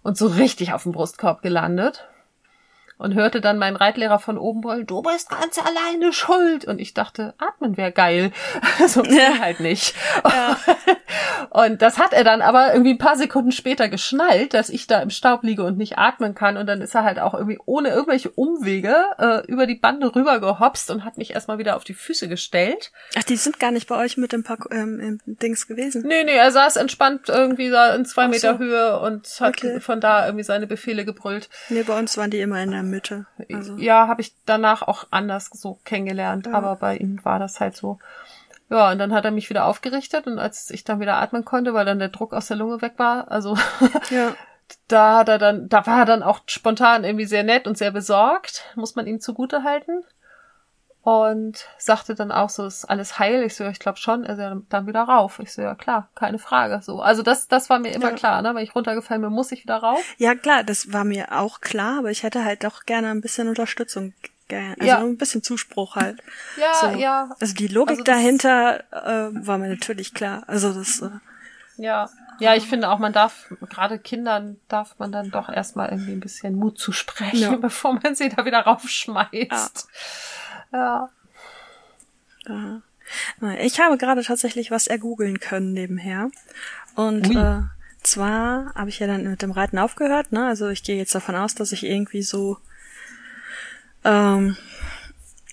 und 0.03 0.17
so 0.17 0.27
richtig 0.27 0.73
auf 0.73 0.85
dem 0.85 0.93
Brustkorb 0.93 1.43
gelandet. 1.43 2.09
Und 3.01 3.15
hörte 3.15 3.41
dann 3.41 3.59
meinen 3.59 3.77
Reitlehrer 3.77 4.19
von 4.19 4.37
oben 4.37 4.63
wollen, 4.63 4.87
du 4.87 5.01
bist 5.03 5.31
ganz 5.31 5.59
alleine 5.59 6.13
schuld. 6.13 6.67
Und 6.67 6.81
ich 6.81 6.95
dachte, 6.95 7.35
atmen 7.39 7.77
wäre 7.77 7.93
geil. 7.93 8.31
so 8.87 9.03
ja. 9.05 9.39
halt 9.41 9.61
nicht. 9.61 9.95
Und 11.51 11.83
das 11.83 11.99
hat 11.99 12.13
er 12.13 12.25
dann 12.25 12.43
aber 12.43 12.73
irgendwie 12.73 12.93
ein 12.93 12.99
paar 12.99 13.17
Sekunden 13.17 13.53
später 13.53 13.89
geschnallt, 13.89 14.55
dass 14.55 14.69
ich 14.69 14.87
da 14.87 15.01
im 15.01 15.11
Staub 15.11 15.43
liege 15.43 15.65
und 15.65 15.79
nicht 15.79 15.99
atmen 15.99 16.35
kann. 16.35 16.57
Und 16.57 16.67
dann 16.67 16.81
ist 16.81 16.95
er 16.95 17.03
halt 17.03 17.19
auch 17.19 17.35
irgendwie 17.35 17.59
ohne 17.65 17.89
irgendwelche 17.89 18.31
Umwege 18.31 18.95
äh, 19.19 19.47
über 19.47 19.67
die 19.67 19.75
Bande 19.75 20.15
rüber 20.15 20.39
gehopst 20.39 20.91
und 20.91 21.05
hat 21.05 21.19
mich 21.19 21.33
erstmal 21.33 21.59
wieder 21.59 21.77
auf 21.77 21.85
die 21.85 21.95
Füße 21.95 22.29
gestellt. 22.29 22.93
Ach, 23.19 23.25
die 23.25 23.37
sind 23.37 23.59
gar 23.59 23.71
nicht 23.71 23.89
bei 23.89 23.97
euch 23.97 24.17
mit 24.17 24.33
dem, 24.33 24.45
Park 24.45 24.69
ähm, 24.71 25.21
Dings 25.25 25.67
gewesen? 25.67 26.05
Nee, 26.07 26.25
nee, 26.25 26.37
er 26.37 26.53
saß 26.53 26.77
entspannt 26.77 27.29
irgendwie 27.29 27.71
da 27.71 27.95
in 27.95 28.05
zwei 28.05 28.25
Ach 28.25 28.29
Meter 28.29 28.53
so. 28.55 28.59
Höhe 28.59 29.01
und 29.01 29.27
hat 29.41 29.51
Okay. 29.51 29.81
von 29.81 30.01
da 30.01 30.27
irgendwie 30.27 30.45
seine 30.45 30.67
Befehle 30.67 31.05
gebrüllt. 31.05 31.49
Nee, 31.69 31.83
bei 31.83 31.99
uns 31.99 32.17
waren 32.17 32.31
die 32.31 32.41
immer 32.41 32.63
in 32.63 32.71
der 32.71 32.83
Mitte. 32.91 33.27
Also, 33.53 33.77
Ja, 33.77 34.09
habe 34.09 34.21
ich 34.21 34.35
danach 34.47 34.83
auch 34.83 35.07
anders 35.11 35.51
so 35.53 35.79
kennengelernt, 35.85 36.49
aber 36.49 36.77
bei 36.77 36.97
ihm 36.97 37.25
war 37.25 37.39
das 37.39 37.61
halt 37.61 37.77
so. 37.77 37.99
Ja, 38.69 38.93
und 38.93 38.99
dann 38.99 39.13
hat 39.13 39.25
er 39.25 39.33
mich 39.33 39.51
wieder 39.51 39.65
aufgerichtet 39.65 40.27
und 40.27 40.39
als 40.39 40.71
ich 40.71 40.85
dann 40.85 41.01
wieder 41.01 41.17
atmen 41.17 41.45
konnte, 41.45 41.75
weil 41.75 41.85
dann 41.85 41.99
der 41.99 42.09
Druck 42.09 42.33
aus 42.33 42.47
der 42.47 42.57
Lunge 42.57 42.81
weg 42.83 42.95
war, 42.99 43.31
also 43.31 43.57
ja. 44.11 44.35
da 44.87 45.19
hat 45.19 45.29
er 45.29 45.39
dann, 45.39 45.69
da 45.69 45.87
war 45.87 46.01
er 46.01 46.05
dann 46.05 46.23
auch 46.23 46.41
spontan 46.47 47.03
irgendwie 47.03 47.25
sehr 47.25 47.43
nett 47.43 47.67
und 47.67 47.77
sehr 47.77 47.91
besorgt, 47.91 48.65
muss 48.77 48.95
man 48.95 49.09
ihm 49.09 49.21
zugute 49.21 49.65
halten. 49.65 50.05
Und 51.03 51.67
sagte 51.79 52.15
dann 52.15 52.31
auch 52.31 52.51
so, 52.51 52.67
ist 52.67 52.85
alles 52.85 53.19
heil? 53.19 53.43
Ich 53.43 53.55
so, 53.57 53.65
ja, 53.65 53.71
ich 53.71 53.79
glaube 53.79 53.97
schon. 53.99 54.23
Er 54.25 54.37
ja, 54.39 54.55
dann 54.69 54.87
wieder 54.87 55.03
rauf. 55.03 55.39
Ich 55.39 55.51
so, 55.53 55.63
ja 55.63 55.75
klar, 55.75 56.11
keine 56.15 56.39
Frage. 56.39 56.81
So, 56.83 57.01
also 57.01 57.23
das, 57.23 57.49
das 57.49 57.71
war 57.71 57.79
mir 57.79 57.95
immer 57.95 58.11
Ja. 58.11 58.15
klar, 58.17 58.43
ne? 58.43 58.55
Wenn 58.55 58.63
ich 58.63 58.75
runtergefallen 58.75 59.23
bin, 59.23 59.33
muss 59.33 59.51
ich 59.51 59.63
wieder 59.63 59.77
rauf. 59.79 60.03
ja, 60.19 60.35
klar, 60.35 60.63
das 60.63 60.93
war 60.93 61.05
mir 61.05 61.33
auch 61.41 61.61
klar, 61.63 61.99
aber 62.01 62.11
ich 62.11 62.23
hätte 62.23 62.45
halt 62.45 62.65
doch 62.65 62.85
gerne 62.85 63.09
ein 63.11 63.23
bisschen 63.23 63.49
Unterstützung. 63.49 64.13
ge- 64.49 64.75
Also 64.79 64.85
Ja. 64.85 64.99
ein 64.99 65.17
bisschen 65.17 65.43
Zuspruch 65.43 65.97
halt. 65.97 66.21
Ja, 66.59 66.75
So. 66.75 66.87
ja, 66.99 67.31
Also 67.41 67.55
die 67.55 67.69
Logik 67.69 67.93
Also 67.93 68.05
dahinter 68.05 68.81
äh, 68.93 69.31
war 69.47 69.57
mir 69.57 69.69
natürlich 69.69 70.13
klar. 70.13 70.43
Also 70.49 70.75
das, 70.75 71.01
äh, 71.01 71.09
Ja, 71.79 72.11
ja, 72.41 72.55
ich 72.55 72.67
finde 72.69 72.91
auch, 72.91 72.99
man 72.99 73.13
darf, 73.15 73.47
gerade 73.71 73.99
Kindern 73.99 74.59
darf 74.69 74.99
man 74.99 75.13
dann 75.13 75.31
doch 75.31 75.49
erstmal 75.49 75.89
irgendwie 75.91 76.13
ein 76.13 76.21
bisschen 76.21 76.57
Mut 76.57 76.79
zusprechen, 76.79 77.39
Ja. 77.39 77.57
bevor 77.61 77.95
man 78.03 78.15
sie 78.15 78.29
da 78.29 78.45
wieder 78.45 78.61
raufschmeißt. 78.61 79.33
Ja. 79.51 79.69
Äh, 80.73 81.07
ich 83.65 83.81
habe 83.81 83.99
gerade 83.99 84.23
tatsächlich 84.23 84.71
was 84.71 84.87
ergoogeln 84.87 85.41
können 85.41 85.73
nebenher. 85.73 86.31
Und 86.95 87.29
Ui. 87.29 87.37
äh, 87.37 87.63
zwar 88.03 88.73
habe 88.75 88.91
ich 88.91 88.99
ja 88.99 89.07
dann 89.07 89.25
mit 89.25 89.43
dem 89.43 89.51
Reiten 89.51 89.79
aufgehört, 89.79 90.33
ne? 90.33 90.47
Also 90.47 90.69
ich 90.69 90.83
gehe 90.83 90.97
jetzt 90.97 91.15
davon 91.15 91.37
aus, 91.37 91.55
dass 91.55 91.73
ich 91.73 91.85
irgendwie 91.85 92.23
so 92.23 92.59
ähm, 94.05 94.57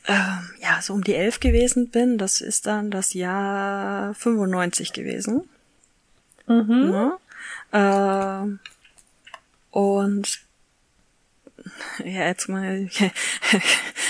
ähm, 0.08 0.50
ja, 0.62 0.78
ja, 0.78 0.82
so 0.82 0.94
um 0.94 1.04
die 1.04 1.16
elf 1.16 1.40
gewesen 1.40 1.90
bin, 1.90 2.18
das 2.18 2.40
ist 2.42 2.66
dann 2.66 2.92
das 2.92 3.14
Jahr 3.14 4.14
95 4.14 4.94
gewesen. 4.94 5.50
Mhm. 6.48 7.18
Ja. 7.74 8.44
Äh, 8.44 8.58
und 9.72 10.40
ja, 12.00 12.26
jetzt 12.26 12.50
mal, 12.50 12.88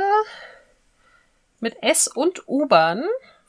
mit 1.60 1.82
S 1.82 2.08
und 2.08 2.48
U-Bahn 2.48 3.04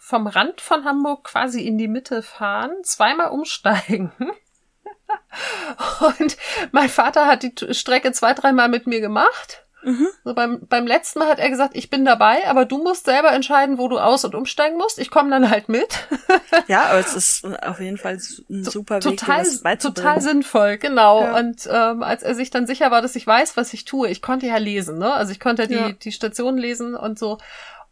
vom 0.09 0.27
Rand 0.27 0.63
von 0.63 0.87
Hamburg 0.87 1.25
quasi 1.25 1.61
in 1.61 1.77
die 1.77 1.87
Mitte 1.87 2.23
fahren, 2.23 2.71
zweimal 2.83 3.29
umsteigen. 3.29 4.11
Und 6.19 6.39
mein 6.73 6.89
Vater 6.89 7.27
hat 7.27 7.43
die 7.43 7.53
Strecke 7.75 8.13
zwei, 8.13 8.33
dreimal 8.33 8.71
mit 8.71 8.87
mir 8.87 9.03
gemacht. 9.03 9.67
Mhm. 9.83 10.09
So 10.25 10.33
beim, 10.33 10.67
beim 10.67 10.87
letzten 10.87 11.19
Mal 11.19 11.29
hat 11.29 11.39
er 11.39 11.51
gesagt, 11.51 11.77
ich 11.77 11.91
bin 11.91 12.07
dabei, 12.07 12.49
aber 12.49 12.65
du 12.65 12.79
musst 12.79 13.05
selber 13.05 13.33
entscheiden, 13.33 13.77
wo 13.77 13.89
du 13.89 13.99
aus- 13.99 14.25
und 14.25 14.35
umsteigen 14.35 14.79
musst. 14.79 14.99
Ich 14.99 15.11
komme 15.11 15.29
dann 15.29 15.51
halt 15.51 15.69
mit. 15.69 16.07
ja, 16.69 16.85
aber 16.85 17.01
es 17.01 17.15
ist 17.15 17.45
auf 17.45 17.79
jeden 17.79 17.99
Fall 17.99 18.15
ein 18.15 18.65
super 18.65 19.05
Weg, 19.05 19.19
total, 19.19 19.45
total 19.77 20.23
sinnvoll, 20.23 20.79
genau. 20.79 21.23
Ja. 21.23 21.37
Und 21.37 21.69
ähm, 21.71 22.03
als 22.03 22.23
er 22.23 22.35
sich 22.35 22.49
dann 22.49 22.67
sicher 22.67 22.91
war, 22.91 23.03
dass 23.03 23.15
ich 23.15 23.27
weiß, 23.27 23.59
was 23.59 23.75
ich 23.75 23.85
tue, 23.85 24.09
ich 24.09 24.23
konnte 24.23 24.47
ja 24.47 24.57
lesen, 24.57 24.99
ne? 24.99 25.13
Also 25.13 25.33
ich 25.33 25.39
konnte 25.39 25.69
die, 25.69 25.75
ja. 25.75 25.93
die 25.93 26.13
Station 26.13 26.57
lesen 26.57 26.95
und 26.95 27.19
so. 27.19 27.37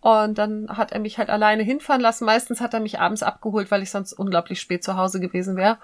Und 0.06 0.38
dann 0.38 0.68
hat 0.68 0.92
er 0.92 1.00
mich 1.00 1.18
halt 1.18 1.30
alleine 1.30 1.64
hinfahren 1.64 2.00
lassen. 2.00 2.26
Meistens 2.26 2.60
hat 2.60 2.72
er 2.72 2.78
mich 2.78 3.00
abends 3.00 3.24
abgeholt, 3.24 3.72
weil 3.72 3.82
ich 3.82 3.90
sonst 3.90 4.12
unglaublich 4.12 4.60
spät 4.60 4.84
zu 4.84 4.96
Hause 4.96 5.18
gewesen 5.18 5.56
wäre. 5.56 5.78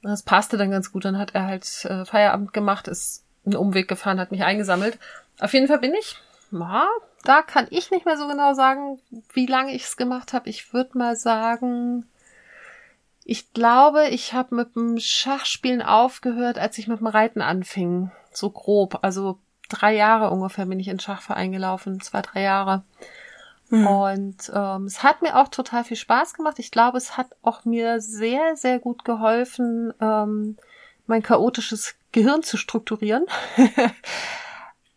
Das 0.00 0.22
passte 0.22 0.56
dann 0.56 0.70
ganz 0.70 0.92
gut. 0.92 1.04
Dann 1.04 1.18
hat 1.18 1.34
er 1.34 1.44
halt 1.44 1.84
äh, 1.84 2.06
Feierabend 2.06 2.54
gemacht, 2.54 2.88
ist 2.88 3.22
einen 3.44 3.56
Umweg 3.56 3.86
gefahren, 3.86 4.18
hat 4.18 4.30
mich 4.30 4.44
eingesammelt. 4.44 4.98
Auf 5.40 5.52
jeden 5.52 5.68
Fall 5.68 5.78
bin 5.78 5.92
ich, 5.92 6.16
ja, 6.52 6.88
da 7.24 7.42
kann 7.42 7.66
ich 7.68 7.90
nicht 7.90 8.06
mehr 8.06 8.16
so 8.16 8.28
genau 8.28 8.54
sagen, 8.54 8.98
wie 9.34 9.44
lange 9.44 9.74
ich 9.74 9.82
es 9.82 9.98
gemacht 9.98 10.32
habe. 10.32 10.48
Ich 10.48 10.72
würde 10.72 10.96
mal 10.96 11.14
sagen, 11.14 12.06
ich 13.24 13.52
glaube, 13.52 14.08
ich 14.08 14.32
habe 14.32 14.54
mit 14.54 14.74
dem 14.74 14.98
Schachspielen 14.98 15.82
aufgehört, 15.82 16.56
als 16.58 16.78
ich 16.78 16.88
mit 16.88 17.00
dem 17.00 17.08
Reiten 17.08 17.42
anfing. 17.42 18.10
So 18.32 18.48
grob. 18.48 19.00
Also 19.02 19.38
drei 19.68 19.94
Jahre 19.94 20.30
ungefähr 20.30 20.64
bin 20.64 20.80
ich 20.80 20.88
in 20.88 20.98
Schachverein 20.98 21.52
gelaufen. 21.52 22.00
Zwei, 22.00 22.22
drei 22.22 22.40
Jahre. 22.40 22.84
Mhm. 23.70 23.86
Und 23.86 24.52
ähm, 24.54 24.84
es 24.84 25.02
hat 25.02 25.22
mir 25.22 25.36
auch 25.36 25.48
total 25.48 25.84
viel 25.84 25.96
Spaß 25.96 26.34
gemacht. 26.34 26.58
Ich 26.58 26.70
glaube, 26.70 26.98
es 26.98 27.16
hat 27.16 27.28
auch 27.42 27.64
mir 27.64 28.00
sehr, 28.00 28.56
sehr 28.56 28.78
gut 28.78 29.04
geholfen, 29.04 29.94
ähm, 30.00 30.56
mein 31.06 31.22
chaotisches 31.22 31.94
Gehirn 32.12 32.42
zu 32.42 32.56
strukturieren. 32.56 33.26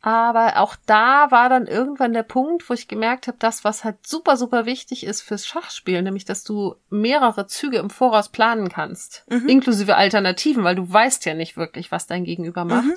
Aber 0.01 0.57
auch 0.57 0.75
da 0.85 1.31
war 1.31 1.47
dann 1.47 1.65
irgendwann 1.65 2.11
der 2.11 2.23
Punkt, 2.23 2.69
wo 2.69 2.73
ich 2.73 2.89
gemerkt 2.89 3.27
habe, 3.27 3.37
das, 3.39 3.63
was 3.63 3.85
halt 3.85 4.05
super, 4.05 4.35
super 4.35 4.65
wichtig 4.65 5.05
ist 5.05 5.21
fürs 5.21 5.47
Schachspiel, 5.47 6.01
nämlich, 6.01 6.25
dass 6.25 6.43
du 6.43 6.75
mehrere 6.89 7.47
Züge 7.47 7.77
im 7.77 7.89
Voraus 7.89 8.27
planen 8.27 8.67
kannst, 8.67 9.23
mhm. 9.29 9.47
inklusive 9.47 9.95
Alternativen, 9.95 10.65
weil 10.65 10.75
du 10.75 10.91
weißt 10.91 11.25
ja 11.25 11.35
nicht 11.35 11.55
wirklich, 11.55 11.89
was 11.89 12.05
dein 12.05 12.25
Gegenüber 12.25 12.65
macht. 12.65 12.83
Mhm. 12.83 12.95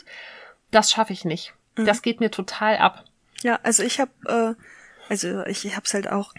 Das 0.73 0.91
schaffe 0.91 1.13
ich 1.13 1.25
nicht. 1.25 1.55
Mhm. 1.77 1.85
Das 1.85 2.03
geht 2.03 2.19
mir 2.19 2.33
total 2.33 2.79
ab. 2.79 3.05
Ja, 3.43 3.61
also 3.63 3.85
ich 3.85 4.01
habe 4.01 4.11
äh, 4.59 4.63
also 5.09 5.45
ich 5.47 5.65
habe 5.75 5.83
es 5.85 5.95
halt 5.95 6.11
auch 6.11 6.35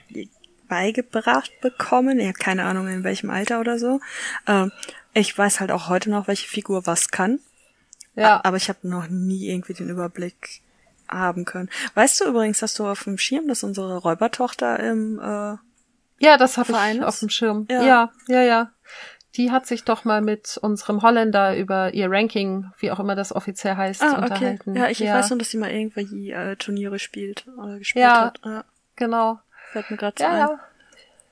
beigebracht 0.68 1.52
bekommen. 1.62 2.20
Ich 2.20 2.28
habe 2.28 2.38
keine 2.38 2.66
Ahnung 2.66 2.88
in 2.88 3.04
welchem 3.04 3.30
Alter 3.30 3.60
oder 3.60 3.80
so. 3.80 4.00
Ähm, 4.48 4.72
ich 5.14 5.38
weiß 5.38 5.60
halt 5.60 5.72
auch 5.72 5.88
heute 5.90 6.10
noch, 6.10 6.28
welche 6.28 6.48
Figur 6.48 6.86
was 6.86 7.10
kann. 7.10 7.40
Ja. 8.16 8.42
Aber 8.44 8.58
ich 8.58 8.70
habe 8.70 8.88
noch 8.88 9.08
nie 9.08 9.48
irgendwie 9.48 9.74
den 9.74 9.90
Überblick 9.90 10.62
haben 11.08 11.46
können. 11.46 11.70
Weißt 11.94 12.20
du 12.20 12.26
übrigens, 12.26 12.60
dass 12.60 12.74
du 12.74 12.86
auf 12.86 13.04
dem 13.04 13.18
Schirm, 13.18 13.48
dass 13.48 13.64
unsere 13.64 13.98
Räubertochter 13.98 14.80
im 14.80 15.20
äh, 15.20 15.58
Ja, 16.20 16.38
das 16.38 16.58
habe 16.58 16.72
ich 16.72 17.04
auf 17.04 17.20
dem 17.20 17.30
Schirm. 17.30 17.66
Ja. 17.70 17.84
ja, 17.84 18.12
ja, 18.28 18.42
ja. 18.42 18.72
Die 19.38 19.52
hat 19.52 19.68
sich 19.68 19.84
doch 19.84 20.04
mal 20.04 20.22
mit 20.22 20.58
unserem 20.62 21.04
Holländer 21.04 21.56
über 21.56 21.94
ihr 21.94 22.10
Ranking, 22.10 22.72
wie 22.80 22.92
auch 22.92 23.00
immer 23.00 23.16
das 23.16 23.34
offiziell 23.34 23.76
heißt, 23.76 24.02
ah, 24.02 24.14
okay. 24.14 24.22
unterhalten. 24.24 24.76
Ja, 24.76 24.90
ich, 24.90 25.00
ja. 25.00 25.14
weiß 25.14 25.30
nur, 25.30 25.40
dass 25.40 25.52
sie 25.52 25.58
mal 25.58 25.72
irgendwelche 25.72 26.16
äh, 26.34 26.56
Turniere 26.56 26.98
spielt 26.98 27.46
oder 27.56 27.78
gespielt 27.78 28.04
ja, 28.04 28.26
hat. 28.26 28.40
Ja, 28.44 28.66
genau. 28.96 29.40
Fällt 29.72 29.92
mir 29.92 29.98
gerade 29.98 30.16
ja, 30.24 30.30
ein. 30.30 30.40
Ja. 30.40 30.60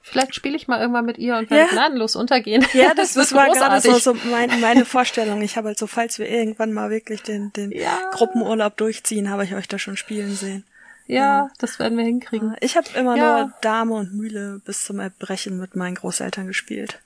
Vielleicht 0.04 0.36
spiele 0.36 0.56
ich 0.56 0.68
mal 0.68 0.80
irgendwann 0.80 1.06
mit 1.06 1.18
ihr 1.18 1.36
und 1.36 1.50
werde 1.50 1.68
ja. 1.68 1.72
gnadenlos 1.72 2.16
untergehen. 2.16 2.64
Ja, 2.74 2.94
das, 2.94 3.14
das, 3.16 3.30
das 3.30 3.34
war 3.34 3.50
gerade 3.50 3.82
so, 3.82 3.98
so 3.98 4.14
mein, 4.30 4.62
meine 4.62 4.86
Vorstellung. 4.86 5.42
Ich 5.42 5.58
habe 5.58 5.70
halt 5.70 5.80
so, 5.80 5.88
falls 5.88 6.20
wir 6.20 6.30
irgendwann 6.30 6.74
mal 6.74 6.92
wirklich 6.92 7.24
den, 7.24 7.52
den 7.54 7.72
ja. 7.72 8.12
Gruppenurlaub 8.12 8.78
durchziehen, 8.78 9.32
habe 9.32 9.46
ich 9.46 9.56
euch 9.56 9.68
da 9.68 9.80
schon 9.80 9.98
spielen 9.98 10.36
sehen. 10.36 10.64
Ja, 11.08 11.18
ja. 11.18 11.50
das 11.58 11.80
werden 11.80 11.98
wir 11.98 12.06
hinkriegen. 12.06 12.56
Ich 12.62 12.78
habe 12.78 12.88
immer 12.96 13.18
nur 13.18 13.54
Dame 13.62 13.96
und 13.96 14.14
Mühle 14.14 14.62
bis 14.64 14.86
zum 14.86 15.00
Erbrechen 15.00 15.58
mit 15.58 15.76
meinen 15.76 15.96
Großeltern 15.96 16.46
gespielt. 16.46 17.00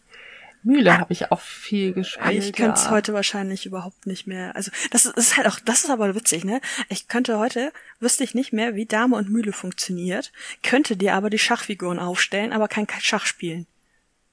Mühle 0.64 0.98
habe 0.98 1.14
ich 1.14 1.32
auch 1.32 1.40
viel 1.40 1.94
gespielt. 1.94 2.44
Ich 2.44 2.54
könnte 2.54 2.80
es 2.80 2.86
ja. 2.86 2.92
heute 2.92 3.14
wahrscheinlich 3.14 3.66
überhaupt 3.66 4.06
nicht 4.08 4.28
mehr. 4.28 4.56
Also 4.56 4.72
das 4.92 5.06
ist 5.06 5.38
halt 5.38 5.48
auch, 5.48 5.60
das 5.60 5.84
ist 5.84 5.90
aber 5.90 6.14
witzig, 6.16 6.44
ne? 6.44 6.60
Ich 6.90 7.08
könnte 7.08 7.40
heute, 7.40 7.72
wüsste 8.00 8.24
ich 8.24 8.36
nicht 8.36 8.52
mehr, 8.52 8.76
wie 8.76 8.86
Dame 8.86 9.16
und 9.16 9.30
Mühle 9.30 9.54
funktioniert, 9.54 10.32
könnte 10.62 10.98
dir 10.98 11.14
aber 11.14 11.30
die 11.30 11.40
Schachfiguren 11.40 12.00
aufstellen, 12.00 12.52
aber 12.52 12.68
kein 12.68 12.88
Schach 13.00 13.26
spielen. 13.26 13.68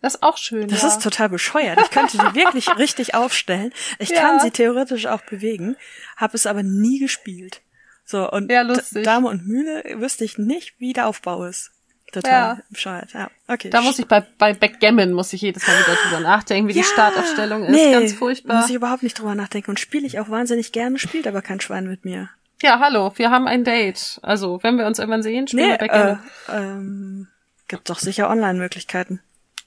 Das 0.03 0.16
ist 0.16 0.23
auch 0.23 0.36
schön. 0.36 0.69
Das 0.69 0.82
ja. 0.82 0.89
ist 0.89 1.03
total 1.03 1.28
bescheuert. 1.28 1.81
Ich 1.81 1.90
könnte 1.90 2.19
die 2.19 2.35
wirklich 2.35 2.69
richtig 2.77 3.15
aufstellen. 3.15 3.73
Ich 3.98 4.11
ja. 4.11 4.20
kann 4.20 4.40
sie 4.40 4.51
theoretisch 4.51 5.07
auch 5.07 5.23
bewegen, 5.23 5.77
habe 6.16 6.36
es 6.36 6.47
aber 6.47 6.62
nie 6.62 6.98
gespielt. 6.98 7.62
So, 8.05 8.31
und 8.31 8.51
ja, 8.51 8.62
Dame 8.93 9.28
und 9.28 9.47
Mühle 9.47 9.82
wüsste 9.97 10.24
ich 10.24 10.39
nicht, 10.39 10.78
wie 10.78 10.93
der 10.93 11.09
Aufbau 11.09 11.44
ist. 11.44 11.73
Total 12.12 12.56
ja. 12.56 12.62
bescheuert, 12.70 13.12
ja. 13.12 13.30
Okay. 13.48 13.68
Da 13.70 13.80
muss 13.82 13.98
ich 13.98 14.06
bei, 14.06 14.24
bei 14.38 14.54
Backgammon 14.54 15.12
muss 15.12 15.32
ich 15.32 15.40
jedes 15.40 15.66
Mal 15.66 15.74
wieder 15.80 15.96
drüber 15.96 16.20
nachdenken, 16.20 16.68
wie 16.68 16.72
ja, 16.72 16.82
die 16.82 16.88
Startaufstellung 16.88 17.64
ist. 17.64 17.72
Nee, 17.72 17.92
Ganz 17.92 18.12
furchtbar. 18.12 18.60
Muss 18.60 18.70
ich 18.70 18.76
überhaupt 18.76 19.02
nicht 19.02 19.18
drüber 19.18 19.34
nachdenken 19.34 19.70
und 19.70 19.80
spiele 19.80 20.06
ich 20.06 20.18
auch 20.20 20.30
wahnsinnig 20.30 20.72
gerne, 20.72 20.98
spielt 20.98 21.26
aber 21.26 21.42
kein 21.42 21.60
Schwein 21.60 21.88
mit 21.88 22.04
mir. 22.04 22.30
Ja, 22.62 22.78
hallo, 22.80 23.12
wir 23.16 23.30
haben 23.30 23.46
ein 23.46 23.64
Date. 23.64 24.18
Also, 24.22 24.62
wenn 24.62 24.78
wir 24.78 24.86
uns 24.86 24.98
irgendwann 24.98 25.22
sehen, 25.22 25.46
spielen 25.46 25.66
nee, 25.66 25.72
wir 25.72 25.78
Backgammon. 25.78 26.18
Äh, 26.48 26.56
ähm, 26.56 27.28
gibt 27.68 27.90
doch 27.90 27.98
sicher 27.98 28.30
Online-Möglichkeiten. 28.30 29.20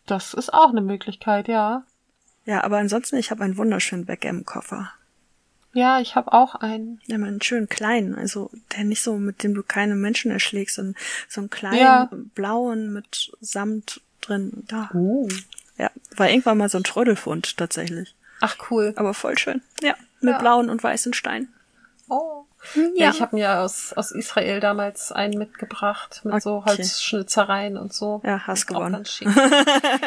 Das 0.05 0.33
ist 0.33 0.53
auch 0.53 0.69
eine 0.69 0.81
Möglichkeit, 0.81 1.47
ja. 1.47 1.83
Ja, 2.45 2.63
aber 2.63 2.77
ansonsten, 2.77 3.17
ich 3.17 3.29
habe 3.29 3.43
einen 3.43 3.57
wunderschönen 3.57 4.05
Backgammon-Koffer. 4.05 4.91
Ja, 5.73 5.99
ich 5.99 6.15
habe 6.15 6.33
auch 6.33 6.55
einen. 6.55 6.99
Ja, 7.05 7.17
mal 7.17 7.27
einen 7.27 7.41
schönen 7.41 7.69
kleinen, 7.69 8.15
also 8.15 8.49
der 8.75 8.83
nicht 8.83 9.01
so, 9.03 9.17
mit 9.17 9.43
dem 9.43 9.53
du 9.53 9.61
keine 9.63 9.95
Menschen 9.95 10.31
erschlägst, 10.31 10.75
sondern 10.75 10.95
so 11.27 11.41
einen 11.41 11.49
kleinen 11.49 11.77
Ja. 11.77 12.09
blauen 12.35 12.91
mit 12.91 13.31
Samt 13.39 14.01
drin. 14.21 14.63
Da. 14.67 14.89
Uh. 14.93 15.27
Ja, 15.77 15.91
war 16.17 16.29
irgendwann 16.29 16.57
mal 16.57 16.69
so 16.69 16.77
ein 16.79 16.83
Trödelfund 16.83 17.55
tatsächlich. 17.57 18.15
Ach 18.41 18.57
cool. 18.71 18.93
Aber 18.95 19.13
voll 19.13 19.37
schön. 19.37 19.61
Ja, 19.81 19.95
mit 20.21 20.33
Ja. 20.33 20.39
blauen 20.39 20.69
und 20.69 20.81
weißen 20.83 21.13
Steinen. 21.13 21.53
Oh. 22.09 22.45
Ja, 22.95 23.09
ich 23.09 23.21
habe 23.21 23.35
mir 23.37 23.59
aus, 23.59 23.93
aus 23.93 24.11
Israel 24.11 24.59
damals 24.59 25.11
einen 25.11 25.37
mitgebracht 25.37 26.21
mit 26.23 26.41
so 26.41 26.57
Okay. 26.57 26.71
Holzschnitzereien 26.77 27.77
und 27.77 27.93
so. 27.93 28.21
Ja, 28.25 28.45
hast 28.45 28.67
gewonnen. 28.67 29.03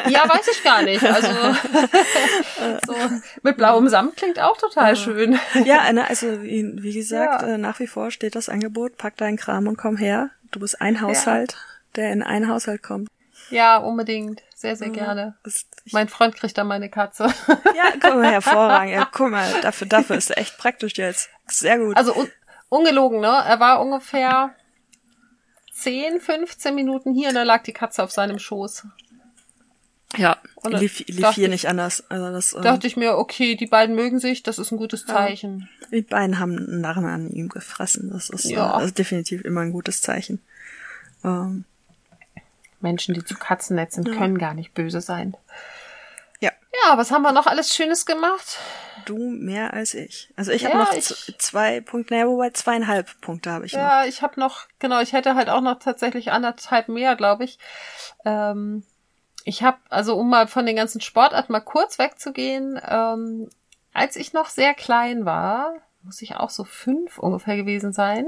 ja, 0.07 0.29
weiß 0.29 0.47
ich 0.51 0.63
gar 0.63 0.81
nicht. 0.83 1.03
Also 1.03 1.29
so, 2.85 2.95
mit 3.41 3.57
blauem 3.57 3.87
Samt 3.89 4.15
klingt 4.17 4.39
auch 4.39 4.57
total 4.57 4.95
schön. 4.95 5.39
Ja, 5.65 5.91
ne, 5.91 6.07
also 6.07 6.41
wie, 6.43 6.93
gesagt, 6.93 7.41
Ja. 7.41 7.47
äh, 7.49 7.57
nach 7.57 7.79
wie 7.79 7.87
vor 7.87 8.11
steht 8.11 8.35
das 8.35 8.49
Angebot, 8.49 8.97
pack 8.97 9.17
deinen 9.17 9.37
Kram 9.37 9.67
und 9.67 9.77
komm 9.77 9.97
her. 9.97 10.29
Du 10.51 10.59
bist 10.59 10.79
ein 10.81 11.01
Haushalt, 11.01 11.57
der 11.95 12.11
in 12.13 12.21
einen 12.23 12.47
Haushalt 12.49 12.83
kommt. 12.83 13.09
Ja, 13.49 13.77
unbedingt. 13.77 14.41
Sehr, 14.55 14.75
sehr 14.77 14.89
gerne. 14.89 15.35
Das, 15.43 15.65
ich, 15.83 15.91
Mein 15.91 16.07
Freund 16.07 16.35
kriegt 16.35 16.57
dann 16.57 16.67
meine 16.67 16.89
Katze. 16.89 17.25
ja, 17.75 17.91
guck 17.99 18.15
mal, 18.15 18.31
hervorragend. 18.31 18.93
Ja, 18.93 19.09
guck 19.11 19.29
mal, 19.29 19.51
dafür, 19.61 19.87
dafür 19.87 20.15
ist 20.15 20.29
er 20.31 20.37
echt 20.37 20.57
praktisch 20.57 20.93
jetzt. 20.95 21.29
Sehr 21.47 21.77
gut. 21.79 21.97
Also 21.97 22.15
un 22.15 22.29
ungelogen, 22.73 23.19
ne? 23.21 23.27
Er 23.45 23.59
war 23.59 23.81
ungefähr 23.81 24.55
10, 25.73 26.19
15 26.19 26.75
Minuten 26.75 27.13
hier 27.13 27.29
und 27.29 27.35
da 27.35 27.43
lag 27.43 27.63
die 27.63 27.73
Katze 27.73 28.03
auf 28.03 28.11
seinem 28.11 28.39
Schoß. 28.39 28.85
ja, 30.17 30.37
und 30.55 30.73
lief, 30.73 30.99
lief 31.07 31.29
hier 31.31 31.45
ich- 31.45 31.49
nicht 31.49 31.67
anders. 31.67 32.03
Also 32.09 32.31
das, 32.31 32.53
ähm, 32.53 32.61
Dachte 32.61 32.85
ich 32.87 32.95
mir, 32.97 33.17
okay, 33.17 33.55
die 33.55 33.65
beiden 33.65 33.95
mögen 33.95 34.19
sich, 34.19 34.43
das 34.43 34.59
ist 34.59 34.71
ein 34.71 34.77
gutes 34.77 35.05
Zeichen. 35.05 35.67
die 35.91 36.01
beiden 36.03 36.37
haben 36.39 36.57
einen 36.57 36.81
Narren 36.81 37.05
an 37.05 37.29
ihm 37.31 37.49
gefressen. 37.49 38.11
Das 38.11 38.29
ist, 38.29 38.45
Ja. 38.45 38.79
äh, 38.79 38.85
ist 38.85 38.97
definitiv 38.99 39.43
immer 39.43 39.61
ein 39.61 39.71
gutes 39.71 40.01
Zeichen. 40.01 40.39
Ähm, 41.23 41.65
Menschen, 42.79 43.13
die 43.15 43.23
zu 43.23 43.35
Katzen 43.35 43.75
nett 43.77 43.91
sind, 43.93 44.11
können 44.11 44.37
gar 44.37 44.53
nicht 44.53 44.73
böse 44.73 45.01
sein. 45.01 45.35
Ja, 46.73 46.91
Ja, 46.91 46.97
was 46.97 47.11
haben 47.11 47.21
wir 47.21 47.31
noch 47.31 47.47
alles 47.47 47.73
Schönes 47.75 48.05
gemacht? 48.05 48.57
du 49.05 49.17
mehr 49.17 49.73
als 49.73 49.93
ich. 49.95 50.31
Also 50.37 50.51
ich 50.51 50.63
habe 50.63 50.77
Ja, 50.77 50.83
noch 50.83 50.93
ich- 50.93 51.35
zwei 51.37 51.81
Punkte, 51.81 52.13
naja, 52.13 52.27
wobei 52.27 52.51
zweieinhalb 52.51 53.19
Punkte 53.21 53.51
habe 53.51 53.65
ich 53.65 53.73
noch. 53.73 53.79
Ja, 53.79 54.05
ich 54.05 54.21
habe 54.21 54.39
noch, 54.39 54.67
genau, 54.79 55.01
ich 55.01 55.11
hätte 55.11 55.35
halt 55.35 55.49
auch 55.49 55.59
noch 55.61 55.79
tatsächlich 55.79 56.31
anderthalb 56.31 56.87
mehr, 56.87 57.15
glaube 57.17 57.43
ich. 57.43 57.59
Ähm, 58.23 58.83
ich 59.43 59.61
habe, 59.61 59.77
also 59.89 60.15
um 60.15 60.29
mal 60.29 60.47
von 60.47 60.65
den 60.65 60.77
ganzen 60.77 61.01
Sportarten 61.01 61.51
mal 61.51 61.59
kurz 61.59 61.99
wegzugehen, 61.99 62.79
ähm, 62.87 63.49
als 63.93 64.15
ich 64.15 64.31
noch 64.31 64.47
sehr 64.47 64.73
klein 64.73 65.25
war, 65.25 65.73
muss 66.03 66.21
ich 66.21 66.35
auch 66.37 66.49
so 66.49 66.63
fünf 66.63 67.17
ungefähr 67.19 67.57
gewesen 67.57 67.91
sein, 67.91 68.27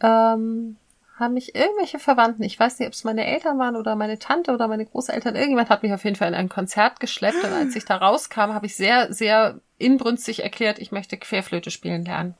ähm, 0.00 0.76
haben 1.18 1.34
mich 1.34 1.54
irgendwelche 1.54 1.98
Verwandten, 1.98 2.42
ich 2.42 2.58
weiß 2.58 2.78
nicht, 2.78 2.86
ob 2.88 2.92
es 2.94 3.04
meine 3.04 3.24
Eltern 3.26 3.58
waren 3.58 3.74
oder 3.76 3.96
meine 3.96 4.18
Tante 4.18 4.52
oder 4.52 4.68
meine 4.68 4.84
Großeltern, 4.84 5.34
irgendjemand 5.34 5.70
hat 5.70 5.82
mich 5.82 5.92
auf 5.92 6.04
jeden 6.04 6.16
Fall 6.16 6.28
in 6.28 6.34
ein 6.34 6.48
Konzert 6.48 7.00
geschleppt 7.00 7.42
und 7.42 7.52
als 7.52 7.74
ich 7.74 7.84
da 7.86 7.96
rauskam, 7.96 8.52
habe 8.52 8.66
ich 8.66 8.76
sehr, 8.76 9.12
sehr 9.12 9.60
inbrünstig 9.78 10.42
erklärt, 10.42 10.78
ich 10.78 10.92
möchte 10.92 11.16
Querflöte 11.16 11.70
spielen 11.70 12.04
lernen. 12.04 12.34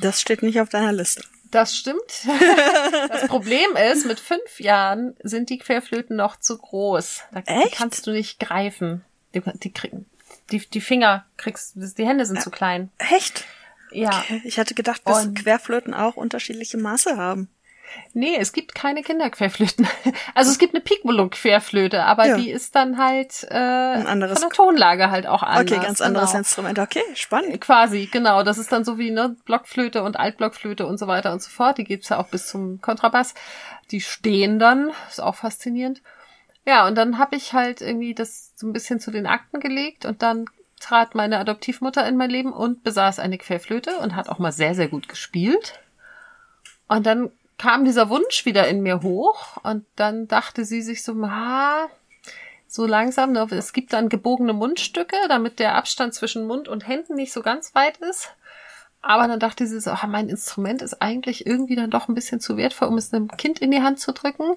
Das 0.00 0.20
steht 0.20 0.42
nicht 0.42 0.60
auf 0.60 0.68
deiner 0.68 0.92
Liste. 0.92 1.22
Das 1.50 1.74
stimmt. 1.76 1.98
Das 3.08 3.26
Problem 3.26 3.74
ist, 3.90 4.06
mit 4.06 4.20
fünf 4.20 4.60
Jahren 4.60 5.16
sind 5.22 5.50
die 5.50 5.58
Querflöten 5.58 6.14
noch 6.16 6.38
zu 6.38 6.58
groß. 6.58 7.22
Da 7.32 7.40
Echt? 7.46 7.72
kannst 7.76 8.06
du 8.06 8.10
nicht 8.12 8.38
greifen. 8.38 9.02
Die, 9.34 9.42
die, 9.54 9.72
kriegen- 9.72 10.06
die, 10.50 10.58
die 10.58 10.80
Finger 10.80 11.24
kriegst, 11.36 11.72
die 11.76 12.06
Hände 12.06 12.26
sind 12.26 12.42
zu 12.42 12.50
klein. 12.50 12.90
Echt? 12.98 13.44
Ja. 13.90 14.24
Ich 14.44 14.58
hatte 14.58 14.74
gedacht, 14.74 15.00
dass 15.06 15.24
Und- 15.26 15.38
Querflöten 15.42 15.94
auch 15.94 16.16
unterschiedliche 16.16 16.76
Maße 16.76 17.16
haben. 17.16 17.48
Nee, 18.12 18.36
es 18.38 18.52
gibt 18.52 18.74
keine 18.74 19.02
Kinderquerflöten. 19.02 19.86
Also 20.34 20.50
es 20.50 20.58
gibt 20.58 20.74
eine 20.74 20.82
Piccolo-Querflöte, 20.82 22.04
aber 22.04 22.26
Ja. 22.26 22.36
die 22.36 22.50
ist 22.50 22.74
dann 22.74 22.98
halt 22.98 23.44
äh, 23.50 23.54
anderes- 23.54 24.38
von 24.40 24.48
der 24.48 24.56
Tonlage 24.56 25.10
halt 25.10 25.26
auch 25.26 25.42
anders. 25.42 25.72
Okay, 25.72 25.84
ganz 25.84 26.00
anderes 26.00 26.30
genau. 26.30 26.38
Instrument. 26.38 26.78
Okay, 26.78 27.02
spannend. 27.14 27.60
Quasi, 27.60 28.06
genau. 28.10 28.42
Das 28.42 28.58
ist 28.58 28.70
dann 28.72 28.84
so 28.84 28.98
wie 28.98 29.10
ne, 29.10 29.36
Blockflöte 29.44 30.02
und 30.02 30.18
Altblockflöte 30.18 30.86
und 30.86 30.98
so 30.98 31.06
weiter 31.06 31.32
und 31.32 31.42
so 31.42 31.50
fort. 31.50 31.78
Die 31.78 31.84
gibt's 31.84 32.08
ja 32.08 32.18
auch 32.18 32.28
bis 32.28 32.46
zum 32.46 32.80
Kontrabass. 32.80 33.34
Die 33.90 34.00
stehen 34.00 34.58
dann, 34.58 34.90
ist 35.08 35.20
auch 35.20 35.34
faszinierend. 35.36 36.02
Ja, 36.66 36.86
und 36.86 36.94
dann 36.96 37.18
habe 37.18 37.36
ich 37.36 37.52
halt 37.54 37.80
irgendwie 37.80 38.14
das 38.14 38.52
so 38.54 38.66
ein 38.66 38.72
bisschen 38.72 39.00
zu 39.00 39.10
den 39.10 39.26
Akten 39.26 39.60
gelegt 39.60 40.04
und 40.04 40.22
dann 40.22 40.44
trat 40.80 41.14
meine 41.14 41.38
Adoptivmutter 41.38 42.06
in 42.06 42.16
mein 42.16 42.30
Leben 42.30 42.52
und 42.52 42.84
besaß 42.84 43.18
eine 43.18 43.38
Querflöte 43.38 43.96
und 43.98 44.14
hat 44.14 44.28
auch 44.28 44.38
mal 44.38 44.52
sehr, 44.52 44.74
sehr 44.74 44.88
gut 44.88 45.08
gespielt. 45.08 45.80
Und 46.86 47.04
dann 47.06 47.30
kam 47.58 47.84
dieser 47.84 48.08
Wunsch 48.08 48.44
wieder 48.44 48.68
in 48.68 48.82
mir 48.82 49.02
hoch 49.02 49.58
und 49.62 49.84
dann 49.96 50.28
dachte 50.28 50.64
sie 50.64 50.80
sich 50.80 51.02
so, 51.02 51.12
ah, 51.24 51.88
so 52.68 52.86
langsam, 52.86 53.32
ne, 53.32 53.46
es 53.50 53.72
gibt 53.72 53.92
dann 53.92 54.08
gebogene 54.08 54.52
Mundstücke, 54.52 55.16
damit 55.28 55.58
der 55.58 55.74
Abstand 55.74 56.14
zwischen 56.14 56.46
Mund 56.46 56.68
und 56.68 56.86
Händen 56.86 57.14
nicht 57.14 57.32
so 57.32 57.42
ganz 57.42 57.74
weit 57.74 57.96
ist. 57.98 58.30
Aber 59.00 59.26
dann 59.28 59.40
dachte 59.40 59.66
sie 59.66 59.80
so, 59.80 59.90
ah, 59.90 60.06
mein 60.06 60.28
Instrument 60.28 60.82
ist 60.82 61.00
eigentlich 61.00 61.46
irgendwie 61.46 61.76
dann 61.76 61.90
doch 61.90 62.08
ein 62.08 62.14
bisschen 62.14 62.40
zu 62.40 62.56
wertvoll, 62.56 62.88
um 62.88 62.98
es 62.98 63.12
einem 63.12 63.28
Kind 63.28 63.60
in 63.60 63.70
die 63.70 63.82
Hand 63.82 64.00
zu 64.00 64.12
drücken. 64.12 64.56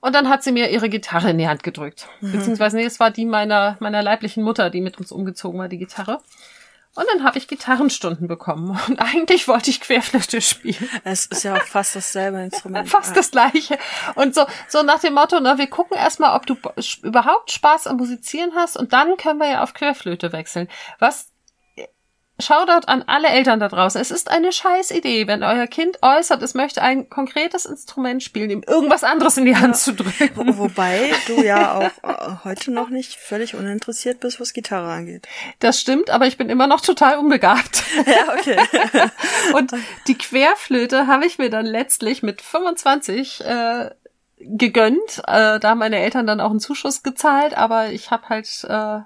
Und 0.00 0.14
dann 0.14 0.28
hat 0.28 0.42
sie 0.42 0.52
mir 0.52 0.70
ihre 0.70 0.88
Gitarre 0.88 1.30
in 1.30 1.38
die 1.38 1.48
Hand 1.48 1.62
gedrückt. 1.62 2.08
Beziehungsweise, 2.20 2.76
nee, 2.76 2.84
es 2.84 3.00
war 3.00 3.10
die 3.10 3.24
meiner, 3.24 3.76
meiner 3.80 4.02
leiblichen 4.02 4.42
Mutter, 4.44 4.70
die 4.70 4.80
mit 4.80 4.98
uns 4.98 5.10
umgezogen 5.10 5.58
war, 5.58 5.68
die 5.68 5.78
Gitarre. 5.78 6.20
Und 6.96 7.06
dann 7.12 7.24
habe 7.24 7.38
ich 7.38 7.46
Gitarrenstunden 7.46 8.26
bekommen. 8.26 8.78
Und 8.88 8.98
eigentlich 8.98 9.46
wollte 9.46 9.70
ich 9.70 9.80
Querflöte 9.80 10.40
spielen. 10.40 10.88
Es 11.04 11.26
ist 11.26 11.44
ja 11.44 11.54
auch 11.54 11.62
fast 11.62 11.94
dasselbe 11.94 12.42
Instrument. 12.42 12.88
Fast 12.96 13.16
das 13.16 13.30
gleiche. 13.30 13.78
Und 14.14 14.34
so, 14.34 14.46
so 14.68 14.82
nach 14.82 15.00
dem 15.00 15.14
Motto, 15.14 15.38
ne, 15.40 15.58
wir 15.58 15.68
gucken 15.68 15.96
erstmal, 15.96 16.34
ob 16.34 16.46
du 16.46 16.56
überhaupt 17.02 17.52
Spaß 17.52 17.86
am 17.86 17.98
Musizieren 17.98 18.52
hast 18.54 18.76
und 18.76 18.92
dann 18.92 19.16
können 19.16 19.38
wir 19.38 19.50
ja 19.50 19.62
auf 19.62 19.74
Querflöte 19.74 20.32
wechseln. 20.32 20.68
Was 20.98 21.32
Shoutout 22.38 22.86
an 22.86 23.02
alle 23.06 23.28
Eltern 23.28 23.60
da 23.60 23.68
draußen. 23.68 23.98
Es 24.00 24.10
ist 24.10 24.30
eine 24.30 24.52
scheiß 24.52 24.90
Idee, 24.90 25.26
wenn 25.26 25.42
euer 25.42 25.66
Kind 25.66 25.98
äußert, 26.02 26.42
es 26.42 26.52
möchte 26.52 26.82
ein 26.82 27.08
konkretes 27.08 27.64
Instrument 27.64 28.22
spielen, 28.22 28.50
ihm 28.50 28.62
irgendwas 28.66 29.04
anderes 29.04 29.38
in 29.38 29.46
die 29.46 29.56
Hand 29.56 29.76
zu 29.76 29.94
drücken. 29.94 30.30
Wo- 30.34 30.58
Wobei 30.58 31.12
du 31.26 31.42
ja 31.42 31.74
auch 31.76 32.08
äh, 32.08 32.44
heute 32.44 32.72
noch 32.72 32.90
nicht 32.90 33.14
völlig 33.14 33.54
uninteressiert 33.54 34.20
bist, 34.20 34.38
was 34.38 34.52
Gitarre 34.52 34.92
angeht. 34.92 35.26
Das 35.60 35.80
stimmt, 35.80 36.10
aber 36.10 36.26
ich 36.26 36.36
bin 36.36 36.50
immer 36.50 36.66
noch 36.66 36.80
total 36.82 37.16
unbegabt. 37.18 37.82
Ja, 38.06 38.34
okay. 38.34 38.58
Und 39.54 39.72
die 40.06 40.18
Querflöte 40.18 41.06
habe 41.06 41.24
ich 41.26 41.38
mir 41.38 41.48
dann 41.50 41.64
letztlich 41.66 42.22
mit 42.22 42.42
25 42.42 43.42
äh, 43.44 43.90
gegönnt. 44.38 45.18
Äh, 45.26 45.58
da 45.58 45.70
haben 45.70 45.78
meine 45.78 45.98
Eltern 45.98 46.26
dann 46.26 46.40
auch 46.40 46.50
einen 46.50 46.60
Zuschuss 46.60 47.02
gezahlt, 47.02 47.56
aber 47.56 47.88
ich 47.92 48.10
habe 48.10 48.28
halt 48.28 48.46
äh, 48.68 48.98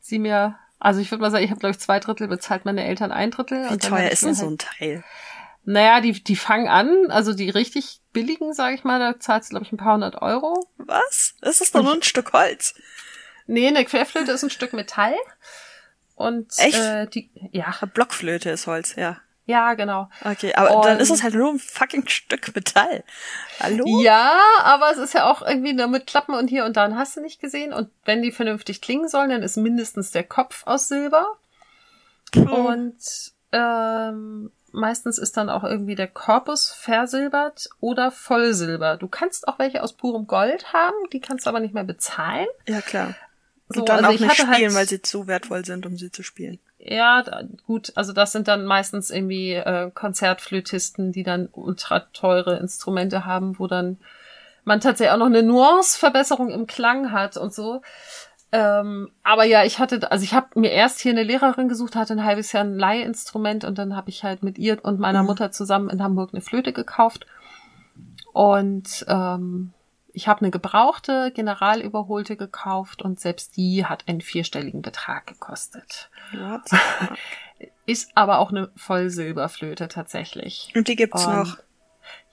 sie 0.00 0.18
mir, 0.18 0.56
also 0.84 1.00
ich 1.00 1.10
würde 1.10 1.22
mal 1.22 1.30
sagen, 1.30 1.44
ich 1.44 1.50
habe 1.50 1.60
glaube 1.60 1.72
ich 1.72 1.80
zwei 1.80 1.98
Drittel 1.98 2.28
bezahlt, 2.28 2.66
meine 2.66 2.84
Eltern 2.84 3.10
ein 3.10 3.30
Drittel. 3.30 3.70
Wie 3.70 3.78
teuer 3.78 4.10
ist 4.10 4.22
denn 4.22 4.34
so 4.34 4.42
halt- 4.42 4.52
ein 4.52 4.58
Teil? 4.58 5.04
Naja, 5.64 6.02
die, 6.02 6.12
die 6.22 6.36
fangen 6.36 6.68
an, 6.68 7.10
also 7.10 7.32
die 7.32 7.48
richtig 7.48 8.02
billigen, 8.12 8.52
sage 8.52 8.74
ich 8.74 8.84
mal, 8.84 8.98
da 8.98 9.18
zahlst 9.18 9.48
du 9.48 9.54
glaube 9.54 9.64
ich 9.64 9.72
ein 9.72 9.78
paar 9.78 9.94
hundert 9.94 10.20
Euro. 10.20 10.68
Was? 10.76 11.36
Das 11.40 11.62
ist 11.62 11.74
doch 11.74 11.82
nur 11.82 11.94
ein 11.94 12.02
Stück 12.02 12.34
Holz. 12.34 12.74
Nee, 13.46 13.66
eine 13.66 13.84
Querflöte 13.86 14.32
ist 14.32 14.42
ein 14.42 14.50
Stück 14.50 14.74
Metall. 14.74 15.14
Und 16.16 16.52
Echt? 16.58 16.78
Äh, 16.78 17.06
die, 17.06 17.30
ja, 17.52 17.74
Blockflöte 17.92 18.50
ist 18.50 18.66
Holz, 18.66 18.94
ja. 18.96 19.18
Ja, 19.46 19.74
genau. 19.74 20.08
Okay, 20.24 20.54
aber 20.54 20.70
dann 20.82 20.96
Und- 20.96 21.00
ist 21.02 21.10
es 21.10 21.22
halt 21.22 21.34
nur 21.34 21.50
ein 21.52 21.58
fucking 21.58 22.06
Stück 22.08 22.54
Metall. 22.54 23.04
Hallo? 23.60 23.84
Ja, 24.02 24.38
aber 24.62 24.90
es 24.90 24.98
ist 24.98 25.14
ja 25.14 25.30
auch 25.30 25.42
irgendwie 25.42 25.72
nur 25.74 25.86
mit 25.88 26.06
Klappen 26.06 26.34
und 26.34 26.48
hier 26.48 26.64
und 26.64 26.76
da 26.76 26.84
und 26.86 26.96
hast 26.96 27.16
du 27.16 27.20
nicht 27.20 27.40
gesehen. 27.40 27.72
Und 27.72 27.90
wenn 28.04 28.22
die 28.22 28.32
vernünftig 28.32 28.80
klingen 28.80 29.08
sollen, 29.08 29.30
dann 29.30 29.42
ist 29.42 29.56
mindestens 29.56 30.10
der 30.10 30.24
Kopf 30.24 30.62
aus 30.66 30.88
Silber. 30.88 31.26
Und 32.34 32.96
ähm, 33.52 34.50
meistens 34.72 35.18
ist 35.18 35.36
dann 35.36 35.48
auch 35.48 35.62
irgendwie 35.62 35.94
der 35.94 36.08
Korpus 36.08 36.72
versilbert 36.72 37.68
oder 37.80 38.10
Vollsilber. 38.10 38.96
Du 38.96 39.06
kannst 39.08 39.46
auch 39.46 39.58
welche 39.58 39.82
aus 39.82 39.92
purem 39.92 40.26
Gold 40.26 40.72
haben, 40.72 40.96
die 41.12 41.20
kannst 41.20 41.46
du 41.46 41.50
aber 41.50 41.60
nicht 41.60 41.74
mehr 41.74 41.84
bezahlen. 41.84 42.48
Ja, 42.66 42.80
klar. 42.80 43.14
So, 43.68 43.80
Und 43.80 43.88
dann 43.88 43.98
also 44.04 44.08
auch 44.10 44.14
ich 44.14 44.20
nicht 44.20 44.32
spielen, 44.36 44.50
halt- 44.50 44.74
weil 44.74 44.88
sie 44.88 45.00
zu 45.00 45.26
wertvoll 45.26 45.64
sind, 45.64 45.86
um 45.86 45.96
sie 45.96 46.10
zu 46.10 46.22
spielen. 46.22 46.58
Ja, 46.86 47.24
gut, 47.66 47.92
also 47.94 48.12
das 48.12 48.32
sind 48.32 48.46
dann 48.46 48.66
meistens 48.66 49.10
irgendwie 49.10 49.54
äh, 49.54 49.90
Konzertflötisten, 49.92 51.12
die 51.12 51.22
dann 51.22 51.48
ultra 51.52 52.00
teure 52.12 52.58
Instrumente 52.58 53.24
haben, 53.24 53.58
wo 53.58 53.66
dann 53.66 53.98
man 54.64 54.80
tatsächlich 54.80 55.12
auch 55.12 55.18
noch 55.18 55.26
eine 55.26 55.42
Nuance-Verbesserung 55.42 56.50
im 56.50 56.66
Klang 56.66 57.10
hat 57.10 57.36
und 57.36 57.54
so. 57.54 57.82
Ähm, 58.52 59.10
aber 59.22 59.44
ja, 59.44 59.64
ich 59.64 59.78
hatte, 59.78 60.10
also 60.12 60.24
ich 60.24 60.32
habe 60.32 60.60
mir 60.60 60.70
erst 60.70 61.00
hier 61.00 61.12
eine 61.12 61.22
Lehrerin 61.22 61.68
gesucht, 61.68 61.96
hatte 61.96 62.12
ein 62.12 62.24
halbes 62.24 62.52
Jahr 62.52 62.64
ein 62.64 62.78
Leihinstrument 62.78 63.64
und 63.64 63.78
dann 63.78 63.96
habe 63.96 64.10
ich 64.10 64.22
halt 64.22 64.42
mit 64.42 64.58
ihr 64.58 64.82
und 64.84 65.00
meiner 65.00 65.22
Mhm. 65.22 65.26
Mutter 65.26 65.50
zusammen 65.50 65.90
in 65.90 66.02
Hamburg 66.02 66.30
eine 66.32 66.40
Flöte 66.40 66.72
gekauft. 66.72 67.26
Und 68.32 69.04
ähm, 69.08 69.73
ich 70.14 70.28
habe 70.28 70.40
eine 70.40 70.50
gebrauchte, 70.50 71.32
generalüberholte 71.32 72.36
gekauft 72.36 73.02
und 73.02 73.20
selbst 73.20 73.56
die 73.56 73.84
hat 73.84 74.04
einen 74.06 74.20
vierstelligen 74.20 74.80
Betrag 74.80 75.26
gekostet. 75.26 76.08
What? 76.32 76.62
ist 77.86 78.10
aber 78.14 78.38
auch 78.38 78.50
eine 78.50 78.70
Vollsilberflöte 78.76 79.88
tatsächlich. 79.88 80.72
Und 80.74 80.88
die 80.88 80.96
gibt's 80.96 81.26
und 81.26 81.34
noch. 81.34 81.58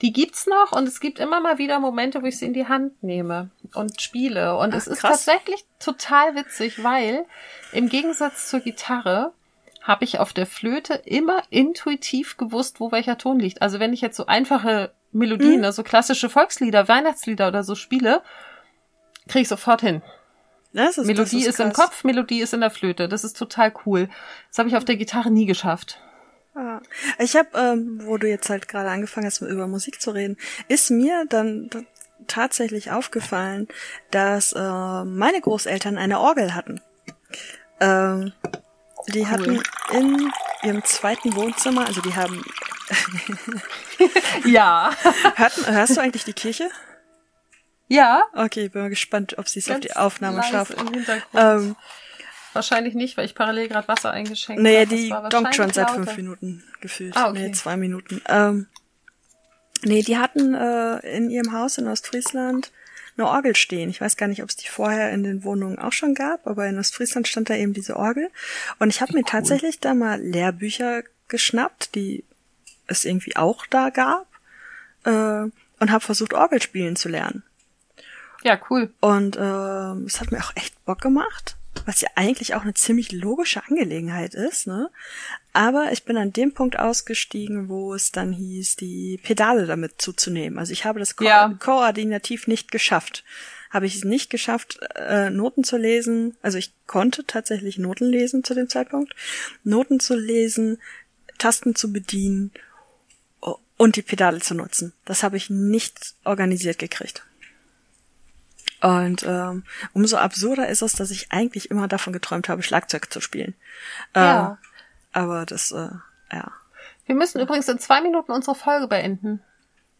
Die 0.02 0.14
gibt's 0.14 0.48
noch 0.48 0.72
und 0.72 0.88
es 0.88 1.00
gibt 1.00 1.20
immer 1.20 1.42
mal 1.42 1.58
wieder 1.58 1.80
Momente, 1.80 2.22
wo 2.22 2.28
ich 2.28 2.38
sie 2.38 2.46
in 2.46 2.54
die 2.54 2.68
Hand 2.68 3.04
nehme 3.04 3.50
und 3.74 4.02
spiele. 4.02 4.58
Und 4.58 4.74
Ach, 4.74 4.78
es 4.78 4.88
ist 4.88 5.00
krass. 5.00 5.26
tatsächlich 5.26 5.66
total 5.80 6.36
witzig, 6.36 6.84
weil 6.84 7.26
im 7.72 7.90
Gegensatz 7.90 8.50
zur 8.50 8.60
Gitarre 8.60 9.34
habe 9.82 10.04
ich 10.04 10.20
auf 10.20 10.34
der 10.34 10.46
Flöte 10.46 10.94
immer 10.94 11.42
intuitiv 11.50 12.38
gewusst, 12.38 12.80
wo 12.80 12.92
welcher 12.92 13.18
Ton 13.18 13.40
liegt. 13.40 13.62
Also 13.62 13.80
wenn 13.80 13.94
ich 13.94 14.02
jetzt 14.02 14.18
so 14.18 14.28
einfache 14.28 14.94
Melodien, 15.12 15.60
mhm. 15.60 15.66
also 15.66 15.84
klassische 15.84 16.30
Volkslieder, 16.30 16.88
Weihnachtslieder 16.88 17.48
oder 17.48 17.64
so 17.64 17.76
spiele, 17.76 18.22
kriege 19.28 19.42
ich 19.42 19.48
sofort 19.48 19.82
hin. 19.82 20.02
Das 20.74 20.98
ist, 20.98 21.06
Melodie 21.08 21.22
das 21.24 21.34
ist, 21.34 21.48
ist 21.48 21.60
im 21.60 21.74
Kopf, 21.74 22.04
Melodie 22.04 22.42
ist 22.42 22.54
in 22.54 22.62
der 22.62 22.72
Flöte. 22.72 23.10
Das 23.10 23.24
ist 23.24 23.38
total 23.38 23.74
cool. 23.86 24.10
Das 24.50 24.60
habe 24.60 24.70
ich 24.70 24.78
auf 24.78 24.86
der 24.86 24.96
Gitarre 24.96 25.30
nie 25.30 25.46
geschafft. 25.46 26.00
Ah. 26.56 26.80
Ich 27.20 27.36
habe, 27.36 27.50
ähm, 27.56 28.02
wo 28.04 28.18
du 28.18 28.28
jetzt 28.28 28.50
halt 28.50 28.68
gerade 28.68 28.90
angefangen 28.90 29.26
hast, 29.26 29.42
über 29.42 29.68
Musik 29.68 30.02
zu 30.02 30.12
reden, 30.12 30.38
ist 30.68 30.92
mir 30.92 31.26
dann 31.28 31.70
tatsächlich 32.28 32.92
aufgefallen, 32.92 33.68
dass 34.12 34.54
äh, 34.54 34.60
meine 35.06 35.42
Großeltern 35.42 35.98
eine 35.98 36.20
Orgel 36.20 36.54
hatten. 36.54 36.82
Ähm, 37.80 38.34
die 39.08 39.22
cool. 39.22 39.28
hatten 39.28 39.64
in 39.94 40.32
ihrem 40.64 40.84
zweiten 40.84 41.36
Wohnzimmer, 41.36 41.88
also 41.88 42.02
die 42.02 42.16
haben. 42.16 42.44
ja. 44.46 44.92
Hörten, 45.36 45.66
hörst 45.66 45.98
du 45.98 46.02
eigentlich 46.02 46.26
die 46.26 46.34
Kirche? 46.34 46.70
Ja. 47.88 48.24
Okay, 48.34 48.70
bin 48.70 48.84
mal 48.84 48.90
gespannt, 48.90 49.38
ob 49.38 49.50
sie 49.50 49.60
es 49.60 49.70
auf 49.70 49.82
die 49.82 49.96
Aufnahme 49.96 50.44
schafft. 50.44 50.76
Ähm, 51.34 51.76
Wahrscheinlich 52.54 52.96
nicht, 52.96 53.18
weil 53.18 53.26
ich 53.26 53.36
parallel 53.36 53.70
gerade 53.70 53.88
Wasser 53.88 54.12
eingeschenkt 54.12 54.62
nee, 54.62 54.82
habe. 54.82 54.96
Nee, 54.96 55.10
die 55.10 55.30
donkt 55.30 55.56
schon 55.56 55.72
seit 55.72 55.92
fünf 55.92 56.16
Minuten 56.18 56.64
gefühlt. 56.82 57.16
Ah, 57.16 57.30
okay. 57.30 57.48
Nee, 57.48 57.52
zwei 57.54 57.78
Minuten. 57.78 58.22
Ähm, 58.28 58.68
nee, 59.84 60.02
die 60.02 60.18
hatten 60.18 60.54
äh, 60.54 61.00
in 61.16 61.30
ihrem 61.30 61.54
Haus 61.54 61.78
in 61.78 61.88
Ostfriesland 61.88 62.72
eine 63.18 63.28
Orgel 63.28 63.56
stehen. 63.56 63.90
Ich 63.90 64.02
weiß 64.02 64.18
gar 64.18 64.28
nicht, 64.28 64.44
ob 64.44 64.50
es 64.50 64.56
die 64.56 64.68
vorher 64.68 65.12
in 65.12 65.24
den 65.24 65.44
Wohnungen 65.44 65.80
auch 65.80 65.94
schon 65.94 66.14
gab, 66.14 66.48
aber 66.48 66.68
in 66.68 66.80
Ostfriesland 66.80 67.28
stand 67.28 67.50
da 67.50 67.56
eben 67.56 67.74
diese 67.74 67.96
Orgel. 67.96 68.30
Und 68.80 68.90
ich 68.90 69.02
habe 69.02 69.14
mir 69.14 69.20
cool. 69.20 69.30
tatsächlich 69.30 69.80
da 69.80 69.94
mal 69.94 70.22
Lehrbücher 70.22 71.04
geschnappt, 71.28 71.96
die 71.96 72.26
es 72.92 73.06
irgendwie 73.06 73.36
auch 73.36 73.66
da 73.66 73.90
gab, 73.90 74.28
äh, 75.06 75.50
und 75.80 75.92
habe 75.92 76.04
versucht, 76.04 76.34
Orgel 76.34 76.62
spielen 76.62 76.96
zu 76.96 77.10
lernen. 77.10 77.44
Ja, 78.44 78.60
cool. 78.70 78.94
Und 79.00 79.36
äh, 79.36 80.06
es 80.06 80.20
hat 80.20 80.32
mir 80.32 80.40
auch 80.40 80.56
echt 80.56 80.84
Bock 80.86 81.02
gemacht, 81.02 81.58
was 81.86 82.02
ja 82.02 82.10
eigentlich 82.16 82.56
auch 82.56 82.62
eine 82.62 82.74
ziemlich 82.74 83.12
logische 83.12 83.64
Angelegenheit 83.68 84.34
ist, 84.34 84.68
ne? 84.68 84.90
Aber 85.54 85.92
ich 85.92 86.06
bin 86.06 86.18
an 86.18 86.32
dem 86.32 86.54
Punkt 86.54 86.80
ausgestiegen, 86.80 87.68
wo 87.68 87.94
es 87.94 88.12
dann 88.12 88.32
hieß, 88.32 88.78
die 88.78 89.20
Pedale 89.22 89.66
damit 89.66 90.02
zuzunehmen. 90.02 90.60
Also 90.60 90.72
ich 90.72 90.86
habe 90.86 91.00
das 91.00 91.16
Ko 91.16 91.26
ja. 91.26 91.54
koordinativ 91.60 92.48
nicht 92.48 92.72
geschafft. 92.72 93.24
Habe 93.70 93.86
ich 93.86 93.96
es 93.96 94.04
nicht 94.04 94.30
geschafft, 94.30 94.80
äh, 94.96 95.30
Noten 95.30 95.64
zu 95.64 95.78
lesen. 95.78 96.38
Also 96.42 96.58
ich 96.58 96.74
konnte 96.88 97.26
tatsächlich 97.26 97.78
Noten 97.78 98.06
lesen 98.06 98.44
zu 98.44 98.54
dem 98.54 98.70
Zeitpunkt. 98.70 99.16
Noten 99.64 100.00
zu 100.00 100.16
lesen, 100.16 100.78
Tasten 101.38 101.76
zu 101.76 101.92
bedienen 101.92 102.52
und 103.82 103.96
die 103.96 104.04
Pedale 104.04 104.40
zu 104.40 104.54
nutzen. 104.54 104.94
Das 105.06 105.24
habe 105.24 105.38
ich 105.38 105.50
nicht 105.50 106.14
organisiert 106.24 106.78
gekriegt. 106.78 107.26
Und 108.80 109.24
ähm, 109.24 109.64
umso 109.94 110.18
absurder 110.18 110.70
ist 110.70 110.84
es, 110.84 110.94
dass 110.94 111.10
ich 111.10 111.32
eigentlich 111.32 111.72
immer 111.72 111.88
davon 111.88 112.14
geträumt 112.14 112.48
habe, 112.48 112.62
Schlagzeug 112.62 113.12
zu 113.12 113.22
spielen. 113.22 113.56
Ja. 114.16 114.60
Äh, 115.14 115.18
aber 115.18 115.48
das, 115.48 115.72
äh, 115.72 115.90
ja. 116.32 116.52
Wir 117.08 117.16
müssen 117.16 117.42
übrigens 117.42 117.68
in 117.70 117.80
zwei 117.80 118.02
Minuten 118.02 118.32
unsere 118.32 118.54
Folge 118.54 118.88
beenden. 118.88 119.42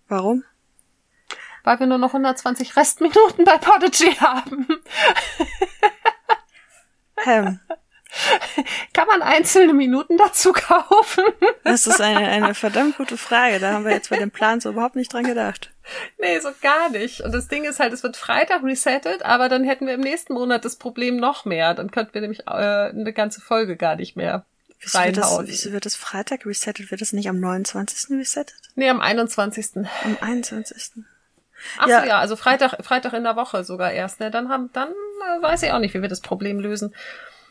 Warum? 0.08 0.44
Weil 1.64 1.80
wir 1.80 1.88
nur 1.88 1.98
noch 1.98 2.10
120 2.10 2.76
Restminuten 2.76 3.46
bei 3.46 3.58
Podigy 3.58 4.14
haben. 4.20 4.68
ähm, 7.26 7.60
Kann 8.94 9.08
man 9.08 9.22
einzelne 9.22 9.74
Minuten 9.74 10.18
dazu 10.18 10.52
kaufen? 10.54 11.24
Das 11.64 11.88
ist 11.88 12.02
eine, 12.02 12.28
eine 12.28 12.54
verdammt 12.54 12.98
gute 12.98 13.18
Frage. 13.18 13.60
Da 13.60 13.74
haben 13.74 13.86
wir 13.86 13.92
jetzt 13.92 14.10
bei 14.10 14.18
dem 14.18 14.32
Plan 14.32 14.60
so 14.60 14.70
überhaupt 14.70 14.96
nicht 14.96 15.14
dran 15.14 15.24
gedacht. 15.24 15.72
Nee, 16.20 16.40
so 16.40 16.50
gar 16.62 16.90
nicht. 16.90 17.22
Und 17.22 17.34
das 17.34 17.48
Ding 17.48 17.64
ist 17.64 17.80
halt, 17.80 17.94
es 17.94 18.04
wird 18.04 18.18
Freitag 18.18 18.64
resettet, 18.64 19.24
aber 19.24 19.50
dann 19.50 19.64
hätten 19.64 19.88
wir 19.88 19.94
im 19.94 20.02
nächsten 20.02 20.34
Monat 20.34 20.66
das 20.66 20.76
Problem 20.76 21.18
noch 21.18 21.46
mehr. 21.46 21.74
Dann 21.74 21.92
könnten 21.92 22.14
wir 22.14 22.22
nämlich 22.22 22.42
äh, 22.48 22.52
eine 22.52 23.14
ganze 23.14 23.42
Folge 23.42 23.78
gar 23.78 23.96
nicht 23.96 24.16
mehr 24.16 24.46
wieso. 24.82 25.00
Wird 25.00 25.18
das, 25.18 25.40
wieso 25.46 25.72
wird 25.72 25.86
das 25.86 25.96
Freitag 25.96 26.46
resettet? 26.46 26.92
Wird 26.92 27.02
das 27.02 27.14
nicht 27.14 27.30
am 27.30 27.40
29. 27.40 28.18
resettet? 28.18 28.60
Nee, 28.76 28.90
am 28.90 29.02
21. 29.02 29.86
Am 30.04 30.18
21. 30.20 31.04
Ach 31.78 31.88
ja. 31.88 32.02
so, 32.02 32.08
ja, 32.08 32.20
also 32.20 32.36
Freitag, 32.36 32.84
Freitag 32.84 33.14
in 33.14 33.24
der 33.24 33.36
Woche 33.36 33.64
sogar 33.64 33.92
erst. 33.92 34.20
Ne? 34.20 34.32
Dann 34.32 34.50
haben, 34.50 34.70
dann 34.74 34.90
äh, 34.90 35.42
weiß 35.42 35.64
ich 35.64 35.72
auch 35.72 35.80
nicht, 35.80 35.94
wie 35.94 36.02
wir 36.02 36.10
das 36.10 36.22
Problem 36.22 36.60
lösen. 36.60 36.94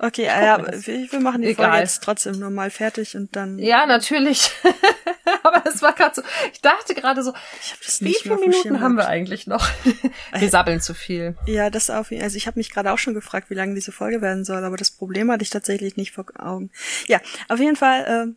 Okay, 0.02 0.24
ja, 0.24 0.66
wir, 0.86 1.20
machen 1.20 1.42
die 1.42 1.48
Egal. 1.48 1.66
Folge 1.66 1.80
jetzt 1.80 2.02
trotzdem 2.02 2.38
normal 2.38 2.70
fertig 2.70 3.16
und 3.16 3.36
dann. 3.36 3.58
Ja, 3.58 3.84
natürlich. 3.84 4.50
Aber 5.42 5.62
es 5.66 5.82
war 5.82 5.92
gerade 5.92 6.14
so. 6.14 6.22
Ich 6.54 6.62
dachte 6.62 6.94
gerade 6.94 7.22
so, 7.22 7.34
ich 7.62 7.72
hab 7.72 7.80
das 7.84 8.00
wie 8.00 8.14
viele 8.14 8.36
Minuten 8.36 8.80
haben 8.80 8.96
wir 8.96 9.08
eigentlich 9.08 9.46
noch? 9.46 9.68
wir 10.32 10.48
sabbeln 10.48 10.80
zu 10.80 10.94
viel. 10.94 11.36
Ja, 11.44 11.68
das 11.68 11.90
auf 11.90 12.10
Also 12.12 12.38
ich 12.38 12.46
habe 12.46 12.58
mich 12.58 12.70
gerade 12.70 12.92
auch 12.92 12.98
schon 12.98 13.12
gefragt, 13.12 13.50
wie 13.50 13.54
lange 13.54 13.74
diese 13.74 13.92
Folge 13.92 14.22
werden 14.22 14.46
soll, 14.46 14.64
aber 14.64 14.78
das 14.78 14.90
Problem 14.90 15.30
hatte 15.30 15.42
ich 15.42 15.50
tatsächlich 15.50 15.98
nicht 15.98 16.12
vor 16.12 16.24
Augen. 16.38 16.70
Ja, 17.06 17.20
auf 17.50 17.60
jeden 17.60 17.76
Fall, 17.76 18.34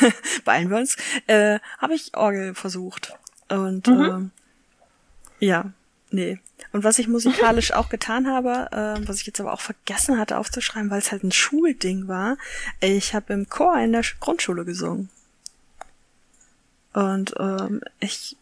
äh, 0.00 0.10
beeilen 0.46 0.70
wir 0.70 0.78
uns, 0.78 0.96
äh, 1.26 1.58
habe 1.76 1.94
ich 1.94 2.16
Orgel 2.16 2.54
versucht. 2.54 3.12
Und 3.50 3.86
mhm. 3.86 4.30
äh, 5.40 5.46
ja, 5.46 5.72
nee, 6.10 6.38
und 6.72 6.84
was 6.84 6.98
ich 6.98 7.06
musikalisch 7.06 7.72
auch 7.72 7.88
getan 7.88 8.26
habe, 8.26 8.68
äh, 8.72 9.06
was 9.06 9.20
ich 9.20 9.26
jetzt 9.26 9.40
aber 9.40 9.52
auch 9.52 9.60
vergessen 9.60 10.18
hatte 10.18 10.38
aufzuschreiben, 10.38 10.90
weil 10.90 10.98
es 10.98 11.12
halt 11.12 11.22
ein 11.22 11.32
Schulding 11.32 12.08
war, 12.08 12.38
ich 12.80 13.14
habe 13.14 13.34
im 13.34 13.48
Chor 13.48 13.78
in 13.78 13.92
der 13.92 14.04
Grundschule 14.20 14.64
gesungen. 14.64 15.10
Und 16.94 17.34
ähm, 17.38 17.82
ich 18.00 18.36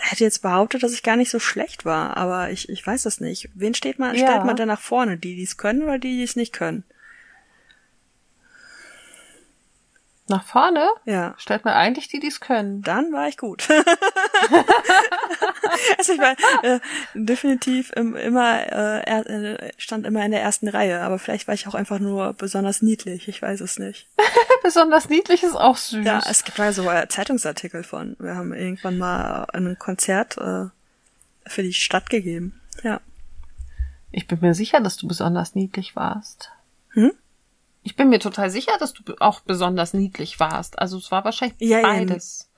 hätte 0.00 0.24
jetzt 0.24 0.42
behauptet, 0.42 0.82
dass 0.82 0.92
ich 0.92 1.02
gar 1.02 1.16
nicht 1.16 1.30
so 1.30 1.38
schlecht 1.38 1.84
war, 1.84 2.16
aber 2.16 2.50
ich, 2.50 2.68
ich 2.68 2.86
weiß 2.86 3.06
es 3.06 3.20
nicht. 3.20 3.50
Wen 3.54 3.74
steht 3.74 3.98
man, 3.98 4.14
ja. 4.14 4.26
stellt 4.26 4.44
man 4.44 4.56
denn 4.56 4.68
nach 4.68 4.80
vorne? 4.80 5.16
Die, 5.16 5.36
die 5.36 5.42
es 5.42 5.56
können 5.56 5.82
oder 5.82 5.98
die, 5.98 6.16
die 6.16 6.22
es 6.22 6.36
nicht 6.36 6.52
können? 6.52 6.84
Nach 10.28 10.44
vorne? 10.44 10.88
Ja. 11.04 11.34
Stellt 11.36 11.64
man 11.64 11.74
eigentlich 11.74 12.06
die, 12.06 12.20
die 12.20 12.28
es 12.28 12.40
können. 12.40 12.80
Dann 12.82 13.12
war 13.12 13.26
ich 13.28 13.36
gut. 13.36 13.68
also 15.98 16.12
ich 16.12 16.20
war 16.20 16.36
äh, 16.62 16.78
definitiv 17.14 17.90
im, 17.96 18.14
immer 18.14 18.60
äh, 18.60 19.02
er, 19.02 19.28
äh, 19.28 19.72
stand 19.78 20.06
immer 20.06 20.24
in 20.24 20.30
der 20.30 20.40
ersten 20.40 20.68
Reihe, 20.68 21.00
aber 21.00 21.18
vielleicht 21.18 21.48
war 21.48 21.54
ich 21.54 21.66
auch 21.66 21.74
einfach 21.74 21.98
nur 21.98 22.34
besonders 22.34 22.82
niedlich. 22.82 23.26
Ich 23.26 23.42
weiß 23.42 23.60
es 23.60 23.80
nicht. 23.80 24.06
besonders 24.62 25.08
niedlich 25.08 25.42
ist 25.42 25.56
auch 25.56 25.76
süß. 25.76 26.06
Ja, 26.06 26.22
es 26.28 26.44
gibt 26.44 26.56
da 26.58 26.72
so 26.72 26.88
äh, 26.88 27.08
Zeitungsartikel 27.08 27.82
von. 27.82 28.14
Wir 28.20 28.36
haben 28.36 28.54
irgendwann 28.54 28.98
mal 28.98 29.46
ein 29.52 29.76
Konzert 29.78 30.38
äh, 30.38 30.66
für 31.46 31.62
die 31.62 31.74
Stadt 31.74 32.10
gegeben. 32.10 32.60
Ja. 32.84 33.00
Ich 34.12 34.28
bin 34.28 34.38
mir 34.40 34.54
sicher, 34.54 34.80
dass 34.80 34.96
du 34.96 35.08
besonders 35.08 35.56
niedlich 35.56 35.96
warst. 35.96 36.52
Hm? 36.90 37.10
Ich 37.82 37.96
bin 37.96 38.08
mir 38.08 38.20
total 38.20 38.50
sicher, 38.50 38.72
dass 38.78 38.92
du 38.92 39.02
auch 39.18 39.40
besonders 39.40 39.92
niedlich 39.92 40.38
warst. 40.38 40.78
Also 40.78 40.98
es 40.98 41.10
war 41.10 41.24
wahrscheinlich 41.24 41.58
ja, 41.60 41.82
beides. 41.82 42.48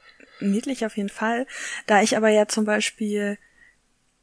Ja, 0.41 0.47
niedlich 0.49 0.85
auf 0.85 0.97
jeden 0.97 1.09
Fall. 1.09 1.47
Da 1.87 2.03
ich 2.03 2.17
aber 2.17 2.29
ja 2.29 2.47
zum 2.47 2.65
Beispiel 2.65 3.39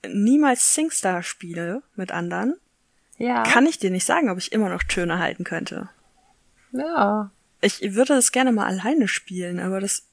niemals 0.07 0.73
Singstar 0.73 1.23
spiele 1.23 1.83
mit 1.95 2.11
anderen, 2.11 2.55
ja. 3.17 3.43
kann 3.43 3.65
ich 3.65 3.79
dir 3.79 3.91
nicht 3.91 4.05
sagen, 4.05 4.29
ob 4.29 4.37
ich 4.37 4.51
immer 4.51 4.69
noch 4.69 4.83
Töne 4.83 5.19
halten 5.19 5.43
könnte. 5.43 5.89
Ja. 6.71 7.31
Ich 7.61 7.81
würde 7.95 8.15
das 8.15 8.31
gerne 8.31 8.51
mal 8.51 8.65
alleine 8.65 9.07
spielen, 9.07 9.59
aber 9.59 9.79
das 9.79 10.07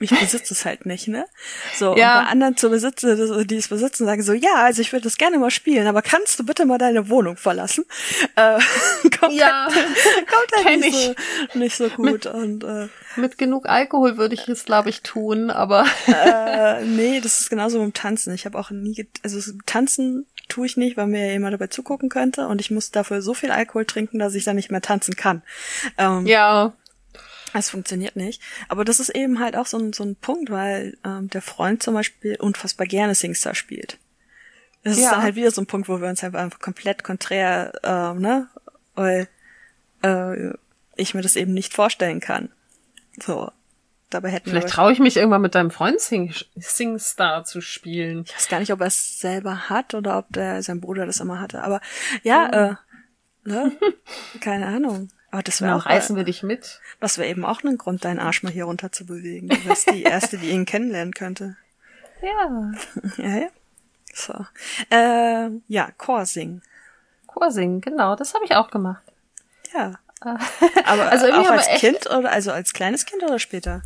ich 0.00 0.10
besitze 0.10 0.54
es 0.54 0.64
halt 0.64 0.86
nicht, 0.86 1.08
ne? 1.08 1.26
So, 1.74 1.96
ja. 1.96 2.18
und 2.18 2.24
bei 2.24 2.30
anderen 2.30 2.56
zu 2.56 2.70
besitzen, 2.70 3.46
die 3.46 3.56
es 3.56 3.68
besitzen, 3.68 4.06
sagen 4.06 4.22
so, 4.22 4.32
ja, 4.32 4.56
also 4.56 4.82
ich 4.82 4.92
würde 4.92 5.04
das 5.04 5.16
gerne 5.16 5.38
mal 5.38 5.50
spielen, 5.50 5.86
aber 5.86 6.02
kannst 6.02 6.38
du 6.38 6.44
bitte 6.44 6.66
mal 6.66 6.78
deine 6.78 7.08
Wohnung 7.08 7.36
verlassen? 7.36 7.84
Äh, 8.36 8.58
kommt 9.18 9.34
ja, 9.34 9.68
halt, 9.70 10.28
kommt 10.28 10.66
halt 10.66 10.80
nicht, 10.80 11.16
so, 11.52 11.58
nicht 11.58 11.76
so 11.76 11.88
gut. 11.88 12.04
Mit, 12.04 12.26
und, 12.26 12.64
äh, 12.64 12.88
mit 13.16 13.38
genug 13.38 13.66
Alkohol 13.68 14.16
würde 14.16 14.34
ich 14.34 14.48
es, 14.48 14.64
glaube 14.64 14.90
ich, 14.90 15.02
tun, 15.02 15.50
aber. 15.50 15.86
äh, 16.06 16.84
nee, 16.84 17.20
das 17.20 17.40
ist 17.40 17.50
genauso 17.50 17.78
mit 17.78 17.86
dem 17.86 17.94
Tanzen. 17.94 18.34
Ich 18.34 18.46
habe 18.46 18.58
auch 18.58 18.70
nie, 18.70 19.06
also 19.22 19.40
tanzen 19.66 20.26
tue 20.48 20.66
ich 20.66 20.76
nicht, 20.76 20.96
weil 20.96 21.06
mir 21.06 21.26
ja 21.26 21.32
jemand 21.32 21.54
dabei 21.54 21.68
zugucken 21.68 22.08
könnte 22.08 22.48
und 22.48 22.60
ich 22.60 22.70
muss 22.70 22.90
dafür 22.90 23.22
so 23.22 23.34
viel 23.34 23.50
Alkohol 23.50 23.84
trinken, 23.84 24.18
dass 24.18 24.34
ich 24.34 24.44
dann 24.44 24.56
nicht 24.56 24.70
mehr 24.70 24.82
tanzen 24.82 25.16
kann. 25.16 25.42
Ähm, 25.98 26.26
ja. 26.26 26.74
Es 27.54 27.70
funktioniert 27.70 28.16
nicht. 28.16 28.42
Aber 28.68 28.84
das 28.84 29.00
ist 29.00 29.10
eben 29.10 29.38
halt 29.38 29.56
auch 29.56 29.66
so 29.66 29.78
ein, 29.78 29.92
so 29.92 30.04
ein 30.04 30.16
Punkt, 30.16 30.50
weil 30.50 30.98
ähm, 31.04 31.30
der 31.30 31.40
Freund 31.40 31.82
zum 31.82 31.94
Beispiel 31.94 32.36
unfassbar 32.36 32.86
gerne 32.86 33.14
Singstar 33.14 33.54
spielt. 33.54 33.98
Das 34.82 34.98
ja. 34.98 35.04
ist 35.04 35.12
dann 35.12 35.22
halt 35.22 35.36
wieder 35.36 35.50
so 35.50 35.62
ein 35.62 35.66
Punkt, 35.66 35.88
wo 35.88 36.00
wir 36.00 36.08
uns 36.08 36.22
halt 36.22 36.34
einfach 36.34 36.58
komplett 36.58 37.04
konträr, 37.04 37.72
ähm, 37.84 38.20
ne? 38.20 38.48
Weil, 38.94 39.28
äh, 40.02 40.52
ich 40.96 41.14
mir 41.14 41.22
das 41.22 41.36
eben 41.36 41.54
nicht 41.54 41.72
vorstellen 41.72 42.20
kann. 42.20 42.50
So. 43.24 43.50
Dabei 44.10 44.30
hätten 44.30 44.50
Vielleicht 44.50 44.68
traue 44.68 44.92
ich 44.92 45.00
mich 45.00 45.16
irgendwann 45.16 45.42
mit 45.42 45.56
deinem 45.56 45.72
Freund 45.72 46.00
Sing 46.00 46.32
Singstar 46.56 47.44
zu 47.44 47.60
spielen. 47.60 48.24
Ich 48.26 48.36
weiß 48.36 48.48
gar 48.48 48.60
nicht, 48.60 48.72
ob 48.72 48.80
er 48.80 48.86
es 48.86 49.18
selber 49.18 49.68
hat 49.68 49.94
oder 49.94 50.18
ob 50.18 50.28
der 50.28 50.62
sein 50.62 50.80
Bruder 50.80 51.06
das 51.06 51.18
immer 51.18 51.40
hatte. 51.40 51.64
Aber 51.64 51.80
ja, 52.22 52.78
mhm. 53.44 53.50
äh, 53.50 53.52
ne? 53.52 53.72
keine 54.40 54.66
Ahnung. 54.66 55.08
Aber 55.34 55.42
das 55.42 55.60
wäre 55.60 55.74
auch. 55.74 55.86
Reißen 55.86 56.14
wir 56.14 56.22
dich 56.22 56.44
mit. 56.44 56.80
Das 57.00 57.18
wäre 57.18 57.28
eben 57.28 57.44
auch 57.44 57.64
ein 57.64 57.76
Grund, 57.76 58.04
deinen 58.04 58.20
Arsch 58.20 58.44
mal 58.44 58.52
hier 58.52 58.66
runter 58.66 58.92
zu 58.92 59.04
bewegen. 59.04 59.48
Du 59.48 59.64
wärst 59.64 59.90
die 59.90 60.04
erste, 60.04 60.38
die 60.38 60.50
ihn 60.50 60.64
kennenlernen 60.64 61.12
könnte. 61.12 61.56
Ja. 62.22 62.72
ja, 63.18 63.36
ja. 63.36 63.48
So. 64.14 64.46
Äh, 64.88 65.50
ja, 65.68 65.90
Chorsing. 65.98 66.62
Chorsing, 67.26 67.82
genau, 67.82 68.16
das 68.16 68.32
habe 68.32 68.46
ich 68.46 68.54
auch 68.54 68.70
gemacht. 68.70 69.02
Ja. 69.74 69.94
Aber 70.86 71.10
also 71.10 71.26
auch 71.32 71.50
als 71.50 71.66
Kind 71.80 72.06
oder 72.06 72.30
also 72.30 72.50
als 72.50 72.72
kleines 72.72 73.04
Kind 73.04 73.22
oder 73.24 73.38
später? 73.38 73.82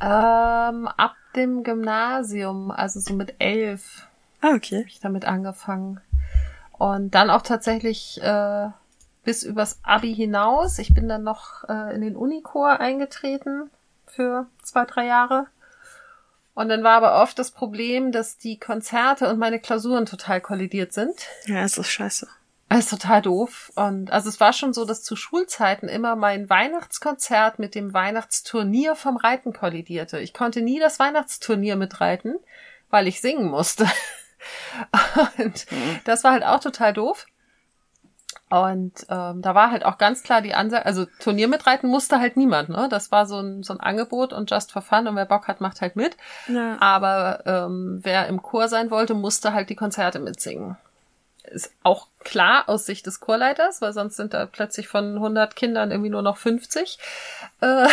Ähm, 0.00 0.86
ab 0.86 1.16
dem 1.34 1.64
Gymnasium, 1.64 2.70
also 2.70 3.00
so 3.00 3.14
mit 3.14 3.34
elf. 3.40 4.06
Ah, 4.40 4.52
okay. 4.54 4.82
Hab 4.82 4.86
ich 4.86 5.00
damit 5.00 5.24
angefangen. 5.24 6.00
Und 6.72 7.12
dann 7.12 7.30
auch 7.30 7.42
tatsächlich 7.42 8.20
äh, 8.22 8.68
bis 9.24 9.42
übers 9.42 9.80
Abi 9.82 10.14
hinaus. 10.14 10.78
Ich 10.78 10.94
bin 10.94 11.08
dann 11.08 11.22
noch 11.22 11.64
äh, 11.68 11.94
in 11.94 12.02
den 12.02 12.16
Unichor 12.16 12.80
eingetreten 12.80 13.70
für 14.06 14.46
zwei, 14.62 14.84
drei 14.84 15.06
Jahre. 15.06 15.46
Und 16.54 16.68
dann 16.68 16.84
war 16.84 16.96
aber 16.96 17.20
oft 17.20 17.38
das 17.38 17.50
Problem, 17.50 18.12
dass 18.12 18.38
die 18.38 18.58
Konzerte 18.58 19.28
und 19.28 19.38
meine 19.38 19.58
Klausuren 19.58 20.06
total 20.06 20.40
kollidiert 20.40 20.92
sind. 20.92 21.14
Ja, 21.46 21.64
es 21.64 21.76
ist 21.78 21.90
scheiße. 21.90 22.28
Das 22.68 22.80
ist 22.80 22.90
total 22.90 23.22
doof. 23.22 23.72
Und 23.74 24.12
also 24.12 24.28
es 24.28 24.40
war 24.40 24.52
schon 24.52 24.72
so, 24.72 24.84
dass 24.84 25.02
zu 25.02 25.16
Schulzeiten 25.16 25.88
immer 25.88 26.16
mein 26.16 26.48
Weihnachtskonzert 26.48 27.58
mit 27.58 27.74
dem 27.74 27.92
Weihnachtsturnier 27.92 28.94
vom 28.94 29.16
Reiten 29.16 29.52
kollidierte. 29.52 30.20
Ich 30.20 30.32
konnte 30.32 30.60
nie 30.60 30.78
das 30.78 30.98
Weihnachtsturnier 30.98 31.76
mitreiten, 31.76 32.36
weil 32.90 33.08
ich 33.08 33.20
singen 33.20 33.46
musste. 33.46 33.88
Und 35.38 35.70
mhm. 35.70 36.00
das 36.04 36.24
war 36.24 36.32
halt 36.32 36.44
auch 36.44 36.60
total 36.60 36.92
doof. 36.92 37.26
Und 38.54 39.04
ähm, 39.08 39.42
da 39.42 39.56
war 39.56 39.72
halt 39.72 39.84
auch 39.84 39.98
ganz 39.98 40.22
klar 40.22 40.40
die 40.40 40.54
Ansage, 40.54 40.86
also 40.86 41.06
Turnier 41.18 41.48
mitreiten 41.48 41.90
musste 41.90 42.20
halt 42.20 42.36
niemand, 42.36 42.68
ne? 42.68 42.86
Das 42.88 43.10
war 43.10 43.26
so 43.26 43.40
ein, 43.40 43.64
so 43.64 43.72
ein 43.72 43.80
Angebot 43.80 44.32
und 44.32 44.48
just 44.48 44.70
for 44.70 44.80
fun 44.80 45.08
und 45.08 45.16
wer 45.16 45.24
Bock 45.24 45.48
hat, 45.48 45.60
macht 45.60 45.80
halt 45.80 45.96
mit. 45.96 46.16
Ja. 46.46 46.80
Aber 46.80 47.42
ähm, 47.46 47.98
wer 48.04 48.28
im 48.28 48.42
Chor 48.42 48.68
sein 48.68 48.92
wollte, 48.92 49.14
musste 49.14 49.54
halt 49.54 49.70
die 49.70 49.74
Konzerte 49.74 50.20
mitsingen. 50.20 50.76
Ist 51.42 51.72
auch 51.82 52.06
klar 52.20 52.68
aus 52.68 52.86
Sicht 52.86 53.06
des 53.06 53.18
Chorleiters, 53.18 53.82
weil 53.82 53.92
sonst 53.92 54.14
sind 54.14 54.34
da 54.34 54.46
plötzlich 54.46 54.86
von 54.86 55.16
100 55.16 55.56
Kindern 55.56 55.90
irgendwie 55.90 56.10
nur 56.10 56.22
noch 56.22 56.36
50. 56.36 57.00
Äh, 57.60 57.88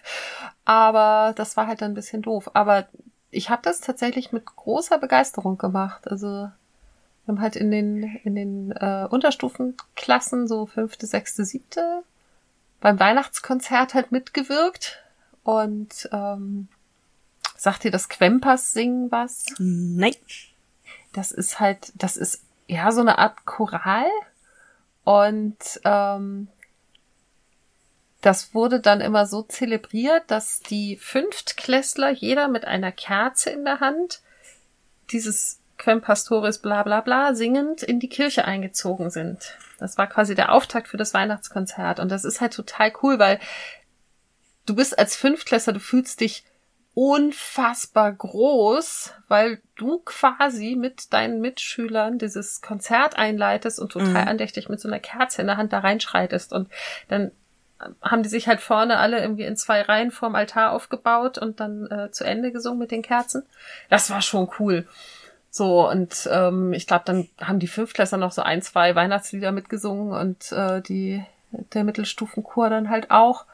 aber 0.64 1.32
das 1.36 1.56
war 1.56 1.68
halt 1.68 1.80
dann 1.80 1.92
ein 1.92 1.94
bisschen 1.94 2.22
doof. 2.22 2.50
Aber 2.54 2.86
ich 3.30 3.50
habe 3.50 3.62
das 3.62 3.80
tatsächlich 3.80 4.32
mit 4.32 4.46
großer 4.46 4.98
Begeisterung 4.98 5.58
gemacht. 5.58 6.08
Also 6.08 6.50
wir 7.24 7.34
haben 7.34 7.40
halt 7.40 7.56
in 7.56 7.70
den, 7.70 8.02
in 8.24 8.34
den 8.34 8.72
äh, 8.72 9.06
Unterstufenklassen, 9.08 10.48
so 10.48 10.66
fünfte, 10.66 11.06
sechste, 11.06 11.44
siebte, 11.44 12.02
beim 12.80 12.98
Weihnachtskonzert 12.98 13.94
halt 13.94 14.10
mitgewirkt. 14.10 14.98
Und 15.44 16.08
ähm, 16.12 16.68
sagt 17.56 17.84
dir 17.84 17.90
das 17.90 18.08
Quempers 18.08 18.72
singen 18.72 19.10
was? 19.10 19.46
Nein. 19.58 20.14
Das 21.12 21.30
ist 21.32 21.60
halt, 21.60 21.92
das 21.94 22.16
ist 22.16 22.42
ja 22.66 22.90
so 22.90 23.00
eine 23.00 23.18
Art 23.18 23.44
Choral. 23.44 24.06
Und 25.04 25.80
ähm, 25.84 26.48
das 28.20 28.54
wurde 28.54 28.80
dann 28.80 29.00
immer 29.00 29.26
so 29.26 29.42
zelebriert, 29.42 30.30
dass 30.30 30.60
die 30.60 30.96
Fünftklässler, 30.96 32.10
jeder 32.10 32.48
mit 32.48 32.64
einer 32.64 32.92
Kerze 32.92 33.50
in 33.50 33.64
der 33.64 33.80
Hand, 33.80 34.22
dieses 35.10 35.58
Quem 35.82 36.00
Pastoris 36.00 36.58
bla 36.58 36.84
bla 36.84 37.00
bla 37.00 37.34
singend 37.34 37.82
in 37.82 37.98
die 37.98 38.08
Kirche 38.08 38.44
eingezogen 38.44 39.10
sind. 39.10 39.58
Das 39.80 39.98
war 39.98 40.06
quasi 40.06 40.36
der 40.36 40.52
Auftakt 40.52 40.86
für 40.86 40.96
das 40.96 41.12
Weihnachtskonzert. 41.12 41.98
Und 41.98 42.08
das 42.08 42.24
ist 42.24 42.40
halt 42.40 42.54
total 42.54 42.92
cool, 43.02 43.18
weil 43.18 43.40
du 44.64 44.76
bist 44.76 44.96
als 44.96 45.16
Fünftklässler, 45.16 45.72
du 45.72 45.80
fühlst 45.80 46.20
dich 46.20 46.44
unfassbar 46.94 48.12
groß, 48.12 49.12
weil 49.26 49.60
du 49.74 49.98
quasi 50.04 50.76
mit 50.76 51.12
deinen 51.12 51.40
Mitschülern 51.40 52.18
dieses 52.18 52.60
Konzert 52.60 53.18
einleitest 53.18 53.80
und 53.80 53.90
total 53.90 54.22
mhm. 54.22 54.28
andächtig 54.28 54.68
mit 54.68 54.78
so 54.78 54.86
einer 54.86 55.00
Kerze 55.00 55.40
in 55.40 55.48
der 55.48 55.56
Hand 55.56 55.72
da 55.72 55.80
reinschreitest. 55.80 56.52
Und 56.52 56.68
dann 57.08 57.32
haben 58.00 58.22
die 58.22 58.28
sich 58.28 58.46
halt 58.46 58.60
vorne 58.60 58.98
alle 58.98 59.20
irgendwie 59.20 59.46
in 59.46 59.56
zwei 59.56 59.82
Reihen 59.82 60.12
vorm 60.12 60.36
Altar 60.36 60.70
aufgebaut 60.70 61.38
und 61.38 61.58
dann 61.58 61.90
äh, 61.90 62.12
zu 62.12 62.22
Ende 62.22 62.52
gesungen 62.52 62.78
mit 62.78 62.92
den 62.92 63.02
Kerzen. 63.02 63.44
Das 63.88 64.10
war 64.10 64.22
schon 64.22 64.48
cool. 64.60 64.86
So, 65.54 65.86
und 65.86 66.30
ähm, 66.32 66.72
ich 66.72 66.86
glaube, 66.86 67.02
dann 67.04 67.28
haben 67.38 67.58
die 67.58 67.66
Fünftklässler 67.66 68.16
noch 68.16 68.32
so 68.32 68.40
ein, 68.40 68.62
zwei 68.62 68.94
Weihnachtslieder 68.94 69.52
mitgesungen 69.52 70.18
und 70.18 70.50
äh, 70.50 70.80
die 70.80 71.22
der 71.50 71.84
Mittelstufenchor 71.84 72.70
dann 72.70 72.88
halt 72.88 73.10
auch. 73.10 73.44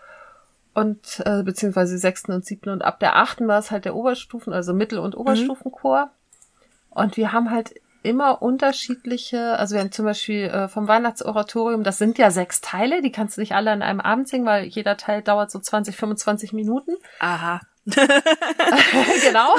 Und 0.75 1.21
äh, 1.27 1.43
beziehungsweise 1.43 1.99
sechsten 1.99 2.31
und 2.31 2.47
siebten 2.47 2.71
und 2.71 2.83
ab 2.83 3.01
der 3.01 3.17
achten 3.17 3.49
war 3.49 3.59
es 3.59 3.73
halt 3.73 3.85
der 3.85 3.97
Oberstufen, 3.97 4.53
also 4.53 4.75
Mittel- 4.75 5.01
und 5.01 5.17
mhm. 5.17 5.23
Oberstufenchor. 5.23 6.05
Mhm. 6.05 6.11
Und 6.91 7.17
wir 7.17 7.33
haben 7.33 7.51
halt 7.51 7.75
immer 8.05 8.43
unterschiedliche, 8.43 9.59
also 9.59 9.75
wir 9.75 9.81
haben 9.81 9.91
zum 9.91 10.05
Beispiel 10.05 10.45
äh, 10.45 10.69
vom 10.69 10.87
Weihnachtsoratorium, 10.87 11.83
das 11.83 11.99
sind 11.99 12.17
ja 12.17 12.31
sechs 12.31 12.61
Teile, 12.61 13.03
die 13.03 13.11
kannst 13.11 13.37
du 13.37 13.41
nicht 13.41 13.57
alle 13.57 13.73
an 13.73 13.83
einem 13.83 14.01
Abend 14.01 14.29
singen, 14.29 14.47
weil 14.47 14.67
jeder 14.67 14.97
Teil 14.97 15.21
dauert 15.21 15.51
so 15.51 15.59
20, 15.59 15.97
25 15.97 16.53
Minuten. 16.53 16.93
Aha. 17.19 17.61
genau. 19.25 19.55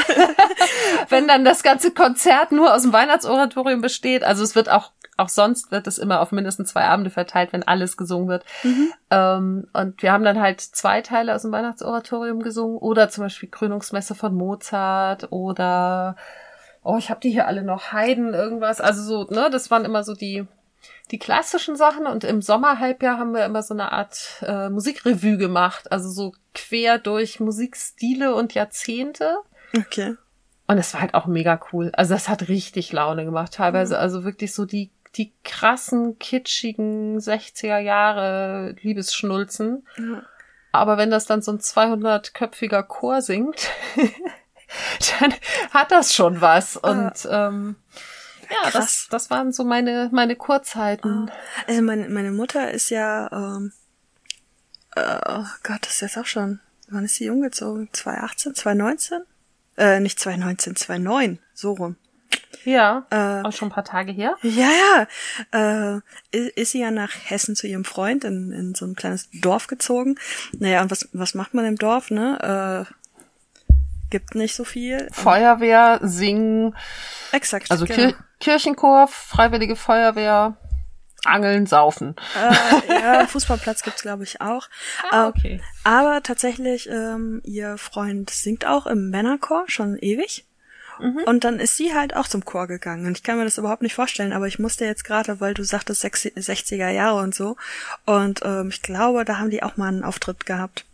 Wenn 1.10 1.28
dann 1.28 1.46
das 1.46 1.64
ganze 1.64 1.92
Konzert 1.92 2.52
nur 2.52 2.74
aus 2.74 2.84
dem 2.84 2.94
Weihnachtsoratorium 2.94 3.82
besteht, 3.82 4.24
also 4.24 4.44
es 4.44 4.56
wird 4.56 4.70
auch 4.70 4.92
auch 5.18 5.30
sonst 5.30 5.70
wird 5.72 5.86
es 5.86 5.98
immer 5.98 6.22
auf 6.22 6.32
mindestens 6.32 6.70
zwei 6.70 6.86
Abende 6.86 7.10
verteilt, 7.10 7.52
wenn 7.52 7.68
alles 7.68 7.98
gesungen 7.98 8.30
wird. 8.30 8.46
Mhm. 8.64 8.94
Ähm, 9.12 9.68
und 9.74 10.02
wir 10.02 10.14
haben 10.14 10.24
dann 10.24 10.40
halt 10.40 10.62
zwei 10.62 11.02
Teile 11.02 11.36
aus 11.36 11.42
dem 11.42 11.52
Weihnachtsoratorium 11.52 12.42
gesungen 12.42 12.78
oder 12.78 13.10
zum 13.10 13.26
Beispiel 13.26 13.50
Krönungsmesse 13.50 14.16
von 14.16 14.34
Mozart 14.34 15.32
oder 15.32 16.16
oh, 16.84 16.98
ich 16.98 17.10
habe 17.10 17.20
die 17.20 17.32
hier 17.32 17.48
alle 17.48 17.64
noch 17.64 17.92
Heiden 17.92 18.34
irgendwas. 18.34 18.80
Also 18.80 19.04
so, 19.04 19.34
ne, 19.34 19.50
das 19.52 19.70
waren 19.70 19.84
immer 19.84 20.04
so 20.04 20.14
die 20.14 20.48
die 21.12 21.20
klassischen 21.20 21.76
Sachen 21.76 22.06
und 22.06 22.24
im 22.24 22.42
Sommerhalbjahr 22.42 23.18
haben 23.18 23.34
wir 23.34 23.46
immer 23.46 23.64
so 23.64 23.74
eine 23.74 23.92
Art 23.92 24.42
äh, 24.42 24.70
Musikrevue 24.70 25.38
gemacht, 25.38 25.92
also 25.92 26.10
so 26.10 26.34
quer 26.54 27.00
durch 27.00 27.40
Musikstile 27.40 28.36
und 28.36 28.54
Jahrzehnte. 28.54 29.38
Okay. 29.76 30.16
Und 30.68 30.78
es 30.78 30.94
war 30.94 31.02
halt 31.02 31.16
auch 31.16 31.26
mega 31.26 31.60
cool. 31.74 31.92
Also 31.94 32.14
das 32.14 32.30
hat 32.30 32.48
richtig 32.48 32.92
Laune 32.92 33.26
gemacht, 33.26 33.56
teilweise. 33.56 33.96
Mhm. 33.96 34.02
Also 34.02 34.24
wirklich 34.24 34.54
so 34.54 34.66
die, 34.66 34.92
die 35.16 35.34
krassen, 35.44 36.20
kitschigen 36.20 37.18
60er 37.18 37.80
Jahre 37.80 38.76
Liebesschnulzen. 38.82 39.88
Mhm. 39.98 40.22
Aber 40.72 40.98
wenn 40.98 41.10
das 41.10 41.26
dann 41.26 41.42
so 41.42 41.52
ein 41.52 41.58
200-köpfiger 41.58 42.84
Chor 42.84 43.24
singt, 43.24 43.70
dann 45.20 45.34
hat 45.72 45.92
das 45.92 46.14
schon 46.14 46.42
was. 46.42 46.78
Und 46.78 47.28
ähm, 47.32 47.76
ja, 48.50 48.72
das, 48.72 49.08
das 49.10 49.30
waren 49.30 49.52
so 49.52 49.64
meine, 49.64 50.10
meine 50.12 50.36
Kurzzeiten. 50.36 51.30
Oh. 51.30 51.68
Also 51.68 51.82
meine, 51.82 52.10
meine 52.10 52.32
Mutter 52.32 52.72
ist 52.72 52.90
ja, 52.90 53.30
ähm, 53.32 53.72
äh, 54.96 55.20
oh 55.28 55.46
Gott, 55.64 55.80
das 55.82 55.94
ist 55.94 56.02
jetzt 56.02 56.18
auch 56.18 56.26
schon, 56.26 56.60
wann 56.90 57.06
ist 57.06 57.16
sie 57.16 57.30
umgezogen? 57.30 57.90
2018, 57.92 58.56
2019? 58.56 59.20
Äh, 59.78 60.00
nicht 60.00 60.20
2019, 60.20 60.76
2009, 60.76 61.40
so 61.54 61.74
rum. 61.74 61.96
Ja, 62.66 63.06
äh, 63.10 63.46
auch 63.48 63.54
schon 63.54 63.70
ein 63.70 63.74
paar 63.74 63.86
Tage 63.86 64.12
her. 64.12 64.36
Ja, 64.42 64.70
ja. 65.52 65.96
Äh, 65.96 66.02
ist, 66.32 66.50
ist 66.58 66.72
sie 66.72 66.82
ja 66.82 66.92
nach 66.92 67.12
Hessen 67.26 67.56
zu 67.56 67.68
ihrem 67.68 67.86
Freund 67.86 68.24
in, 68.24 68.52
in 68.52 68.76
so 68.76 68.86
ein 68.86 68.96
kleines 68.96 69.30
Dorf 69.34 69.68
gezogen. 69.68 70.18
Naja, 70.58 70.82
und 70.82 70.92
was, 70.92 71.08
was 71.14 71.34
macht 71.34 71.54
man 71.54 71.66
im 71.66 71.78
Dorf, 71.78 72.12
ne? 72.12 72.86
Äh, 72.88 72.94
gibt 74.10 74.36
nicht 74.36 74.56
so 74.56 74.64
viel. 74.64 75.08
Feuerwehr, 75.12 76.00
singen. 76.02 76.76
Exakt. 77.32 77.72
Also 77.72 77.86
genau. 77.86 77.98
Kir 77.98 78.16
Kirchenchor, 78.40 79.08
Freiwillige 79.08 79.76
Feuerwehr, 79.76 80.56
Angeln, 81.26 81.66
Saufen. 81.66 82.16
Äh, 82.36 83.02
ja, 83.02 83.28
Fußballplatz 83.28 83.84
gibt's 83.84 84.02
glaube 84.02 84.24
ich 84.24 84.42
auch. 84.42 84.68
Ah, 85.12 85.28
okay. 85.28 85.56
Äh, 85.56 85.90
aber 85.90 86.24
tatsächlich, 86.24 86.90
ähm, 86.90 87.42
ihr 87.44 87.78
Freund 87.78 88.30
singt 88.30 88.66
auch 88.66 88.88
im 88.88 89.10
Männerchor 89.10 89.66
schon 89.68 89.98
ewig. 89.98 90.46
Mhm. 91.00 91.24
Und 91.26 91.44
dann 91.44 91.60
ist 91.60 91.78
sie 91.78 91.94
halt 91.94 92.16
auch 92.16 92.28
zum 92.28 92.44
Chor 92.46 92.68
gegangen. 92.68 93.06
Und 93.06 93.18
ich 93.18 93.24
kann 93.24 93.38
mir 93.38 93.46
das 93.46 93.58
überhaupt 93.58 93.82
nicht 93.82 93.96
vorstellen, 93.96 94.34
aber 94.34 94.48
ich 94.48 94.60
musste 94.60 94.86
jetzt 94.86 95.04
gerade, 95.04 95.40
weil 95.40 95.54
du 95.54 95.64
sagtest 95.64 96.04
60er 96.04 96.90
Jahre 96.90 97.22
und 97.22 97.34
so. 97.34 97.56
Und 98.06 98.42
ähm, 98.44 98.70
ich 98.70 98.82
glaube, 98.82 99.26
da 99.26 99.38
haben 99.38 99.50
die 99.50 99.64
auch 99.64 99.78
mal 99.78 99.88
einen 99.88 100.04
Auftritt 100.04 100.46
gehabt. 100.46 100.86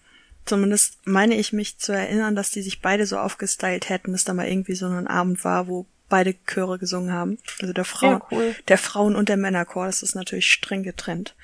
Zumindest 0.46 1.00
meine 1.06 1.36
ich 1.36 1.54
mich 1.54 1.80
zu 1.80 1.92
erinnern, 1.92 2.36
dass 2.36 2.52
die 2.52 2.62
sich 2.62 2.82
beide 2.82 3.06
so 3.06 3.18
aufgestylt 3.18 3.90
hätten, 3.90 4.12
dass 4.12 4.24
da 4.24 4.34
mal 4.34 4.48
irgendwie 4.48 4.76
so 4.76 4.88
ein 4.88 5.08
Abend 5.08 5.44
war, 5.44 5.68
wo 5.68 5.88
beide 6.10 6.36
Chöre 6.46 6.78
gesungen 6.78 7.12
haben. 7.12 7.40
Also 7.62 7.74
der 7.74 7.86
Frauen, 7.86 8.20
ja, 8.20 8.28
cool. 8.32 8.56
der 8.68 8.78
Frauen- 8.78 9.16
und 9.16 9.30
der 9.30 9.38
Männerchor, 9.38 9.88
das 9.88 10.04
ist 10.04 10.16
natürlich 10.16 10.52
streng 10.52 10.84
getrennt. 10.84 11.36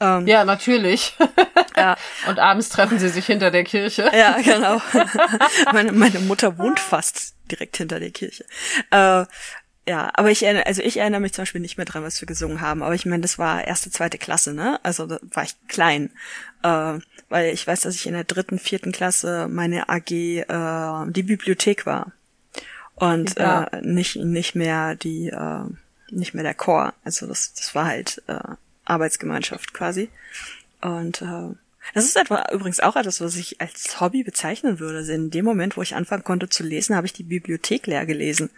Ähm, 0.00 0.26
ja, 0.26 0.44
natürlich. 0.44 1.16
ja. 1.76 1.96
Und 2.26 2.38
abends 2.38 2.68
treffen 2.70 2.98
sie 2.98 3.08
sich 3.08 3.26
hinter 3.26 3.50
der 3.50 3.64
Kirche. 3.64 4.10
Ja, 4.12 4.38
genau. 4.40 4.82
meine, 5.72 5.92
meine 5.92 6.20
Mutter 6.20 6.58
wohnt 6.58 6.80
fast 6.80 7.34
direkt 7.50 7.76
hinter 7.76 8.00
der 8.00 8.10
Kirche. 8.10 8.44
Äh, 8.90 9.24
ja, 9.88 10.10
aber 10.14 10.30
ich 10.30 10.42
erinnere, 10.42 10.66
also 10.66 10.82
ich 10.82 10.98
erinnere 10.98 11.20
mich 11.20 11.32
zum 11.32 11.42
Beispiel 11.42 11.60
nicht 11.60 11.76
mehr 11.76 11.86
dran, 11.86 12.02
was 12.02 12.20
wir 12.20 12.26
gesungen 12.26 12.60
haben. 12.60 12.82
Aber 12.82 12.94
ich 12.94 13.06
meine, 13.06 13.22
das 13.22 13.38
war 13.38 13.66
erste, 13.66 13.90
zweite 13.90 14.18
Klasse, 14.18 14.52
ne? 14.52 14.78
Also 14.82 15.06
da 15.06 15.18
war 15.22 15.44
ich 15.44 15.54
klein. 15.68 16.10
Äh, 16.62 16.98
weil 17.30 17.54
ich 17.54 17.66
weiß, 17.66 17.80
dass 17.82 17.94
ich 17.94 18.06
in 18.06 18.12
der 18.12 18.24
dritten, 18.24 18.58
vierten 18.58 18.92
Klasse 18.92 19.48
meine 19.48 19.88
AG 19.88 20.10
äh, 20.10 21.10
die 21.10 21.22
Bibliothek 21.22 21.86
war 21.86 22.12
und 22.96 23.38
ja. 23.38 23.64
äh, 23.64 23.80
nicht 23.80 24.16
nicht 24.16 24.54
mehr 24.54 24.94
die 24.94 25.28
äh, 25.28 25.64
nicht 26.10 26.34
mehr 26.34 26.44
der 26.44 26.54
Chor. 26.54 26.92
Also 27.02 27.26
das 27.26 27.54
das 27.54 27.74
war 27.74 27.86
halt 27.86 28.22
äh, 28.26 28.40
Arbeitsgemeinschaft 28.84 29.72
quasi. 29.72 30.10
Und 30.80 31.22
äh, 31.22 31.54
das 31.94 32.04
ist 32.04 32.16
etwa 32.16 32.46
übrigens 32.52 32.80
auch 32.80 32.96
etwas, 32.96 33.20
was 33.20 33.36
ich 33.36 33.60
als 33.60 34.00
Hobby 34.00 34.22
bezeichnen 34.22 34.78
würde. 34.78 34.98
Also 34.98 35.12
in 35.12 35.30
dem 35.30 35.44
Moment, 35.44 35.76
wo 35.76 35.82
ich 35.82 35.94
anfangen 35.94 36.24
konnte 36.24 36.48
zu 36.48 36.62
lesen, 36.62 36.94
habe 36.94 37.06
ich 37.06 37.12
die 37.12 37.22
Bibliothek 37.22 37.86
leer 37.86 38.06
gelesen. 38.06 38.50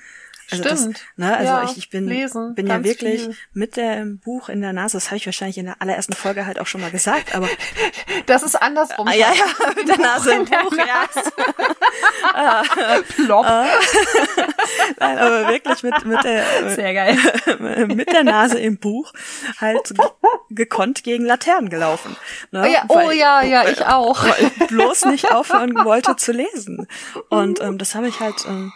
Also 0.50 0.64
Stimmt. 0.64 0.96
Das, 0.96 1.02
ne, 1.16 1.36
also 1.36 1.52
ja, 1.52 1.64
ich, 1.64 1.78
ich 1.78 1.90
bin, 1.90 2.06
lesen, 2.06 2.54
bin 2.54 2.66
ja 2.66 2.84
wirklich 2.84 3.22
viel. 3.22 3.36
mit 3.52 3.76
dem 3.76 4.18
Buch 4.18 4.48
in 4.48 4.60
der 4.60 4.72
Nase, 4.72 4.96
das 4.96 5.06
habe 5.06 5.16
ich 5.16 5.26
wahrscheinlich 5.26 5.58
in 5.58 5.66
der 5.66 5.80
allerersten 5.80 6.12
Folge 6.12 6.46
halt 6.46 6.58
auch 6.58 6.66
schon 6.66 6.80
mal 6.80 6.90
gesagt, 6.90 7.34
aber 7.34 7.48
das 8.26 8.42
ist 8.42 8.60
andersrum. 8.60 9.08
Ah, 9.08 9.14
ja, 9.14 9.32
ja, 9.32 9.72
mit 9.76 9.88
der 9.88 9.98
Nase 9.98 10.34
im 10.34 10.44
Buch, 10.44 10.76
ja. 10.76 11.08
Plop. 13.16 13.46
Äh, 13.46 13.64
nein, 14.98 15.18
aber 15.18 15.48
wirklich 15.48 15.82
mit, 15.82 16.04
mit 16.04 16.24
der, 16.24 16.44
Sehr 16.74 16.94
geil. 16.94 17.16
mit 17.86 18.12
der 18.12 18.24
Nase 18.24 18.58
im 18.58 18.78
Buch 18.78 19.12
halt 19.58 19.94
gekonnt 20.50 21.04
gegen 21.04 21.24
Laternen 21.24 21.70
gelaufen. 21.70 22.16
Ne? 22.50 22.62
Oh, 22.62 22.66
ja, 22.66 22.84
oh 22.88 23.10
ja, 23.10 23.42
ja, 23.42 23.68
ich 23.68 23.84
auch. 23.86 24.24
Weil 24.24 24.66
bloß 24.68 25.06
nicht 25.06 25.30
aufhören 25.32 25.74
wollte 25.84 26.16
zu 26.16 26.32
lesen. 26.32 26.86
Und 27.28 27.60
ähm, 27.60 27.78
das 27.78 27.94
habe 27.94 28.08
ich 28.08 28.20
halt 28.20 28.44
ähm, 28.46 28.72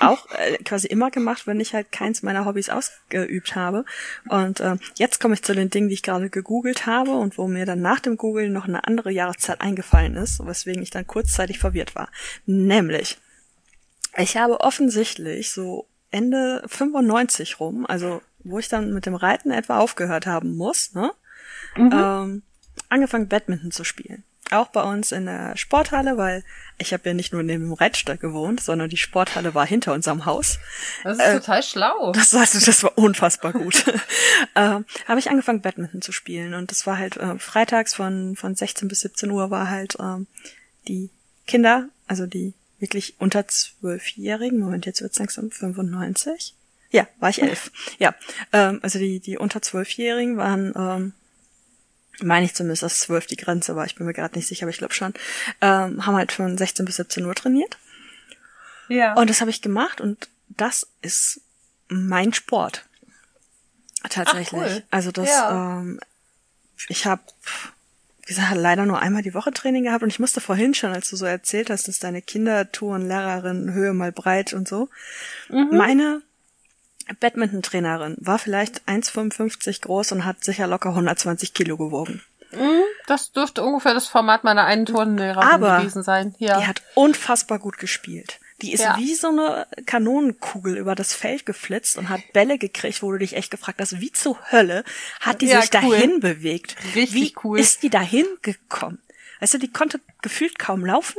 auch 0.00 0.26
äh, 0.30 0.56
quasi 0.58 0.86
immer 0.86 1.10
gemacht, 1.10 1.46
wenn 1.46 1.60
ich 1.60 1.74
halt 1.74 1.92
keins 1.92 2.22
meiner 2.22 2.44
Hobbys 2.44 2.70
ausgeübt 2.70 3.54
habe. 3.54 3.84
Und 4.28 4.60
äh, 4.60 4.76
jetzt 4.96 5.20
komme 5.20 5.34
ich 5.34 5.42
zu 5.42 5.54
den 5.54 5.70
Dingen, 5.70 5.88
die 5.88 5.94
ich 5.94 6.02
gerade 6.02 6.30
gegoogelt 6.30 6.86
habe 6.86 7.12
und 7.12 7.38
wo 7.38 7.46
mir 7.46 7.66
dann 7.66 7.80
nach 7.80 8.00
dem 8.00 8.16
Googlen 8.16 8.52
noch 8.52 8.66
eine 8.66 8.86
andere 8.86 9.10
Jahreszeit 9.10 9.60
eingefallen 9.60 10.16
ist, 10.16 10.44
weswegen 10.44 10.82
ich 10.82 10.90
dann 10.90 11.06
kurzzeitig 11.06 11.58
verwirrt 11.58 11.94
war. 11.94 12.08
Nämlich, 12.46 13.18
ich 14.16 14.36
habe 14.36 14.60
offensichtlich 14.60 15.50
so 15.50 15.86
Ende 16.10 16.62
95 16.66 17.60
rum, 17.60 17.86
also 17.86 18.22
wo 18.40 18.58
ich 18.58 18.68
dann 18.68 18.92
mit 18.92 19.06
dem 19.06 19.14
Reiten 19.14 19.50
etwa 19.50 19.78
aufgehört 19.78 20.26
haben 20.26 20.56
muss, 20.56 20.94
ne? 20.94 21.12
Mhm. 21.76 21.90
Ähm, 21.92 22.42
angefangen 22.88 23.28
Badminton 23.28 23.72
zu 23.72 23.84
spielen 23.84 24.24
auch 24.52 24.68
bei 24.68 24.82
uns 24.82 25.12
in 25.12 25.26
der 25.26 25.56
Sporthalle, 25.56 26.16
weil 26.16 26.44
ich 26.78 26.92
habe 26.92 27.08
ja 27.08 27.14
nicht 27.14 27.32
nur 27.32 27.42
neben 27.42 27.64
dem 27.64 27.72
Reitstall 27.72 28.18
gewohnt, 28.18 28.60
sondern 28.60 28.88
die 28.88 28.96
Sporthalle 28.96 29.54
war 29.54 29.66
hinter 29.66 29.92
unserem 29.92 30.26
Haus. 30.26 30.58
Das 31.04 31.18
ist 31.18 31.24
äh, 31.24 31.38
total 31.38 31.62
schlau. 31.62 32.12
Das, 32.12 32.34
also, 32.34 32.64
das 32.64 32.82
war 32.82 32.96
unfassbar 32.96 33.52
gut. 33.52 33.86
äh, 34.54 34.80
habe 35.06 35.18
ich 35.18 35.30
angefangen, 35.30 35.62
Badminton 35.62 36.02
zu 36.02 36.12
spielen 36.12 36.54
und 36.54 36.70
das 36.70 36.86
war 36.86 36.98
halt 36.98 37.16
äh, 37.16 37.38
freitags 37.38 37.94
von 37.94 38.36
von 38.36 38.54
16 38.54 38.88
bis 38.88 39.00
17 39.00 39.30
Uhr 39.30 39.50
war 39.50 39.70
halt 39.70 39.96
äh, 39.98 40.24
die 40.86 41.10
Kinder, 41.46 41.88
also 42.06 42.26
die 42.26 42.54
wirklich 42.78 43.14
unter 43.18 43.48
zwölfjährigen, 43.48 44.58
Moment, 44.58 44.86
jetzt 44.86 45.00
wird's 45.00 45.18
langsam 45.18 45.50
95. 45.50 46.54
Ja, 46.90 47.08
war 47.18 47.30
ich 47.30 47.42
elf. 47.42 47.72
ja, 47.98 48.14
ähm, 48.52 48.80
also 48.82 48.98
die 48.98 49.18
die 49.20 49.38
unter 49.38 49.62
zwölfjährigen 49.62 50.36
waren 50.36 50.72
ähm, 50.76 51.12
meine 52.22 52.46
ich 52.46 52.54
zumindest, 52.54 52.82
dass 52.82 53.00
zwölf 53.00 53.26
die 53.26 53.36
Grenze 53.36 53.76
war, 53.76 53.86
ich 53.86 53.94
bin 53.94 54.06
mir 54.06 54.14
gerade 54.14 54.36
nicht 54.36 54.48
sicher, 54.48 54.64
aber 54.64 54.70
ich 54.70 54.78
glaube 54.78 54.94
schon, 54.94 55.14
ähm, 55.60 56.06
haben 56.06 56.16
halt 56.16 56.32
von 56.32 56.56
16 56.56 56.84
bis 56.84 56.96
17 56.96 57.24
Uhr 57.24 57.34
trainiert. 57.34 57.76
Ja. 58.88 59.14
Und 59.14 59.30
das 59.30 59.40
habe 59.40 59.50
ich 59.50 59.62
gemacht 59.62 60.00
und 60.00 60.28
das 60.48 60.86
ist 61.02 61.40
mein 61.88 62.32
Sport. 62.32 62.84
Tatsächlich. 64.08 64.48
Ach, 64.48 64.52
cool. 64.52 64.82
Also 64.90 65.10
das, 65.10 65.28
ja. 65.28 65.78
ähm, 65.80 66.00
ich 66.88 67.06
habe, 67.06 67.22
wie 68.22 68.26
gesagt, 68.28 68.54
leider 68.54 68.86
nur 68.86 69.00
einmal 69.00 69.22
die 69.22 69.34
Woche 69.34 69.52
Training 69.52 69.84
gehabt 69.84 70.02
und 70.02 70.10
ich 70.10 70.20
musste 70.20 70.40
vorhin 70.40 70.74
schon, 70.74 70.92
als 70.92 71.10
du 71.10 71.16
so 71.16 71.26
erzählt 71.26 71.70
hast, 71.70 71.88
dass 71.88 71.98
deine 71.98 72.22
Kindertourenlehrerin 72.22 73.72
Höhe 73.72 73.92
mal 73.92 74.12
breit 74.12 74.52
und 74.52 74.68
so. 74.68 74.88
Mhm. 75.48 75.70
Meine 75.72 76.22
Badminton-Trainerin, 77.20 78.16
war 78.18 78.38
vielleicht 78.38 78.82
1,55 78.88 79.82
groß 79.82 80.12
und 80.12 80.24
hat 80.24 80.44
sicher 80.44 80.66
locker 80.66 80.90
120 80.90 81.54
Kilo 81.54 81.76
gewogen. 81.76 82.22
Mhm, 82.52 82.82
das 83.06 83.32
dürfte 83.32 83.62
ungefähr 83.62 83.94
das 83.94 84.06
Format 84.06 84.44
meiner 84.44 84.64
einen 84.64 84.86
Turnlehrerin 84.86 85.60
gewesen 85.60 86.02
sein. 86.02 86.34
Ja. 86.38 86.58
Die 86.58 86.66
hat 86.66 86.82
unfassbar 86.94 87.58
gut 87.58 87.78
gespielt. 87.78 88.38
Die 88.62 88.72
ist 88.72 88.82
ja. 88.82 88.96
wie 88.96 89.14
so 89.14 89.28
eine 89.28 89.66
Kanonenkugel 89.84 90.78
über 90.78 90.94
das 90.94 91.12
Feld 91.12 91.44
geflitzt 91.44 91.98
und 91.98 92.08
hat 92.08 92.20
Bälle 92.32 92.56
gekriegt, 92.56 93.02
wo 93.02 93.12
du 93.12 93.18
dich 93.18 93.36
echt 93.36 93.50
gefragt 93.50 93.80
hast, 93.80 94.00
wie 94.00 94.12
zur 94.12 94.38
Hölle 94.50 94.82
hat 95.20 95.42
die 95.42 95.46
ja, 95.46 95.60
sich 95.60 95.70
cool. 95.74 95.90
dahin 95.90 96.20
bewegt? 96.20 96.76
Richtig 96.94 97.14
wie 97.14 97.34
cool. 97.44 97.60
ist 97.60 97.82
die 97.82 97.90
dahin 97.90 98.24
gekommen? 98.40 98.98
Weißt 99.40 99.52
du, 99.52 99.58
die 99.58 99.70
konnte 99.70 100.00
gefühlt 100.22 100.58
kaum 100.58 100.86
laufen, 100.86 101.18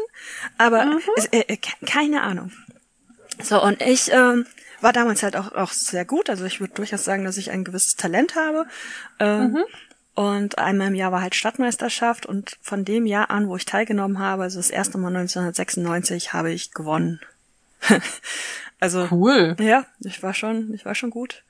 aber 0.57 0.85
mhm. 0.85 1.01
es, 1.15 1.25
äh, 1.27 1.41
äh 1.47 1.57
keine 1.85 2.23
Ahnung. 2.23 2.51
So, 3.39 3.61
und 3.61 3.83
ich 3.83 4.11
ähm, 4.11 4.47
war 4.81 4.93
damals 4.93 5.23
halt 5.23 5.35
auch, 5.35 5.51
auch 5.53 5.71
sehr 5.71 6.05
gut. 6.05 6.29
Also 6.29 6.45
ich 6.45 6.59
würde 6.59 6.73
durchaus 6.73 7.03
sagen, 7.03 7.23
dass 7.25 7.37
ich 7.37 7.51
ein 7.51 7.63
gewisses 7.63 7.95
Talent 7.95 8.35
habe. 8.35 8.65
Ähm, 9.19 9.51
mhm. 9.51 9.63
Und 10.15 10.57
einmal 10.57 10.87
im 10.87 10.95
Jahr 10.95 11.11
war 11.11 11.21
halt 11.21 11.35
Stadtmeisterschaft 11.35 12.25
und 12.25 12.57
von 12.61 12.83
dem 12.85 13.05
Jahr 13.05 13.29
an, 13.29 13.47
wo 13.47 13.55
ich 13.55 13.65
teilgenommen 13.65 14.17
habe, 14.17 14.43
also 14.43 14.57
das 14.57 14.71
erste 14.71 14.97
Mal 14.97 15.15
1996, 15.15 16.33
habe 16.33 16.51
ich 16.51 16.71
gewonnen. 16.71 17.19
also 18.79 19.07
cool. 19.11 19.55
Ja, 19.59 19.85
ich 19.99 20.23
war 20.23 20.33
schon, 20.33 20.73
ich 20.73 20.85
war 20.85 20.95
schon 20.95 21.11
gut. 21.11 21.43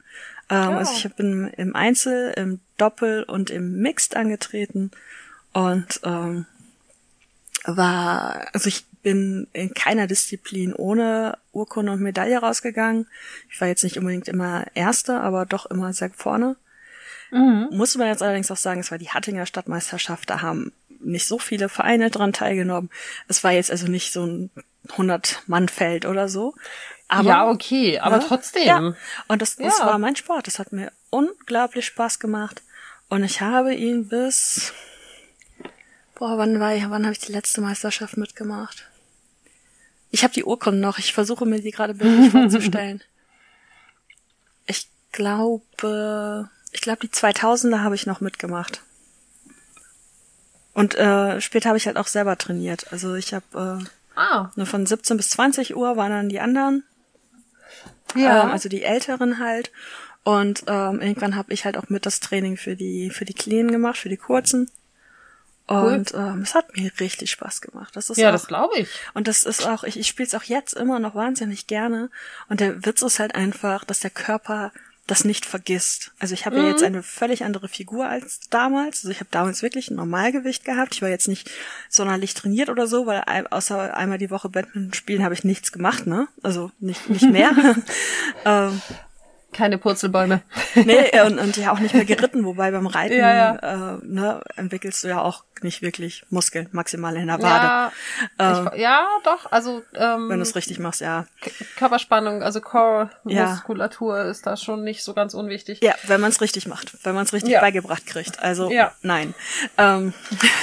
Ähm, 0.50 0.72
ja. 0.72 0.78
Also 0.80 0.92
ich 0.94 1.16
bin 1.16 1.48
im 1.56 1.76
Einzel, 1.78 2.34
im 2.36 2.60
Doppel 2.78 3.24
und 3.24 3.50
im 3.50 3.78
Mixed 3.78 4.18
angetreten 4.18 4.92
und 5.54 6.02
ähm, 6.04 6.46
war, 7.64 8.48
also 8.54 8.68
ich 8.68 8.86
bin 9.08 9.48
in 9.54 9.74
keiner 9.74 10.06
Disziplin 10.06 10.74
ohne 10.74 11.38
Urkunde 11.54 11.94
und 11.94 12.02
Medaille 12.02 12.40
rausgegangen. 12.40 13.08
Ich 13.50 13.62
war 13.62 13.70
jetzt 13.70 13.86
nicht 13.86 13.98
unbedingt 13.98 14.28
immer 14.28 14.66
Erste, 14.74 15.22
aber 15.22 15.46
doch 15.46 15.66
immer 15.66 15.94
sehr 15.94 16.10
vorne. 16.10 16.58
Mhm. 17.32 17.70
Muss 17.72 17.96
man 17.96 18.08
jetzt 18.08 18.22
allerdings 18.22 18.52
auch 18.52 18.58
sagen, 18.58 18.82
es 18.82 18.92
war 18.92 18.98
die 18.98 19.08
Hattinger 19.10 19.46
Stadtmeisterschaft, 19.46 20.30
da 20.30 20.42
haben 20.42 20.74
nicht 21.00 21.26
so 21.26 21.40
viele 21.40 21.70
Vereine 21.70 22.10
dran 22.10 22.34
teilgenommen. 22.34 22.90
Es 23.30 23.46
war 23.46 23.54
jetzt 23.54 23.72
also 23.72 23.88
nicht 23.88 24.12
so 24.12 24.26
ein 24.26 24.50
100-Mann-Feld 24.90 26.06
oder 26.06 26.28
so. 26.28 26.54
Aber, 27.08 27.30
ja, 27.30 27.50
okay, 27.50 28.00
aber 28.00 28.18
ne? 28.18 28.26
trotzdem. 28.28 28.66
Ja. 28.66 28.94
Und 29.30 29.42
das, 29.42 29.56
das 29.56 29.80
ja. 29.80 29.86
war 29.86 30.00
mein 30.00 30.18
Sport. 30.18 30.48
Das 30.48 30.60
hat 30.60 30.74
mir 30.74 30.92
unglaublich 31.12 31.86
Spaß 31.86 32.20
gemacht. 32.20 32.62
Und 33.08 33.24
ich 33.24 33.40
habe 33.40 33.74
ihn 33.74 34.10
bis 34.10 34.74
Boah, 36.18 36.40
wann 36.40 36.60
war 36.60 36.74
ich, 36.74 36.90
wann 36.90 37.04
habe 37.04 37.14
ich 37.14 37.20
die 37.20 37.32
letzte 37.32 37.62
Meisterschaft 37.62 38.18
mitgemacht? 38.18 38.87
Ich 40.10 40.24
habe 40.24 40.34
die 40.34 40.44
Urkunden 40.44 40.82
noch, 40.82 40.98
ich 40.98 41.14
versuche 41.14 41.46
mir 41.46 41.62
die 41.62 41.72
gerade 41.72 41.94
bildlich 41.94 42.32
vorzustellen. 42.32 43.02
Ich 44.70 44.90
glaube, 45.14 46.50
ich 46.74 46.82
glaube 46.82 47.00
die 47.00 47.08
2000er 47.08 47.80
habe 47.80 47.96
ich 47.96 48.06
noch 48.06 48.20
mitgemacht. 48.20 48.82
Und 50.74 50.96
äh, 50.96 51.42
später 51.42 51.70
habe 51.70 51.78
ich 51.78 51.88
halt 51.88 51.98
auch 51.98 52.06
selber 52.06 52.38
trainiert. 52.38 52.92
Also 52.92 53.16
ich 53.16 53.34
habe 53.34 53.82
äh, 53.82 54.20
ah. 54.20 54.52
nur 54.56 54.68
von 54.68 54.86
17 54.86 55.18
bis 55.18 55.30
20 55.30 55.76
Uhr 55.76 55.96
waren 55.96 56.12
dann 56.12 56.30
die 56.30 56.42
anderen. 56.42 56.84
Ja. 58.16 58.44
Ähm, 58.44 58.52
also 58.52 58.70
die 58.70 58.84
Älteren 58.84 59.40
halt. 59.40 59.72
Und 60.24 60.66
ähm, 60.68 61.02
irgendwann 61.02 61.36
habe 61.36 61.54
ich 61.54 61.66
halt 61.66 61.78
auch 61.78 61.90
mit 61.90 62.06
das 62.06 62.20
Training 62.20 62.58
für 62.58 62.76
die 62.76 63.10
für 63.10 63.26
die 63.26 63.34
Kleinen 63.34 63.72
gemacht, 63.72 63.98
für 63.98 64.10
die 64.10 64.18
kurzen. 64.18 64.70
Und 65.68 66.14
cool. 66.14 66.20
ähm, 66.20 66.42
es 66.42 66.56
hat 66.56 66.76
mir 66.78 66.92
richtig 67.00 67.30
Spaß 67.32 67.60
gemacht. 67.60 67.96
Das 67.96 68.10
ist 68.10 68.18
ja, 68.18 68.30
auch, 68.30 68.32
das 68.32 68.48
glaube 68.48 68.80
ich. 68.80 68.90
Und 69.14 69.28
das 69.28 69.44
ist 69.44 69.68
auch, 69.68 69.84
ich, 69.84 70.00
ich 70.00 70.08
spiele 70.08 70.28
es 70.28 70.34
auch 70.34 70.44
jetzt 70.44 70.74
immer 70.74 71.00
noch 71.00 71.14
wahnsinnig 71.14 71.68
gerne. 71.68 72.10
Und 72.48 72.62
der 72.62 72.86
Witz 72.86 73.02
ist 73.02 73.20
halt 73.20 73.36
einfach, 73.36 73.84
dass 73.84 74.00
der 74.00 74.10
Körper 74.10 74.72
das 75.08 75.24
nicht 75.24 75.46
vergisst. 75.46 76.12
Also 76.20 76.34
ich 76.34 76.46
habe 76.46 76.58
mhm. 76.58 76.64
ja 76.64 76.70
jetzt 76.70 76.84
eine 76.84 77.02
völlig 77.02 77.44
andere 77.44 77.70
Figur 77.70 78.08
als 78.08 78.42
damals. 78.50 79.00
Also 79.00 79.10
ich 79.10 79.20
habe 79.20 79.30
damals 79.32 79.62
wirklich 79.62 79.90
ein 79.90 79.96
Normalgewicht 79.96 80.66
gehabt. 80.66 80.96
Ich 80.96 81.02
war 81.02 81.10
jetzt 81.10 81.30
nicht 81.30 81.50
sonderlich 81.90 82.34
trainiert 82.34 82.70
oder 82.70 82.88
so, 82.88 83.06
weil 83.06 83.24
außer 83.50 83.96
einmal 83.96 84.18
die 84.18 84.30
Woche 84.30 84.50
Badminton 84.50 84.94
spielen 84.94 85.24
habe 85.24 85.34
ich 85.34 85.46
nichts 85.46 85.72
gemacht, 85.72 86.08
ne? 86.08 86.28
Also 86.44 86.72
nicht 86.80 87.10
nicht 87.10 87.30
mehr. 87.30 87.52
ähm, 88.46 88.82
Keine 89.54 89.78
Purzelbäume. 89.78 90.42
nee, 90.76 91.22
und, 91.22 91.40
und 91.40 91.58
ja 91.58 91.72
auch 91.72 91.80
nicht 91.80 91.96
mehr 91.96 92.06
geritten, 92.06 92.44
wobei 92.46 92.70
beim 92.72 92.86
Reiten 92.86 93.18
Ja, 93.18 93.34
ja. 93.34 93.96
Äh, 93.96 94.00
ne, 94.04 94.42
entwickelst 94.56 95.04
du 95.04 95.08
ja 95.08 95.22
auch 95.22 95.44
nicht 95.62 95.82
wirklich 95.82 96.24
Muskeln, 96.30 96.68
maximal 96.74 97.16
in 97.16 97.28
der 97.28 97.42
Wade. 97.42 97.66
Ja, 97.66 97.92
Äh, 98.38 98.76
ich, 98.76 98.82
ja, 98.82 99.08
doch. 99.24 99.52
Also 99.52 99.84
ähm, 99.96 100.30
wenn 100.30 100.38
du 100.38 100.44
es 100.44 100.56
richtig 100.56 100.80
machst, 100.80 101.02
ja. 101.02 101.26
Körperspannung, 101.78 102.44
also 102.44 102.60
Ja. 102.60 102.66
Core-Muskulatur 102.66 104.26
ist 104.26 104.46
da 104.46 104.58
schon 104.58 104.84
nicht 104.84 105.04
so 105.04 105.14
ganz 105.14 105.34
unwichtig. 105.34 105.82
Ja, 105.82 105.96
wenn 106.04 106.22
man 106.22 106.30
es 106.32 106.42
richtig 106.42 106.68
macht, 106.68 106.94
wenn 107.06 107.16
man 107.16 107.24
es 107.26 107.34
richtig 107.34 107.54
Ja. 107.54 107.62
beigebracht 107.62 108.06
kriegt. 108.06 108.40
Also 108.42 108.70
Ja. 108.70 108.92
nein. 109.02 109.34
Ähm, 109.78 110.14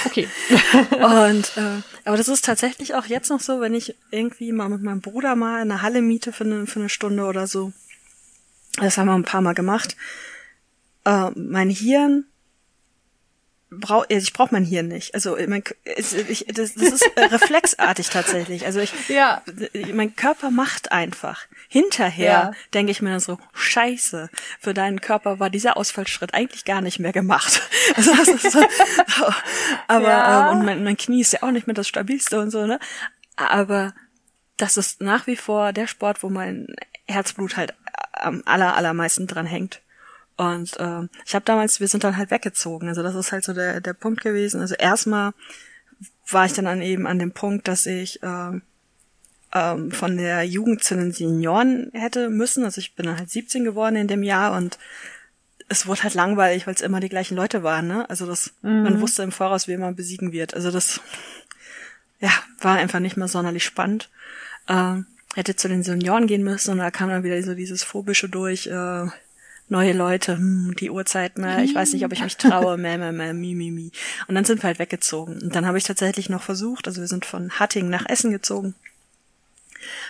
Okay. 0.05 0.29
und 0.91 1.51
äh, 1.57 1.81
aber 2.05 2.17
das 2.17 2.27
ist 2.27 2.45
tatsächlich 2.45 2.93
auch 2.95 3.05
jetzt 3.05 3.29
noch 3.29 3.39
so, 3.41 3.59
wenn 3.61 3.73
ich 3.73 3.95
irgendwie 4.11 4.51
mal 4.51 4.69
mit 4.69 4.81
meinem 4.81 5.01
Bruder 5.01 5.35
mal 5.35 5.61
eine 5.61 5.81
Halle 5.81 6.01
miete 6.01 6.31
für 6.31 6.43
eine, 6.43 6.67
für 6.67 6.79
eine 6.79 6.89
Stunde 6.89 7.25
oder 7.25 7.47
so. 7.47 7.73
Das 8.77 8.97
haben 8.97 9.07
wir 9.07 9.13
ein 9.15 9.23
paar 9.23 9.41
Mal 9.41 9.53
gemacht. 9.53 9.95
Äh, 11.05 11.31
mein 11.35 11.69
Hirn 11.69 12.25
brauch, 13.71 14.05
also 14.09 14.23
ich 14.23 14.31
brauche 14.33 14.53
mein 14.53 14.63
Hirn 14.63 14.87
nicht. 14.87 15.13
Also 15.15 15.37
mein, 15.47 15.63
K- 15.63 15.75
es- 15.83 16.13
ich, 16.13 16.45
das, 16.47 16.75
das 16.75 16.83
ist 16.93 17.09
äh, 17.15 17.25
reflexartig 17.25 18.09
tatsächlich. 18.09 18.65
Also 18.65 18.79
ich, 18.79 18.91
Ja. 19.09 19.41
mein 19.93 20.15
Körper 20.15 20.49
macht 20.51 20.91
einfach. 20.91 21.41
Hinterher 21.67 22.25
Ja. 22.25 22.51
denke 22.73 22.91
ich 22.91 23.01
mir 23.01 23.09
dann 23.11 23.19
so, 23.19 23.37
scheiße, 23.53 24.29
für 24.59 24.73
deinen 24.73 25.01
Körper 25.01 25.39
war 25.39 25.49
dieser 25.49 25.77
Ausfallschritt 25.77 26.33
eigentlich 26.33 26.63
gar 26.65 26.81
nicht 26.81 26.99
mehr 26.99 27.11
gemacht. 27.13 27.61
Also 27.95 28.13
das 28.15 28.27
ist 28.29 28.51
so, 28.51 28.59
aber 29.87 30.07
Ja. 30.07 30.51
ähm, 30.51 30.57
und 30.59 30.65
mein, 30.65 30.83
mein 30.83 30.97
Knie 30.97 31.21
ist 31.21 31.33
ja 31.33 31.43
auch 31.43 31.51
nicht 31.51 31.67
mehr 31.67 31.73
das 31.73 31.87
stabilste 31.87 32.39
und 32.39 32.49
so, 32.51 32.65
ne? 32.65 32.79
Aber 33.35 33.93
das 34.57 34.77
ist 34.77 35.01
nach 35.01 35.27
wie 35.27 35.35
vor 35.35 35.71
der 35.73 35.87
Sport, 35.87 36.23
wo 36.23 36.29
mein 36.29 36.67
Herzblut 37.07 37.57
halt 37.57 37.73
am 38.13 38.43
aller, 38.45 38.75
allermeisten 38.75 39.27
dran 39.27 39.45
hängt. 39.45 39.81
Und 40.37 40.75
ähm, 40.79 41.09
ich 41.25 41.33
habe 41.33 41.45
damals, 41.45 41.79
wir 41.79 41.87
sind 41.87 42.03
dann 42.03 42.17
halt 42.17 42.31
weggezogen. 42.31 42.89
Also 42.89 43.03
das 43.03 43.15
ist 43.15 43.31
halt 43.31 43.43
so 43.43 43.53
der, 43.53 43.79
der 43.79 43.93
Punkt 43.93 44.21
gewesen. 44.21 44.59
Also 44.59 44.75
erstmal 44.75 45.33
war 46.29 46.45
ich 46.45 46.53
dann 46.53 46.67
an 46.67 46.81
eben 46.81 47.07
an 47.07 47.19
dem 47.19 47.31
Punkt, 47.31 47.67
dass 47.67 47.85
ich 47.85 48.19
ähm, 48.21 48.61
ähm, 49.53 49.91
von 49.91 50.17
der 50.17 50.43
Jugend 50.43 50.83
zu 50.83 50.95
den 50.95 51.13
Senioren 51.13 51.89
hätte 51.93 52.29
müssen. 52.29 52.65
Also 52.65 52.79
ich 52.79 52.95
bin 52.95 53.05
dann 53.05 53.17
halt 53.17 53.29
17 53.29 53.63
geworden 53.63 53.95
in 53.95 54.07
dem 54.07 54.23
Jahr 54.23 54.57
und 54.57 54.77
es 55.69 55.87
wurde 55.87 56.03
halt 56.03 56.13
langweilig, 56.13 56.67
weil 56.67 56.75
es 56.75 56.81
immer 56.81 56.99
die 56.99 57.09
gleichen 57.09 57.35
Leute 57.35 57.63
waren. 57.63 57.87
Ne? 57.87 58.09
Also 58.09 58.25
das, 58.25 58.53
man 58.61 59.01
wusste 59.01 59.23
im 59.23 59.31
Voraus, 59.31 59.67
wen 59.67 59.79
man 59.79 59.95
besiegen 59.95 60.31
wird. 60.31 60.53
Also 60.53 60.69
das, 60.69 61.01
ja, 62.19 62.29
war 62.59 62.77
einfach 62.77 62.99
nicht 62.99 63.17
mehr 63.17 63.27
sonderlich 63.27 63.63
spannend. 63.63 64.09
Ähm, 64.67 65.07
hätte 65.35 65.55
zu 65.55 65.67
den 65.67 65.83
Senioren 65.83 66.27
gehen 66.27 66.43
müssen 66.43 66.71
und 66.71 66.77
da 66.79 66.89
kam 66.91 67.09
dann 67.09 67.23
wieder 67.23 67.41
so 67.43 67.53
dieses 67.53 67.83
phobische 67.83 68.29
durch. 68.29 68.67
Äh, 68.67 69.07
neue 69.67 69.93
Leute, 69.93 70.37
hm, 70.37 70.75
die 70.79 70.91
Uhrzeit, 70.91 71.37
ne, 71.37 71.63
ich 71.63 71.73
weiß 71.73 71.93
nicht, 71.93 72.05
ob 72.05 72.13
ich 72.13 72.23
mich 72.23 72.37
traue, 72.37 72.77
meh, 72.77 72.97
meh, 72.97 73.11
meh, 73.11 73.33
mi, 73.33 73.55
mi, 73.55 73.71
mi. 73.71 73.91
Und 74.27 74.35
dann 74.35 74.45
sind 74.45 74.61
wir 74.61 74.67
halt 74.67 74.79
weggezogen. 74.79 75.41
Und 75.41 75.55
dann 75.55 75.65
habe 75.65 75.77
ich 75.77 75.83
tatsächlich 75.83 76.29
noch 76.29 76.43
versucht, 76.43 76.87
also 76.87 77.01
wir 77.01 77.07
sind 77.07 77.25
von 77.25 77.49
Hattingen 77.51 77.89
nach 77.89 78.05
Essen 78.07 78.31
gezogen, 78.31 78.75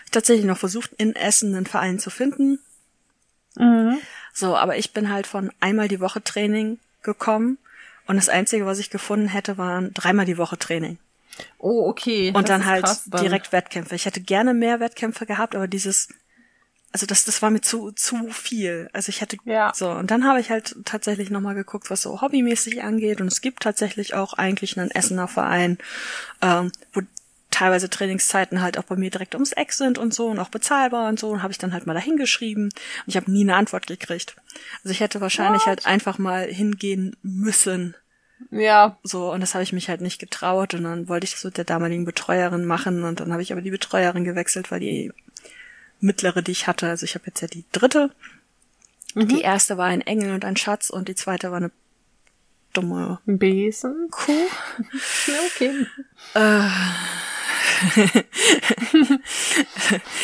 ich 0.06 0.12
tatsächlich 0.12 0.46
noch 0.46 0.58
versucht, 0.58 0.92
in 0.98 1.16
Essen 1.16 1.56
einen 1.56 1.66
Verein 1.66 2.00
zu 2.00 2.10
finden. 2.10 2.60
Mhm. 3.56 3.98
So, 4.34 4.56
aber 4.56 4.78
ich 4.78 4.94
bin 4.94 5.10
halt 5.10 5.28
von 5.28 5.52
einmal 5.60 5.88
die 5.88 6.00
Woche 6.00 6.24
Training 6.24 6.80
gekommen 7.02 7.58
und 8.08 8.18
das 8.18 8.30
Einzige, 8.30 8.66
was 8.66 8.80
ich 8.80 8.90
gefunden 8.90 9.28
hätte, 9.28 9.58
waren 9.58 9.94
dreimal 9.94 10.26
die 10.26 10.38
Woche 10.38 10.58
Training. 10.58 10.98
Oh, 11.58 11.88
okay. 11.90 12.30
Und 12.30 12.36
Das 12.36 12.46
dann 12.46 12.66
halt 12.66 12.86
krass 12.86 13.04
direkt 13.06 13.52
Wettkämpfe. 13.52 13.96
Ich 13.96 14.06
hätte 14.06 14.22
gerne 14.22 14.54
mehr 14.54 14.80
Wettkämpfe 14.80 15.26
gehabt, 15.26 15.56
aber 15.56 15.68
dieses, 15.68 16.08
also 16.92 17.06
das, 17.06 17.26
das 17.26 17.42
war 17.42 17.50
mir 17.50 17.62
zu, 17.62 17.92
zu 17.92 18.30
viel. 18.30 18.90
Also 18.94 19.10
ich 19.10 19.22
hätte, 19.22 19.38
Ja. 19.46 19.74
so. 19.76 19.90
Und 19.90 20.12
dann 20.12 20.26
habe 20.26 20.40
ich 20.40 20.50
halt 20.50 20.76
tatsächlich 20.86 21.30
nochmal 21.30 21.56
geguckt, 21.56 21.90
was 21.90 22.02
so 22.02 22.22
hobbymäßig 22.22 22.84
angeht. 22.84 23.20
Und 23.22 23.28
es 23.28 23.42
gibt 23.42 23.64
tatsächlich 23.64 24.14
auch 24.14 24.34
eigentlich 24.34 24.78
einen 24.80 24.92
Essener 24.92 25.28
Verein, 25.28 25.78
ähm, 26.42 26.72
wo 26.94 27.02
teilweise 27.52 27.90
Trainingszeiten 27.90 28.62
halt 28.62 28.78
auch 28.78 28.84
bei 28.84 28.96
mir 28.98 29.10
direkt 29.10 29.34
ums 29.34 29.54
Eck 29.54 29.72
sind 29.72 29.98
und 29.98 30.14
so 30.14 30.28
und 30.28 30.40
auch 30.40 30.50
bezahlbar 30.50 31.08
und 31.10 31.20
so. 31.20 31.30
Und 31.30 31.42
habe 31.42 31.52
ich 31.52 31.58
dann 31.58 31.74
halt 31.74 31.86
mal 31.86 31.94
dahin 31.94 32.18
geschrieben. 32.18 32.66
Und 32.66 33.08
ich 33.08 33.18
habe 33.18 33.32
nie 33.32 33.42
eine 33.44 33.56
Antwort 33.56 33.88
gekriegt. 33.88 34.36
Also 34.84 34.92
ich 34.92 35.00
hätte 35.00 35.22
wahrscheinlich 35.22 35.66
halt 35.66 35.86
einfach 35.86 36.18
mal 36.18 36.46
hingehen 36.48 37.16
müssen. 37.24 37.96
Ja. 38.52 38.98
So, 39.04 39.32
und 39.32 39.42
das 39.42 39.54
habe 39.54 39.64
ich 39.64 39.74
mich 39.74 39.90
halt 39.90 40.02
nicht 40.02 40.20
getraut 40.20 40.74
und 40.74 40.84
dann 40.84 41.08
wollte 41.08 41.26
ich 41.26 41.32
das 41.32 41.44
mit 41.44 41.58
der 41.58 41.66
damaligen 41.66 42.06
Betreuerin 42.06 42.66
machen 42.66 43.04
und 43.04 43.20
dann 43.20 43.32
habe 43.32 43.42
ich 43.42 43.52
aber 43.52 43.62
die 43.62 43.72
Betreuerin 43.72 44.24
gewechselt, 44.24 44.72
weil 44.72 44.80
die 44.80 45.12
mittlere, 46.00 46.42
die 46.42 46.52
ich 46.52 46.68
hatte, 46.68 46.90
also 46.90 47.06
ich 47.06 47.16
habe 47.16 47.26
jetzt 47.28 47.42
ja 47.42 47.48
die 47.48 47.66
dritte. 47.72 48.12
Die 49.16 49.42
erste 49.42 49.78
war 49.78 49.86
ein 49.86 50.02
Engel 50.02 50.34
und 50.34 50.44
ein 50.44 50.58
Schatz 50.58 50.90
und 50.90 51.08
die 51.08 51.16
zweite 51.16 51.50
war 51.50 51.58
eine 51.58 51.72
dumme 52.74 53.20
Ein 53.26 53.40
Besen. 53.40 54.10
Kuh. 54.12 54.32
Ja, 55.28 55.34
okay. 55.48 55.88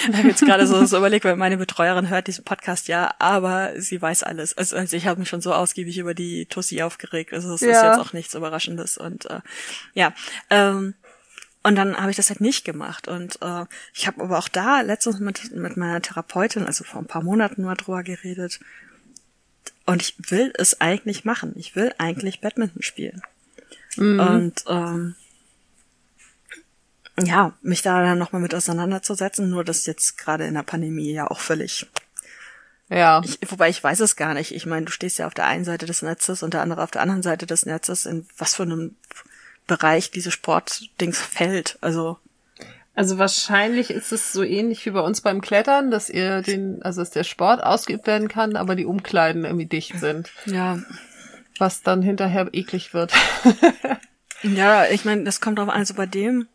Ich 0.09 0.17
habe 0.17 0.27
jetzt 0.27 0.45
gerade 0.45 0.67
so, 0.67 0.85
so 0.85 0.97
überlegt, 0.97 1.25
weil 1.25 1.35
meine 1.35 1.57
Betreuerin 1.57 2.09
hört 2.09 2.27
diesen 2.27 2.43
Podcast 2.43 2.87
ja, 2.87 3.13
aber 3.19 3.79
sie 3.79 4.01
weiß 4.01 4.23
alles. 4.23 4.57
Also, 4.57 4.75
also 4.75 4.95
ich 4.97 5.07
habe 5.07 5.19
mich 5.19 5.29
schon 5.29 5.41
so 5.41 5.53
ausgiebig 5.53 5.97
über 5.97 6.13
die 6.13 6.45
Tussi 6.45 6.81
aufgeregt. 6.81 7.33
Also 7.33 7.53
es 7.53 7.61
ist 7.61 7.69
Ja. 7.69 7.89
jetzt 7.91 7.99
auch 7.99 8.13
nichts 8.13 8.33
Überraschendes. 8.33 8.97
Und 8.97 9.25
äh, 9.25 9.41
ja, 9.93 10.13
ähm, 10.49 10.93
und 11.63 11.75
dann 11.75 11.95
habe 11.97 12.09
ich 12.09 12.17
das 12.17 12.29
halt 12.29 12.41
nicht 12.41 12.65
gemacht. 12.65 13.07
Und 13.07 13.37
äh, 13.41 13.65
ich 13.93 14.07
habe 14.07 14.23
aber 14.23 14.39
auch 14.39 14.47
da 14.47 14.81
letztens 14.81 15.19
mit, 15.19 15.55
mit 15.55 15.77
meiner 15.77 16.01
Therapeutin, 16.01 16.65
also 16.65 16.83
vor 16.83 16.99
ein 17.01 17.07
paar 17.07 17.23
Monaten 17.23 17.63
mal 17.63 17.75
drüber 17.75 18.01
geredet. 18.03 18.59
Und 19.85 20.01
ich 20.01 20.15
will 20.31 20.51
es 20.57 20.81
eigentlich 20.81 21.23
machen. 21.25 21.53
Ich 21.55 21.75
will 21.75 21.93
eigentlich 21.97 22.41
Badminton 22.41 22.81
spielen. 22.81 23.21
Und 23.97 24.53
ähm, 24.67 25.15
ja, 27.19 27.53
mich 27.61 27.81
da 27.81 28.01
dann 28.01 28.17
nochmal 28.17 28.41
mit 28.41 28.55
auseinanderzusetzen, 28.55 29.49
nur 29.49 29.63
das 29.63 29.85
jetzt 29.85 30.17
gerade 30.17 30.45
in 30.45 30.53
der 30.53 30.63
Pandemie 30.63 31.11
ja 31.11 31.29
auch 31.29 31.39
völlig. 31.39 31.87
Ja. 32.89 33.21
Ich, 33.23 33.39
wobei 33.49 33.69
ich 33.69 33.83
weiß 33.83 33.99
es 34.01 34.15
gar 34.15 34.33
nicht. 34.33 34.53
Ich 34.53 34.65
meine, 34.65 34.85
du 34.85 34.91
stehst 34.91 35.17
ja 35.19 35.27
auf 35.27 35.33
der 35.33 35.45
einen 35.45 35.63
Seite 35.63 35.85
des 35.85 36.01
Netzes 36.01 36.43
und 36.43 36.53
der 36.53 36.61
andere 36.61 36.83
auf 36.83 36.91
der 36.91 37.01
anderen 37.01 37.23
Seite 37.23 37.45
des 37.45 37.65
Netzes, 37.65 38.05
in 38.05 38.25
was 38.37 38.55
für 38.55 38.63
einem 38.63 38.95
Bereich 39.67 40.11
diese 40.11 40.31
Sportdings 40.31 41.19
fällt. 41.21 41.77
Also, 41.81 42.17
Also 42.93 43.17
wahrscheinlich 43.17 43.91
ist 43.91 44.11
es 44.11 44.33
so 44.33 44.43
ähnlich 44.43 44.85
wie 44.85 44.91
bei 44.91 44.99
uns 44.99 45.21
beim 45.21 45.39
Klettern, 45.39 45.91
dass 45.91 46.09
ihr 46.09 46.41
den, 46.41 46.81
also 46.83 47.01
dass 47.01 47.11
der 47.11 47.23
Sport 47.23 47.63
ausgeübt 47.63 48.07
werden 48.07 48.27
kann, 48.27 48.57
aber 48.57 48.75
die 48.75 48.85
Umkleiden 48.85 49.45
irgendwie 49.45 49.67
dicht 49.67 49.99
sind. 49.99 50.31
ja. 50.45 50.79
Was 51.57 51.83
dann 51.83 52.01
hinterher 52.01 52.49
eklig 52.53 52.93
wird. 52.93 53.13
Ja, 54.43 54.85
ich 54.87 55.05
meine, 55.05 55.23
das 55.23 55.39
kommt 55.39 55.59
drauf 55.59 55.69
an, 55.69 55.77
also 55.77 55.93
bei 55.93 56.07
dem 56.07 56.47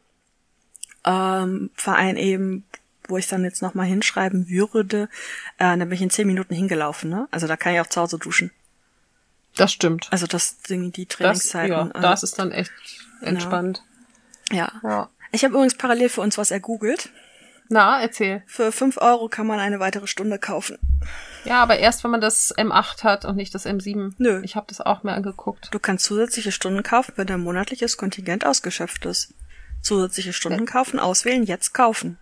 ähm, 1.06 1.70
Verein 1.74 2.16
eben, 2.16 2.64
wo 3.08 3.16
ich 3.16 3.28
dann 3.28 3.44
jetzt 3.44 3.62
nochmal 3.62 3.86
hinschreiben 3.86 4.48
würde, 4.48 5.08
äh, 5.58 5.76
da 5.76 5.84
bin 5.84 5.92
ich 5.92 6.02
in 6.02 6.10
zehn 6.10 6.26
Minuten 6.26 6.54
hingelaufen, 6.54 7.08
ne? 7.10 7.28
Also 7.30 7.46
da 7.46 7.56
kann 7.56 7.72
ich 7.74 7.80
auch 7.80 7.86
zu 7.86 8.00
Hause 8.00 8.18
duschen. 8.18 8.50
Das 9.56 9.72
stimmt. 9.72 10.08
Also 10.10 10.26
das 10.26 10.58
Ding, 10.58 10.92
die 10.92 11.06
Das, 11.06 11.16
Trainingszeiten. 11.16 11.70
ja, 11.70 11.86
äh, 11.94 12.00
das 12.00 12.22
ist 12.22 12.38
dann 12.38 12.52
echt 12.52 12.72
entspannt. 13.22 13.82
ja. 14.52 14.70
Ja. 14.82 15.08
Ich 15.32 15.44
habe 15.44 15.54
übrigens 15.54 15.76
parallel 15.76 16.08
für 16.08 16.20
uns 16.20 16.38
was 16.38 16.50
ergoogelt. 16.50 17.10
Na, 17.68 18.00
erzähl. 18.00 18.42
Für 18.46 18.70
fünf 18.70 18.96
Euro 18.98 19.28
kann 19.28 19.46
man 19.46 19.58
eine 19.58 19.80
weitere 19.80 20.06
Stunde 20.06 20.38
kaufen. 20.38 20.78
Ja, 21.44 21.62
aber 21.62 21.78
erst 21.78 22.04
wenn 22.04 22.12
man 22.12 22.20
das 22.20 22.56
M8 22.56 23.02
hat 23.02 23.24
und 23.24 23.36
nicht 23.36 23.54
das 23.54 23.66
M7. 23.66 24.12
Nö. 24.18 24.40
Ich 24.44 24.54
habe 24.56 24.66
das 24.68 24.80
auch 24.80 25.02
mir 25.02 25.12
angeguckt. 25.12 25.68
Du 25.72 25.78
kannst 25.80 26.04
zusätzliche 26.04 26.52
Stunden 26.52 26.82
kaufen, 26.84 27.12
wenn 27.16 27.26
dein 27.26 27.40
monatliches 27.40 27.96
Kontingent 27.96 28.46
ausgeschöpft 28.46 29.04
ist. 29.04 29.34
Zusätzliche 29.82 30.32
Stunden 30.32 30.66
kaufen, 30.66 30.98
auswählen, 30.98 31.44
jetzt 31.44 31.72
kaufen. 31.74 32.18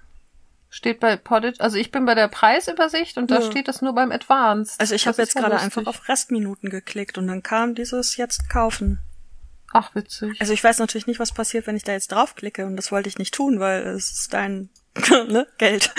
Steht 0.71 0.99
bei 1.01 1.17
Podit, 1.17 1.61
also 1.61 1.77
ich 1.77 1.93
bin 1.93 2.05
bei 2.05 2.15
der 2.17 2.27
Preisübersicht 2.29 3.17
und 3.17 3.31
da 3.31 3.37
Ja. 3.37 3.43
steht 3.43 3.69
das 3.69 3.81
nur 3.81 3.95
beim 3.95 4.11
Advanced. 4.11 4.81
Also 4.81 4.95
ich 4.95 5.07
habe 5.07 5.13
ist 5.23 5.35
jetzt 5.35 5.37
gerade 5.37 5.59
einfach 5.59 5.87
auf 5.87 6.09
Restminuten 6.09 6.69
geklickt 6.69 7.17
und 7.17 7.29
dann 7.29 7.43
kam 7.45 7.75
dieses 7.77 8.17
jetzt 8.17 8.51
kaufen. 8.51 8.99
Ach, 9.73 9.95
witzig. 9.95 10.37
Also 10.41 10.53
ich 10.53 10.63
weiß 10.63 10.79
natürlich 10.81 11.07
nicht, 11.07 11.21
was 11.21 11.33
passiert, 11.33 11.67
wenn 11.67 11.77
ich 11.77 11.85
da 11.85 11.93
jetzt 11.93 12.13
draufklicke 12.13 12.67
und 12.67 12.77
das 12.77 12.91
wollte 12.93 13.09
ich 13.09 13.19
nicht 13.19 13.35
tun, 13.35 13.61
weil 13.61 13.83
es 13.87 14.11
ist 14.11 14.35
dein 14.35 14.69
ne, 15.11 15.47
Geld. 15.59 15.93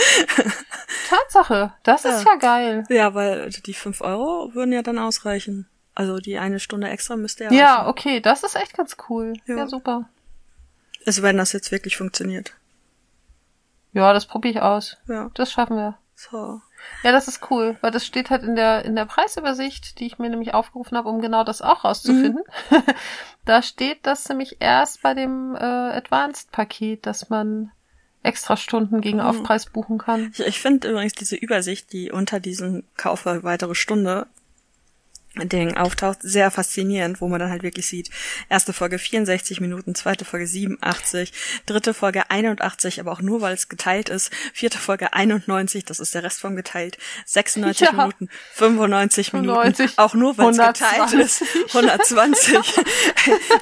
Tatsache, 1.10 1.74
das 1.84 2.06
ist 2.06 2.24
Ja. 2.26 2.32
ja 2.34 2.36
geil. 2.38 2.84
ja, 2.90 3.14
weil 3.14 3.50
die 3.50 3.74
fünf 3.74 4.02
Euro 4.02 4.54
würden 4.54 4.72
ja 4.74 4.82
dann 4.82 5.00
ausreichen. 5.00 5.68
Also 5.94 6.18
die 6.20 6.38
eine 6.38 6.60
Stunde 6.60 6.90
extra 6.90 7.16
müsste 7.16 7.46
ja 7.46 7.52
Ja, 7.52 7.76
reichen. 7.76 7.88
okay, 7.90 8.20
das 8.20 8.44
ist 8.44 8.56
echt 8.56 8.76
ganz 8.76 8.98
cool. 9.10 9.34
Ja. 9.46 9.58
Ja, 9.58 9.68
super. 9.68 10.10
Also 11.06 11.22
wenn 11.24 11.38
das 11.38 11.54
jetzt 11.54 11.72
wirklich 11.72 11.98
funktioniert. 11.98 12.54
Ja, 13.94 14.12
das 14.14 14.26
probiere 14.26 14.54
ich 14.56 14.62
aus. 14.62 14.98
Ja. 15.08 15.30
Das 15.36 15.52
schaffen 15.52 15.78
wir. 15.78 15.98
So. 16.16 16.62
Ja, 17.04 17.12
das 17.12 17.28
ist 17.28 17.50
cool, 17.50 17.78
weil 17.82 17.92
das 17.92 18.06
steht 18.06 18.30
halt 18.30 18.44
in 18.44 18.56
der 18.56 18.86
in 18.86 18.96
der 18.96 19.06
Preisübersicht, 19.06 20.00
die 20.00 20.06
ich 20.06 20.20
mir 20.20 20.30
nämlich 20.30 20.54
aufgerufen 20.54 20.98
habe, 20.98 21.10
um 21.10 21.22
genau 21.22 21.44
das 21.44 21.62
auch 21.62 21.84
rauszufinden. 21.84 22.44
da 23.46 23.62
steht 23.62 24.06
das 24.06 24.28
nämlich 24.30 24.58
erst 24.60 25.02
bei 25.02 25.14
dem 25.14 25.56
äh, 25.56 25.60
Advanced 25.60 26.52
Paket, 26.52 27.06
dass 27.06 27.30
man 27.30 27.72
extra 28.24 28.58
Stunden 28.58 29.02
gegen 29.02 29.20
Mhm. 29.20 29.26
Aufpreis 29.26 29.68
buchen 29.68 29.98
kann. 29.98 30.32
Ich, 30.34 30.40
ich 30.40 30.60
finde 30.60 30.90
übrigens 30.90 31.14
diese 31.14 31.36
Übersicht, 31.36 31.92
die 31.94 32.12
unter 32.12 32.40
diesem 32.40 32.84
Kaufe 32.98 33.44
weitere 33.44 33.76
Stunde 33.76 34.28
Ding 35.36 35.78
auftaucht, 35.78 36.20
sehr 36.22 36.52
faszinierend, 36.52 37.22
wo 37.22 37.28
man 37.28 37.40
dann 37.40 37.50
halt 37.50 37.64
wirklich 37.64 37.88
sieht, 37.88 38.10
erste 38.50 38.74
Folge 38.74 39.00
64 39.00 39.62
Minuten, 39.62 39.96
zweite 39.96 40.26
Folge 40.26 40.48
87, 40.48 41.34
dritte 41.66 41.94
Folge 41.94 42.30
81, 42.30 43.00
aber 43.00 43.12
auch 43.12 43.22
nur, 43.22 43.42
weil 43.42 43.54
es 43.54 43.70
geteilt 43.70 44.10
ist, 44.10 44.32
vierte 44.54 44.78
Folge 44.78 45.14
91, 45.14 45.86
das 45.86 46.00
ist 46.00 46.16
der 46.16 46.24
Rest 46.24 46.40
vom 46.40 46.56
geteilt, 46.56 46.98
96 47.26 47.88
Ja. 47.88 47.92
Minuten, 47.94 48.30
95 48.54 49.34
Minuten, 49.34 49.74
95, 49.74 50.00
auch 50.00 50.14
nur, 50.14 50.38
weil 50.38 50.52
es 50.52 50.58
geteilt 50.58 51.14
ist, 51.14 51.44
120. 51.74 52.16
120. 52.16 52.86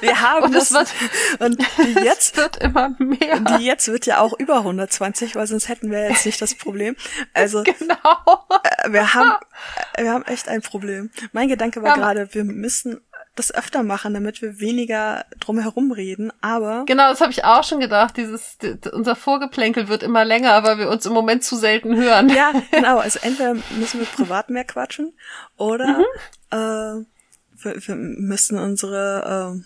Wir 0.00 0.20
haben 0.20 0.44
Und 0.44 0.54
es 0.54 0.68
das, 0.70 0.92
und 1.38 1.58
die 1.78 2.04
jetzt 2.04 2.36
wird 2.36 2.56
immer 2.58 2.90
mehr. 2.98 3.40
die 3.40 3.64
jetzt 3.64 3.88
wird 3.88 4.06
ja 4.06 4.18
auch 4.18 4.38
über 4.38 4.58
120, 4.58 5.34
weil 5.36 5.46
sonst 5.46 5.68
hätten 5.68 5.90
wir 5.90 6.08
jetzt 6.08 6.26
nicht 6.26 6.40
das 6.40 6.54
Problem. 6.54 6.96
Also 7.32 7.62
genau. 7.62 8.46
äh, 8.62 8.92
wir 8.92 9.14
haben 9.14 9.34
äh, 9.94 10.04
wir 10.04 10.12
haben 10.12 10.24
echt 10.26 10.48
ein 10.48 10.62
Problem. 10.62 11.10
Mein 11.32 11.48
Gedanke 11.48 11.63
war 11.76 11.90
Ja. 11.90 11.94
gerade, 11.96 12.28
wir 12.32 12.44
müssen 12.44 13.00
das 13.36 13.52
öfter 13.52 13.82
machen, 13.82 14.14
damit 14.14 14.42
wir 14.42 14.60
weniger 14.60 15.24
drumherum 15.40 15.90
reden, 15.90 16.32
aber 16.40 16.84
Genau, 16.86 17.08
das 17.10 17.20
habe 17.20 17.32
ich 17.32 17.44
auch 17.44 17.64
schon 17.64 17.80
gedacht. 17.80 18.16
Dieses, 18.16 18.56
unser 18.92 19.16
Vorgeplänkel 19.16 19.88
wird 19.88 20.04
immer 20.04 20.24
länger, 20.24 20.62
weil 20.62 20.78
wir 20.78 20.88
uns 20.88 21.04
im 21.04 21.12
Moment 21.12 21.42
zu 21.42 21.56
selten 21.56 21.96
hören. 21.96 22.28
ja, 22.28 22.52
genau, 22.70 22.98
also 22.98 23.18
entweder 23.22 23.54
müssen 23.76 23.98
wir 23.98 24.06
privat 24.06 24.50
mehr 24.50 24.64
quatschen 24.64 25.12
oder 25.56 25.98
Mhm. 25.98 26.04
äh, 26.50 27.04
wir, 27.64 27.74
wir 27.88 27.94
müssen 27.96 28.58
unsere 28.58 29.64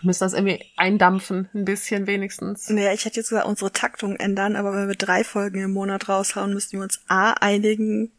Wir 0.00 0.06
müssen 0.08 0.24
das 0.24 0.34
irgendwie 0.34 0.62
eindampfen, 0.76 1.48
ein 1.54 1.64
bisschen 1.64 2.06
wenigstens. 2.06 2.68
äh, 2.68 2.74
naja, 2.74 2.92
ich 2.92 3.06
hätte 3.06 3.20
jetzt 3.20 3.30
gesagt, 3.30 3.46
unsere 3.46 3.72
Taktung 3.72 4.16
ändern, 4.16 4.54
aber 4.56 4.74
wenn 4.74 4.88
wir 4.88 4.96
drei 4.96 5.24
Folgen 5.24 5.62
im 5.62 5.72
Monat 5.72 6.10
raushauen, 6.10 6.52
müssten 6.52 6.76
wir 6.76 6.82
uns 6.82 7.00
A 7.08 7.32
einigen, 7.40 8.12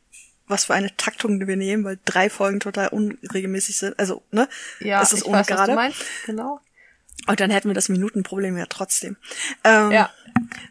was 0.48 0.66
für 0.66 0.74
eine 0.74 0.96
Taktung 0.96 1.46
wir 1.46 1.56
nehmen, 1.56 1.84
weil 1.84 2.00
drei 2.06 2.30
Folgen 2.30 2.60
total 2.60 2.90
unregelmäßig 2.90 3.78
sind. 3.78 4.00
Also, 4.00 4.24
ne? 4.32 4.48
Ja, 4.80 5.00
das 5.00 5.14
ist 5.14 5.26
ich 5.26 5.32
weiß, 5.32 5.32
was 5.32 5.50
ungerade. 5.50 5.72
du 5.72 5.76
meinst. 5.76 6.02
Genau. 6.26 6.60
Und 7.28 7.40
dann 7.40 7.50
hätten 7.50 7.70
wir 7.70 7.74
das 7.74 7.90
Minutenproblem 7.90 8.58
ja 8.58 8.66
trotzdem. 8.68 9.18
Ähm, 9.64 9.92
Ja. 9.92 10.10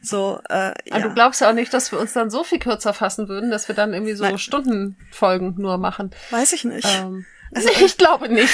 So, 0.02 0.40
äh, 0.50 0.52
Aber 0.52 0.74
ja. 0.84 0.98
du 1.00 1.14
glaubst 1.14 1.40
ja 1.40 1.48
auch 1.48 1.54
nicht, 1.54 1.72
dass 1.72 1.90
wir 1.90 1.98
uns 1.98 2.12
dann 2.12 2.28
so 2.30 2.44
viel 2.44 2.58
kürzer 2.58 2.92
fassen 2.92 3.28
würden, 3.28 3.50
dass 3.50 3.66
wir 3.66 3.74
dann 3.74 3.94
irgendwie 3.94 4.14
so 4.14 4.24
Nein. 4.24 4.38
Stundenfolgen 4.38 5.54
nur 5.56 5.78
machen. 5.78 6.10
Weiß 6.30 6.52
ich 6.52 6.64
nicht. 6.64 6.86
Ähm, 7.00 7.24
ich 7.54 7.96
glaube 7.98 8.28
nicht. 8.28 8.52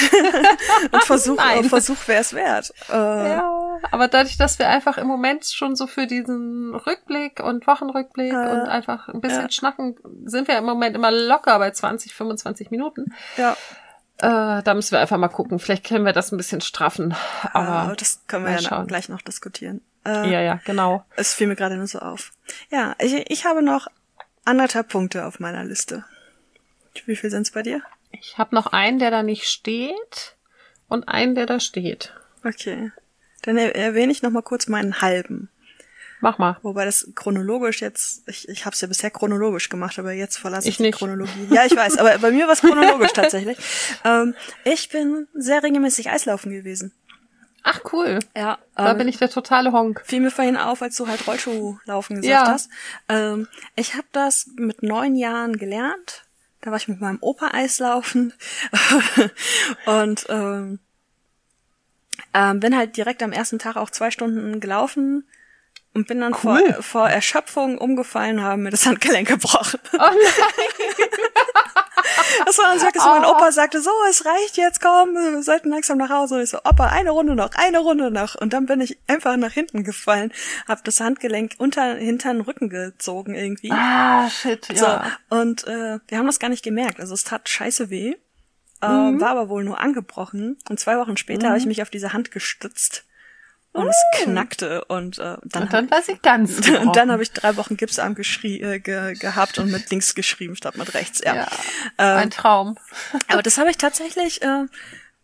Und 0.93 1.05
Versuch, 1.05 1.37
nein. 1.37 1.65
Versuch 1.65 1.97
wäre 2.07 2.21
es 2.21 2.33
wert. 2.35 2.73
Äh, 2.91 2.93
Ja, 2.95 3.79
aber 3.91 4.09
dadurch, 4.09 4.37
dass 4.37 4.59
wir 4.59 4.69
einfach 4.69 4.99
im 4.99 5.07
Moment 5.07 5.45
schon 5.47 5.75
so 5.77 5.87
für 5.87 6.07
diesen 6.07 6.75
Rückblick 6.75 7.41
und 7.41 7.67
Wochenrückblick 7.67 8.33
Äh, 8.33 8.37
und 8.37 8.61
einfach 8.69 9.09
ein 9.09 9.21
bisschen 9.21 9.43
ja. 9.43 9.51
schnacken, 9.51 9.97
sind 10.25 10.49
wir 10.49 10.59
im 10.59 10.65
Moment 10.65 10.95
immer 10.97 11.11
locker 11.11 11.59
bei 11.59 11.71
20, 11.71 12.15
25 12.15 12.71
Minuten. 12.71 13.15
ja. 13.37 13.57
Äh, 14.23 14.63
da 14.63 14.75
müssen 14.75 14.93
wir 14.93 15.01
einfach 15.01 15.17
mal 15.17 15.29
gucken. 15.29 15.59
Vielleicht 15.59 15.87
können 15.87 16.05
wir 16.05 16.13
das 16.13 16.31
ein 16.31 16.37
bisschen 16.37 16.61
straffen. 16.61 17.15
Aber 17.55 17.69
Aber 17.69 17.97
das 17.97 18.21
können 18.27 18.45
wir 18.45 18.53
ja 18.53 18.59
schauen. 18.61 18.87
gleich 18.87 19.09
noch 19.09 19.23
diskutieren. 19.23 19.81
Äh, 20.07 20.31
ja, 20.31 20.43
ja, 20.43 20.61
genau. 20.67 21.07
Es 21.17 21.33
fiel 21.33 21.47
mir 21.47 21.57
gerade 21.57 21.77
nur 21.79 21.87
so 21.87 22.01
auf. 22.01 22.33
Ja, 22.71 22.95
ich, 22.99 23.15
ich 23.31 23.47
habe 23.47 23.63
noch 23.63 23.87
anderthalb 24.45 24.89
Punkte 24.91 25.25
auf 25.25 25.41
meiner 25.41 25.65
Liste. 25.65 26.05
Wie 27.07 27.17
viel 27.17 27.31
sind's 27.31 27.51
bei 27.51 27.63
dir? 27.63 27.81
Ich 28.13 28.39
habe 28.39 28.55
noch 28.55 28.67
einen, 28.69 28.99
der 28.99 29.11
da 29.11 29.23
nicht 29.23 29.49
steht 29.49 30.37
und 30.89 31.09
einen, 31.09 31.35
der 31.35 31.47
da 31.47 31.61
steht. 31.61 32.13
Okay. 32.45 32.93
Dann 33.43 33.57
er 33.57 33.75
erwähne 33.75 34.13
ich 34.13 34.23
noch 34.23 34.31
mal 34.31 34.43
kurz 34.43 34.67
meinen 34.67 35.01
halben. 35.01 35.49
Mach 36.23 36.37
mal. 36.37 36.59
Wobei 36.63 36.85
das 36.85 37.09
chronologisch 37.15 37.81
jetzt, 37.81 38.29
ich, 38.29 38.47
ich 38.49 38.67
habe 38.67 38.75
es 38.75 38.81
ja 38.83 38.89
bisher 38.89 39.11
chronologisch 39.11 39.71
gemacht, 39.71 39.99
aber 39.99 40.13
jetzt 40.13 40.37
verlasse 40.37 40.69
ich, 40.69 40.75
Ich 40.75 40.77
die 40.77 40.83
nicht. 40.85 40.99
Chronologie. 40.99 41.49
Ja, 41.51 41.65
ich 41.65 41.75
weiß, 41.75 41.97
aber 41.97 42.19
bei 42.19 42.31
mir 42.31 42.47
war 42.47 42.53
es 42.53 42.61
chronologisch 42.61 43.13
tatsächlich. 43.15 43.57
Ähm, 44.05 44.35
ich 44.65 44.91
bin 44.91 45.29
sehr 45.33 45.63
regelmäßig 45.63 46.11
Eislaufen 46.11 46.53
gewesen. 46.53 46.93
Ach 47.63 47.81
cool. 47.93 48.19
Ja, 48.37 48.59
Da 48.75 48.95
bin 48.95 49.07
ich 49.09 49.19
der 49.19 49.29
totale 49.31 49.73
Honk. 49.73 50.03
fiel 50.07 50.21
mir 50.21 50.31
vorhin 50.31 50.57
auf, 50.57 50.81
als 50.83 50.97
du 50.97 51.07
halt 51.09 51.27
Rollschuhlaufen 51.27 52.17
gesagt 52.17 52.47
Ja. 52.47 52.53
hast. 52.53 52.71
Ähm, 53.09 53.49
ich 53.77 53.95
habe 53.95 54.07
das 54.13 54.47
mit 54.57 54.83
neun 54.83 55.15
Jahren 55.15 55.57
gelernt. 55.57 56.25
Da 56.61 56.71
war 56.71 56.77
ich 56.77 56.89
mit 56.89 57.01
meinem 57.01 57.19
Opa 57.21 57.49
Eislaufen 57.53 58.35
und 59.87 60.27
ähm, 60.29 60.79
ähm, 62.35 62.61
bin 62.61 62.77
halt 62.77 62.97
direkt 62.97 63.23
am 63.23 63.33
ersten 63.33 63.59
Tag 63.59 63.77
auch 63.77 63.91
zwei 63.91 64.11
Stunden 64.11 64.61
gelaufen 64.61 65.27
und 65.95 66.07
bin 66.07 66.21
dann 66.21 66.35
Cool. 66.45 66.73
vor, 66.75 66.83
vor 66.83 67.09
Erschöpfung 67.09 67.79
umgefallen, 67.79 68.43
haben 68.43 68.63
mir 68.63 68.71
das 68.71 68.87
Handgelenk 68.87 69.29
gebrochen. 69.29 69.81
Oh 69.95 69.99
nein. 69.99 71.09
Das 72.47 72.59
war 72.59 72.67
dann 72.75 72.81
wirklich 72.81 73.03
so, 73.03 73.09
mein. 73.09 73.25
Opa 73.25 73.53
sagte, 73.53 73.81
so, 73.81 73.91
es 74.09 74.25
reicht 74.25 74.57
jetzt, 74.57 74.81
komm, 74.81 75.15
wir 75.15 75.43
sollten 75.43 75.71
langsam 75.71 75.99
nach 75.99 76.11
Hause. 76.11 76.37
Und 76.37 76.43
ich 76.43 76.51
so, 76.51 76.59
Opa, 76.59 76.87
eine 76.87 77.11
Runde 77.11 77.35
noch, 77.35 77.51
eine 77.55 77.79
Runde 77.79 78.11
noch. 78.11 78.35
Und 78.35 78.53
dann 78.53 78.67
bin 78.67 78.81
ich 78.81 78.99
einfach 79.07 79.37
nach 79.37 79.53
hinten 79.53 79.85
gefallen, 79.85 80.33
hab 80.69 80.85
das 80.85 81.01
Handgelenk 81.01 81.55
unter, 81.59 81.95
hinter 81.97 82.33
den 82.33 82.41
Rücken 82.43 82.69
gezogen 82.71 83.35
irgendwie. 83.35 83.71
Ah, 83.73 84.29
shit, 84.31 84.69
ja. 84.73 85.15
So, 85.31 85.37
und 85.37 85.67
äh, 85.67 85.99
wir 86.09 86.19
haben 86.19 86.27
das 86.27 86.39
gar 86.39 86.49
nicht 86.49 86.63
gemerkt. 86.65 87.01
Also 87.01 87.15
es 87.15 87.25
tat 87.25 87.49
scheiße 87.49 87.91
weh, 87.91 88.15
äh, 88.83 88.89
Mhm. 88.89 89.21
war 89.21 89.31
aber 89.31 89.49
wohl 89.49 89.65
nur 89.65 89.79
angebrochen. 89.81 90.59
Und 90.69 90.81
zwei 90.81 90.97
Wochen 90.99 91.17
später 91.17 91.49
habe 91.49 91.59
ich 91.59 91.67
mich 91.67 91.83
auf 91.83 91.91
diese 91.91 92.13
Hand 92.13 92.31
gestützt 92.31 93.05
und 93.73 93.89
es 93.89 93.97
knackte. 94.17 94.85
Und 94.87 95.19
äh, 95.19 95.37
dann. 95.45 95.63
Und 95.63 95.73
dann 95.73 95.91
war 95.91 96.03
sie 96.03 96.19
ganz 96.21 96.69
und 96.69 96.97
dann 96.97 97.11
habe 97.11 97.23
ich 97.23 97.33
drei 97.33 97.57
Wochen 97.57 97.77
Gipsarm 97.77 98.15
geschrie 98.15 98.61
äh, 98.61 98.81
ge 98.81 99.15
gehabt 99.15 99.59
und 99.59 99.71
mit 99.71 99.91
links 99.91 100.15
geschrieben 100.15 100.57
statt 100.57 100.77
mit 100.77 100.93
rechts. 100.95 101.21
Ja. 101.25 101.35
ja, 101.35 101.49
Ähm, 101.99 102.17
ein 102.17 102.31
Traum. 102.31 102.77
aber 103.29 103.43
das 103.43 103.59
habe 103.59 103.71
ich 103.71 103.77
tatsächlich 103.77 104.43
äh, 104.43 104.67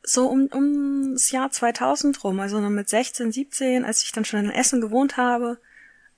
so 0.03 0.29
um 0.29 0.49
ums 0.53 1.31
Jahr 1.33 1.51
2000 1.51 2.23
rum, 2.23 2.39
also 2.39 2.61
noch 2.61 2.71
mit 2.71 2.89
16, 2.89 3.33
17, 3.33 3.85
als 3.85 4.03
ich 4.03 4.13
dann 4.13 4.25
schon 4.25 4.41
in 4.41 4.51
Essen 4.51 4.81
gewohnt 4.81 5.17
habe. 5.17 5.59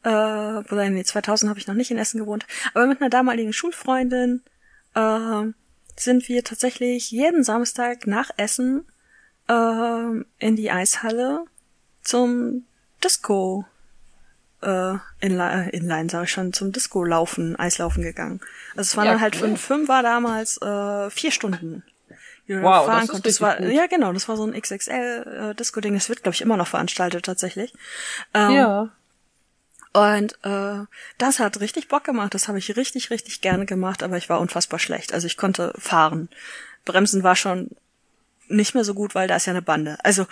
Äh, 0.05 0.11
oder 0.11 0.89
nee, 0.91 1.05
2000 1.05 1.49
habe 1.49 1.59
ich 1.59 1.67
noch 1.67 1.75
nicht 1.75 1.91
in 1.91 1.99
Essen 1.99 2.19
gewohnt. 2.19 2.47
Aber 2.75 2.87
mit 2.87 3.01
einer 3.01 3.11
damaligen 3.11 3.55
Schulfreundin 3.55 4.43
äh, 4.95 5.45
sind 5.97 6.29
wir 6.29 6.45
tatsächlich 6.45 7.11
jeden 7.11 7.43
Samstag 7.43 8.07
nach 8.07 8.31
Essen 8.37 8.87
äh, 9.49 10.25
in 10.39 10.57
die 10.57 10.71
Eishalle 10.71 11.47
zum 12.03 12.65
Disco 13.03 13.65
äh, 14.63 14.95
Inline, 15.21 15.71
Inline 15.71 16.09
sage 16.11 16.25
ich 16.25 16.31
schon, 16.33 16.53
zum 16.53 16.73
Disco 16.73 17.05
laufen, 17.05 17.57
Eislaufen 17.57 18.03
gegangen. 18.03 18.41
Also 18.73 18.83
es 18.83 18.97
waren 18.97 19.07
Ja, 19.07 19.13
dann 19.13 19.21
halt 19.21 19.37
cool. 19.41 19.49
einen 19.49 19.57
Film 19.57 19.89
war 19.89 20.03
damals 20.03 20.61
äh, 20.61 21.11
vier 21.11 21.31
Stunden. 21.31 21.83
Wow, 22.49 22.87
fahren 22.87 22.95
das 23.01 23.05
ist 23.05 23.11
konntest. 23.11 23.27
richtig 23.27 23.41
war, 23.43 23.57
gut. 23.59 23.69
Ja, 23.73 23.87
genau, 23.87 24.13
das 24.13 24.27
war 24.29 24.37
so 24.39 24.45
ein 24.45 24.59
XXL 24.59 25.51
äh, 25.51 25.55
Disco-Ding. 25.55 25.93
Das 25.95 26.09
wird, 26.09 26.23
glaube 26.23 26.35
ich, 26.35 26.41
immer 26.41 26.57
noch 26.57 26.67
veranstaltet 26.69 27.27
tatsächlich. 27.27 27.75
Ähm, 28.35 28.51
Ja. 28.53 28.89
Und 29.93 30.39
äh, 30.45 30.85
das 31.19 31.39
hat 31.41 31.61
richtig 31.61 31.89
Bock 31.89 32.05
gemacht. 32.05 32.35
Das 32.35 32.47
habe 32.49 32.59
ich 32.59 32.77
richtig, 32.77 33.11
richtig 33.11 33.41
gerne 33.41 33.67
gemacht, 33.67 34.03
aber 34.03 34.17
ich 34.17 34.29
war 34.29 34.41
unfassbar 34.41 34.79
schlecht. 34.79 35.13
Also 35.13 35.27
ich 35.27 35.37
konnte 35.37 35.73
fahren. 35.79 36.29
Bremsen 36.85 37.23
war 37.23 37.37
schon 37.37 37.71
nicht 38.49 38.75
mehr 38.75 38.85
so 38.85 38.95
gut, 38.95 39.15
weil 39.15 39.29
da 39.29 39.37
ist 39.37 39.47
ja 39.47 39.53
eine 39.53 39.63
Bande. 39.63 39.97
Also 40.03 40.27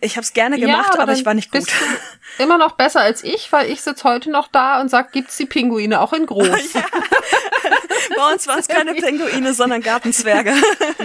ich 0.00 0.16
habe 0.16 0.22
es 0.22 0.32
gerne 0.32 0.58
gemacht, 0.58 0.92
aber, 0.94 1.06
dann 1.06 1.16
ich 1.16 1.26
war 1.26 1.34
nicht 1.34 1.50
gut. 1.50 1.66
Immer 2.38 2.58
noch 2.58 2.72
besser 2.72 3.00
als 3.00 3.24
ich, 3.24 3.50
weil 3.52 3.70
ich 3.70 3.80
sitze 3.80 4.04
heute 4.04 4.30
noch 4.30 4.48
da 4.48 4.80
und 4.80 4.88
sag, 4.88 5.12
gibt's 5.12 5.36
die 5.36 5.46
Pinguine 5.46 6.00
auch 6.00 6.12
in 6.12 6.26
groß? 6.26 6.48
Bei 8.16 8.32
uns 8.32 8.46
waren 8.46 8.58
es 8.58 8.68
keine 8.68 8.94
Pinguine, 8.94 9.54
sondern 9.54 9.82
Gartenzwerge. 9.82 10.52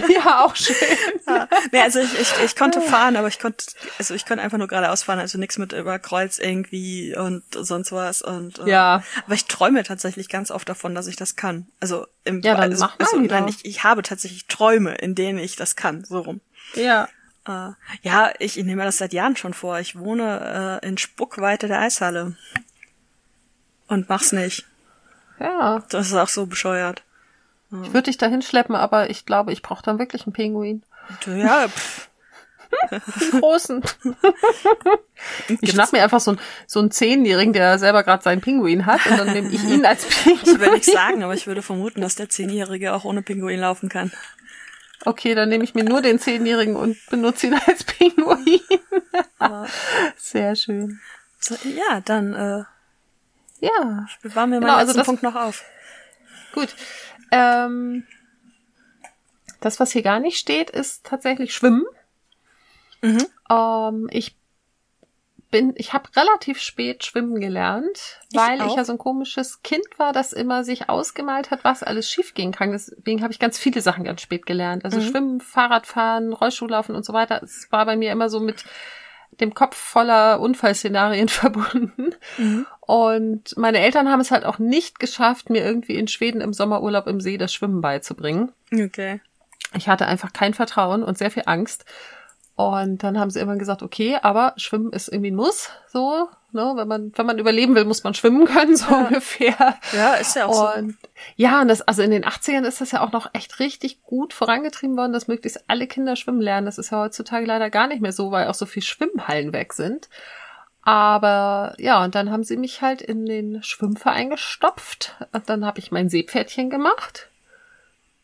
ja, 0.10 0.46
auch 0.46 0.56
schön. 0.56 0.76
ja. 1.28 1.48
nee, 1.72 1.82
also 1.82 2.00
ich, 2.00 2.20
ich, 2.20 2.34
ich 2.46 2.56
konnte 2.56 2.82
fahren, 2.82 3.16
aber 3.16 3.28
ich 3.28 3.40
konnte, 3.40 3.66
also 3.98 4.14
ich 4.14 4.26
konnte 4.26 4.44
einfach 4.44 4.58
nur 4.58 4.68
geradeaus 4.68 5.04
fahren, 5.04 5.20
also 5.20 5.38
nichts 5.38 5.58
mit 5.58 5.74
über 5.74 5.98
Kreuz 6.00 6.38
irgendwie 6.38 7.16
und 7.16 7.44
sonst 7.52 7.92
was. 7.92 8.22
Und 8.22 8.60
äh, 8.60 8.70
Ja. 8.70 9.04
Aber 9.26 9.36
ich 9.36 9.46
träume 9.46 9.84
tatsächlich 9.84 10.30
ganz 10.30 10.52
oft 10.52 10.70
davon, 10.70 10.94
dass 10.94 11.08
ich 11.08 11.16
das 11.16 11.36
kann. 11.36 11.68
Also 11.80 12.06
im 12.24 12.42
Ja, 12.42 12.54
dann 12.54 12.72
also, 12.72 12.86
mach 12.86 13.00
mal 13.00 13.06
also, 13.06 13.24
wieder. 13.24 13.40
nein, 13.40 13.50
ich, 13.50 13.66
ich 13.66 13.84
habe 13.84 14.04
tatsächlich 14.04 14.46
Träume, 14.48 14.96
in 14.96 15.16
denen 15.16 15.40
ich 15.40 15.56
das 15.56 15.76
kann, 15.76 16.04
so 16.04 16.20
rum. 16.20 16.42
Ja. 16.76 17.08
Äh, 17.48 17.72
ja, 18.02 18.32
ich, 18.40 18.58
ich 18.58 18.66
nehme 18.66 18.78
mir 18.78 18.86
das 18.86 18.98
seit 18.98 19.14
Jahren 19.14 19.36
schon 19.36 19.54
vor. 19.54 19.80
Ich 19.80 19.98
wohne 19.98 20.80
äh, 20.82 20.88
in 20.88 20.98
Spuckweite 20.98 21.68
der 21.68 21.80
Eishalle. 21.80 22.36
Und 23.88 24.10
mach's 24.10 24.32
nicht. 24.32 24.66
Ja. 25.40 25.84
Das 25.90 26.08
ist 26.08 26.16
auch 26.16 26.30
so 26.30 26.46
bescheuert. 26.46 27.04
Ich 27.84 27.94
würde 27.94 28.04
dich 28.04 28.18
dahin 28.18 28.42
schleppen, 28.42 28.76
aber 28.76 29.10
ich 29.10 29.26
glaube, 29.26 29.54
ich 29.54 29.62
brauche 29.62 29.84
dann 29.84 29.98
wirklich 29.98 30.26
einen 30.26 30.34
Pinguin. 30.34 30.84
Ja, 31.26 31.68
pff, 31.70 32.10
Einen 32.92 33.42
großen. 33.42 33.82
Ich 35.62 35.72
schnapp 35.72 35.94
mir 35.94 36.02
einfach 36.02 36.20
so, 36.20 36.32
ein, 36.32 36.40
so 36.66 36.80
einen 36.80 36.90
Zehnjährigen, 36.90 37.54
der 37.54 37.78
selber 37.78 38.04
gerade 38.04 38.24
seinen 38.24 38.42
Pinguin 38.42 38.88
hat, 38.88 39.06
und 39.06 39.18
dann 39.18 39.32
nehme 39.32 39.50
ich 39.50 39.64
ihn 39.64 39.86
als 39.86 40.04
Pinguin. 40.06 40.56
ich 40.56 40.60
will 40.60 40.72
nichts 40.72 40.92
sagen, 40.92 41.24
aber 41.24 41.36
ich 41.36 41.46
würde 41.46 41.62
vermuten, 41.62 42.02
dass 42.02 42.16
der 42.16 42.28
Zehnjährige 42.28 42.94
auch 42.94 43.06
ohne 43.06 43.22
Pinguin 43.22 43.60
laufen 43.60 43.88
kann. 43.88 44.12
Okay, 45.06 45.34
dann 45.34 45.50
nehme 45.50 45.64
ich 45.64 45.74
mir 45.74 45.84
nur 45.84 46.02
den 46.02 46.20
Zehnjährigen 46.20 46.76
und 46.76 46.98
benutze 47.10 47.48
ihn 47.48 47.60
als 47.66 47.84
Pinguin. 47.84 48.62
Sehr 50.16 50.56
schön. 50.56 51.00
So, 51.40 51.56
ja, 51.68 52.02
dann 52.02 52.34
äh, 52.34 52.64
ja. 53.62 54.08
Bewahren 54.22 54.52
wir 54.52 54.60
genau, 54.60 54.74
meinen 54.74 54.80
also 54.80 54.94
das, 54.94 55.06
Punkt 55.06 55.24
noch 55.24 55.36
auf. 55.36 55.64
Gut. 56.54 56.76
Ähm, 57.32 58.06
das, 59.60 59.80
was 59.80 59.92
hier 59.92 60.02
gar 60.02 60.20
nicht 60.20 60.38
steht, 60.38 60.70
ist 60.70 61.06
tatsächlich 61.06 61.54
Schwimmen. 61.54 61.86
Mhm. 63.02 63.26
Ähm, 63.50 64.08
ich 64.12 64.36
bin, 65.52 65.74
ich 65.76 65.94
habe 65.94 66.10
relativ 66.16 66.60
spät 66.60 67.04
schwimmen 67.04 67.40
gelernt, 67.40 68.20
ich 68.32 68.40
weil 68.40 68.62
auch. 68.62 68.68
ich 68.68 68.76
ja 68.76 68.86
so 68.86 68.94
ein 68.94 68.98
komisches 68.98 69.62
Kind 69.62 69.86
war, 69.98 70.14
das 70.14 70.34
immer 70.34 70.64
sich 70.64 70.90
ausgemalt 70.90 71.52
hat, 71.52 71.64
was 71.64 71.84
alles 71.84 72.10
schief 72.10 72.34
gehen 72.34 72.52
kann. 72.52 72.72
Deswegen 72.72 73.22
habe 73.22 73.34
ich 73.34 73.40
ganz 73.40 73.60
viele 73.60 73.82
Sachen 73.82 74.04
ganz 74.04 74.22
spät 74.22 74.46
gelernt. 74.46 74.86
Also 74.86 75.00
mhm. 75.00 75.04
Schwimmen, 75.04 75.42
Fahrradfahren, 75.42 76.34
Rollschuhlaufen 76.34 76.96
und 76.96 77.06
so 77.06 77.14
weiter. 77.14 77.42
Es 77.44 77.68
war 77.72 77.86
bei 77.86 77.96
mir 77.96 78.12
immer 78.12 78.30
so 78.30 78.40
mit 78.40 78.66
dem 79.40 79.54
Kopf 79.54 79.76
voller 79.76 80.40
Unfallszenarien 80.40 81.30
verbunden. 81.30 82.16
Mhm. 82.38 82.66
Und 82.80 83.58
meine 83.58 83.80
Eltern 83.80 84.10
haben 84.10 84.22
es 84.22 84.32
halt 84.32 84.46
auch 84.46 84.60
nicht 84.60 85.00
geschafft, 85.00 85.50
mir 85.50 85.64
irgendwie 85.64 85.96
in 85.96 86.08
Schweden 86.08 86.42
im 86.42 86.54
Sommerurlaub 86.54 87.08
im 87.08 87.22
See 87.22 87.38
das 87.38 87.54
Schwimmen 87.54 87.82
beizubringen. 87.82 88.52
Okay. 88.74 89.22
Ich 89.74 89.88
hatte 89.88 90.06
einfach 90.06 90.34
kein 90.34 90.54
Vertrauen 90.54 91.04
und 91.04 91.18
sehr 91.18 91.32
viel 91.32 91.44
Angst. 91.46 91.86
Und 92.56 93.04
dann 93.04 93.20
haben 93.20 93.30
sie 93.32 93.40
immer 93.40 93.56
gesagt, 93.56 93.82
okay, 93.82 94.18
aber 94.22 94.54
Schwimmen 94.58 94.92
ist 94.92 95.08
irgendwie 95.08 95.32
ein 95.32 95.36
Muss, 95.36 95.70
so, 95.88 96.28
ne, 96.52 96.74
wenn 96.76 96.88
man, 96.88 97.12
wenn 97.16 97.26
man 97.26 97.40
überleben 97.40 97.76
will, 97.76 97.86
muss 97.86 98.04
man 98.04 98.14
schwimmen 98.14 98.46
können, 98.46 98.76
so 98.76 98.92
ja. 98.92 99.06
ungefähr. 99.06 99.78
Ja, 99.94 100.14
ist 100.16 100.36
ja 100.36 100.46
auch 100.46 100.78
und, 100.78 100.92
so. 100.92 100.98
Ja, 101.38 101.62
und 101.62 101.70
das, 101.70 101.82
also 101.82 102.02
in 102.02 102.12
den 102.12 102.26
80ern 102.26 102.66
ist 102.66 102.82
das 102.82 102.92
ja 102.92 103.02
auch 103.02 103.12
noch 103.12 103.30
echt 103.34 103.60
richtig 103.60 104.04
gut 104.04 104.34
vorangetrieben 104.34 104.98
worden, 104.98 105.14
dass 105.14 105.28
möglichst 105.28 105.64
alle 105.68 105.88
Kinder 105.88 106.16
schwimmen 106.16 106.42
lernen. 106.42 106.66
Das 106.66 106.78
ist 106.78 106.92
ja 106.92 107.00
heutzutage 107.00 107.46
leider 107.46 107.70
gar 107.70 107.88
nicht 107.88 108.02
mehr 108.02 108.14
so, 108.14 108.32
weil 108.32 108.48
auch 108.48 108.54
so 108.54 108.66
viel 108.66 108.84
Schwimmhallen 108.84 109.54
weg 109.54 109.74
sind. 109.74 110.10
Aber 110.84 111.76
ja, 111.78 112.04
und 112.04 112.16
dann 112.16 112.32
haben 112.32 112.44
sie 112.44 112.58
mich 112.58 112.82
halt 112.82 113.02
in 113.02 113.26
den 113.26 113.62
Schwimmverein 113.64 114.30
gestopft. 114.30 115.16
Und 115.32 115.50
dann 115.50 115.66
habe 115.66 115.80
ich 115.80 115.92
mein 115.92 116.10
Seepferdchen 116.10 116.70
gemacht. 116.70 117.31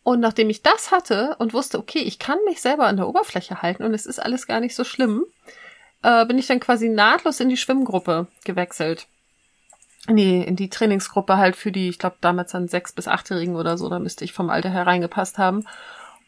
Und 0.08 0.22
nachdem 0.22 0.50
ich 0.50 0.62
das 0.62 0.92
hatte 0.92 1.36
und 1.38 1.54
wusste, 1.54 1.78
okay, 1.78 2.00
ich 2.00 2.18
kann 2.18 2.38
mich 2.46 2.62
selber 2.62 2.88
an 2.88 2.96
der 2.96 3.10
Oberfläche 3.10 3.62
halten 3.62 3.84
und 3.84 3.94
es 3.94 4.06
ist 4.06 4.20
alles 4.20 4.48
gar 4.48 4.62
nicht 4.62 4.74
so 4.74 4.86
schlimm, 4.86 5.26
äh, 6.02 6.26
bin 6.26 6.38
ich 6.38 6.48
dann 6.48 6.62
quasi 6.62 6.88
nahtlos 6.88 7.42
in 7.42 7.50
die 7.50 7.58
Schwimmgruppe 7.58 8.28
gewechselt. 8.46 9.08
Nee, 10.08 10.44
in 10.44 10.56
die 10.56 10.70
Trainingsgruppe 10.70 11.36
halt 11.36 11.58
für 11.58 11.74
die, 11.74 11.90
ich 11.90 12.00
glaube 12.00 12.16
damals 12.22 12.54
dann 12.54 12.70
sechs 12.70 12.94
bis 12.94 13.10
achtjährigen 13.10 13.58
oder 13.58 13.78
so, 13.78 13.90
da 13.90 14.00
müsste 14.00 14.24
ich 14.24 14.32
vom 14.32 14.50
Alter 14.50 14.70
her 14.70 14.88
reingepasst 14.88 15.38
haben. 15.38 15.68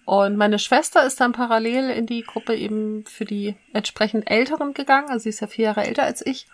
Und 0.03 0.35
meine 0.35 0.59
Schwester 0.59 1.05
ist 1.05 1.21
dann 1.21 1.31
parallel 1.31 1.89
in 1.89 2.05
die 2.05 2.23
Gruppe 2.23 2.57
eben 2.57 3.05
für 3.05 3.23
die 3.23 3.55
entsprechend 3.71 4.29
Älteren 4.29 4.73
gegangen, 4.73 5.07
also 5.07 5.23
sie 5.23 5.29
ist 5.29 5.39
ja 5.39 5.47
vier 5.47 5.65
Jahre 5.67 5.85
älter 5.85 6.03
als 6.03 6.25
ich. 6.25 6.47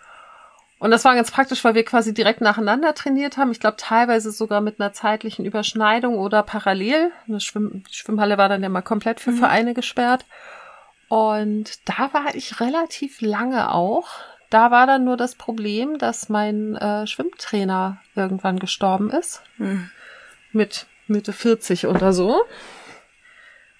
Und 0.78 0.90
das 0.90 1.04
war 1.04 1.14
ganz 1.14 1.30
praktisch, 1.30 1.64
weil 1.64 1.74
wir 1.74 1.84
quasi 1.84 2.12
direkt 2.12 2.42
nacheinander 2.42 2.94
trainiert 2.94 3.38
haben. 3.38 3.50
Ich 3.50 3.60
glaube, 3.60 3.78
teilweise 3.78 4.30
sogar 4.30 4.60
mit 4.60 4.78
einer 4.78 4.92
zeitlichen 4.92 5.46
Überschneidung 5.46 6.18
oder 6.18 6.42
parallel. 6.42 7.12
Eine 7.26 7.40
Schwimm 7.40 7.82
die 7.88 7.94
Schwimmhalle 7.94 8.36
war 8.36 8.50
dann 8.50 8.62
ja 8.62 8.68
mal 8.68 8.82
komplett 8.82 9.20
für 9.20 9.30
mhm. 9.30 9.38
Vereine 9.38 9.72
gesperrt. 9.72 10.26
Und 11.08 11.88
da 11.88 12.12
war 12.12 12.34
ich 12.34 12.60
relativ 12.60 13.20
lange 13.20 13.72
auch. 13.72 14.08
Da 14.50 14.70
war 14.70 14.86
dann 14.86 15.04
nur 15.04 15.16
das 15.16 15.34
Problem, 15.34 15.98
dass 15.98 16.28
mein 16.28 16.76
äh, 16.76 17.06
Schwimmtrainer 17.06 17.98
irgendwann 18.14 18.58
gestorben 18.58 19.10
ist. 19.10 19.42
Mhm. 19.56 19.90
Mit 20.52 20.86
Mitte 21.06 21.32
40 21.32 21.86
oder 21.86 22.12
so. 22.12 22.42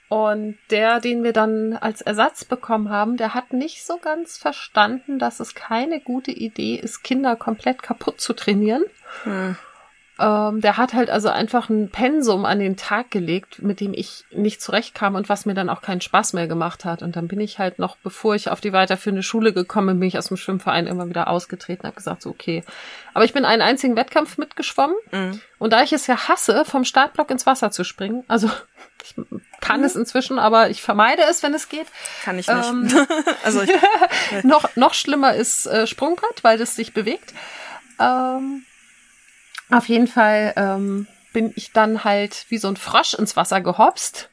Und 0.08 0.56
der, 0.70 1.00
den 1.00 1.24
wir 1.24 1.32
dann 1.32 1.72
als 1.72 2.00
Ersatz 2.00 2.44
bekommen 2.44 2.90
haben, 2.90 3.16
der 3.16 3.34
hat 3.34 3.52
nicht 3.52 3.84
so 3.84 3.98
ganz 3.98 4.36
verstanden, 4.36 5.18
dass 5.18 5.40
es 5.40 5.54
keine 5.54 6.00
gute 6.00 6.30
Idee 6.30 6.76
ist, 6.76 7.02
Kinder 7.02 7.34
komplett 7.34 7.82
kaputt 7.82 8.20
zu 8.20 8.32
trainieren. 8.32 8.84
Hm. 9.24 9.56
Ähm, 10.18 10.62
der 10.62 10.78
hat 10.78 10.94
halt 10.94 11.10
also 11.10 11.28
einfach 11.28 11.68
ein 11.68 11.90
Pensum 11.90 12.46
an 12.46 12.58
den 12.58 12.76
Tag 12.76 13.10
gelegt, 13.10 13.60
mit 13.60 13.80
dem 13.80 13.92
ich 13.92 14.24
nicht 14.30 14.62
zurechtkam 14.62 15.14
und 15.14 15.28
was 15.28 15.44
mir 15.44 15.52
dann 15.52 15.68
auch 15.68 15.82
keinen 15.82 16.00
Spaß 16.00 16.32
mehr 16.32 16.46
gemacht 16.46 16.86
hat. 16.86 17.02
Und 17.02 17.16
dann 17.16 17.28
bin 17.28 17.40
ich 17.40 17.58
halt 17.58 17.78
noch, 17.78 17.96
bevor 17.96 18.34
ich 18.34 18.48
auf 18.48 18.62
die 18.62 18.72
weiterführende 18.72 19.22
Schule 19.22 19.52
gekommen 19.52 19.88
bin, 19.88 20.00
bin 20.00 20.08
ich 20.08 20.18
aus 20.18 20.28
dem 20.28 20.38
Schwimmverein 20.38 20.86
immer 20.86 21.08
wieder 21.08 21.28
ausgetreten, 21.28 21.86
habe 21.86 21.96
gesagt, 21.96 22.22
so 22.22 22.30
okay. 22.30 22.64
Aber 23.12 23.24
ich 23.24 23.34
bin 23.34 23.44
einen 23.44 23.62
einzigen 23.62 23.94
Wettkampf 23.96 24.38
mitgeschwommen. 24.38 24.96
Mhm. 25.12 25.40
Und 25.58 25.72
da 25.72 25.82
ich 25.82 25.92
es 25.92 26.06
ja 26.06 26.28
hasse, 26.28 26.64
vom 26.64 26.84
Startblock 26.84 27.30
ins 27.30 27.46
Wasser 27.46 27.70
zu 27.70 27.84
springen, 27.84 28.24
also 28.26 28.50
ich 29.04 29.14
kann 29.60 29.80
mhm. 29.80 29.86
es 29.86 29.96
inzwischen, 29.96 30.38
aber 30.38 30.70
ich 30.70 30.82
vermeide 30.82 31.22
es, 31.30 31.42
wenn 31.42 31.54
es 31.54 31.68
geht. 31.68 31.86
Kann 32.24 32.38
ich 32.38 32.48
nicht. 32.48 32.68
Ähm, 32.68 32.88
also 33.44 33.62
ich, 33.62 33.70
noch, 34.44 34.74
noch 34.76 34.94
schlimmer 34.94 35.34
ist 35.34 35.66
äh, 35.66 35.86
Sprungbrett, 35.86 36.42
weil 36.42 36.58
das 36.58 36.74
sich 36.74 36.92
bewegt. 36.92 37.32
Ähm, 37.98 38.65
auf 39.70 39.88
jeden 39.88 40.06
Fall 40.06 40.52
ähm, 40.56 41.06
bin 41.32 41.52
ich 41.56 41.72
dann 41.72 42.04
halt 42.04 42.46
wie 42.48 42.58
so 42.58 42.68
ein 42.68 42.76
Frosch 42.76 43.14
ins 43.14 43.36
Wasser 43.36 43.60
gehopst 43.60 44.30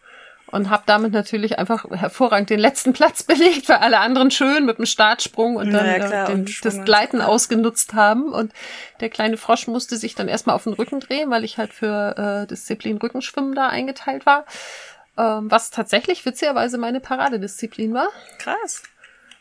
und 0.53 0.69
habe 0.69 0.84
damit 0.85 1.14
natürlich 1.14 1.57
einfach 1.57 1.89
hervorragend 1.89 2.51
den 2.51 2.60
letzten 2.60 2.93
Platz 2.93 3.23
belegt, 3.23 3.69
weil 3.69 3.77
alle 3.77 3.99
anderen 3.99 4.30
schön 4.30 4.65
mit 4.65 4.77
dem 4.77 4.85
Startsprung 4.85 5.55
und 5.55 5.72
dann 5.72 5.85
ja, 5.85 5.99
klar, 5.99 6.26
den, 6.27 6.41
und 6.41 6.64
das 6.64 6.84
Gleiten 6.84 7.22
ausgenutzt 7.22 7.95
haben. 7.95 8.31
Und 8.31 8.53
der 8.99 9.10
kleine 9.10 9.38
Frosch 9.38 9.65
musste 9.65 9.97
sich 9.97 10.14
dann 10.14 10.27
erstmal 10.27 10.55
auf 10.55 10.65
den 10.65 10.73
Rücken 10.73 10.99
drehen, 10.99 11.31
weil 11.31 11.43
ich 11.43 11.57
halt 11.57 11.73
für 11.73 12.43
äh, 12.43 12.47
Disziplin 12.47 12.97
Rückenschwimmen 12.97 13.55
da 13.55 13.68
eingeteilt 13.68 14.27
war. 14.27 14.45
Ähm, 15.18 15.49
was 15.49 15.72
tatsächlich 15.72 16.23
witzigerweise 16.23 16.77
meine 16.77 16.99
Paradedisziplin 16.99 17.95
war. 17.95 18.10
Krass. 18.38 18.84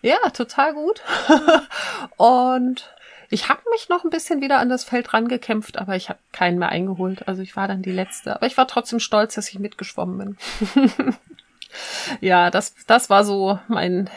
Ja, 0.00 0.16
total 0.30 0.72
gut. 0.72 1.02
und 2.16 2.90
ich 3.32 3.48
habe 3.48 3.62
mich 3.70 3.88
noch 3.88 4.04
ein 4.04 4.10
bisschen 4.10 4.42
wieder 4.42 4.58
an 4.58 4.68
das 4.68 4.84
Feld 4.84 5.14
rangekämpft, 5.14 5.78
aber 5.78 5.96
ich 5.96 6.10
habe 6.10 6.18
keinen 6.32 6.58
mehr 6.58 6.68
eingeholt. 6.68 7.26
Also 7.26 7.40
ich 7.40 7.56
war 7.56 7.66
dann 7.66 7.80
die 7.80 7.90
letzte. 7.90 8.36
Aber 8.36 8.46
ich 8.46 8.58
war 8.58 8.68
trotzdem 8.68 9.00
stolz, 9.00 9.36
dass 9.36 9.48
ich 9.48 9.58
mitgeschwommen 9.58 10.36
bin. 10.36 11.16
ja, 12.20 12.50
das, 12.50 12.74
das 12.86 13.08
war 13.08 13.24
so 13.24 13.58
mein. 13.68 14.10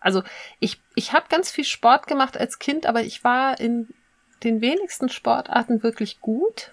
Also 0.00 0.22
ich, 0.58 0.80
ich 0.94 1.12
habe 1.12 1.26
ganz 1.28 1.50
viel 1.50 1.64
Sport 1.64 2.06
gemacht 2.06 2.38
als 2.38 2.58
Kind, 2.58 2.86
aber 2.86 3.02
ich 3.02 3.22
war 3.24 3.60
in 3.60 3.92
den 4.42 4.62
wenigsten 4.62 5.10
Sportarten 5.10 5.82
wirklich 5.82 6.22
gut. 6.22 6.70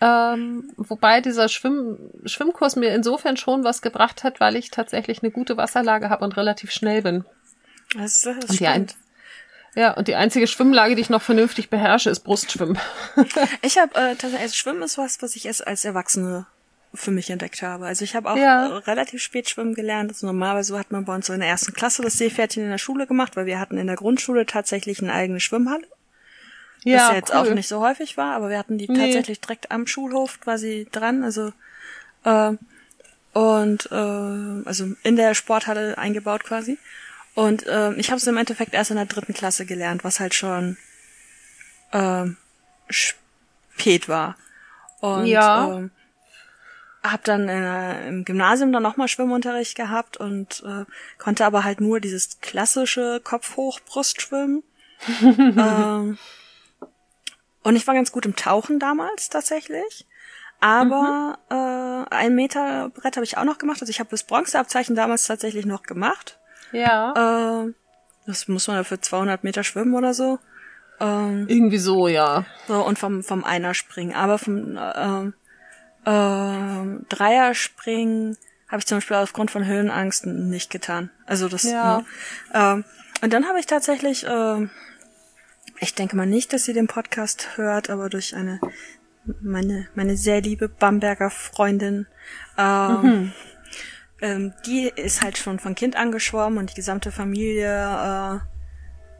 Ähm, 0.00 0.72
wobei 0.76 1.20
dieser 1.20 1.48
Schwimm 1.48 2.10
Schwimmkurs 2.24 2.74
mir 2.74 2.92
insofern 2.92 3.36
schon 3.36 3.62
was 3.62 3.82
gebracht 3.82 4.24
hat, 4.24 4.40
weil 4.40 4.56
ich 4.56 4.72
tatsächlich 4.72 5.22
eine 5.22 5.30
gute 5.30 5.56
Wasserlage 5.56 6.10
habe 6.10 6.24
und 6.24 6.36
relativ 6.36 6.72
schnell 6.72 7.02
bin. 7.02 7.24
Das, 7.94 8.22
das 8.22 8.50
und 8.50 8.58
die, 8.58 8.66
ein, 8.66 8.88
ja, 9.76 9.92
und 9.92 10.08
die 10.08 10.14
einzige 10.14 10.46
Schwimmlage, 10.46 10.94
die 10.94 11.02
ich 11.02 11.10
noch 11.10 11.20
vernünftig 11.20 11.68
beherrsche, 11.68 12.08
ist 12.08 12.20
Brustschwimmen. 12.20 12.78
ich 13.62 13.78
habe 13.78 13.94
äh, 13.94 14.16
tatsächlich, 14.16 14.40
also 14.40 14.54
Schwimmen 14.54 14.82
ist 14.82 14.96
was, 14.96 15.20
was 15.20 15.36
ich 15.36 15.44
erst 15.44 15.66
als 15.66 15.84
Erwachsene 15.84 16.46
für 16.94 17.10
mich 17.10 17.28
entdeckt 17.28 17.60
habe. 17.60 17.84
Also 17.84 18.02
ich 18.02 18.16
habe 18.16 18.30
auch 18.30 18.38
ja. 18.38 18.68
äh, 18.68 18.72
relativ 18.78 19.20
spät 19.20 19.50
schwimmen 19.50 19.74
gelernt. 19.74 20.10
Also 20.10 20.26
normalerweise 20.26 20.78
hat 20.78 20.92
man 20.92 21.04
bei 21.04 21.14
uns 21.14 21.26
so 21.26 21.34
in 21.34 21.40
der 21.40 21.50
ersten 21.50 21.74
Klasse 21.74 22.00
das 22.00 22.14
Seepferdchen 22.14 22.64
in 22.64 22.70
der 22.70 22.78
Schule 22.78 23.06
gemacht, 23.06 23.36
weil 23.36 23.44
wir 23.44 23.60
hatten 23.60 23.76
in 23.76 23.86
der 23.86 23.96
Grundschule 23.96 24.46
tatsächlich 24.46 25.02
eine 25.02 25.12
eigene 25.12 25.40
Schwimmhalle. 25.40 25.86
Ja, 26.84 26.96
was 26.96 27.08
ja 27.08 27.14
jetzt 27.16 27.30
cool. 27.30 27.36
auch 27.36 27.54
nicht 27.54 27.68
so 27.68 27.80
häufig 27.80 28.16
war, 28.16 28.34
aber 28.34 28.48
wir 28.48 28.58
hatten 28.58 28.78
die 28.78 28.88
nee. 28.88 28.98
tatsächlich 28.98 29.40
direkt 29.40 29.70
am 29.70 29.86
Schulhof 29.86 30.40
quasi 30.40 30.88
dran. 30.90 31.22
Also 31.22 31.52
äh, 32.24 32.52
und 33.34 33.90
äh, 33.92 34.66
also 34.66 34.86
in 35.02 35.16
der 35.16 35.34
Sporthalle 35.34 35.98
eingebaut 35.98 36.44
quasi. 36.44 36.78
Und 37.36 37.66
äh, 37.66 37.92
ich 37.94 38.10
habe 38.10 38.16
es 38.16 38.26
im 38.26 38.38
Endeffekt 38.38 38.72
erst 38.72 38.90
in 38.90 38.96
der 38.96 39.04
dritten 39.04 39.34
Klasse 39.34 39.66
gelernt, 39.66 40.04
was 40.04 40.20
halt 40.20 40.32
schon 40.34 40.78
äh, 41.92 42.24
spät 42.88 44.08
war. 44.08 44.36
Und 45.00 45.26
ja. 45.26 45.80
äh, 45.80 45.88
habe 47.04 47.22
dann 47.24 47.46
äh, 47.50 48.08
im 48.08 48.24
Gymnasium 48.24 48.72
dann 48.72 48.82
nochmal 48.82 49.06
Schwimmunterricht 49.08 49.76
gehabt 49.76 50.16
und 50.16 50.62
äh, 50.66 50.86
konnte 51.18 51.44
aber 51.44 51.62
halt 51.62 51.82
nur 51.82 52.00
dieses 52.00 52.40
klassische 52.40 53.20
Kopf 53.22 53.56
hoch 53.58 53.80
Brustschwimmen. 53.80 54.62
ähm, 55.22 56.16
und 57.62 57.76
ich 57.76 57.86
war 57.86 57.94
ganz 57.94 58.12
gut 58.12 58.24
im 58.24 58.34
Tauchen 58.34 58.78
damals 58.78 59.28
tatsächlich. 59.28 60.06
Aber 60.58 61.38
mhm. 61.50 61.54
äh, 61.54 62.14
ein 62.14 62.34
Meter 62.34 62.88
Brett 62.88 63.16
habe 63.16 63.24
ich 63.24 63.36
auch 63.36 63.44
noch 63.44 63.58
gemacht. 63.58 63.82
Also 63.82 63.90
ich 63.90 64.00
habe 64.00 64.08
das 64.08 64.24
Bronzeabzeichen 64.24 64.96
damals 64.96 65.26
tatsächlich 65.26 65.66
noch 65.66 65.82
gemacht. 65.82 66.38
Ja. 66.72 67.64
Äh, 67.66 67.72
das 68.26 68.48
muss 68.48 68.66
man 68.68 68.76
ja 68.76 68.84
für 68.84 69.00
200 69.00 69.44
Meter 69.44 69.62
schwimmen 69.64 69.94
oder 69.94 70.14
so. 70.14 70.38
Ähm, 71.00 71.46
Irgendwie 71.48 71.78
so, 71.78 72.08
ja. 72.08 72.44
So, 72.66 72.84
und 72.84 72.98
vom, 72.98 73.22
vom 73.22 73.44
Einer 73.44 73.74
springen. 73.74 74.14
Aber 74.14 74.38
vom 74.38 74.76
äh, 74.76 75.26
äh, 76.08 77.04
Dreier 77.08 77.54
springen 77.54 78.36
habe 78.68 78.80
ich 78.80 78.86
zum 78.86 78.98
Beispiel 78.98 79.16
aufgrund 79.16 79.50
von 79.50 79.64
Höhenangst 79.64 80.26
nicht 80.26 80.70
getan. 80.70 81.10
Also 81.24 81.48
das, 81.48 81.62
ja. 81.64 81.98
Ne? 81.98 82.04
Äh, 82.52 83.24
und 83.24 83.32
dann 83.32 83.46
habe 83.46 83.60
ich 83.60 83.66
tatsächlich, 83.66 84.26
äh, 84.26 84.68
ich 85.78 85.94
denke 85.94 86.16
mal 86.16 86.26
nicht, 86.26 86.52
dass 86.52 86.64
sie 86.64 86.72
den 86.72 86.88
Podcast 86.88 87.56
hört, 87.56 87.90
aber 87.90 88.08
durch 88.08 88.34
eine 88.34 88.60
meine 89.40 89.88
meine 89.96 90.16
sehr 90.16 90.40
liebe 90.40 90.68
Bamberger 90.68 91.30
Freundin 91.30 92.06
äh, 92.56 92.88
mhm 92.88 93.32
ähm, 94.20 94.52
die 94.66 94.88
ist 94.94 95.22
halt 95.22 95.38
schon 95.38 95.58
von 95.58 95.74
Kind 95.74 95.96
an 95.96 96.12
geschwommen 96.12 96.58
und 96.58 96.70
die 96.70 96.76
gesamte 96.76 97.12
Familie 97.12 98.40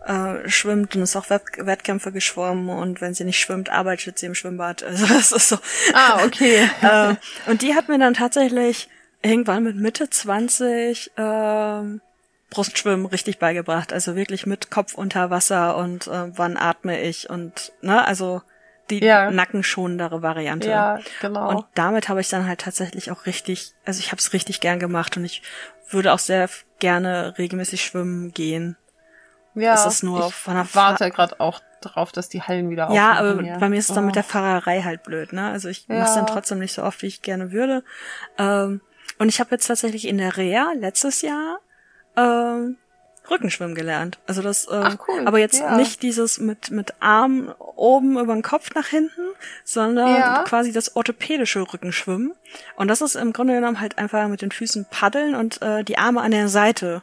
äh, 0.06 0.48
schwimmt 0.48 0.94
und 0.94 1.02
ist 1.02 1.16
auch 1.16 1.31
Wett 1.31 1.43
Wettkämpfe 1.59 2.12
geschwommen 2.12 2.68
und 2.68 3.01
wenn 3.01 3.14
sie 3.14 3.24
nicht 3.24 3.40
schwimmt, 3.40 3.70
arbeitet 3.70 4.18
sie 4.18 4.27
im 4.27 4.35
Schwimmbad. 4.35 4.82
Also 4.86 5.06
das 5.06 5.32
ist 5.32 5.48
so. 5.48 5.59
Ah, 5.93 6.24
okay. 6.24 6.68
äh, 6.82 7.16
und 7.51 7.62
die 7.62 7.74
hat 7.74 7.89
mir 7.89 7.98
dann 7.98 8.14
tatsächlich 8.14 8.89
irgendwann 9.23 9.64
mit 9.64 9.77
Mitte 9.77 10.09
20 10.09 11.10
äh, 11.16 11.82
Brustschwimmen 12.51 13.06
richtig 13.06 13.39
beigebracht. 13.39 13.93
Also 13.93 14.14
wirklich 14.14 14.47
mit 14.47 14.70
Kopf 14.70 14.94
unter 14.94 15.31
Wasser 15.31 15.77
und 15.77 16.06
äh, 16.06 16.36
wann 16.36 16.56
atme 16.56 17.01
ich 17.02 17.28
und 17.28 17.73
ne, 17.82 18.05
also 18.06 18.43
die 18.90 19.04
ja. 19.04 19.30
nackenschonendere 19.30 20.22
Variante. 20.22 20.68
Ja, 20.68 21.00
genau. 21.20 21.50
Und 21.50 21.66
damit 21.74 22.08
habe 22.08 22.20
ich 22.20 22.28
dann 22.28 22.46
halt 22.46 22.60
tatsächlich 22.60 23.10
auch 23.10 23.26
richtig, 23.26 23.72
also 23.84 24.00
ich 24.00 24.12
habe 24.12 24.20
es 24.20 24.32
richtig 24.32 24.60
gern 24.60 24.78
gemacht 24.78 25.16
und 25.16 25.24
ich 25.24 25.42
würde 25.90 26.12
auch 26.12 26.18
sehr 26.18 26.48
gerne 26.78 27.34
regelmäßig 27.38 27.84
schwimmen 27.84 28.32
gehen. 28.32 28.76
Ja, 29.54 29.74
es 29.74 29.86
ist 29.86 30.02
nur 30.02 30.26
ich 30.26 30.34
von 30.34 30.54
der 30.54 30.66
warte 30.74 31.10
gerade 31.10 31.40
auch 31.40 31.60
drauf, 31.80 32.12
dass 32.12 32.28
die 32.28 32.42
Hallen 32.42 32.68
wieder 32.68 32.90
Ja, 32.92 33.12
aber 33.12 33.42
ja. 33.42 33.58
bei 33.58 33.68
mir 33.68 33.78
ist 33.78 33.88
es 33.88 33.94
dann 33.94 34.04
oh. 34.04 34.06
mit 34.06 34.16
der 34.16 34.24
Fahrerei 34.24 34.82
halt 34.82 35.02
blöd, 35.02 35.32
ne? 35.32 35.50
Also 35.50 35.68
ich 35.68 35.86
ja. 35.88 36.00
mache 36.00 36.14
dann 36.14 36.26
trotzdem 36.26 36.58
nicht 36.58 36.74
so 36.74 36.82
oft, 36.82 37.02
wie 37.02 37.06
ich 37.06 37.22
gerne 37.22 37.52
würde. 37.52 37.82
Ähm, 38.38 38.80
und 39.18 39.28
ich 39.28 39.40
habe 39.40 39.50
jetzt 39.52 39.66
tatsächlich 39.66 40.06
in 40.06 40.18
der 40.18 40.36
Reha 40.36 40.72
letztes 40.76 41.22
Jahr 41.22 41.58
ähm, 42.16 42.76
Rückenschwimmen 43.30 43.74
gelernt. 43.74 44.18
Also 44.26 44.42
das, 44.42 44.66
ähm, 44.70 44.82
Ach, 44.84 44.96
cool. 45.08 45.26
aber 45.26 45.38
jetzt 45.38 45.60
ja. 45.60 45.76
nicht 45.76 46.02
dieses 46.02 46.38
mit 46.38 46.70
mit 46.70 46.94
Arm 47.00 47.54
oben 47.58 48.18
über 48.18 48.34
den 48.34 48.42
Kopf 48.42 48.74
nach 48.74 48.86
hinten, 48.86 49.22
sondern 49.64 50.14
ja. 50.14 50.42
quasi 50.44 50.72
das 50.72 50.96
orthopädische 50.96 51.60
Rückenschwimmen. 51.60 52.34
Und 52.76 52.88
das 52.88 53.00
ist 53.00 53.16
im 53.16 53.32
Grunde 53.32 53.54
genommen 53.54 53.80
halt 53.80 53.98
einfach 53.98 54.28
mit 54.28 54.42
den 54.42 54.50
Füßen 54.50 54.86
paddeln 54.90 55.34
und 55.34 55.62
äh, 55.62 55.84
die 55.84 55.98
Arme 55.98 56.20
an 56.20 56.30
der 56.30 56.48
Seite. 56.48 57.02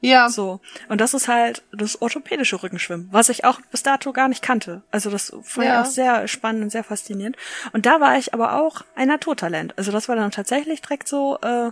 Ja. 0.00 0.28
So. 0.28 0.60
Und 0.88 1.00
das 1.00 1.14
ist 1.14 1.28
halt 1.28 1.62
das 1.72 2.00
orthopädische 2.00 2.62
Rückenschwimmen, 2.62 3.08
was 3.10 3.28
ich 3.28 3.44
auch 3.44 3.60
bis 3.70 3.82
dato 3.82 4.12
gar 4.12 4.28
nicht 4.28 4.42
kannte. 4.42 4.82
Also 4.90 5.10
das 5.10 5.32
fand 5.42 5.66
ja. 5.66 5.80
ich 5.80 5.86
auch 5.86 5.90
sehr 5.90 6.28
spannend 6.28 6.62
und 6.62 6.70
sehr 6.70 6.84
faszinierend. 6.84 7.36
Und 7.72 7.86
da 7.86 8.00
war 8.00 8.16
ich 8.16 8.32
aber 8.34 8.60
auch 8.60 8.82
ein 8.94 9.08
Naturtalent. 9.08 9.74
Also 9.76 9.92
das 9.92 10.08
war 10.08 10.16
dann 10.16 10.30
tatsächlich 10.30 10.80
direkt 10.80 11.08
so, 11.08 11.38
äh, 11.42 11.70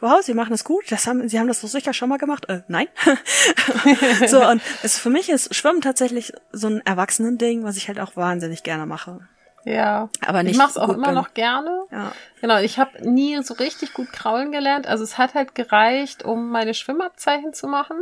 wow, 0.00 0.22
sie 0.22 0.34
machen 0.34 0.52
es 0.52 0.64
gut, 0.64 0.90
das 0.90 1.06
haben, 1.06 1.28
sie 1.28 1.38
haben 1.38 1.48
das 1.48 1.60
doch 1.60 1.68
sicher 1.68 1.92
schon 1.92 2.08
mal 2.08 2.18
gemacht. 2.18 2.48
Äh, 2.48 2.62
nein. 2.68 2.88
so, 4.26 4.46
und 4.46 4.62
es, 4.82 4.98
für 4.98 5.10
mich 5.10 5.28
ist 5.28 5.54
Schwimmen 5.54 5.80
tatsächlich 5.80 6.32
so 6.52 6.68
ein 6.68 6.84
Erwachsenen-Ding, 6.84 7.64
was 7.64 7.76
ich 7.76 7.88
halt 7.88 8.00
auch 8.00 8.16
wahnsinnig 8.16 8.62
gerne 8.62 8.86
mache. 8.86 9.20
Ja, 9.64 10.08
aber 10.26 10.42
nicht. 10.42 10.52
Ich 10.52 10.58
mach's 10.58 10.78
auch 10.78 10.88
immer 10.88 11.08
bin. 11.08 11.14
noch 11.14 11.34
gerne. 11.34 11.84
Ja. 11.90 12.12
Genau, 12.40 12.58
ich 12.58 12.78
habe 12.78 13.08
nie 13.08 13.42
so 13.42 13.54
richtig 13.54 13.92
gut 13.92 14.12
kraulen 14.12 14.52
gelernt. 14.52 14.86
Also 14.86 15.04
es 15.04 15.18
hat 15.18 15.34
halt 15.34 15.54
gereicht, 15.54 16.24
um 16.24 16.50
meine 16.50 16.72
Schwimmabzeichen 16.72 17.52
zu 17.52 17.68
machen. 17.68 17.96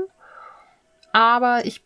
Aber 1.12 1.64
ich 1.64 1.82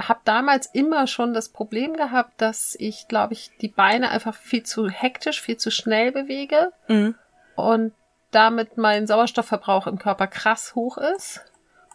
habe 0.00 0.20
damals 0.24 0.66
immer 0.66 1.06
schon 1.06 1.34
das 1.34 1.48
Problem 1.48 1.94
gehabt, 1.94 2.40
dass 2.40 2.76
ich, 2.78 3.06
glaube 3.08 3.32
ich, 3.34 3.50
die 3.60 3.68
Beine 3.68 4.10
einfach 4.10 4.34
viel 4.34 4.64
zu 4.64 4.88
hektisch, 4.88 5.40
viel 5.40 5.56
zu 5.56 5.70
schnell 5.70 6.12
bewege. 6.12 6.72
Mhm. 6.88 7.14
Und 7.54 7.92
damit 8.32 8.76
mein 8.76 9.06
Sauerstoffverbrauch 9.06 9.86
im 9.86 9.98
Körper 9.98 10.26
krass 10.26 10.74
hoch 10.74 10.98
ist 10.98 11.40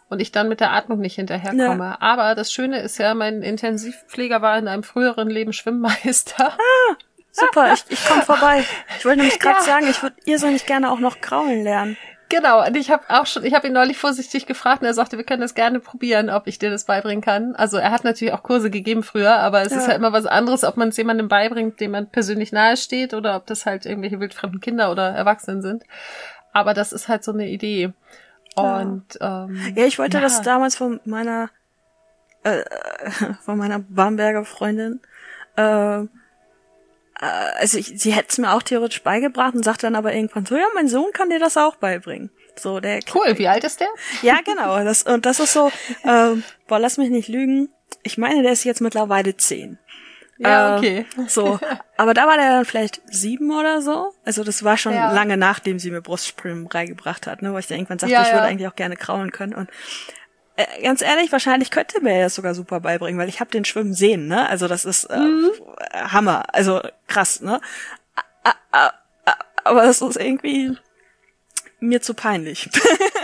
und 0.08 0.20
ich 0.20 0.32
dann 0.32 0.48
mit 0.48 0.60
der 0.60 0.72
Atmung 0.72 1.00
nicht 1.00 1.16
hinterherkomme. 1.16 1.84
Ja. 1.84 1.98
Aber 2.00 2.34
das 2.34 2.52
Schöne 2.52 2.80
ist 2.80 2.98
ja, 2.98 3.14
mein 3.14 3.42
Intensivpfleger 3.42 4.40
war 4.40 4.58
in 4.58 4.68
einem 4.68 4.82
früheren 4.82 5.28
Leben 5.28 5.52
Schwimmmeister. 5.52 6.52
Ah, 6.52 6.96
super, 7.30 7.72
ich, 7.72 7.84
ich 7.88 8.04
komme 8.06 8.22
vorbei. 8.22 8.64
Ich 8.98 9.04
wollte 9.04 9.18
nämlich 9.18 9.38
gerade 9.40 9.58
ja. 9.58 9.64
sagen, 9.64 9.86
ich 9.88 10.02
würde 10.02 10.16
ihr 10.24 10.38
so 10.38 10.48
nicht 10.48 10.66
gerne 10.66 10.90
auch 10.90 11.00
noch 11.00 11.20
kraulen 11.20 11.62
lernen. 11.62 11.96
Genau, 12.30 12.66
und 12.66 12.76
ich 12.76 12.90
habe 12.90 13.04
auch 13.08 13.24
schon, 13.24 13.44
ich 13.44 13.54
habe 13.54 13.68
ihn 13.68 13.72
neulich 13.72 13.96
vorsichtig 13.96 14.46
gefragt 14.46 14.82
und 14.82 14.86
er 14.86 14.92
sagte, 14.92 15.16
wir 15.16 15.24
können 15.24 15.40
das 15.40 15.54
gerne 15.54 15.80
probieren, 15.80 16.28
ob 16.28 16.46
ich 16.46 16.58
dir 16.58 16.70
das 16.70 16.84
beibringen 16.84 17.22
kann. 17.22 17.54
Also 17.54 17.78
er 17.78 17.90
hat 17.90 18.04
natürlich 18.04 18.34
auch 18.34 18.42
Kurse 18.42 18.70
gegeben 18.70 19.02
früher, 19.02 19.38
aber 19.38 19.62
es 19.62 19.72
ja. 19.72 19.78
ist 19.78 19.88
ja 19.88 19.94
immer 19.94 20.12
was 20.12 20.26
anderes, 20.26 20.62
ob 20.62 20.76
man 20.76 20.88
es 20.88 20.96
jemandem 20.98 21.28
beibringt, 21.28 21.80
dem 21.80 21.92
man 21.92 22.10
persönlich 22.10 22.52
nahe 22.52 22.76
steht 22.76 23.14
oder 23.14 23.36
ob 23.36 23.46
das 23.46 23.64
halt 23.64 23.86
irgendwelche 23.86 24.20
wildfremden 24.20 24.60
Kinder 24.60 24.90
oder 24.90 25.08
Erwachsenen 25.08 25.62
sind. 25.62 25.84
Aber 26.52 26.74
das 26.74 26.92
ist 26.92 27.08
halt 27.08 27.24
so 27.24 27.32
eine 27.32 27.48
Idee. 27.48 27.92
Und 28.56 29.18
ähm, 29.20 29.72
ja, 29.74 29.86
ich 29.86 29.98
wollte 29.98 30.18
ja. 30.18 30.22
das 30.22 30.42
damals 30.42 30.76
von 30.76 31.00
meiner 31.04 31.48
äh, 32.42 32.62
von 33.44 33.56
meiner 33.56 33.78
Bamberger 33.78 34.44
Freundin 34.44 35.00
äh, 35.56 36.04
also 37.18 37.78
ich, 37.78 37.92
sie 37.96 38.12
hätte 38.12 38.28
es 38.30 38.38
mir 38.38 38.52
auch 38.52 38.62
theoretisch 38.62 39.02
beigebracht 39.02 39.54
und 39.54 39.64
sagt 39.64 39.82
dann 39.82 39.96
aber 39.96 40.14
irgendwann 40.14 40.46
so, 40.46 40.56
ja, 40.56 40.66
mein 40.74 40.88
Sohn 40.88 41.10
kann 41.12 41.30
dir 41.30 41.40
das 41.40 41.56
auch 41.56 41.76
beibringen. 41.76 42.30
So, 42.56 42.80
der 42.80 43.00
Cool, 43.14 43.38
wie 43.38 43.48
alt 43.48 43.64
ist 43.64 43.80
der? 43.80 43.88
Ja, 44.22 44.40
genau. 44.44 44.82
Das, 44.84 45.02
und 45.02 45.26
das 45.26 45.40
ist 45.40 45.52
so, 45.52 45.70
ähm, 46.04 46.44
boah, 46.66 46.78
lass 46.78 46.98
mich 46.98 47.10
nicht 47.10 47.28
lügen. 47.28 47.70
Ich 48.02 48.18
meine, 48.18 48.42
der 48.42 48.52
ist 48.52 48.64
jetzt 48.64 48.80
mittlerweile 48.80 49.36
zehn. 49.36 49.78
Ja, 50.38 50.76
äh, 50.76 50.78
okay. 50.78 51.06
so. 51.26 51.58
Aber 51.96 52.14
da 52.14 52.26
war 52.28 52.36
der 52.36 52.50
dann 52.50 52.64
vielleicht 52.64 53.02
sieben 53.10 53.50
oder 53.50 53.82
so. 53.82 54.12
Also 54.24 54.44
das 54.44 54.62
war 54.62 54.76
schon 54.76 54.94
ja. 54.94 55.12
lange 55.12 55.36
nachdem 55.36 55.80
sie 55.80 55.90
mir 55.90 56.00
Brustspringen 56.00 56.68
beigebracht 56.68 57.26
hat, 57.26 57.42
ne, 57.42 57.52
wo 57.52 57.58
ich 57.58 57.66
dann 57.66 57.78
irgendwann 57.78 57.98
sagte, 57.98 58.12
ja, 58.12 58.22
ich 58.22 58.32
würde 58.32 58.42
eigentlich 58.42 58.68
auch 58.68 58.76
gerne 58.76 58.96
kraulen 58.96 59.32
können. 59.32 59.54
Und 59.54 59.68
äh, 60.58 60.82
ganz 60.82 61.02
ehrlich, 61.02 61.30
wahrscheinlich 61.30 61.70
könnte 61.70 62.00
mir 62.00 62.20
das 62.20 62.34
sogar 62.34 62.52
super 62.52 62.80
beibringen, 62.80 63.20
weil 63.20 63.28
ich 63.28 63.38
habe 63.38 63.50
den 63.50 63.64
Schwimmen 63.64 63.94
sehen, 63.94 64.26
ne? 64.26 64.48
Also 64.48 64.66
das 64.66 64.84
ist 64.84 65.04
äh, 65.04 65.16
mhm. 65.16 65.50
Hammer, 65.94 66.52
also 66.52 66.80
krass, 67.06 67.40
ne? 67.40 67.60
Aber 69.62 69.82
das 69.82 70.02
ist 70.02 70.16
irgendwie 70.16 70.76
mir 71.78 72.02
zu 72.02 72.14
peinlich, 72.14 72.68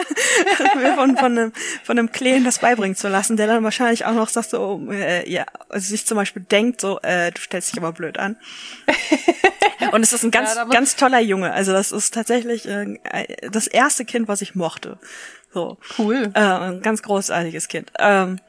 mir 0.77 0.95
von, 0.95 1.17
von, 1.17 1.39
einem, 1.39 1.53
von 1.83 1.99
einem 1.99 2.13
Kleen 2.13 2.45
das 2.45 2.61
beibringen 2.61 2.95
zu 2.95 3.09
lassen, 3.09 3.37
der 3.37 3.49
dann 3.49 3.65
wahrscheinlich 3.65 4.05
auch 4.05 4.15
noch 4.15 4.29
sagt 4.29 4.51
so, 4.51 4.87
äh, 4.93 5.29
ja, 5.29 5.45
also 5.69 5.89
sich 5.89 6.07
zum 6.07 6.17
Beispiel 6.17 6.43
denkt 6.43 6.81
so, 6.81 7.01
äh, 7.01 7.33
du 7.33 7.41
stellst 7.41 7.73
dich 7.73 7.81
aber 7.81 7.93
blöd 7.93 8.17
an. 8.17 8.37
Und 9.91 10.03
es 10.03 10.13
ist 10.13 10.23
ein 10.23 10.31
ganz, 10.31 10.55
ja, 10.55 10.65
ganz 10.67 10.95
toller 10.95 11.21
Junge. 11.21 11.53
Also 11.53 11.73
das 11.73 11.91
ist 11.91 12.15
tatsächlich 12.15 12.69
äh, 12.69 12.99
das 13.51 13.67
erste 13.67 14.05
Kind, 14.05 14.29
was 14.29 14.41
ich 14.41 14.55
mochte. 14.55 14.99
So. 15.55 15.79
Cool. 15.97 16.31
Äh, 16.35 16.41
ein 16.41 16.83
ganz 16.83 17.03
großartiges 17.03 17.69
Kind. 17.69 17.93
Ähm, 17.99 18.41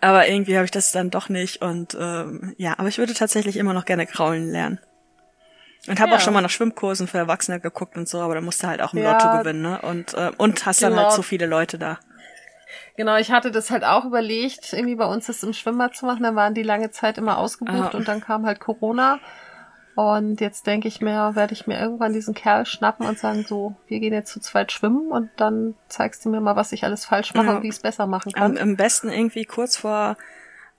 aber 0.00 0.28
irgendwie 0.28 0.56
habe 0.56 0.64
ich 0.64 0.70
das 0.70 0.92
dann 0.92 1.10
doch 1.10 1.28
nicht 1.28 1.62
und 1.62 1.96
ähm, 1.98 2.54
ja, 2.58 2.74
aber 2.78 2.88
ich 2.88 2.98
würde 2.98 3.14
tatsächlich 3.14 3.56
immer 3.56 3.72
noch 3.72 3.84
gerne 3.84 4.06
kraulen 4.06 4.50
lernen. 4.50 4.80
Und 5.86 6.00
habe 6.00 6.12
ja. 6.12 6.16
auch 6.16 6.20
schon 6.20 6.34
mal 6.34 6.40
nach 6.40 6.50
Schwimmkursen 6.50 7.06
für 7.06 7.18
Erwachsene 7.18 7.60
geguckt 7.60 7.96
und 7.96 8.08
so, 8.08 8.20
aber 8.20 8.34
da 8.34 8.40
musst 8.40 8.62
du 8.62 8.66
halt 8.66 8.80
auch 8.82 8.94
im 8.94 9.00
ja. 9.00 9.12
Lotto 9.12 9.38
gewinnen, 9.38 9.62
ne? 9.62 9.80
Und, 9.82 10.14
äh, 10.14 10.32
und 10.36 10.64
hast 10.66 10.80
genau. 10.80 10.90
dann 10.90 10.98
halt 10.98 11.08
genau. 11.08 11.16
so 11.16 11.22
viele 11.22 11.46
Leute 11.46 11.78
da. 11.78 11.98
Genau, 12.96 13.16
ich 13.16 13.30
hatte 13.30 13.50
das 13.50 13.70
halt 13.70 13.84
auch 13.84 14.04
überlegt, 14.04 14.72
irgendwie 14.72 14.94
bei 14.94 15.04
uns 15.04 15.26
das 15.26 15.42
im 15.42 15.52
Schwimmbad 15.52 15.94
zu 15.94 16.06
machen. 16.06 16.22
Dann 16.22 16.36
waren 16.36 16.54
die 16.54 16.62
lange 16.62 16.90
Zeit 16.90 17.18
immer 17.18 17.38
ausgebucht 17.38 17.94
ah. 17.94 17.96
und 17.96 18.08
dann 18.08 18.20
kam 18.20 18.46
halt 18.46 18.60
Corona. 18.60 19.20
Und 19.94 20.40
jetzt 20.40 20.66
denke 20.66 20.88
ich 20.88 21.00
mir, 21.00 21.36
werde 21.36 21.52
ich 21.52 21.68
mir 21.68 21.78
irgendwann 21.78 22.12
diesen 22.12 22.34
Kerl 22.34 22.66
schnappen 22.66 23.06
und 23.06 23.18
sagen, 23.18 23.44
so, 23.46 23.76
wir 23.86 24.00
gehen 24.00 24.12
jetzt 24.12 24.32
zu 24.32 24.40
zweit 24.40 24.72
schwimmen 24.72 25.12
und 25.12 25.30
dann 25.36 25.74
zeigst 25.88 26.24
du 26.24 26.30
mir 26.30 26.40
mal, 26.40 26.56
was 26.56 26.72
ich 26.72 26.82
alles 26.82 27.04
falsch 27.04 27.32
mache 27.34 27.46
ja. 27.46 27.56
und 27.56 27.62
wie 27.62 27.68
ich 27.68 27.76
es 27.76 27.80
besser 27.80 28.06
machen 28.06 28.32
kann. 28.32 28.58
Am, 28.58 28.76
besten 28.76 29.08
irgendwie 29.08 29.44
kurz 29.44 29.76
vor, 29.76 30.16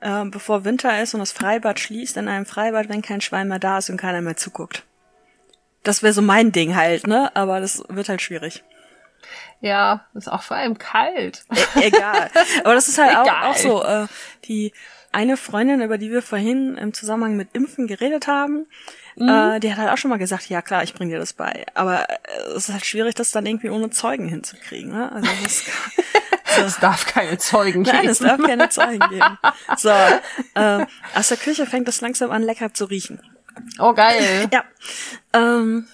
äh, 0.02 0.26
bevor 0.26 0.66
Winter 0.66 1.02
ist 1.02 1.14
und 1.14 1.22
das 1.22 1.32
Freibad 1.32 1.80
schließt, 1.80 2.18
in 2.18 2.28
einem 2.28 2.46
Freibad, 2.46 2.90
wenn 2.90 3.02
kein 3.02 3.22
Schwein 3.22 3.48
mehr 3.48 3.60
da 3.60 3.78
ist 3.78 3.90
und 3.90 3.98
keiner 3.98 4.22
mehr 4.22 4.36
zuguckt. 4.36 4.84
Das 5.84 6.04
wäre 6.04 6.14
so 6.14 6.22
mein 6.22 6.52
Ding 6.52 6.76
halt, 6.76 7.08
ne? 7.08 7.34
Aber 7.36 7.62
das 7.62 7.84
wird 7.88 8.10
halt 8.10 8.22
schwierig. 8.22 8.64
Ja, 9.62 10.06
ist 10.14 10.30
auch 10.30 10.42
vor 10.42 10.58
allem 10.58 10.78
kalt. 10.78 11.44
E 11.76 11.88
egal. 11.88 12.30
Aber 12.64 12.74
das 12.74 12.88
ist 12.90 12.98
halt 12.98 13.16
auch, 13.16 13.44
auch 13.44 13.56
so, 13.56 13.84
äh, 13.84 14.08
die 14.44 14.74
eine 15.16 15.38
Freundin, 15.38 15.82
über 15.82 15.98
die 15.98 16.12
wir 16.12 16.22
vorhin 16.22 16.76
im 16.78 16.94
Zusammenhang 16.94 17.38
mit 17.38 17.50
Impfen 17.54 17.88
geredet 17.88 18.28
haben, 18.28 18.68
Mhm. 19.16 19.30
Äh, 19.30 19.60
die 19.60 19.72
hat 19.72 19.80
halt 19.80 19.92
auch 19.92 19.98
schon 19.98 20.10
mal 20.10 20.18
gesagt, 20.18 20.50
ja 20.50 20.62
klar, 20.62 20.84
ich 20.84 20.94
bring 20.94 21.10
dir 21.10 21.20
das 21.20 21.34
bei. 21.34 21.66
Aber 21.74 22.10
äh, 22.10 22.16
es 22.56 22.68
ist 22.68 22.74
halt 22.74 22.86
schwierig, 22.86 23.16
das 23.16 23.32
dann 23.32 23.46
irgendwie 23.46 23.70
ohne 23.70 23.90
Zeugen 23.90 24.28
hinzukriegen. 24.28 24.92
Ne? 24.92 25.12
Also 25.12 25.30
das, 25.44 25.66
so. 26.56 26.62
es 26.62 26.80
darf 26.80 27.06
keine 27.06 27.38
Zeugen 27.38 27.84
geben. 27.84 27.98
Nein, 27.98 28.10
es 28.10 28.20
darf 28.20 28.42
keine 28.42 28.70
Zeugen 28.70 29.08
geben. 29.10 29.38
So, 29.78 29.90
äh, 30.56 30.86
aus 31.16 31.30
der 31.30 31.38
Küche 31.38 31.66
fängt 31.66 31.88
es 31.88 32.02
langsam 32.02 32.32
an, 32.32 32.44
lecker 32.44 32.74
zu 32.74 32.86
riechen. 32.86 33.22
Oh, 33.80 33.94
geil. 33.94 34.50
Ja. 34.52 34.64
Ähm, 35.34 35.88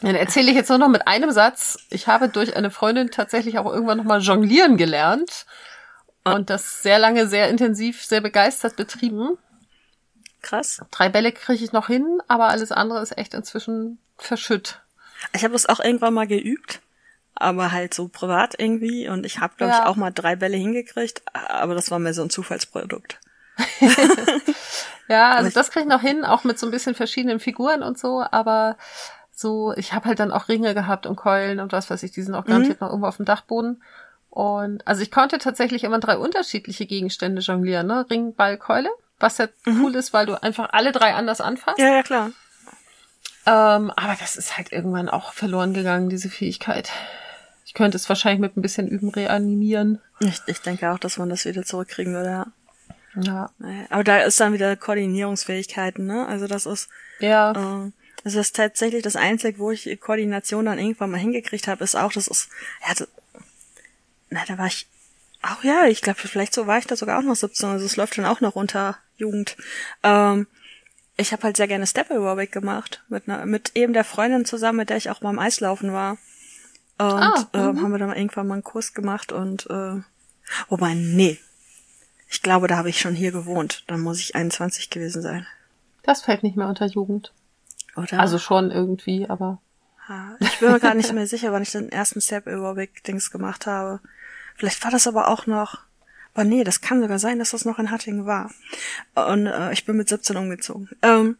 dann 0.00 0.14
erzähle 0.14 0.50
ich 0.50 0.56
jetzt 0.56 0.68
nur 0.68 0.78
noch 0.78 0.88
mit 0.88 1.08
einem 1.08 1.30
Satz. 1.30 1.78
Ich 1.90 2.06
habe 2.06 2.28
durch 2.28 2.56
eine 2.56 2.70
Freundin 2.70 3.10
tatsächlich 3.10 3.58
auch 3.58 3.66
irgendwann 3.66 3.98
nochmal 3.98 4.20
jonglieren 4.20 4.76
gelernt 4.76 5.46
und 6.24 6.50
das 6.50 6.82
sehr 6.82 6.98
lange, 6.98 7.26
sehr 7.26 7.48
intensiv, 7.48 8.04
sehr 8.04 8.20
begeistert 8.20 8.76
betrieben. 8.76 9.38
Krass. 10.44 10.82
Drei 10.90 11.08
Bälle 11.08 11.32
kriege 11.32 11.64
ich 11.64 11.72
noch 11.72 11.86
hin, 11.86 12.20
aber 12.28 12.48
alles 12.48 12.70
andere 12.70 13.00
ist 13.00 13.16
echt 13.16 13.32
inzwischen 13.32 13.98
verschütt. 14.18 14.82
Ich 15.32 15.42
habe 15.42 15.54
das 15.54 15.66
auch 15.66 15.80
irgendwann 15.80 16.12
mal 16.12 16.26
geübt, 16.26 16.82
aber 17.34 17.72
halt 17.72 17.94
so 17.94 18.08
privat 18.08 18.54
irgendwie. 18.58 19.08
Und 19.08 19.24
ich 19.24 19.40
habe, 19.40 19.54
glaube 19.56 19.72
ja. 19.72 19.80
ich, 19.80 19.86
auch 19.86 19.96
mal 19.96 20.10
drei 20.10 20.36
Bälle 20.36 20.58
hingekriegt, 20.58 21.22
aber 21.32 21.74
das 21.74 21.90
war 21.90 21.98
mir 21.98 22.12
so 22.12 22.22
ein 22.22 22.28
Zufallsprodukt. 22.28 23.18
ja, 25.08 25.32
also 25.32 25.48
das 25.48 25.70
kriege 25.70 25.84
ich 25.84 25.90
noch 25.90 26.02
hin, 26.02 26.26
auch 26.26 26.44
mit 26.44 26.58
so 26.58 26.66
ein 26.66 26.72
bisschen 26.72 26.94
verschiedenen 26.94 27.40
Figuren 27.40 27.82
und 27.82 27.98
so, 27.98 28.22
aber 28.30 28.76
so, 29.32 29.72
ich 29.76 29.94
habe 29.94 30.08
halt 30.08 30.20
dann 30.20 30.30
auch 30.30 30.48
Ringe 30.48 30.74
gehabt 30.74 31.06
und 31.06 31.16
Keulen 31.16 31.58
und 31.58 31.72
was 31.72 31.88
weiß 31.88 32.02
ich, 32.02 32.12
die 32.12 32.22
sind 32.22 32.34
auch 32.34 32.44
garantiert 32.44 32.80
mhm. 32.80 32.86
noch 32.86 32.90
irgendwo 32.92 33.08
auf 33.08 33.16
dem 33.16 33.24
Dachboden. 33.24 33.82
Und 34.28 34.86
also 34.86 35.00
ich 35.00 35.10
konnte 35.10 35.38
tatsächlich 35.38 35.84
immer 35.84 36.00
drei 36.00 36.18
unterschiedliche 36.18 36.84
Gegenstände 36.84 37.40
jonglieren, 37.40 37.86
ne? 37.86 38.04
Ring, 38.10 38.34
Ball, 38.34 38.58
Keule. 38.58 38.90
Was 39.18 39.38
ja 39.38 39.48
mhm. 39.64 39.84
cool 39.84 39.94
ist, 39.94 40.12
weil 40.12 40.26
du 40.26 40.42
einfach 40.42 40.70
alle 40.72 40.92
drei 40.92 41.14
anders 41.14 41.40
anfasst. 41.40 41.78
Ja, 41.78 41.94
ja, 41.94 42.02
klar. 42.02 42.30
Ähm, 43.46 43.90
aber 43.90 44.16
das 44.18 44.36
ist 44.36 44.56
halt 44.56 44.72
irgendwann 44.72 45.08
auch 45.08 45.32
verloren 45.32 45.74
gegangen, 45.74 46.08
diese 46.08 46.30
Fähigkeit. 46.30 46.90
Ich 47.66 47.74
könnte 47.74 47.96
es 47.96 48.08
wahrscheinlich 48.08 48.40
mit 48.40 48.56
ein 48.56 48.62
bisschen 48.62 48.88
Üben 48.88 49.10
reanimieren. 49.10 50.00
Ich, 50.20 50.40
ich 50.46 50.60
denke 50.60 50.90
auch, 50.90 50.98
dass 50.98 51.18
man 51.18 51.28
das 51.28 51.44
wieder 51.44 51.64
zurückkriegen 51.64 52.14
würde, 52.14 52.30
ja. 52.30 52.46
Ja. 53.16 53.50
Aber 53.90 54.02
da 54.02 54.18
ist 54.18 54.40
dann 54.40 54.52
wieder 54.52 54.74
Koordinierungsfähigkeiten, 54.76 56.04
ne? 56.06 56.26
Also 56.26 56.46
das 56.46 56.66
ist. 56.66 56.88
Ja. 57.20 57.52
Äh, 57.52 57.92
das 58.24 58.34
ist 58.34 58.56
tatsächlich 58.56 59.02
das 59.02 59.16
Einzige, 59.16 59.58
wo 59.58 59.70
ich 59.70 60.00
Koordination 60.00 60.64
dann 60.64 60.78
irgendwann 60.78 61.10
mal 61.10 61.20
hingekriegt 61.20 61.68
habe, 61.68 61.84
ist 61.84 61.94
auch, 61.94 62.10
das 62.10 62.26
ist, 62.26 62.48
ja, 62.80 62.94
das, 62.94 63.08
na, 64.30 64.40
da 64.48 64.56
war 64.56 64.66
ich, 64.66 64.88
auch 65.42 65.62
ja, 65.62 65.84
ich 65.84 66.00
glaube, 66.00 66.18
vielleicht 66.18 66.54
so 66.54 66.66
war 66.66 66.78
ich 66.78 66.86
da 66.86 66.96
sogar 66.96 67.18
auch 67.18 67.22
noch 67.22 67.36
17, 67.36 67.68
also 67.68 67.84
es 67.84 67.96
läuft 67.96 68.16
dann 68.16 68.24
auch 68.24 68.40
noch 68.40 68.56
unter 68.56 68.96
Jugend. 69.16 69.56
Ähm, 70.02 70.46
ich 71.16 71.32
habe 71.32 71.44
halt 71.44 71.56
sehr 71.56 71.68
gerne 71.68 71.86
Step 71.86 72.10
Aerobic 72.10 72.50
gemacht, 72.50 73.04
mit, 73.08 73.28
einer, 73.28 73.46
mit 73.46 73.72
eben 73.76 73.92
der 73.92 74.04
Freundin 74.04 74.44
zusammen, 74.44 74.78
mit 74.78 74.90
der 74.90 74.96
ich 74.96 75.10
auch 75.10 75.20
beim 75.20 75.38
Eislaufen 75.38 75.92
war. 75.92 76.18
Und 76.98 77.12
ah, 77.12 77.48
äh, 77.52 77.58
haben 77.58 77.90
wir 77.90 77.98
dann 77.98 78.14
irgendwann 78.14 78.46
mal 78.46 78.54
einen 78.54 78.64
Kurs 78.64 78.94
gemacht 78.94 79.32
und 79.32 79.68
äh, 79.68 80.00
wobei, 80.68 80.94
nee. 80.94 81.38
Ich 82.28 82.42
glaube, 82.42 82.66
da 82.66 82.76
habe 82.76 82.88
ich 82.88 83.00
schon 83.00 83.14
hier 83.14 83.32
gewohnt. 83.32 83.84
Dann 83.86 84.00
muss 84.00 84.20
ich 84.20 84.34
21 84.34 84.90
gewesen 84.90 85.22
sein. 85.22 85.46
Das 86.02 86.22
fällt 86.22 86.42
nicht 86.42 86.56
mehr 86.56 86.68
unter 86.68 86.86
Jugend. 86.86 87.32
Oder? 87.96 88.18
Also 88.20 88.38
schon 88.38 88.70
irgendwie, 88.70 89.28
aber. 89.28 89.60
Ich 90.40 90.58
bin 90.58 90.70
mir 90.70 90.80
gar 90.80 90.94
nicht 90.94 91.12
mehr 91.12 91.26
sicher, 91.26 91.52
wann 91.52 91.62
ich 91.62 91.70
den 91.70 91.90
ersten 91.90 92.20
Step 92.20 92.46
Aerobic 92.46 93.02
Dings 93.04 93.30
gemacht 93.30 93.66
habe. 93.66 94.00
Vielleicht 94.56 94.82
war 94.84 94.90
das 94.90 95.06
aber 95.06 95.28
auch 95.28 95.46
noch. 95.46 95.78
Aber 96.34 96.44
nee, 96.44 96.64
das 96.64 96.80
kann 96.80 97.00
sogar 97.00 97.18
sein, 97.18 97.38
dass 97.38 97.50
das 97.50 97.64
noch 97.64 97.78
in 97.78 97.90
Hattingen 97.90 98.26
war. 98.26 98.50
Und 99.14 99.46
äh, 99.46 99.72
ich 99.72 99.84
bin 99.84 99.96
mit 99.96 100.08
17 100.08 100.36
umgezogen. 100.36 100.90
Ähm, 101.02 101.38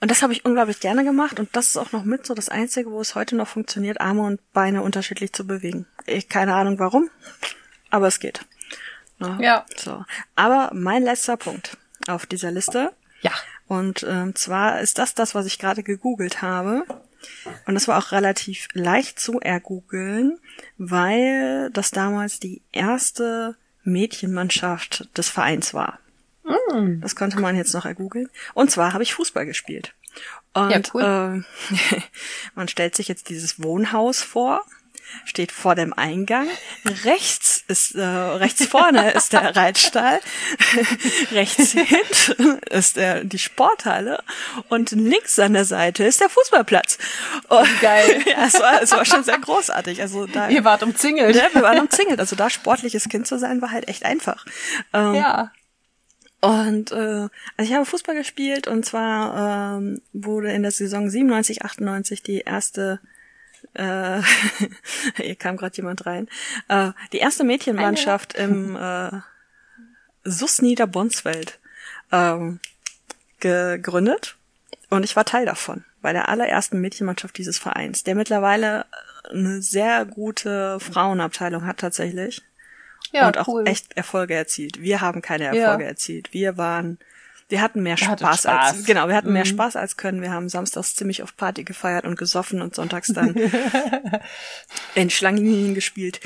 und 0.00 0.10
das 0.10 0.22
habe 0.22 0.32
ich 0.32 0.44
unglaublich 0.44 0.80
gerne 0.80 1.04
gemacht 1.04 1.38
und 1.38 1.54
das 1.54 1.68
ist 1.68 1.76
auch 1.76 1.92
noch 1.92 2.02
mit 2.02 2.26
so 2.26 2.34
das 2.34 2.48
Einzige, 2.48 2.90
wo 2.90 3.00
es 3.00 3.14
heute 3.14 3.36
noch 3.36 3.46
funktioniert, 3.46 4.00
Arme 4.00 4.22
und 4.22 4.52
Beine 4.52 4.82
unterschiedlich 4.82 5.32
zu 5.32 5.46
bewegen. 5.46 5.86
Ich 6.06 6.28
keine 6.28 6.54
Ahnung 6.54 6.80
warum, 6.80 7.08
aber 7.88 8.08
es 8.08 8.18
geht. 8.18 8.44
Ja. 9.20 9.38
ja. 9.40 9.66
So. 9.76 10.04
Aber 10.34 10.70
mein 10.74 11.04
letzter 11.04 11.36
Punkt 11.36 11.78
auf 12.08 12.26
dieser 12.26 12.50
Liste. 12.50 12.92
Ja. 13.20 13.30
Und 13.68 14.04
ähm, 14.08 14.34
zwar 14.34 14.80
ist 14.80 14.98
das 14.98 15.14
das, 15.14 15.36
was 15.36 15.46
ich 15.46 15.60
gerade 15.60 15.84
gegoogelt 15.84 16.42
habe. 16.42 16.84
Und 17.66 17.74
das 17.74 17.86
war 17.86 17.98
auch 17.98 18.10
relativ 18.10 18.66
leicht 18.72 19.20
zu 19.20 19.38
ergoogeln, 19.38 20.40
weil 20.78 21.70
das 21.70 21.92
damals 21.92 22.40
die 22.40 22.62
erste 22.72 23.56
Mädchenmannschaft 23.84 25.08
des 25.16 25.28
Vereins 25.28 25.74
war. 25.74 25.98
Mm. 26.44 27.00
Das 27.00 27.16
konnte 27.16 27.40
man 27.40 27.56
jetzt 27.56 27.74
noch 27.74 27.84
ergoogeln. 27.84 28.28
Und 28.54 28.70
zwar 28.70 28.92
habe 28.92 29.02
ich 29.02 29.14
Fußball 29.14 29.46
gespielt. 29.46 29.94
Und 30.54 30.70
ja, 30.70 30.80
cool. 30.94 31.44
äh, 31.90 32.00
man 32.54 32.68
stellt 32.68 32.94
sich 32.94 33.08
jetzt 33.08 33.28
dieses 33.28 33.62
Wohnhaus 33.62 34.22
vor 34.22 34.64
steht 35.24 35.52
vor 35.52 35.74
dem 35.74 35.92
Eingang. 35.92 36.48
Rechts 37.04 37.64
ist 37.68 37.94
äh, 37.94 38.02
rechts 38.02 38.66
vorne 38.66 39.12
ist 39.12 39.32
der 39.32 39.56
Reitstall, 39.56 40.20
rechts 41.32 41.72
hinten 41.72 42.58
ist 42.70 42.96
der 42.96 43.24
die 43.24 43.38
Sporthalle 43.38 44.22
und 44.68 44.90
links 44.92 45.38
an 45.38 45.54
der 45.54 45.64
Seite 45.64 46.04
ist 46.04 46.20
der 46.20 46.28
Fußballplatz. 46.28 46.98
Und, 47.48 47.80
Geil. 47.80 48.22
ja, 48.26 48.46
es 48.46 48.54
war, 48.54 48.82
es 48.82 48.90
war 48.92 49.04
schon 49.04 49.24
sehr 49.24 49.38
großartig. 49.38 50.00
Also 50.00 50.26
da, 50.26 50.48
Ihr 50.48 50.64
wart 50.64 50.82
umzingelt. 50.82 51.36
Ja, 51.36 51.48
wir 51.52 51.62
waren 51.62 51.80
umzingelt. 51.80 52.20
Also 52.20 52.36
da 52.36 52.50
sportliches 52.50 53.08
Kind 53.08 53.26
zu 53.26 53.38
sein 53.38 53.62
war 53.62 53.70
halt 53.70 53.88
echt 53.88 54.04
einfach. 54.04 54.44
Ähm, 54.92 55.14
ja. 55.14 55.52
Und 56.40 56.90
äh, 56.90 57.28
also 57.56 57.70
ich 57.70 57.72
habe 57.72 57.86
Fußball 57.86 58.16
gespielt 58.16 58.66
und 58.66 58.84
zwar 58.84 59.76
ähm, 59.78 60.00
wurde 60.12 60.50
in 60.52 60.62
der 60.62 60.72
Saison 60.72 61.08
97, 61.08 61.64
98 61.64 62.22
die 62.22 62.40
erste 62.40 62.98
äh, 63.74 64.22
hier 65.16 65.34
kam 65.36 65.56
gerade 65.56 65.76
jemand 65.76 66.06
rein, 66.06 66.28
äh, 66.68 66.92
die 67.12 67.18
erste 67.18 67.44
Mädchenmannschaft 67.44 68.34
im 68.34 68.76
äh, 68.76 69.10
SUS 70.24 70.62
Niederbonsfeld 70.62 71.58
ähm, 72.10 72.60
gegründet 73.40 74.36
und 74.90 75.04
ich 75.04 75.16
war 75.16 75.24
Teil 75.24 75.46
davon, 75.46 75.84
bei 76.02 76.12
der 76.12 76.28
allerersten 76.28 76.80
Mädchenmannschaft 76.80 77.38
dieses 77.38 77.58
Vereins, 77.58 78.04
der 78.04 78.14
mittlerweile 78.14 78.84
eine 79.30 79.62
sehr 79.62 80.04
gute 80.04 80.78
Frauenabteilung 80.80 81.66
hat 81.66 81.78
tatsächlich. 81.78 82.42
Ja, 83.10 83.26
und 83.26 83.38
auch 83.38 83.48
cool. 83.48 83.66
echt 83.66 83.96
Erfolge 83.96 84.34
erzielt. 84.34 84.80
Wir 84.80 85.00
haben 85.00 85.22
keine 85.22 85.44
Erfolge 85.44 85.84
ja. 85.84 85.88
erzielt. 85.88 86.32
Wir 86.32 86.56
waren 86.56 86.98
wir 87.52 87.60
hatten 87.60 87.82
mehr 87.82 87.98
Spaß, 87.98 88.18
Spaß, 88.18 88.46
als 88.46 88.84
genau, 88.84 89.08
wir 89.08 89.14
hatten 89.14 89.28
mhm. 89.28 89.34
mehr 89.34 89.44
Spaß 89.44 89.76
als 89.76 89.98
können. 89.98 90.22
Wir 90.22 90.32
haben 90.32 90.48
samstags 90.48 90.96
ziemlich 90.96 91.22
auf 91.22 91.36
Party 91.36 91.64
gefeiert 91.64 92.06
und 92.06 92.18
gesoffen 92.18 92.62
und 92.62 92.74
sonntags 92.74 93.08
dann 93.08 93.36
in 94.94 95.10
Schlangenlinien 95.10 95.74
gespielt. 95.74 96.20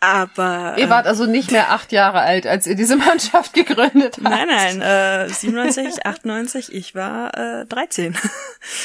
Aber 0.00 0.74
ihr 0.76 0.90
wart 0.90 1.06
also 1.06 1.24
nicht 1.24 1.50
mehr 1.50 1.70
acht 1.70 1.92
Jahre 1.92 2.20
alt, 2.20 2.46
als 2.46 2.66
ihr 2.66 2.74
diese 2.74 2.96
Mannschaft 3.08 3.54
gegründet 3.54 4.18
habt. 4.18 4.28
Nein, 4.28 4.48
nein, 4.48 4.82
äh, 4.82 5.30
97, 5.30 6.04
98, 6.04 6.74
ich 6.74 6.94
war 6.94 7.34
äh, 7.34 7.64
13. 7.64 8.14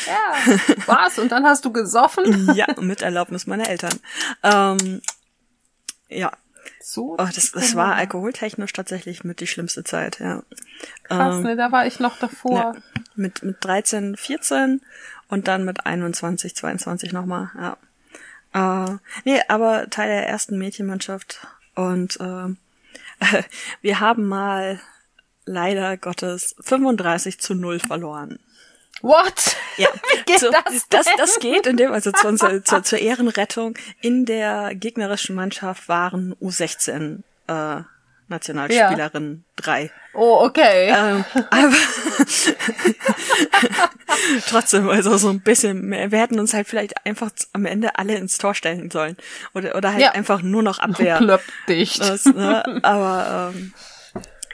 Ja, 0.07 0.55
was? 0.85 1.19
Und 1.19 1.34
dann 1.34 1.45
hast 1.45 1.65
du 1.65 1.73
gesoffen? 1.73 2.53
ja, 2.55 2.68
mit 2.80 3.01
Erlaubnis 3.01 3.47
meiner 3.47 3.68
Eltern. 3.68 3.99
Ähm, 4.43 5.01
ja, 6.07 6.31
so. 6.84 7.14
Oh, 7.14 7.28
das, 7.34 7.52
das 7.52 7.76
war 7.76 7.95
alkoholtechnisch 7.95 8.74
tatsächlich 8.74 9.24
mit 9.24 9.40
die 9.40 9.48
schlimmste 9.48 9.84
Zeit, 9.84 10.20
ja. 10.20 10.44
Krass, 11.03 11.36
ähm, 11.38 11.44
ne, 11.44 11.56
da 11.56 11.72
war 11.72 11.86
ich 11.88 11.99
noch 11.99 12.18
davor. 12.18 12.58
Ja, 12.58 12.74
mit, 13.16 13.44
mit 13.44 13.58
13, 13.62 14.18
14 14.18 14.82
und 15.28 15.48
dann 15.48 15.66
mit 15.66 15.86
21, 15.86 16.56
22 16.56 17.14
nochmal, 17.14 17.52
ja. 17.56 17.78
Äh, 18.53 18.98
nee, 19.24 19.41
aber 19.48 19.90
Teil 19.90 20.10
der 20.10 20.28
ersten 20.28 20.58
Mädchenmannschaft 20.58 21.48
und 21.76 22.20
äh, 22.20 22.56
wir 23.82 23.99
haben 23.99 24.28
mal 24.28 24.80
leider 25.45 25.98
Gottes 25.98 26.56
35 26.60 27.40
zu 27.40 27.56
0 27.56 27.80
verloren. 27.80 28.40
What? 29.02 29.56
Ja, 29.78 29.90
Wie 30.14 30.23
geht 30.23 30.40
so, 30.40 30.52
das, 30.52 30.88
das, 30.90 31.07
das 31.18 31.40
geht, 31.40 31.68
in 31.68 31.78
dem, 31.78 31.91
also 31.91 32.11
zur, 32.11 32.38
zur, 32.64 32.84
zur 32.84 32.99
Ehrenrettung 32.99 33.76
in 34.02 34.26
der 34.26 34.76
gegnerischen 34.76 35.36
Mannschaft 35.36 35.88
waren 35.90 36.36
U16 36.41 37.19
äh, 37.48 37.82
Nationalspielerinnen 38.32 39.45
ja. 39.45 39.64
drei. 39.64 39.91
Oh, 40.14 40.44
okay. 40.45 40.90
Ähm, 40.90 41.23
aber 41.52 41.72
trotzdem, 44.48 44.90
also 44.90 45.18
so 45.18 45.30
ein 45.30 45.41
bisschen 45.41 45.86
mehr. 45.86 46.11
Wir 46.11 46.19
hätten 46.19 46.40
uns 46.40 46.53
halt 46.53 46.68
vielleicht 46.68 47.06
einfach 47.06 47.30
am 47.53 47.65
Ende 47.65 47.98
alle 47.98 48.15
ins 48.15 48.38
Tor 48.38 48.56
stellen 48.56 48.90
sollen. 48.90 49.15
Oder, 49.53 49.76
oder 49.76 49.91
halt 49.91 50.02
ja. 50.02 50.11
einfach 50.11 50.41
nur 50.41 50.64
noch 50.64 50.80
Abwehr. 50.80 51.18
Klöpp 51.18 51.44
dicht. 51.68 52.02
Das, 52.02 52.26
ne? 52.26 52.80
Aber 52.84 53.53
ähm, 53.53 53.73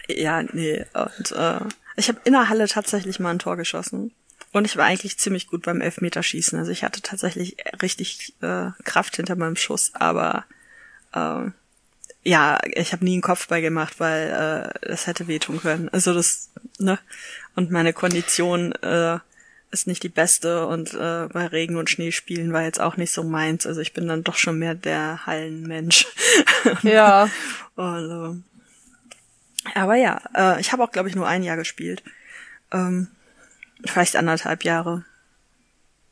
ja, 0.07 0.43
nee. 0.43 0.85
Und 0.93 1.31
äh, 1.31 1.59
ich 1.95 2.09
habe 2.09 2.19
in 2.25 2.33
der 2.33 2.49
Halle 2.49 2.67
tatsächlich 2.67 3.19
mal 3.19 3.31
ein 3.31 3.39
Tor 3.39 3.57
geschossen. 3.57 4.11
Und 4.57 4.65
ich 4.65 4.77
war 4.77 4.85
eigentlich 4.85 5.17
ziemlich 5.17 5.47
gut 5.47 5.63
beim 5.63 5.81
Elfmeterschießen. 5.81 6.57
Also 6.57 6.71
ich 6.71 6.83
hatte 6.83 7.01
tatsächlich 7.01 7.57
richtig 7.81 8.33
äh, 8.41 8.71
Kraft 8.83 9.15
hinter 9.15 9.35
meinem 9.35 9.55
Schuss, 9.55 9.91
aber 9.93 10.45
äh, 11.13 11.51
ja, 12.23 12.59
ich 12.73 12.91
habe 12.91 13.05
nie 13.05 13.13
einen 13.13 13.21
Kopfball 13.21 13.61
gemacht, 13.61 13.99
weil 13.99 14.73
äh, 14.81 14.87
das 14.87 15.07
hätte 15.07 15.27
wehtun 15.27 15.61
können. 15.61 15.89
Also 15.89 16.13
das, 16.13 16.49
ne? 16.79 16.99
Und 17.55 17.71
meine 17.71 17.93
Kondition 17.93 18.73
äh, 18.81 19.19
ist 19.71 19.87
nicht 19.87 20.03
die 20.03 20.09
beste 20.09 20.65
und 20.67 20.93
äh, 20.93 21.27
bei 21.31 21.47
Regen 21.47 21.77
und 21.77 21.89
Schnee 21.89 22.11
spielen 22.11 22.51
war 22.51 22.63
jetzt 22.63 22.79
auch 22.79 22.97
nicht 22.97 23.11
so 23.11 23.23
meins. 23.23 23.65
Also 23.65 23.81
ich 23.81 23.93
bin 23.93 24.07
dann 24.07 24.23
doch 24.23 24.35
schon 24.35 24.59
mehr 24.59 24.75
der 24.75 25.25
Hallenmensch. 25.25 26.07
Ja. 26.83 27.29
und, 27.75 28.43
äh, 29.65 29.79
aber 29.79 29.95
ja, 29.95 30.21
äh, 30.35 30.59
ich 30.59 30.71
habe 30.71 30.83
auch, 30.83 30.91
glaube 30.91 31.09
ich, 31.09 31.15
nur 31.15 31.27
ein 31.27 31.43
Jahr 31.43 31.57
gespielt. 31.57 32.03
Ähm, 32.71 33.07
Vielleicht 33.85 34.15
anderthalb 34.15 34.63
Jahre. 34.63 35.05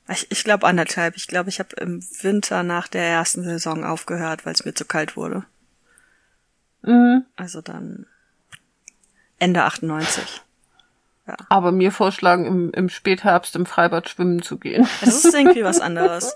Ich, 0.08 0.28
ich 0.30 0.44
glaube 0.44 0.68
anderthalb. 0.68 1.16
Ich 1.16 1.28
glaube, 1.28 1.50
ich 1.50 1.60
habe 1.60 1.76
im 1.78 2.04
Winter 2.22 2.64
nach 2.64 2.88
der 2.88 3.04
ersten 3.04 3.44
Saison 3.44 3.84
aufgehört, 3.84 4.46
weil 4.46 4.54
es 4.54 4.66
mir 4.66 4.74
zu 4.74 4.86
kalt 4.86 5.18
wurde. 5.18 5.46
Mhm. 6.84 7.26
Also 7.36 7.62
dann 7.62 8.06
Ende 9.40 9.64
98. 9.64 10.42
Ja. 11.28 11.36
Aber 11.50 11.72
mir 11.72 11.92
vorschlagen, 11.92 12.46
im, 12.46 12.72
im 12.72 12.90
Spätherbst 12.90 13.56
im 13.56 13.66
Freibad 13.66 14.10
schwimmen 14.10 14.44
zu 14.44 14.58
gehen. 14.58 14.88
Das 15.02 15.26
ist 15.26 15.34
irgendwie 15.34 15.64
was 15.64 15.80
anderes. 15.80 16.36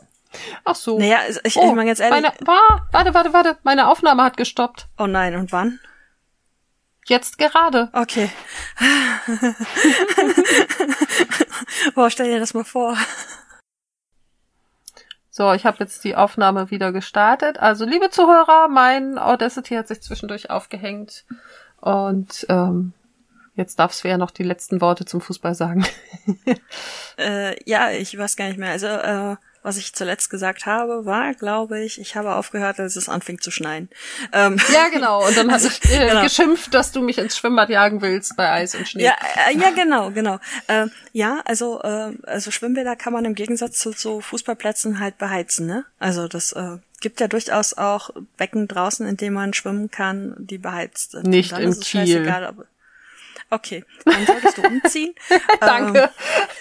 Ach 0.64 0.76
so. 0.76 0.98
Naja, 1.00 1.20
ich, 1.44 1.56
oh, 1.58 1.70
ich 1.70 1.76
meine 1.76 1.90
jetzt 1.90 2.02
ehrlich. 2.02 2.22
Meine, 2.22 2.34
war, 2.48 2.88
warte, 2.92 3.14
warte, 3.14 3.34
warte. 3.34 3.58
Meine 3.64 3.88
Aufnahme 3.88 4.24
hat 4.24 4.38
gestoppt. 4.38 4.88
Oh 4.98 5.08
nein, 5.08 5.36
und 5.36 5.52
wann? 5.52 5.80
Jetzt 7.10 7.40
gerade. 7.40 7.90
Okay. 7.92 8.30
Boah, 11.96 12.12
stell 12.12 12.28
dir 12.28 12.40
das 12.40 12.54
mal 12.54 12.64
vor. 12.64 12.96
So, 15.32 15.52
ich 15.54 15.66
habe 15.66 15.78
jetzt 15.80 16.04
die 16.04 16.16
Aufnahme 16.16 16.70
wieder 16.70 16.92
gestartet. 16.92 17.60
Also, 17.60 17.86
liebe 17.86 18.12
Zuhörer, 18.12 18.68
mein 18.68 19.18
Audacity 19.18 19.74
hat 19.74 19.88
sich 19.88 20.02
zwischendurch 20.02 20.52
aufgehängt. 20.52 21.26
Und 21.82 22.46
ähm, 22.48 22.94
jetzt 23.56 23.80
darfst 23.80 24.04
du 24.04 24.08
ja 24.08 24.20
noch 24.20 24.30
die 24.30 24.44
letzten 24.44 24.80
Worte 24.80 25.06
zum 25.06 25.20
Fußball 25.20 25.56
sagen. 25.56 25.88
äh, 27.18 27.56
ja, 27.68 27.90
ich 27.90 28.16
weiß 28.16 28.36
gar 28.36 28.50
nicht 28.50 28.60
mehr. 28.60 28.70
Also, 28.70 28.86
äh, 28.86 29.36
was 29.62 29.78
ich 29.78 29.94
zuletzt 29.94 30.30
gesagt 30.30 30.66
habe, 30.66 31.06
war, 31.06 31.34
glaube 31.34 31.82
ich, 31.82 32.00
ich 32.00 32.16
habe 32.16 32.36
aufgehört, 32.36 32.80
als 32.80 32.96
es 32.96 33.10
anfing 33.10 33.40
zu 33.40 33.52
schneien. 33.52 33.90
Ähm. 34.34 34.58
Ja, 34.72 34.88
genau. 34.90 35.26
Und 35.26 35.36
dann 35.36 35.52
hast 35.52 35.66
du 35.66 35.90
äh, 35.90 36.10
genau. 36.10 36.22
geschimpft, 36.22 36.74
dass 36.74 36.92
du 36.92 37.02
mich 37.02 37.18
ins 37.18 37.38
Schwimmbad 37.38 37.70
jagen 37.70 38.02
willst 38.02 38.38
bei 38.38 38.50
Eis 38.50 38.76
und 38.76 38.88
Schnee. 38.88 39.04
Ja, 39.04 39.16
äh, 39.50 39.58
ja 39.58 39.72
genau, 39.72 40.12
genau. 40.12 40.40
Äh, 40.68 40.88
ja, 41.12 41.42
also, 41.44 41.82
äh, 41.82 42.12
also 42.24 42.52
Schwimmbäder 42.52 42.96
kann 42.96 43.12
man 43.12 43.26
im 43.26 43.36
Gegensatz 43.36 43.80
zu 43.80 43.92
so 43.92 44.22
Fußballplätzen 44.22 45.00
halt 45.00 45.18
beheizen, 45.18 45.66
ne? 45.66 45.86
Also 45.98 46.28
das 46.28 46.52
äh, 46.52 46.78
gibt 47.02 47.20
ja 47.20 47.28
durchaus 47.28 47.74
auch 47.74 48.12
Becken 48.38 48.68
draußen, 48.68 49.08
in 49.08 49.18
denen 49.18 49.34
man 49.34 49.54
schwimmen 49.54 49.90
kann, 49.90 50.36
die 50.38 50.58
beheizt 50.58 51.12
sind. 51.12 51.28
Nicht 51.28 51.52
in 51.58 51.80
Kiel. 51.80 52.26
Okay, 53.52 53.84
dann 54.06 54.26
solltest 54.28 54.58
du 54.58 54.62
umziehen. 54.62 55.16
Danke. 55.60 56.12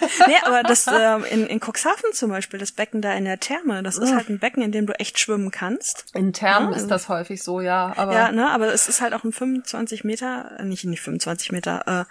Ähm, 0.01 0.09
nee, 0.27 0.36
aber 0.44 0.62
das 0.62 0.86
ähm, 0.86 1.24
in, 1.31 1.47
in 1.47 1.60
Cuxhaven 1.60 2.12
zum 2.12 2.31
Beispiel, 2.31 2.59
das 2.59 2.73
Becken 2.73 3.02
da 3.02 3.12
in 3.12 3.27
der 3.27 3.39
Therme, 3.40 3.82
das 3.82 3.98
ist 3.98 4.15
halt 4.15 4.31
ein 4.31 4.39
Becken, 4.39 4.62
in 4.62 4.73
dem 4.73 4.86
du 4.86 4.98
echt 4.98 5.19
schwimmen 5.19 5.51
kannst. 5.51 6.06
In 6.15 6.32
Thermen 6.32 6.70
ja, 6.70 6.77
ist 6.77 6.89
das 6.89 7.10
häufig 7.10 7.43
so, 7.43 7.60
ja. 7.60 7.93
Aber 7.97 8.15
ja, 8.15 8.32
ne, 8.32 8.51
aber 8.51 8.73
es 8.73 8.89
ist 8.89 9.02
halt 9.02 9.12
auch 9.12 9.24
ein 9.24 9.32
25 9.32 10.05
Meter, 10.05 10.52
äh, 10.59 10.65
nicht 10.65 10.85
nicht 10.85 11.02
25 11.02 11.52
Meter, 11.52 11.82
äh, 11.86 12.05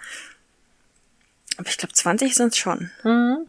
aber 1.58 1.68
ich 1.68 1.76
glaube 1.76 1.92
20 1.92 2.34
sind 2.34 2.54
schon. 2.54 2.90
Mhm. 3.02 3.46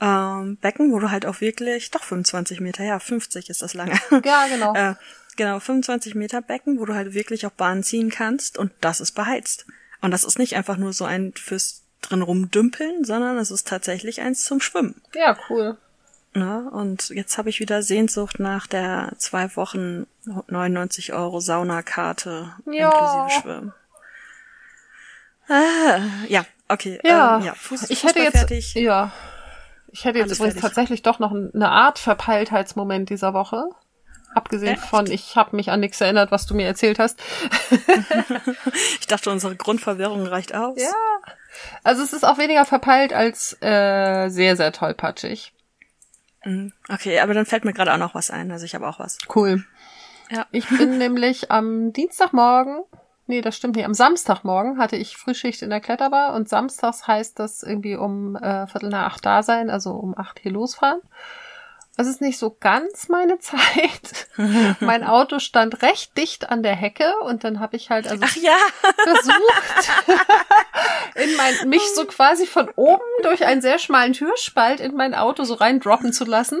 Ähm, 0.00 0.56
Becken, 0.56 0.92
wo 0.92 0.98
du 0.98 1.10
halt 1.10 1.26
auch 1.26 1.40
wirklich, 1.40 1.90
doch 1.90 2.02
25 2.02 2.60
Meter, 2.60 2.84
ja, 2.84 2.98
50 2.98 3.48
ist 3.48 3.62
das 3.62 3.74
lange. 3.74 3.98
Ja, 4.24 4.46
genau. 4.48 4.74
äh, 4.74 4.94
genau, 5.36 5.60
25 5.60 6.14
Meter 6.14 6.42
Becken, 6.42 6.78
wo 6.78 6.84
du 6.84 6.94
halt 6.94 7.14
wirklich 7.14 7.46
auch 7.46 7.52
Bahn 7.52 7.82
ziehen 7.82 8.10
kannst 8.10 8.58
und 8.58 8.72
das 8.80 9.00
ist 9.00 9.12
beheizt. 9.12 9.66
Und 10.00 10.10
das 10.10 10.24
ist 10.24 10.38
nicht 10.38 10.56
einfach 10.56 10.76
nur 10.76 10.92
so 10.92 11.04
ein 11.04 11.32
fürs 11.34 11.82
drin 12.00 12.22
rumdümpeln, 12.22 13.04
sondern 13.04 13.38
es 13.38 13.50
ist 13.50 13.66
tatsächlich 13.66 14.20
eins 14.20 14.42
zum 14.42 14.60
Schwimmen. 14.60 15.00
Ja, 15.14 15.36
cool. 15.48 15.76
Na, 16.34 16.68
und 16.68 17.08
jetzt 17.08 17.38
habe 17.38 17.48
ich 17.48 17.58
wieder 17.58 17.82
Sehnsucht 17.82 18.38
nach 18.38 18.66
der 18.66 19.12
zwei 19.18 19.56
Wochen 19.56 20.06
99 20.24 21.12
Euro 21.12 21.40
Saunakarte 21.40 22.52
ja. 22.66 22.90
inklusive 22.90 23.40
Schwimmen. 23.40 23.72
Ah, 25.48 26.00
ja, 26.28 26.44
okay. 26.68 27.00
Ja, 27.02 27.38
ähm, 27.38 27.46
ja 27.46 27.54
Fuß, 27.54 27.90
ich 27.90 28.04
hätte 28.04 28.20
jetzt, 28.20 28.36
fertig. 28.36 28.74
ja, 28.74 29.10
ich 29.90 30.04
hätte 30.04 30.18
jetzt 30.18 30.38
übrigens 30.38 30.60
tatsächlich 30.60 31.02
doch 31.02 31.18
noch 31.18 31.32
eine 31.32 31.70
Art 31.70 31.98
Verpeiltheitsmoment 31.98 33.08
dieser 33.08 33.32
Woche. 33.32 33.70
Abgesehen 34.38 34.74
Echt? 34.74 34.84
von, 34.84 35.10
ich 35.10 35.34
habe 35.34 35.56
mich 35.56 35.72
an 35.72 35.80
nichts 35.80 36.00
erinnert, 36.00 36.30
was 36.30 36.46
du 36.46 36.54
mir 36.54 36.64
erzählt 36.64 37.00
hast. 37.00 37.20
ich 39.00 39.08
dachte, 39.08 39.30
unsere 39.30 39.56
Grundverwirrung 39.56 40.24
reicht 40.24 40.54
aus. 40.54 40.80
Ja. 40.80 40.92
Also 41.82 42.04
es 42.04 42.12
ist 42.12 42.22
auch 42.22 42.38
weniger 42.38 42.64
verpeilt 42.64 43.12
als 43.12 43.60
äh, 43.60 44.28
sehr, 44.28 44.54
sehr 44.54 44.70
tollpatschig. 44.70 45.52
Mhm. 46.44 46.72
Okay, 46.88 47.18
aber 47.18 47.34
dann 47.34 47.46
fällt 47.46 47.64
mir 47.64 47.72
gerade 47.72 47.92
auch 47.92 47.98
noch 47.98 48.14
was 48.14 48.30
ein. 48.30 48.52
Also 48.52 48.64
ich 48.64 48.76
habe 48.76 48.86
auch 48.86 49.00
was. 49.00 49.18
Cool. 49.34 49.64
Ja. 50.30 50.46
Ich 50.52 50.68
bin 50.68 50.98
nämlich 50.98 51.50
am 51.50 51.92
Dienstagmorgen, 51.92 52.84
nee, 53.26 53.40
das 53.40 53.56
stimmt 53.56 53.74
nicht, 53.74 53.86
am 53.86 53.94
Samstagmorgen 53.94 54.78
hatte 54.78 54.94
ich 54.94 55.16
Frühschicht 55.16 55.62
in 55.62 55.70
der 55.70 55.80
Kletterbar 55.80 56.34
und 56.34 56.48
samstags 56.48 57.08
heißt 57.08 57.40
das 57.40 57.64
irgendwie 57.64 57.96
um 57.96 58.36
äh, 58.36 58.68
Viertel 58.68 58.90
nach 58.90 59.14
acht 59.14 59.26
da 59.26 59.42
sein, 59.42 59.68
also 59.68 59.94
um 59.94 60.16
acht 60.16 60.38
hier 60.38 60.52
losfahren. 60.52 61.00
Es 62.00 62.06
ist 62.06 62.20
nicht 62.20 62.38
so 62.38 62.56
ganz 62.60 63.08
meine 63.08 63.38
Zeit. 63.40 64.28
mein 64.78 65.02
Auto 65.02 65.40
stand 65.40 65.82
recht 65.82 66.16
dicht 66.16 66.48
an 66.48 66.62
der 66.62 66.76
Hecke 66.76 67.12
und 67.24 67.42
dann 67.42 67.58
habe 67.58 67.76
ich 67.76 67.90
halt 67.90 68.06
also 68.06 68.24
ja. 68.40 68.56
versucht, 69.02 69.90
in 71.16 71.36
mein, 71.36 71.68
mich 71.68 71.82
so 71.94 72.04
quasi 72.04 72.46
von 72.46 72.70
oben 72.76 73.02
durch 73.24 73.44
einen 73.44 73.60
sehr 73.60 73.80
schmalen 73.80 74.12
Türspalt 74.12 74.78
in 74.78 74.94
mein 74.94 75.12
Auto 75.12 75.42
so 75.42 75.54
reindroppen 75.54 76.12
zu 76.12 76.24
lassen 76.24 76.60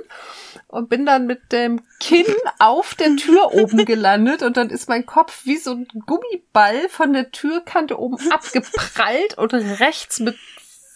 und 0.66 0.88
bin 0.88 1.06
dann 1.06 1.26
mit 1.26 1.52
dem 1.52 1.82
Kinn 2.00 2.34
auf 2.58 2.96
der 2.96 3.14
Tür 3.14 3.54
oben 3.54 3.84
gelandet 3.84 4.42
und 4.42 4.56
dann 4.56 4.70
ist 4.70 4.88
mein 4.88 5.06
Kopf 5.06 5.42
wie 5.44 5.56
so 5.56 5.70
ein 5.70 5.86
Gummiball 6.04 6.88
von 6.88 7.12
der 7.12 7.30
Türkante 7.30 7.98
oben 7.98 8.18
abgeprallt 8.32 9.38
und 9.38 9.54
rechts 9.54 10.18
mit 10.18 10.36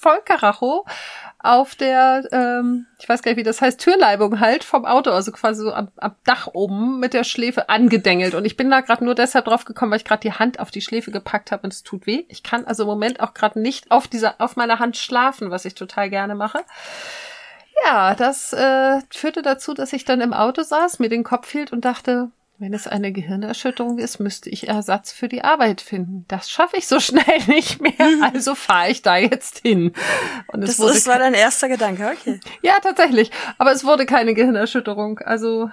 Vollkaracho 0.01 0.85
auf 1.43 1.75
der, 1.75 2.25
ähm, 2.31 2.87
ich 3.01 3.09
weiß 3.09 3.23
gar 3.23 3.33
nicht, 3.33 3.39
wie 3.39 3.43
das 3.43 3.61
heißt, 3.61 3.81
Türleibung 3.81 4.39
halt 4.41 4.63
vom 4.63 4.85
Auto, 4.85 5.11
also 5.11 5.33
quasi 5.33 5.63
so 5.63 5.73
am, 5.73 5.89
am 5.97 6.15
Dach 6.25 6.49
oben 6.53 7.01
mit 7.01 7.15
der 7.15 7.25
Schläfe 7.25 7.69
angedengelt. 7.69 8.35
Und 8.35 8.45
ich 8.45 8.57
bin 8.57 8.71
da 8.71 8.81
gerade 8.81 9.05
nur 9.05 9.15
deshalb 9.15 9.47
drauf 9.47 9.65
gekommen, 9.65 9.91
weil 9.91 9.99
ich 9.99 10.05
gerade 10.05 10.21
die 10.21 10.33
Hand 10.33 10.61
auf 10.61 10.71
die 10.71 10.81
Schläfe 10.81 11.11
gepackt 11.11 11.51
habe 11.51 11.65
und 11.65 11.73
es 11.73 11.83
tut 11.83 12.07
weh. 12.07 12.25
Ich 12.29 12.43
kann 12.43 12.65
also 12.65 12.85
im 12.85 12.89
Moment 12.89 13.21
auch 13.21 13.35
gerade 13.35 13.61
nicht 13.61 13.91
auf 13.91 14.07
dieser, 14.07 14.41
auf 14.41 14.57
meiner 14.57 14.79
Hand 14.79 14.97
schlafen, 14.97 15.51
was 15.51 15.65
ich 15.65 15.75
total 15.75 16.11
gerne 16.11 16.35
mache. 16.35 16.61
Ja, 17.85 18.15
das 18.15 18.53
äh, 18.53 19.01
führte 19.11 19.43
dazu, 19.43 19.75
dass 19.75 19.93
ich 19.93 20.05
dann 20.05 20.21
im 20.21 20.33
Auto 20.33 20.63
saß, 20.63 21.01
mir 21.01 21.09
den 21.09 21.25
Kopf 21.25 21.51
hielt 21.51 21.73
und 21.73 21.85
dachte, 21.85 22.31
wenn 22.63 22.73
es 22.73 22.87
eine 22.87 23.13
Gehirnerschütterung 23.13 23.99
ist, 23.99 24.21
müsste 24.21 24.49
ich 24.49 24.69
Ersatz 24.69 25.13
für 25.13 25.29
die 25.29 25.43
Arbeit 25.43 25.81
finden. 25.81 26.25
Das 26.29 26.49
schaffe 26.49 26.77
ich 26.77 26.87
so 26.87 27.01
schnell 27.01 27.43
nicht 27.49 27.83
mehr, 27.83 27.93
also 28.33 28.55
fahre 28.55 28.89
ich 28.89 29.03
da 29.03 29.17
jetzt 29.17 29.59
hin. 29.59 29.93
Und 30.47 30.63
es 30.63 30.77
das, 30.77 30.79
wurde 30.79 31.07
war 31.07 31.19
dein 31.19 31.35
erster 31.35 31.69
Gedanke, 31.69 32.15
okay. 32.17 32.41
Ja, 32.63 32.79
tatsächlich. 32.81 33.31
Aber 33.59 33.73
es 33.73 33.85
wurde 33.85 34.07
keine 34.07 34.33
Gehirnerschütterung. 34.33 35.19
Also 35.19 35.71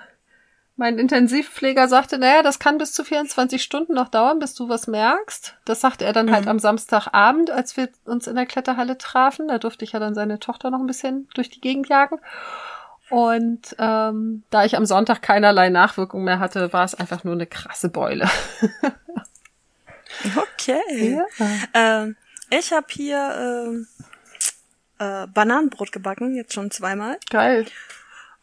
mein 0.75 0.97
Intensivpfleger 0.97 1.87
sagte, 1.87 2.17
naja, 2.17 2.41
das 2.41 2.57
kann 2.57 2.77
bis 2.77 2.93
zu 2.93 3.03
24 3.03 3.61
Stunden 3.61 3.93
noch 3.93 4.07
dauern, 4.07 4.39
bis 4.39 4.55
du 4.55 4.67
was 4.67 4.87
merkst. 4.87 5.57
Das 5.65 5.81
sagte 5.81 6.05
er 6.05 6.13
dann 6.13 6.31
halt 6.31 6.45
mhm. 6.45 6.47
halt 6.47 6.47
am 6.47 6.59
Samstagabend, 6.59 7.51
als 7.51 7.77
wir 7.77 7.89
uns 8.05 8.27
in 8.27 8.35
der 8.35 8.45
Kletterhalle 8.45 8.97
trafen. 8.97 9.47
Da 9.49 9.59
durfte 9.59 9.85
ich 9.85 9.91
ja 9.91 9.99
dann 9.99 10.15
seine 10.15 10.39
Tochter 10.39 10.71
noch 10.71 10.79
ein 10.79 10.87
bisschen 10.87 11.27
durch 11.35 11.49
die 11.49 11.61
Gegend 11.61 11.87
jagen. 11.89 12.19
Und 13.09 13.75
ähm, 13.79 14.43
da 14.49 14.65
ich 14.65 14.75
am 14.75 14.85
Sonntag 14.85 15.21
keinerlei 15.21 15.69
Nachwirkung 15.69 16.23
mehr 16.23 16.39
hatte, 16.39 16.71
war 16.73 16.85
es 16.85 16.95
einfach 16.95 17.23
nur 17.23 17.33
eine 17.33 17.47
krasse 17.47 17.89
Beule. 17.89 18.29
okay. 20.35 21.15
Ja. 21.15 21.25
Ähm, 21.73 22.15
ich 22.51 22.71
habe 22.71 22.87
hier 22.89 23.67
ähm, 23.67 23.87
äh, 24.99 25.27
Bananenbrot 25.27 25.91
gebacken, 25.91 26.35
jetzt 26.35 26.53
schon 26.53 26.71
zweimal. 26.71 27.17
Geil. 27.29 27.65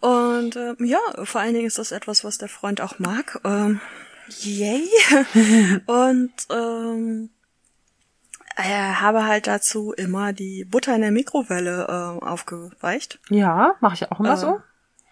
Und 0.01 0.57
äh, 0.57 0.75
ja, 0.81 0.99
vor 1.25 1.41
allen 1.41 1.55
Dingen 1.55 1.67
ist 1.67 1.79
das 1.79 1.93
etwas, 1.93 2.25
was 2.25 2.39
der 2.39 2.49
Freund 2.49 2.81
auch 2.81 2.99
mag. 2.99 3.41
Ähm, 3.45 3.81
yay. 4.41 4.89
Und 5.87 6.33
ähm, 6.51 7.31
äh, 8.57 8.63
habe 8.63 9.27
halt 9.27 9.47
dazu 9.47 9.93
immer 9.93 10.33
die 10.33 10.65
Butter 10.65 10.95
in 10.95 11.03
der 11.03 11.11
Mikrowelle 11.11 11.87
äh, 11.89 12.25
aufgeweicht. 12.25 13.19
Ja, 13.29 13.75
mache 13.81 13.95
ich 13.95 14.11
auch 14.11 14.19
immer 14.19 14.35
äh, 14.35 14.37
so. 14.37 14.61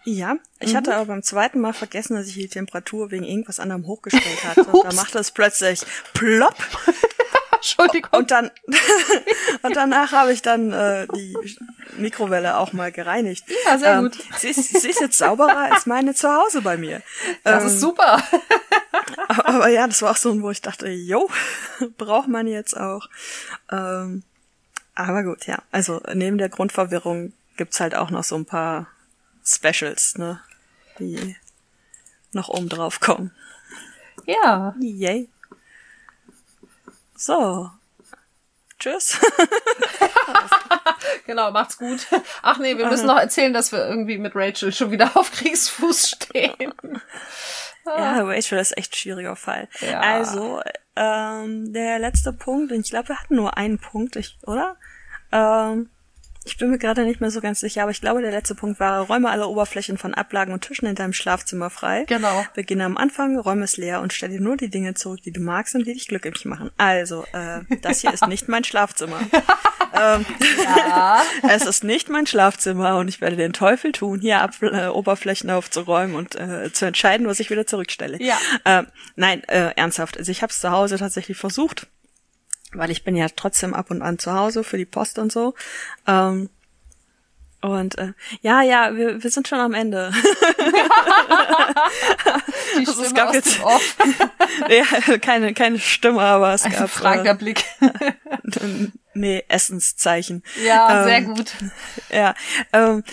Ja, 0.03 0.37
ich 0.59 0.73
mhm. 0.73 0.77
hatte 0.77 0.95
aber 0.95 1.05
beim 1.05 1.23
zweiten 1.23 1.59
Mal 1.59 1.73
vergessen, 1.73 2.15
dass 2.15 2.27
ich 2.27 2.35
die 2.35 2.47
Temperatur 2.47 3.09
wegen 3.09 3.23
irgendwas 3.23 3.59
anderem 3.59 3.87
hochgestellt 3.87 4.43
hatte. 4.43 4.67
da 4.83 4.93
machte 4.93 5.17
es 5.19 5.31
plötzlich 5.31 5.81
plopp. 6.13 6.55
Entschuldigung. 7.65 8.11
Und 8.11 8.29
dann 8.29 8.51
und 9.63 9.75
danach 9.75 10.11
habe 10.11 10.31
ich 10.31 10.43
dann 10.43 10.71
äh, 10.71 11.07
die 11.15 11.35
Mikrowelle 11.97 12.57
auch 12.57 12.73
mal 12.73 12.91
gereinigt. 12.91 13.43
Ja, 13.65 13.77
sehr 13.79 13.95
ähm, 13.95 14.03
gut. 14.03 14.19
Sie 14.37 14.49
ist, 14.49 14.81
sie 14.81 14.89
ist 14.89 15.01
jetzt 15.01 15.17
sauberer 15.17 15.73
als 15.73 15.87
meine 15.87 16.13
zu 16.13 16.29
Hause 16.29 16.61
bei 16.61 16.77
mir. 16.77 17.01
Das 17.43 17.63
ähm, 17.63 17.69
ist 17.69 17.79
super. 17.79 18.21
aber 19.27 19.69
ja, 19.69 19.87
das 19.87 20.03
war 20.03 20.11
auch 20.11 20.17
so 20.17 20.31
ein, 20.31 20.43
wo 20.43 20.51
ich 20.51 20.61
dachte, 20.61 20.89
jo, 20.89 21.27
braucht 21.97 22.27
man 22.27 22.45
jetzt 22.45 22.77
auch. 22.77 23.09
Ähm, 23.71 24.21
aber 24.93 25.23
gut, 25.23 25.47
ja. 25.47 25.57
Also 25.71 26.01
neben 26.13 26.37
der 26.37 26.49
Grundverwirrung 26.49 27.33
gibt's 27.57 27.79
halt 27.79 27.95
auch 27.95 28.11
noch 28.11 28.23
so 28.23 28.35
ein 28.35 28.45
paar 28.45 28.87
Specials, 29.43 30.19
ne? 30.19 30.39
Die 30.99 31.35
noch 32.31 32.49
oben 32.49 32.69
drauf 32.69 32.99
kommen. 32.99 33.31
Ja. 34.27 34.75
Yay. 34.79 35.29
So. 37.25 37.71
Tschüss. 38.77 39.19
genau, 41.25 41.49
macht's 41.49 41.79
gut. 41.79 42.05
Ach 42.43 42.59
nee, 42.59 42.77
wir 42.77 42.85
müssen 42.85 43.07
noch 43.07 43.17
erzählen, 43.17 43.51
dass 43.51 43.71
wir 43.71 43.79
irgendwie 43.79 44.19
mit 44.19 44.33
Rachel 44.35 44.71
schon 44.71 44.91
wieder 44.91 45.17
auf 45.17 45.31
Kriegsfuß 45.31 46.09
stehen. 46.09 46.71
Ja, 47.83 48.21
Rachel 48.21 48.59
ist 48.59 48.77
echt 48.77 48.93
ein 48.93 48.95
schwieriger 48.95 49.35
Fall. 49.35 49.67
Ja. 49.79 50.01
Also, 50.01 50.61
ähm, 50.95 51.73
der 51.73 51.97
letzte 51.97 52.31
Punkt, 52.31 52.71
und 52.71 52.81
ich 52.81 52.91
glaube, 52.91 53.07
wir 53.07 53.19
hatten 53.19 53.37
nur 53.37 53.57
einen 53.57 53.79
Punkt, 53.79 54.17
ich, 54.17 54.37
oder? 54.45 54.75
Ähm, 55.31 55.89
Ich 56.47 56.57
bin 56.57 56.69
mir 56.69 56.77
gerade 56.77 57.03
nicht 57.05 57.21
mehr 57.21 57.31
so 57.31 57.41
ganz 57.41 57.59
sicher, 57.59 57.81
aber 57.81 57.91
ich 57.91 58.01
glaube, 58.01 58.21
der 58.21 58.29
letzte 58.29 58.53
Punkt 58.53 58.79
war, 58.79 59.01
räume 59.01 59.31
alle 59.31 59.47
Oberflächen 59.47 59.97
von 59.97 60.13
Ablagen 60.13 60.53
und 60.53 60.61
Tischen 60.61 60.87
in 60.87 60.93
deinem 60.93 61.11
Schlafzimmer 61.11 61.71
frei. 61.71 62.05
Genau. 62.07 62.45
Beginne 62.53 62.85
am 62.85 62.97
Anfang, 62.97 63.37
räume 63.39 63.63
es 63.65 63.77
leer 63.77 63.99
und 64.01 64.13
stelle 64.13 64.39
nur 64.39 64.55
die 64.55 64.69
Dinge 64.69 64.93
zurück, 64.93 65.21
die 65.23 65.31
du 65.31 65.41
magst 65.41 65.73
und 65.73 65.87
die 65.87 65.93
dich 65.93 66.07
glücklich 66.07 66.45
machen. 66.45 66.69
Also, 66.77 67.25
äh, 67.33 67.61
das 67.81 68.01
hier 68.01 68.13
ist 68.13 68.27
nicht 68.27 68.47
mein 68.47 68.63
Schlafzimmer. 68.63 69.19
ähm, 69.99 70.25
Ja. 70.87 71.23
es 71.49 71.65
ist 71.65 71.83
nicht 71.83 72.09
mein 72.09 72.27
Schlafzimmer 72.27 72.97
und 72.97 73.07
ich 73.07 73.21
werde 73.21 73.37
den 73.37 73.53
Teufel 73.53 73.91
tun, 73.91 74.21
hier 74.21 74.41
Ab 74.41 74.51
äh, 74.61 74.87
Oberflächen 74.87 75.49
aufzuräumen 75.49 76.15
und 76.15 76.35
äh, 76.35 76.71
zu 76.71 76.85
entscheiden, 76.85 77.25
was 77.25 77.39
ich 77.39 77.49
wieder 77.49 77.65
zurückstelle. 77.65 78.21
Ja. 78.21 78.37
Ähm, 78.65 78.85
nein, 79.15 79.43
äh, 79.45 79.71
ernsthaft. 79.75 80.17
Also 80.17 80.31
ich 80.31 80.43
habe 80.43 80.51
es 80.51 80.59
zu 80.59 80.69
Hause 80.69 80.97
tatsächlich 80.97 81.37
versucht, 81.37 81.87
weil 82.77 82.91
ich 82.91 83.03
bin 83.03 83.15
ja 83.15 83.27
trotzdem 83.35 83.73
ab 83.73 83.91
und 83.91 84.01
an 84.01 84.19
zu 84.19 84.33
Hause 84.33 84.63
für 84.63 84.77
die 84.77 84.85
Post 84.85 85.19
und 85.19 85.31
so. 85.31 85.53
Ähm, 86.07 86.49
und 87.61 87.97
äh, 87.97 88.13
ja, 88.41 88.61
ja, 88.61 88.95
wir, 88.95 89.23
wir 89.23 89.31
sind 89.31 89.47
schon 89.47 89.59
am 89.59 89.73
Ende. 89.73 90.11
Die 92.79 92.87
Also 92.87 93.03
es 93.03 93.13
gab 93.13 93.33
jetzt- 93.33 93.59
ja, 94.69 95.17
keine, 95.17 95.53
keine 95.53 95.79
Stimme, 95.79 96.21
aber 96.21 96.53
es 96.53 96.63
Ein 96.63 96.73
gab 96.73 96.89
fragender 96.89 97.31
äh, 97.31 97.35
Blick. 97.35 97.63
nee, 99.13 99.43
Essenszeichen. 99.47 100.43
Ja, 100.63 100.99
Ähm, 100.99 101.03
sehr 101.05 101.21
gut. 101.21 101.53
Ja, 102.11 102.35
ähm, 102.73 103.03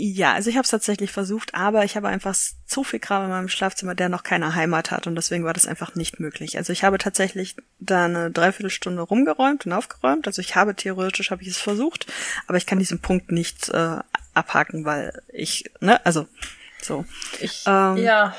ja, 0.00 0.32
also 0.32 0.48
ich 0.48 0.56
habe 0.56 0.64
es 0.64 0.70
tatsächlich 0.70 1.12
versucht, 1.12 1.54
aber 1.54 1.84
ich 1.84 1.96
habe 1.96 2.08
einfach 2.08 2.34
zu 2.34 2.84
viel 2.84 3.00
Kram 3.00 3.24
in 3.24 3.30
meinem 3.30 3.48
Schlafzimmer, 3.48 3.94
der 3.94 4.08
noch 4.08 4.22
keine 4.22 4.54
Heimat 4.54 4.90
hat 4.90 5.06
und 5.06 5.14
deswegen 5.14 5.44
war 5.44 5.52
das 5.52 5.66
einfach 5.66 5.94
nicht 5.94 6.20
möglich. 6.20 6.56
Also 6.56 6.72
ich 6.72 6.84
habe 6.84 6.96
tatsächlich 6.96 7.56
da 7.80 8.06
eine 8.06 8.30
Dreiviertelstunde 8.30 9.02
rumgeräumt 9.02 9.66
und 9.66 9.72
aufgeräumt. 9.72 10.26
Also 10.26 10.40
ich 10.40 10.56
habe 10.56 10.74
theoretisch 10.74 11.30
habe 11.30 11.42
ich 11.42 11.48
es 11.48 11.58
versucht, 11.58 12.06
aber 12.46 12.56
ich 12.56 12.64
kann 12.64 12.78
diesen 12.78 13.00
Punkt 13.00 13.30
nicht 13.30 13.68
äh, 13.68 13.98
abhaken, 14.32 14.86
weil 14.86 15.20
ich, 15.28 15.70
ne, 15.80 16.04
also 16.06 16.26
so. 16.80 17.04
Ich, 17.40 17.64
ähm, 17.66 17.98
ja, 17.98 18.34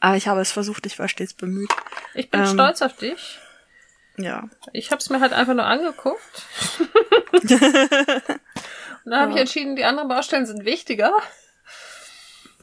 Aber 0.00 0.16
ich 0.16 0.26
habe 0.26 0.40
es 0.40 0.50
versucht, 0.50 0.84
ich 0.86 0.98
war 0.98 1.08
stets 1.08 1.34
bemüht. 1.34 1.70
ich 2.14 2.28
bin 2.28 2.40
ähm, 2.40 2.46
stolz 2.46 2.82
auf 2.82 2.96
dich. 2.96 3.38
Ja. 4.16 4.48
Ich 4.72 4.90
habe 4.90 4.98
es 4.98 5.10
mir 5.10 5.20
halt 5.20 5.32
einfach 5.32 5.54
nur 5.54 5.64
angeguckt. 5.64 6.42
Dann 9.10 9.22
habe 9.22 9.32
ich 9.32 9.38
entschieden, 9.38 9.74
die 9.74 9.84
anderen 9.84 10.08
Baustellen 10.08 10.46
sind 10.46 10.64
wichtiger. 10.64 11.12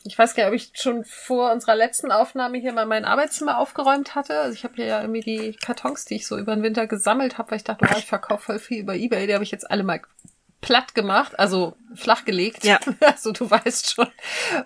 Ich 0.05 0.17
weiß 0.17 0.33
gar 0.33 0.49
nicht, 0.49 0.49
ob 0.49 0.55
ich 0.55 0.81
schon 0.81 1.03
vor 1.03 1.51
unserer 1.51 1.75
letzten 1.75 2.11
Aufnahme 2.11 2.57
hier 2.57 2.71
mal 2.71 2.85
mein 2.85 3.03
Arbeitszimmer 3.03 3.57
aufgeräumt 3.57 4.15
hatte. 4.15 4.39
Also 4.39 4.53
ich 4.53 4.63
habe 4.63 4.75
hier 4.75 4.85
ja 4.85 5.01
irgendwie 5.01 5.19
die 5.19 5.57
Kartons, 5.57 6.05
die 6.05 6.15
ich 6.15 6.27
so 6.27 6.37
über 6.37 6.55
den 6.55 6.63
Winter 6.63 6.87
gesammelt 6.87 7.37
habe, 7.37 7.51
weil 7.51 7.57
ich 7.57 7.65
dachte, 7.65 7.85
oh, 7.91 7.97
ich 7.97 8.05
verkaufe 8.05 8.45
voll 8.45 8.59
viel 8.59 8.79
über 8.79 8.95
Ebay. 8.95 9.27
Die 9.27 9.33
habe 9.33 9.43
ich 9.43 9.51
jetzt 9.51 9.69
alle 9.69 9.83
mal 9.83 9.99
platt 10.61 10.95
gemacht, 10.95 11.37
also 11.37 11.75
flachgelegt. 11.93 12.63
Ja. 12.63 12.79
Also 13.01 13.31
du 13.31 13.49
weißt 13.49 13.93
schon. 13.93 14.07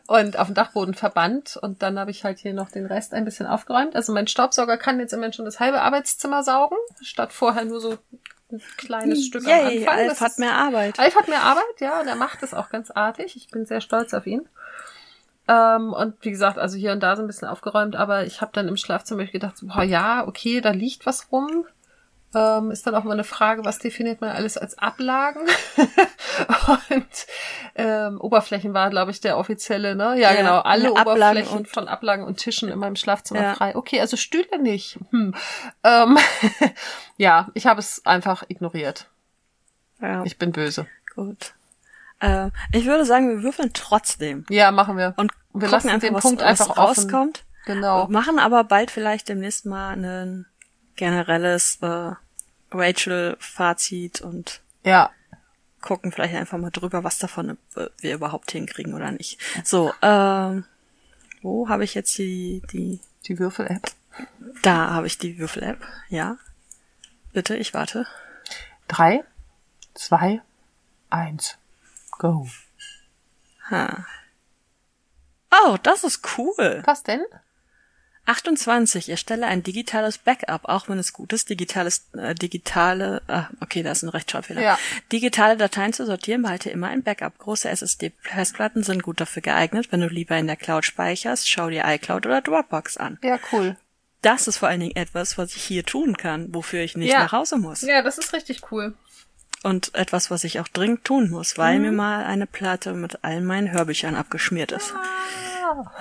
Und 0.08 0.38
auf 0.38 0.48
dem 0.48 0.56
Dachboden 0.56 0.94
verbannt. 0.94 1.58
Und 1.62 1.82
dann 1.82 1.98
habe 1.98 2.12
ich 2.12 2.24
halt 2.24 2.38
hier 2.40 2.54
noch 2.54 2.70
den 2.70 2.86
Rest 2.86 3.14
ein 3.14 3.26
bisschen 3.26 3.48
aufgeräumt. 3.48 3.96
Also 3.96 4.14
mein 4.14 4.28
Staubsauger 4.28 4.78
kann 4.78 5.00
jetzt 5.00 5.14
immerhin 5.14 5.34
schon 5.34 5.46
das 5.46 5.60
halbe 5.60 5.82
Arbeitszimmer 5.82 6.44
saugen, 6.44 6.78
statt 7.02 7.34
vorher 7.34 7.66
nur 7.66 7.82
so 7.82 7.98
ein 8.52 8.62
kleines 8.78 9.26
Stück 9.26 9.44
am 9.46 9.50
Yay, 9.50 9.80
Anfang. 9.80 9.98
Alf 9.98 10.10
Das 10.10 10.22
hat 10.22 10.40
mehr 10.40 10.56
Arbeit. 10.56 11.00
Alf 11.00 11.16
hat 11.16 11.28
mehr 11.28 11.42
Arbeit, 11.42 11.80
ja, 11.80 12.00
und 12.02 12.08
er 12.08 12.16
macht 12.16 12.44
es 12.44 12.54
auch 12.54 12.70
ganz 12.70 12.92
artig. 12.92 13.36
Ich 13.36 13.50
bin 13.50 13.66
sehr 13.66 13.82
stolz 13.82 14.14
auf 14.14 14.28
ihn. 14.28 14.48
Ähm, 15.48 15.94
und 15.94 16.16
wie 16.22 16.32
gesagt, 16.32 16.58
also 16.58 16.78
hier 16.78 16.92
und 16.92 17.02
da 17.02 17.16
so 17.16 17.22
ein 17.22 17.28
bisschen 17.28 17.48
aufgeräumt, 17.48 17.96
aber 17.96 18.26
ich 18.26 18.42
habe 18.42 18.52
dann 18.54 18.68
im 18.68 18.78
Schlafzimmer 18.78 19.26
gedacht, 19.26 19.58
so, 19.58 19.68
boah, 19.68 19.84
ja, 19.84 20.28
okay, 20.28 20.62
da 20.62 20.72
liegt 20.72 21.06
was 21.06 21.32
rum. 21.32 21.66
Ähm, 22.34 22.72
ist 22.72 22.88
dann 22.88 22.96
auch 22.96 23.04
mal 23.04 23.12
eine 23.14 23.26
Frage, 23.26 23.66
was 23.66 23.78
definiert 23.80 24.22
man 24.22 24.30
alles 24.30 24.58
als 24.58 24.78
Ablagen? 24.78 25.42
und 26.90 27.08
ähm, 27.76 28.22
Oberflächen 28.22 28.74
war, 28.74 28.90
glaube 28.90 29.12
ich, 29.12 29.20
der 29.20 29.38
offizielle, 29.38 29.96
ne? 29.96 30.16
Ja, 30.18 30.32
Ja, 30.32 30.36
genau, 30.36 30.60
alle 30.60 30.92
Oberflächen 30.94 31.58
und- 31.58 31.68
von 31.68 31.88
Ablagen 31.88 32.24
und 32.24 32.38
Tischen 32.38 32.70
in 32.70 32.80
meinem 32.80 32.96
Schlafzimmer 32.96 33.42
Ja. 33.42 33.54
frei. 33.56 33.76
Okay, 33.76 34.00
also 34.00 34.16
Stühle 34.18 34.62
nicht. 34.62 34.98
Hm. 35.12 35.36
Ähm, 35.84 36.18
ja, 37.18 37.50
ich 37.54 37.66
habe 37.68 37.80
es 37.80 38.06
einfach 38.06 38.44
ignoriert. 38.48 39.08
Ja, 40.02 40.24
Ich 40.24 40.38
bin 40.38 40.52
böse. 40.52 40.88
gut. 41.16 41.54
Äh, 42.22 42.50
ich 42.72 42.86
würde 42.86 43.04
sagen, 43.06 43.30
wir 43.30 43.44
würfeln 43.44 43.72
trotzdem. 43.74 44.46
Ja, 44.50 44.72
machen 44.72 44.96
wir. 44.98 45.14
Und 45.18 45.32
wir 45.54 45.68
lassen 45.68 45.90
einfach, 45.90 46.08
den 46.08 46.14
was, 46.16 46.22
Punkt 46.24 46.42
was 46.42 46.62
einfach 46.62 46.70
offen. 46.78 46.80
rauskommt. 47.04 47.44
Genau. 47.66 48.08
Machen 48.08 48.40
aber 48.40 48.64
bald 48.64 48.90
vielleicht 48.90 49.28
demnächst 49.28 49.66
mal 49.66 49.92
ein 49.98 50.46
generelles 50.96 51.80
äh, 51.82 52.12
Rachel-Fazit 52.72 54.22
und 54.22 54.62
Ja. 54.84 55.12
gucken 55.82 56.12
vielleicht 56.12 56.36
einfach 56.36 56.58
mal 56.58 56.70
drüber, 56.72 57.04
was 57.04 57.18
davon 57.18 57.58
wir 58.00 58.14
überhaupt 58.14 58.52
hinkriegen 58.52 58.94
oder 58.94 59.12
nicht. 59.12 59.40
So, 59.66 59.94
ähm, 60.02 60.66
wo 61.42 61.70
habe 61.70 61.84
ich 61.84 61.94
jetzt 61.96 62.18
die, 62.18 62.62
die, 62.72 63.00
Die 63.28 63.40
Würfel-App. 63.40 63.92
da 64.62 64.92
habe 64.92 65.08
ich 65.08 65.18
die 65.18 65.38
Würfel-App, 65.40 65.84
ja. 66.10 66.38
Bitte, 67.34 67.56
ich 67.56 67.74
warte. 67.74 68.06
Drei, 68.88 69.24
zwei, 69.94 70.42
eins, 71.10 71.58
go. 72.18 72.48
Ha. 73.70 74.06
Oh, 75.64 75.78
das 75.84 76.04
ist 76.04 76.38
cool. 76.38 76.82
Was 76.86 77.04
denn? 77.04 77.24
28. 78.26 79.10
Erstelle 79.10 79.48
ein 79.48 79.64
digitales 79.64 80.18
Backup, 80.18 80.66
auch 80.66 80.88
wenn 80.90 81.00
es 81.00 81.12
gut 81.14 81.34
ist, 81.34 81.50
digitales, 81.50 82.08
äh, 82.18 82.36
digitale, 82.36 83.22
ah, 83.28 83.48
okay, 83.62 83.84
da 83.84 83.92
ist 83.92 84.04
ein 84.04 84.10
Rechtschreibfehler. 84.10 84.62
Ja. 84.62 84.80
Digitale 85.12 85.58
Dateien 85.58 85.92
zu 85.94 86.06
sortieren, 86.06 86.44
behalte 86.44 86.70
immer 86.70 86.88
ein 86.88 87.04
Backup. 87.04 87.38
Große 87.40 87.68
SSD-Festplatten 87.70 88.84
sind 88.84 89.04
gut 89.04 89.20
dafür 89.20 89.42
geeignet, 89.42 89.92
wenn 89.92 90.02
du 90.02 90.08
lieber 90.08 90.38
in 90.38 90.48
der 90.48 90.56
Cloud 90.56 90.86
speicherst, 90.86 91.50
schau 91.50 91.70
dir 91.70 91.84
iCloud 91.86 92.26
oder 92.26 92.42
Dropbox 92.42 92.98
an. 92.98 93.18
Ja, 93.24 93.40
cool. 93.52 93.76
Das 94.22 94.48
ist 94.48 94.58
vor 94.58 94.70
allen 94.70 94.82
Dingen 94.82 94.96
etwas, 94.96 95.40
was 95.40 95.56
ich 95.56 95.64
hier 95.64 95.84
tun 95.84 96.16
kann, 96.16 96.54
wofür 96.54 96.82
ich 96.82 96.96
nicht 96.96 97.12
Ja. 97.12 97.24
nach 97.24 97.32
Hause 97.32 97.58
muss. 97.58 97.82
Ja, 97.82 98.04
das 98.04 98.20
ist 98.20 98.34
richtig 98.34 98.72
cool. 98.72 98.94
Und 99.64 99.94
etwas, 99.96 100.30
was 100.32 100.44
ich 100.44 100.60
auch 100.60 100.68
dringend 100.68 101.04
tun 101.06 101.30
muss, 101.30 101.58
weil 101.58 101.78
Mhm. 101.78 101.82
mir 101.86 101.92
mal 101.92 102.24
eine 102.26 102.46
Platte 102.48 102.94
mit 102.94 103.24
all 103.24 103.42
meinen 103.42 103.72
Hörbüchern 103.72 104.16
abgeschmiert 104.16 104.72
ist. 104.72 104.94
Ah. 104.96 105.04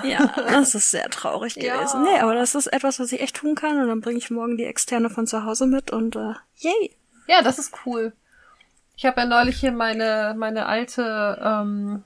Ja, 0.02 0.26
das 0.36 0.74
ist 0.74 0.90
sehr 0.90 1.08
traurig 1.10 1.56
Ja. 1.56 1.76
gewesen. 1.76 2.02
Nee, 2.02 2.18
aber 2.20 2.34
das 2.34 2.54
ist 2.54 2.66
etwas, 2.66 2.98
was 3.00 3.12
ich 3.12 3.20
echt 3.20 3.36
tun 3.36 3.54
kann 3.54 3.80
und 3.80 3.88
dann 3.88 4.00
bringe 4.00 4.18
ich 4.18 4.30
morgen 4.30 4.56
die 4.56 4.64
externe 4.64 5.10
von 5.10 5.26
zu 5.26 5.44
Hause 5.44 5.66
mit 5.66 5.90
und 5.90 6.16
äh, 6.16 6.34
yay. 6.56 6.96
Ja, 7.26 7.42
das 7.42 7.58
ist 7.58 7.72
cool. 7.86 8.12
Ich 8.96 9.06
habe 9.06 9.20
ja 9.20 9.26
neulich 9.26 9.58
hier 9.60 9.72
meine, 9.72 10.34
meine 10.36 10.66
alte 10.66 11.40
ähm, 11.42 12.04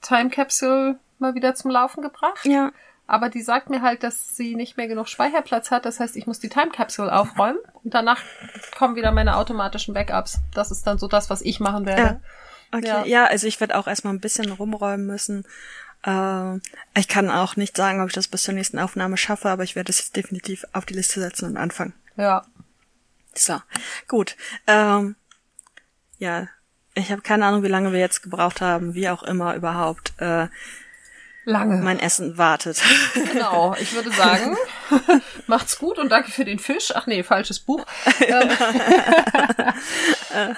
Time 0.00 0.30
Capsule 0.30 0.98
mal 1.18 1.34
wieder 1.34 1.54
zum 1.54 1.70
Laufen 1.70 2.02
gebracht. 2.02 2.44
Ja. 2.44 2.70
Aber 3.08 3.28
die 3.28 3.42
sagt 3.42 3.70
mir 3.70 3.82
halt, 3.82 4.02
dass 4.02 4.36
sie 4.36 4.56
nicht 4.56 4.76
mehr 4.76 4.88
genug 4.88 5.08
Speicherplatz 5.08 5.70
hat. 5.70 5.84
Das 5.84 6.00
heißt, 6.00 6.16
ich 6.16 6.26
muss 6.26 6.40
die 6.40 6.48
Time 6.48 6.70
Capsule 6.70 7.12
aufräumen 7.12 7.58
und 7.84 7.94
danach 7.94 8.20
kommen 8.76 8.96
wieder 8.96 9.12
meine 9.12 9.36
automatischen 9.36 9.94
Backups. 9.94 10.38
Das 10.54 10.70
ist 10.70 10.86
dann 10.86 10.98
so 10.98 11.06
das, 11.06 11.30
was 11.30 11.42
ich 11.42 11.60
machen 11.60 11.86
werde. 11.86 12.20
Okay. 12.72 12.86
Ja. 12.86 13.04
Ja, 13.04 13.24
also 13.26 13.46
ich 13.46 13.60
werde 13.60 13.76
auch 13.78 13.86
erstmal 13.86 14.12
ein 14.12 14.20
bisschen 14.20 14.50
rumräumen 14.50 15.06
müssen. 15.06 15.44
Äh, 16.04 16.56
ich 16.98 17.08
kann 17.08 17.30
auch 17.30 17.56
nicht 17.56 17.76
sagen, 17.76 18.00
ob 18.00 18.08
ich 18.08 18.14
das 18.14 18.28
bis 18.28 18.42
zur 18.42 18.54
nächsten 18.54 18.78
Aufnahme 18.78 19.16
schaffe, 19.16 19.48
aber 19.50 19.62
ich 19.64 19.76
werde 19.76 19.90
es 19.90 19.98
jetzt 19.98 20.16
definitiv 20.16 20.64
auf 20.72 20.86
die 20.86 20.94
Liste 20.94 21.20
setzen 21.20 21.46
und 21.46 21.56
anfangen. 21.56 21.92
Ja. 22.16 22.44
So, 23.34 23.60
gut. 24.08 24.36
Ähm, 24.66 25.16
ja, 26.18 26.48
ich 26.94 27.12
habe 27.12 27.20
keine 27.22 27.44
Ahnung, 27.46 27.62
wie 27.62 27.68
lange 27.68 27.92
wir 27.92 28.00
jetzt 28.00 28.22
gebraucht 28.22 28.60
haben, 28.62 28.94
wie 28.94 29.08
auch 29.10 29.22
immer 29.22 29.54
überhaupt. 29.54 30.14
Äh, 30.18 30.48
Lange. 31.48 31.76
mein 31.76 32.00
Essen 32.00 32.38
wartet. 32.38 32.82
Genau, 33.32 33.76
ich 33.78 33.92
würde 33.92 34.10
sagen, 34.10 34.56
macht's 35.46 35.78
gut 35.78 35.96
und 35.98 36.08
danke 36.08 36.32
für 36.32 36.44
den 36.44 36.58
Fisch. 36.58 36.90
Ach 36.94 37.06
nee, 37.06 37.22
falsches 37.22 37.60
Buch. 37.60 37.84
Ähm, 38.20 38.50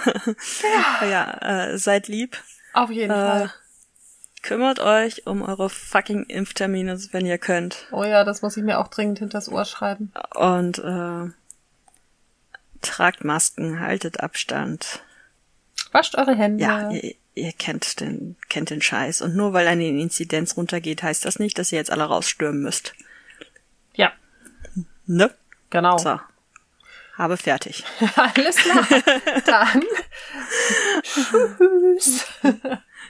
ja, 1.10 1.70
äh, 1.73 1.78
seid 1.78 2.09
lieb. 2.09 2.36
auf 2.73 2.90
jeden 2.90 3.10
Äh, 3.10 3.15
Fall. 3.15 3.52
Kümmert 4.43 4.81
euch 4.81 5.27
um 5.27 5.43
eure 5.43 5.70
fucking 5.70 6.24
Impftermine, 6.24 6.98
wenn 7.12 7.27
ihr 7.27 7.39
könnt. 7.39 7.86
Oh 7.93 8.05
ja, 8.05 8.24
das 8.24 8.43
muss 8.43 8.56
ich 8.56 8.62
mir 8.62 8.78
auch 8.78 8.89
dringend 8.89 9.19
hinters 9.19 9.48
Ohr 9.48 9.65
schreiben. 9.65 10.12
Und 10.35 10.78
äh, 10.78 11.31
tragt 12.82 13.24
Masken, 13.24 13.81
haltet 13.81 14.20
Abstand. 14.20 15.02
Wascht 15.93 16.16
eure 16.16 16.35
Hände. 16.35 16.62
Ja, 16.62 16.90
ihr, 16.90 17.15
ihr 17.35 17.52
kennt 17.52 18.01
den, 18.01 18.36
kennt 18.48 18.70
den 18.70 18.82
Scheiß. 18.82 19.23
Und 19.23 19.35
nur 19.36 19.52
weil 19.52 19.66
eine 19.66 19.86
Inzidenz 19.86 20.56
runtergeht, 20.56 21.02
heißt 21.02 21.24
das 21.24 21.39
nicht, 21.39 21.59
dass 21.59 21.73
ihr 21.73 21.78
jetzt 21.78 21.90
alle 21.90 22.05
rausstürmen 22.05 22.62
müsst. 22.62 22.94
ja 23.94 24.12
Ne? 25.06 25.31
genau. 25.70 25.97
So. 25.98 26.20
Habe 27.16 27.36
fertig. 27.36 27.82
Alles 28.15 28.56
klar. 28.56 28.86
Dann 29.47 29.82
tschüss. 31.02 32.27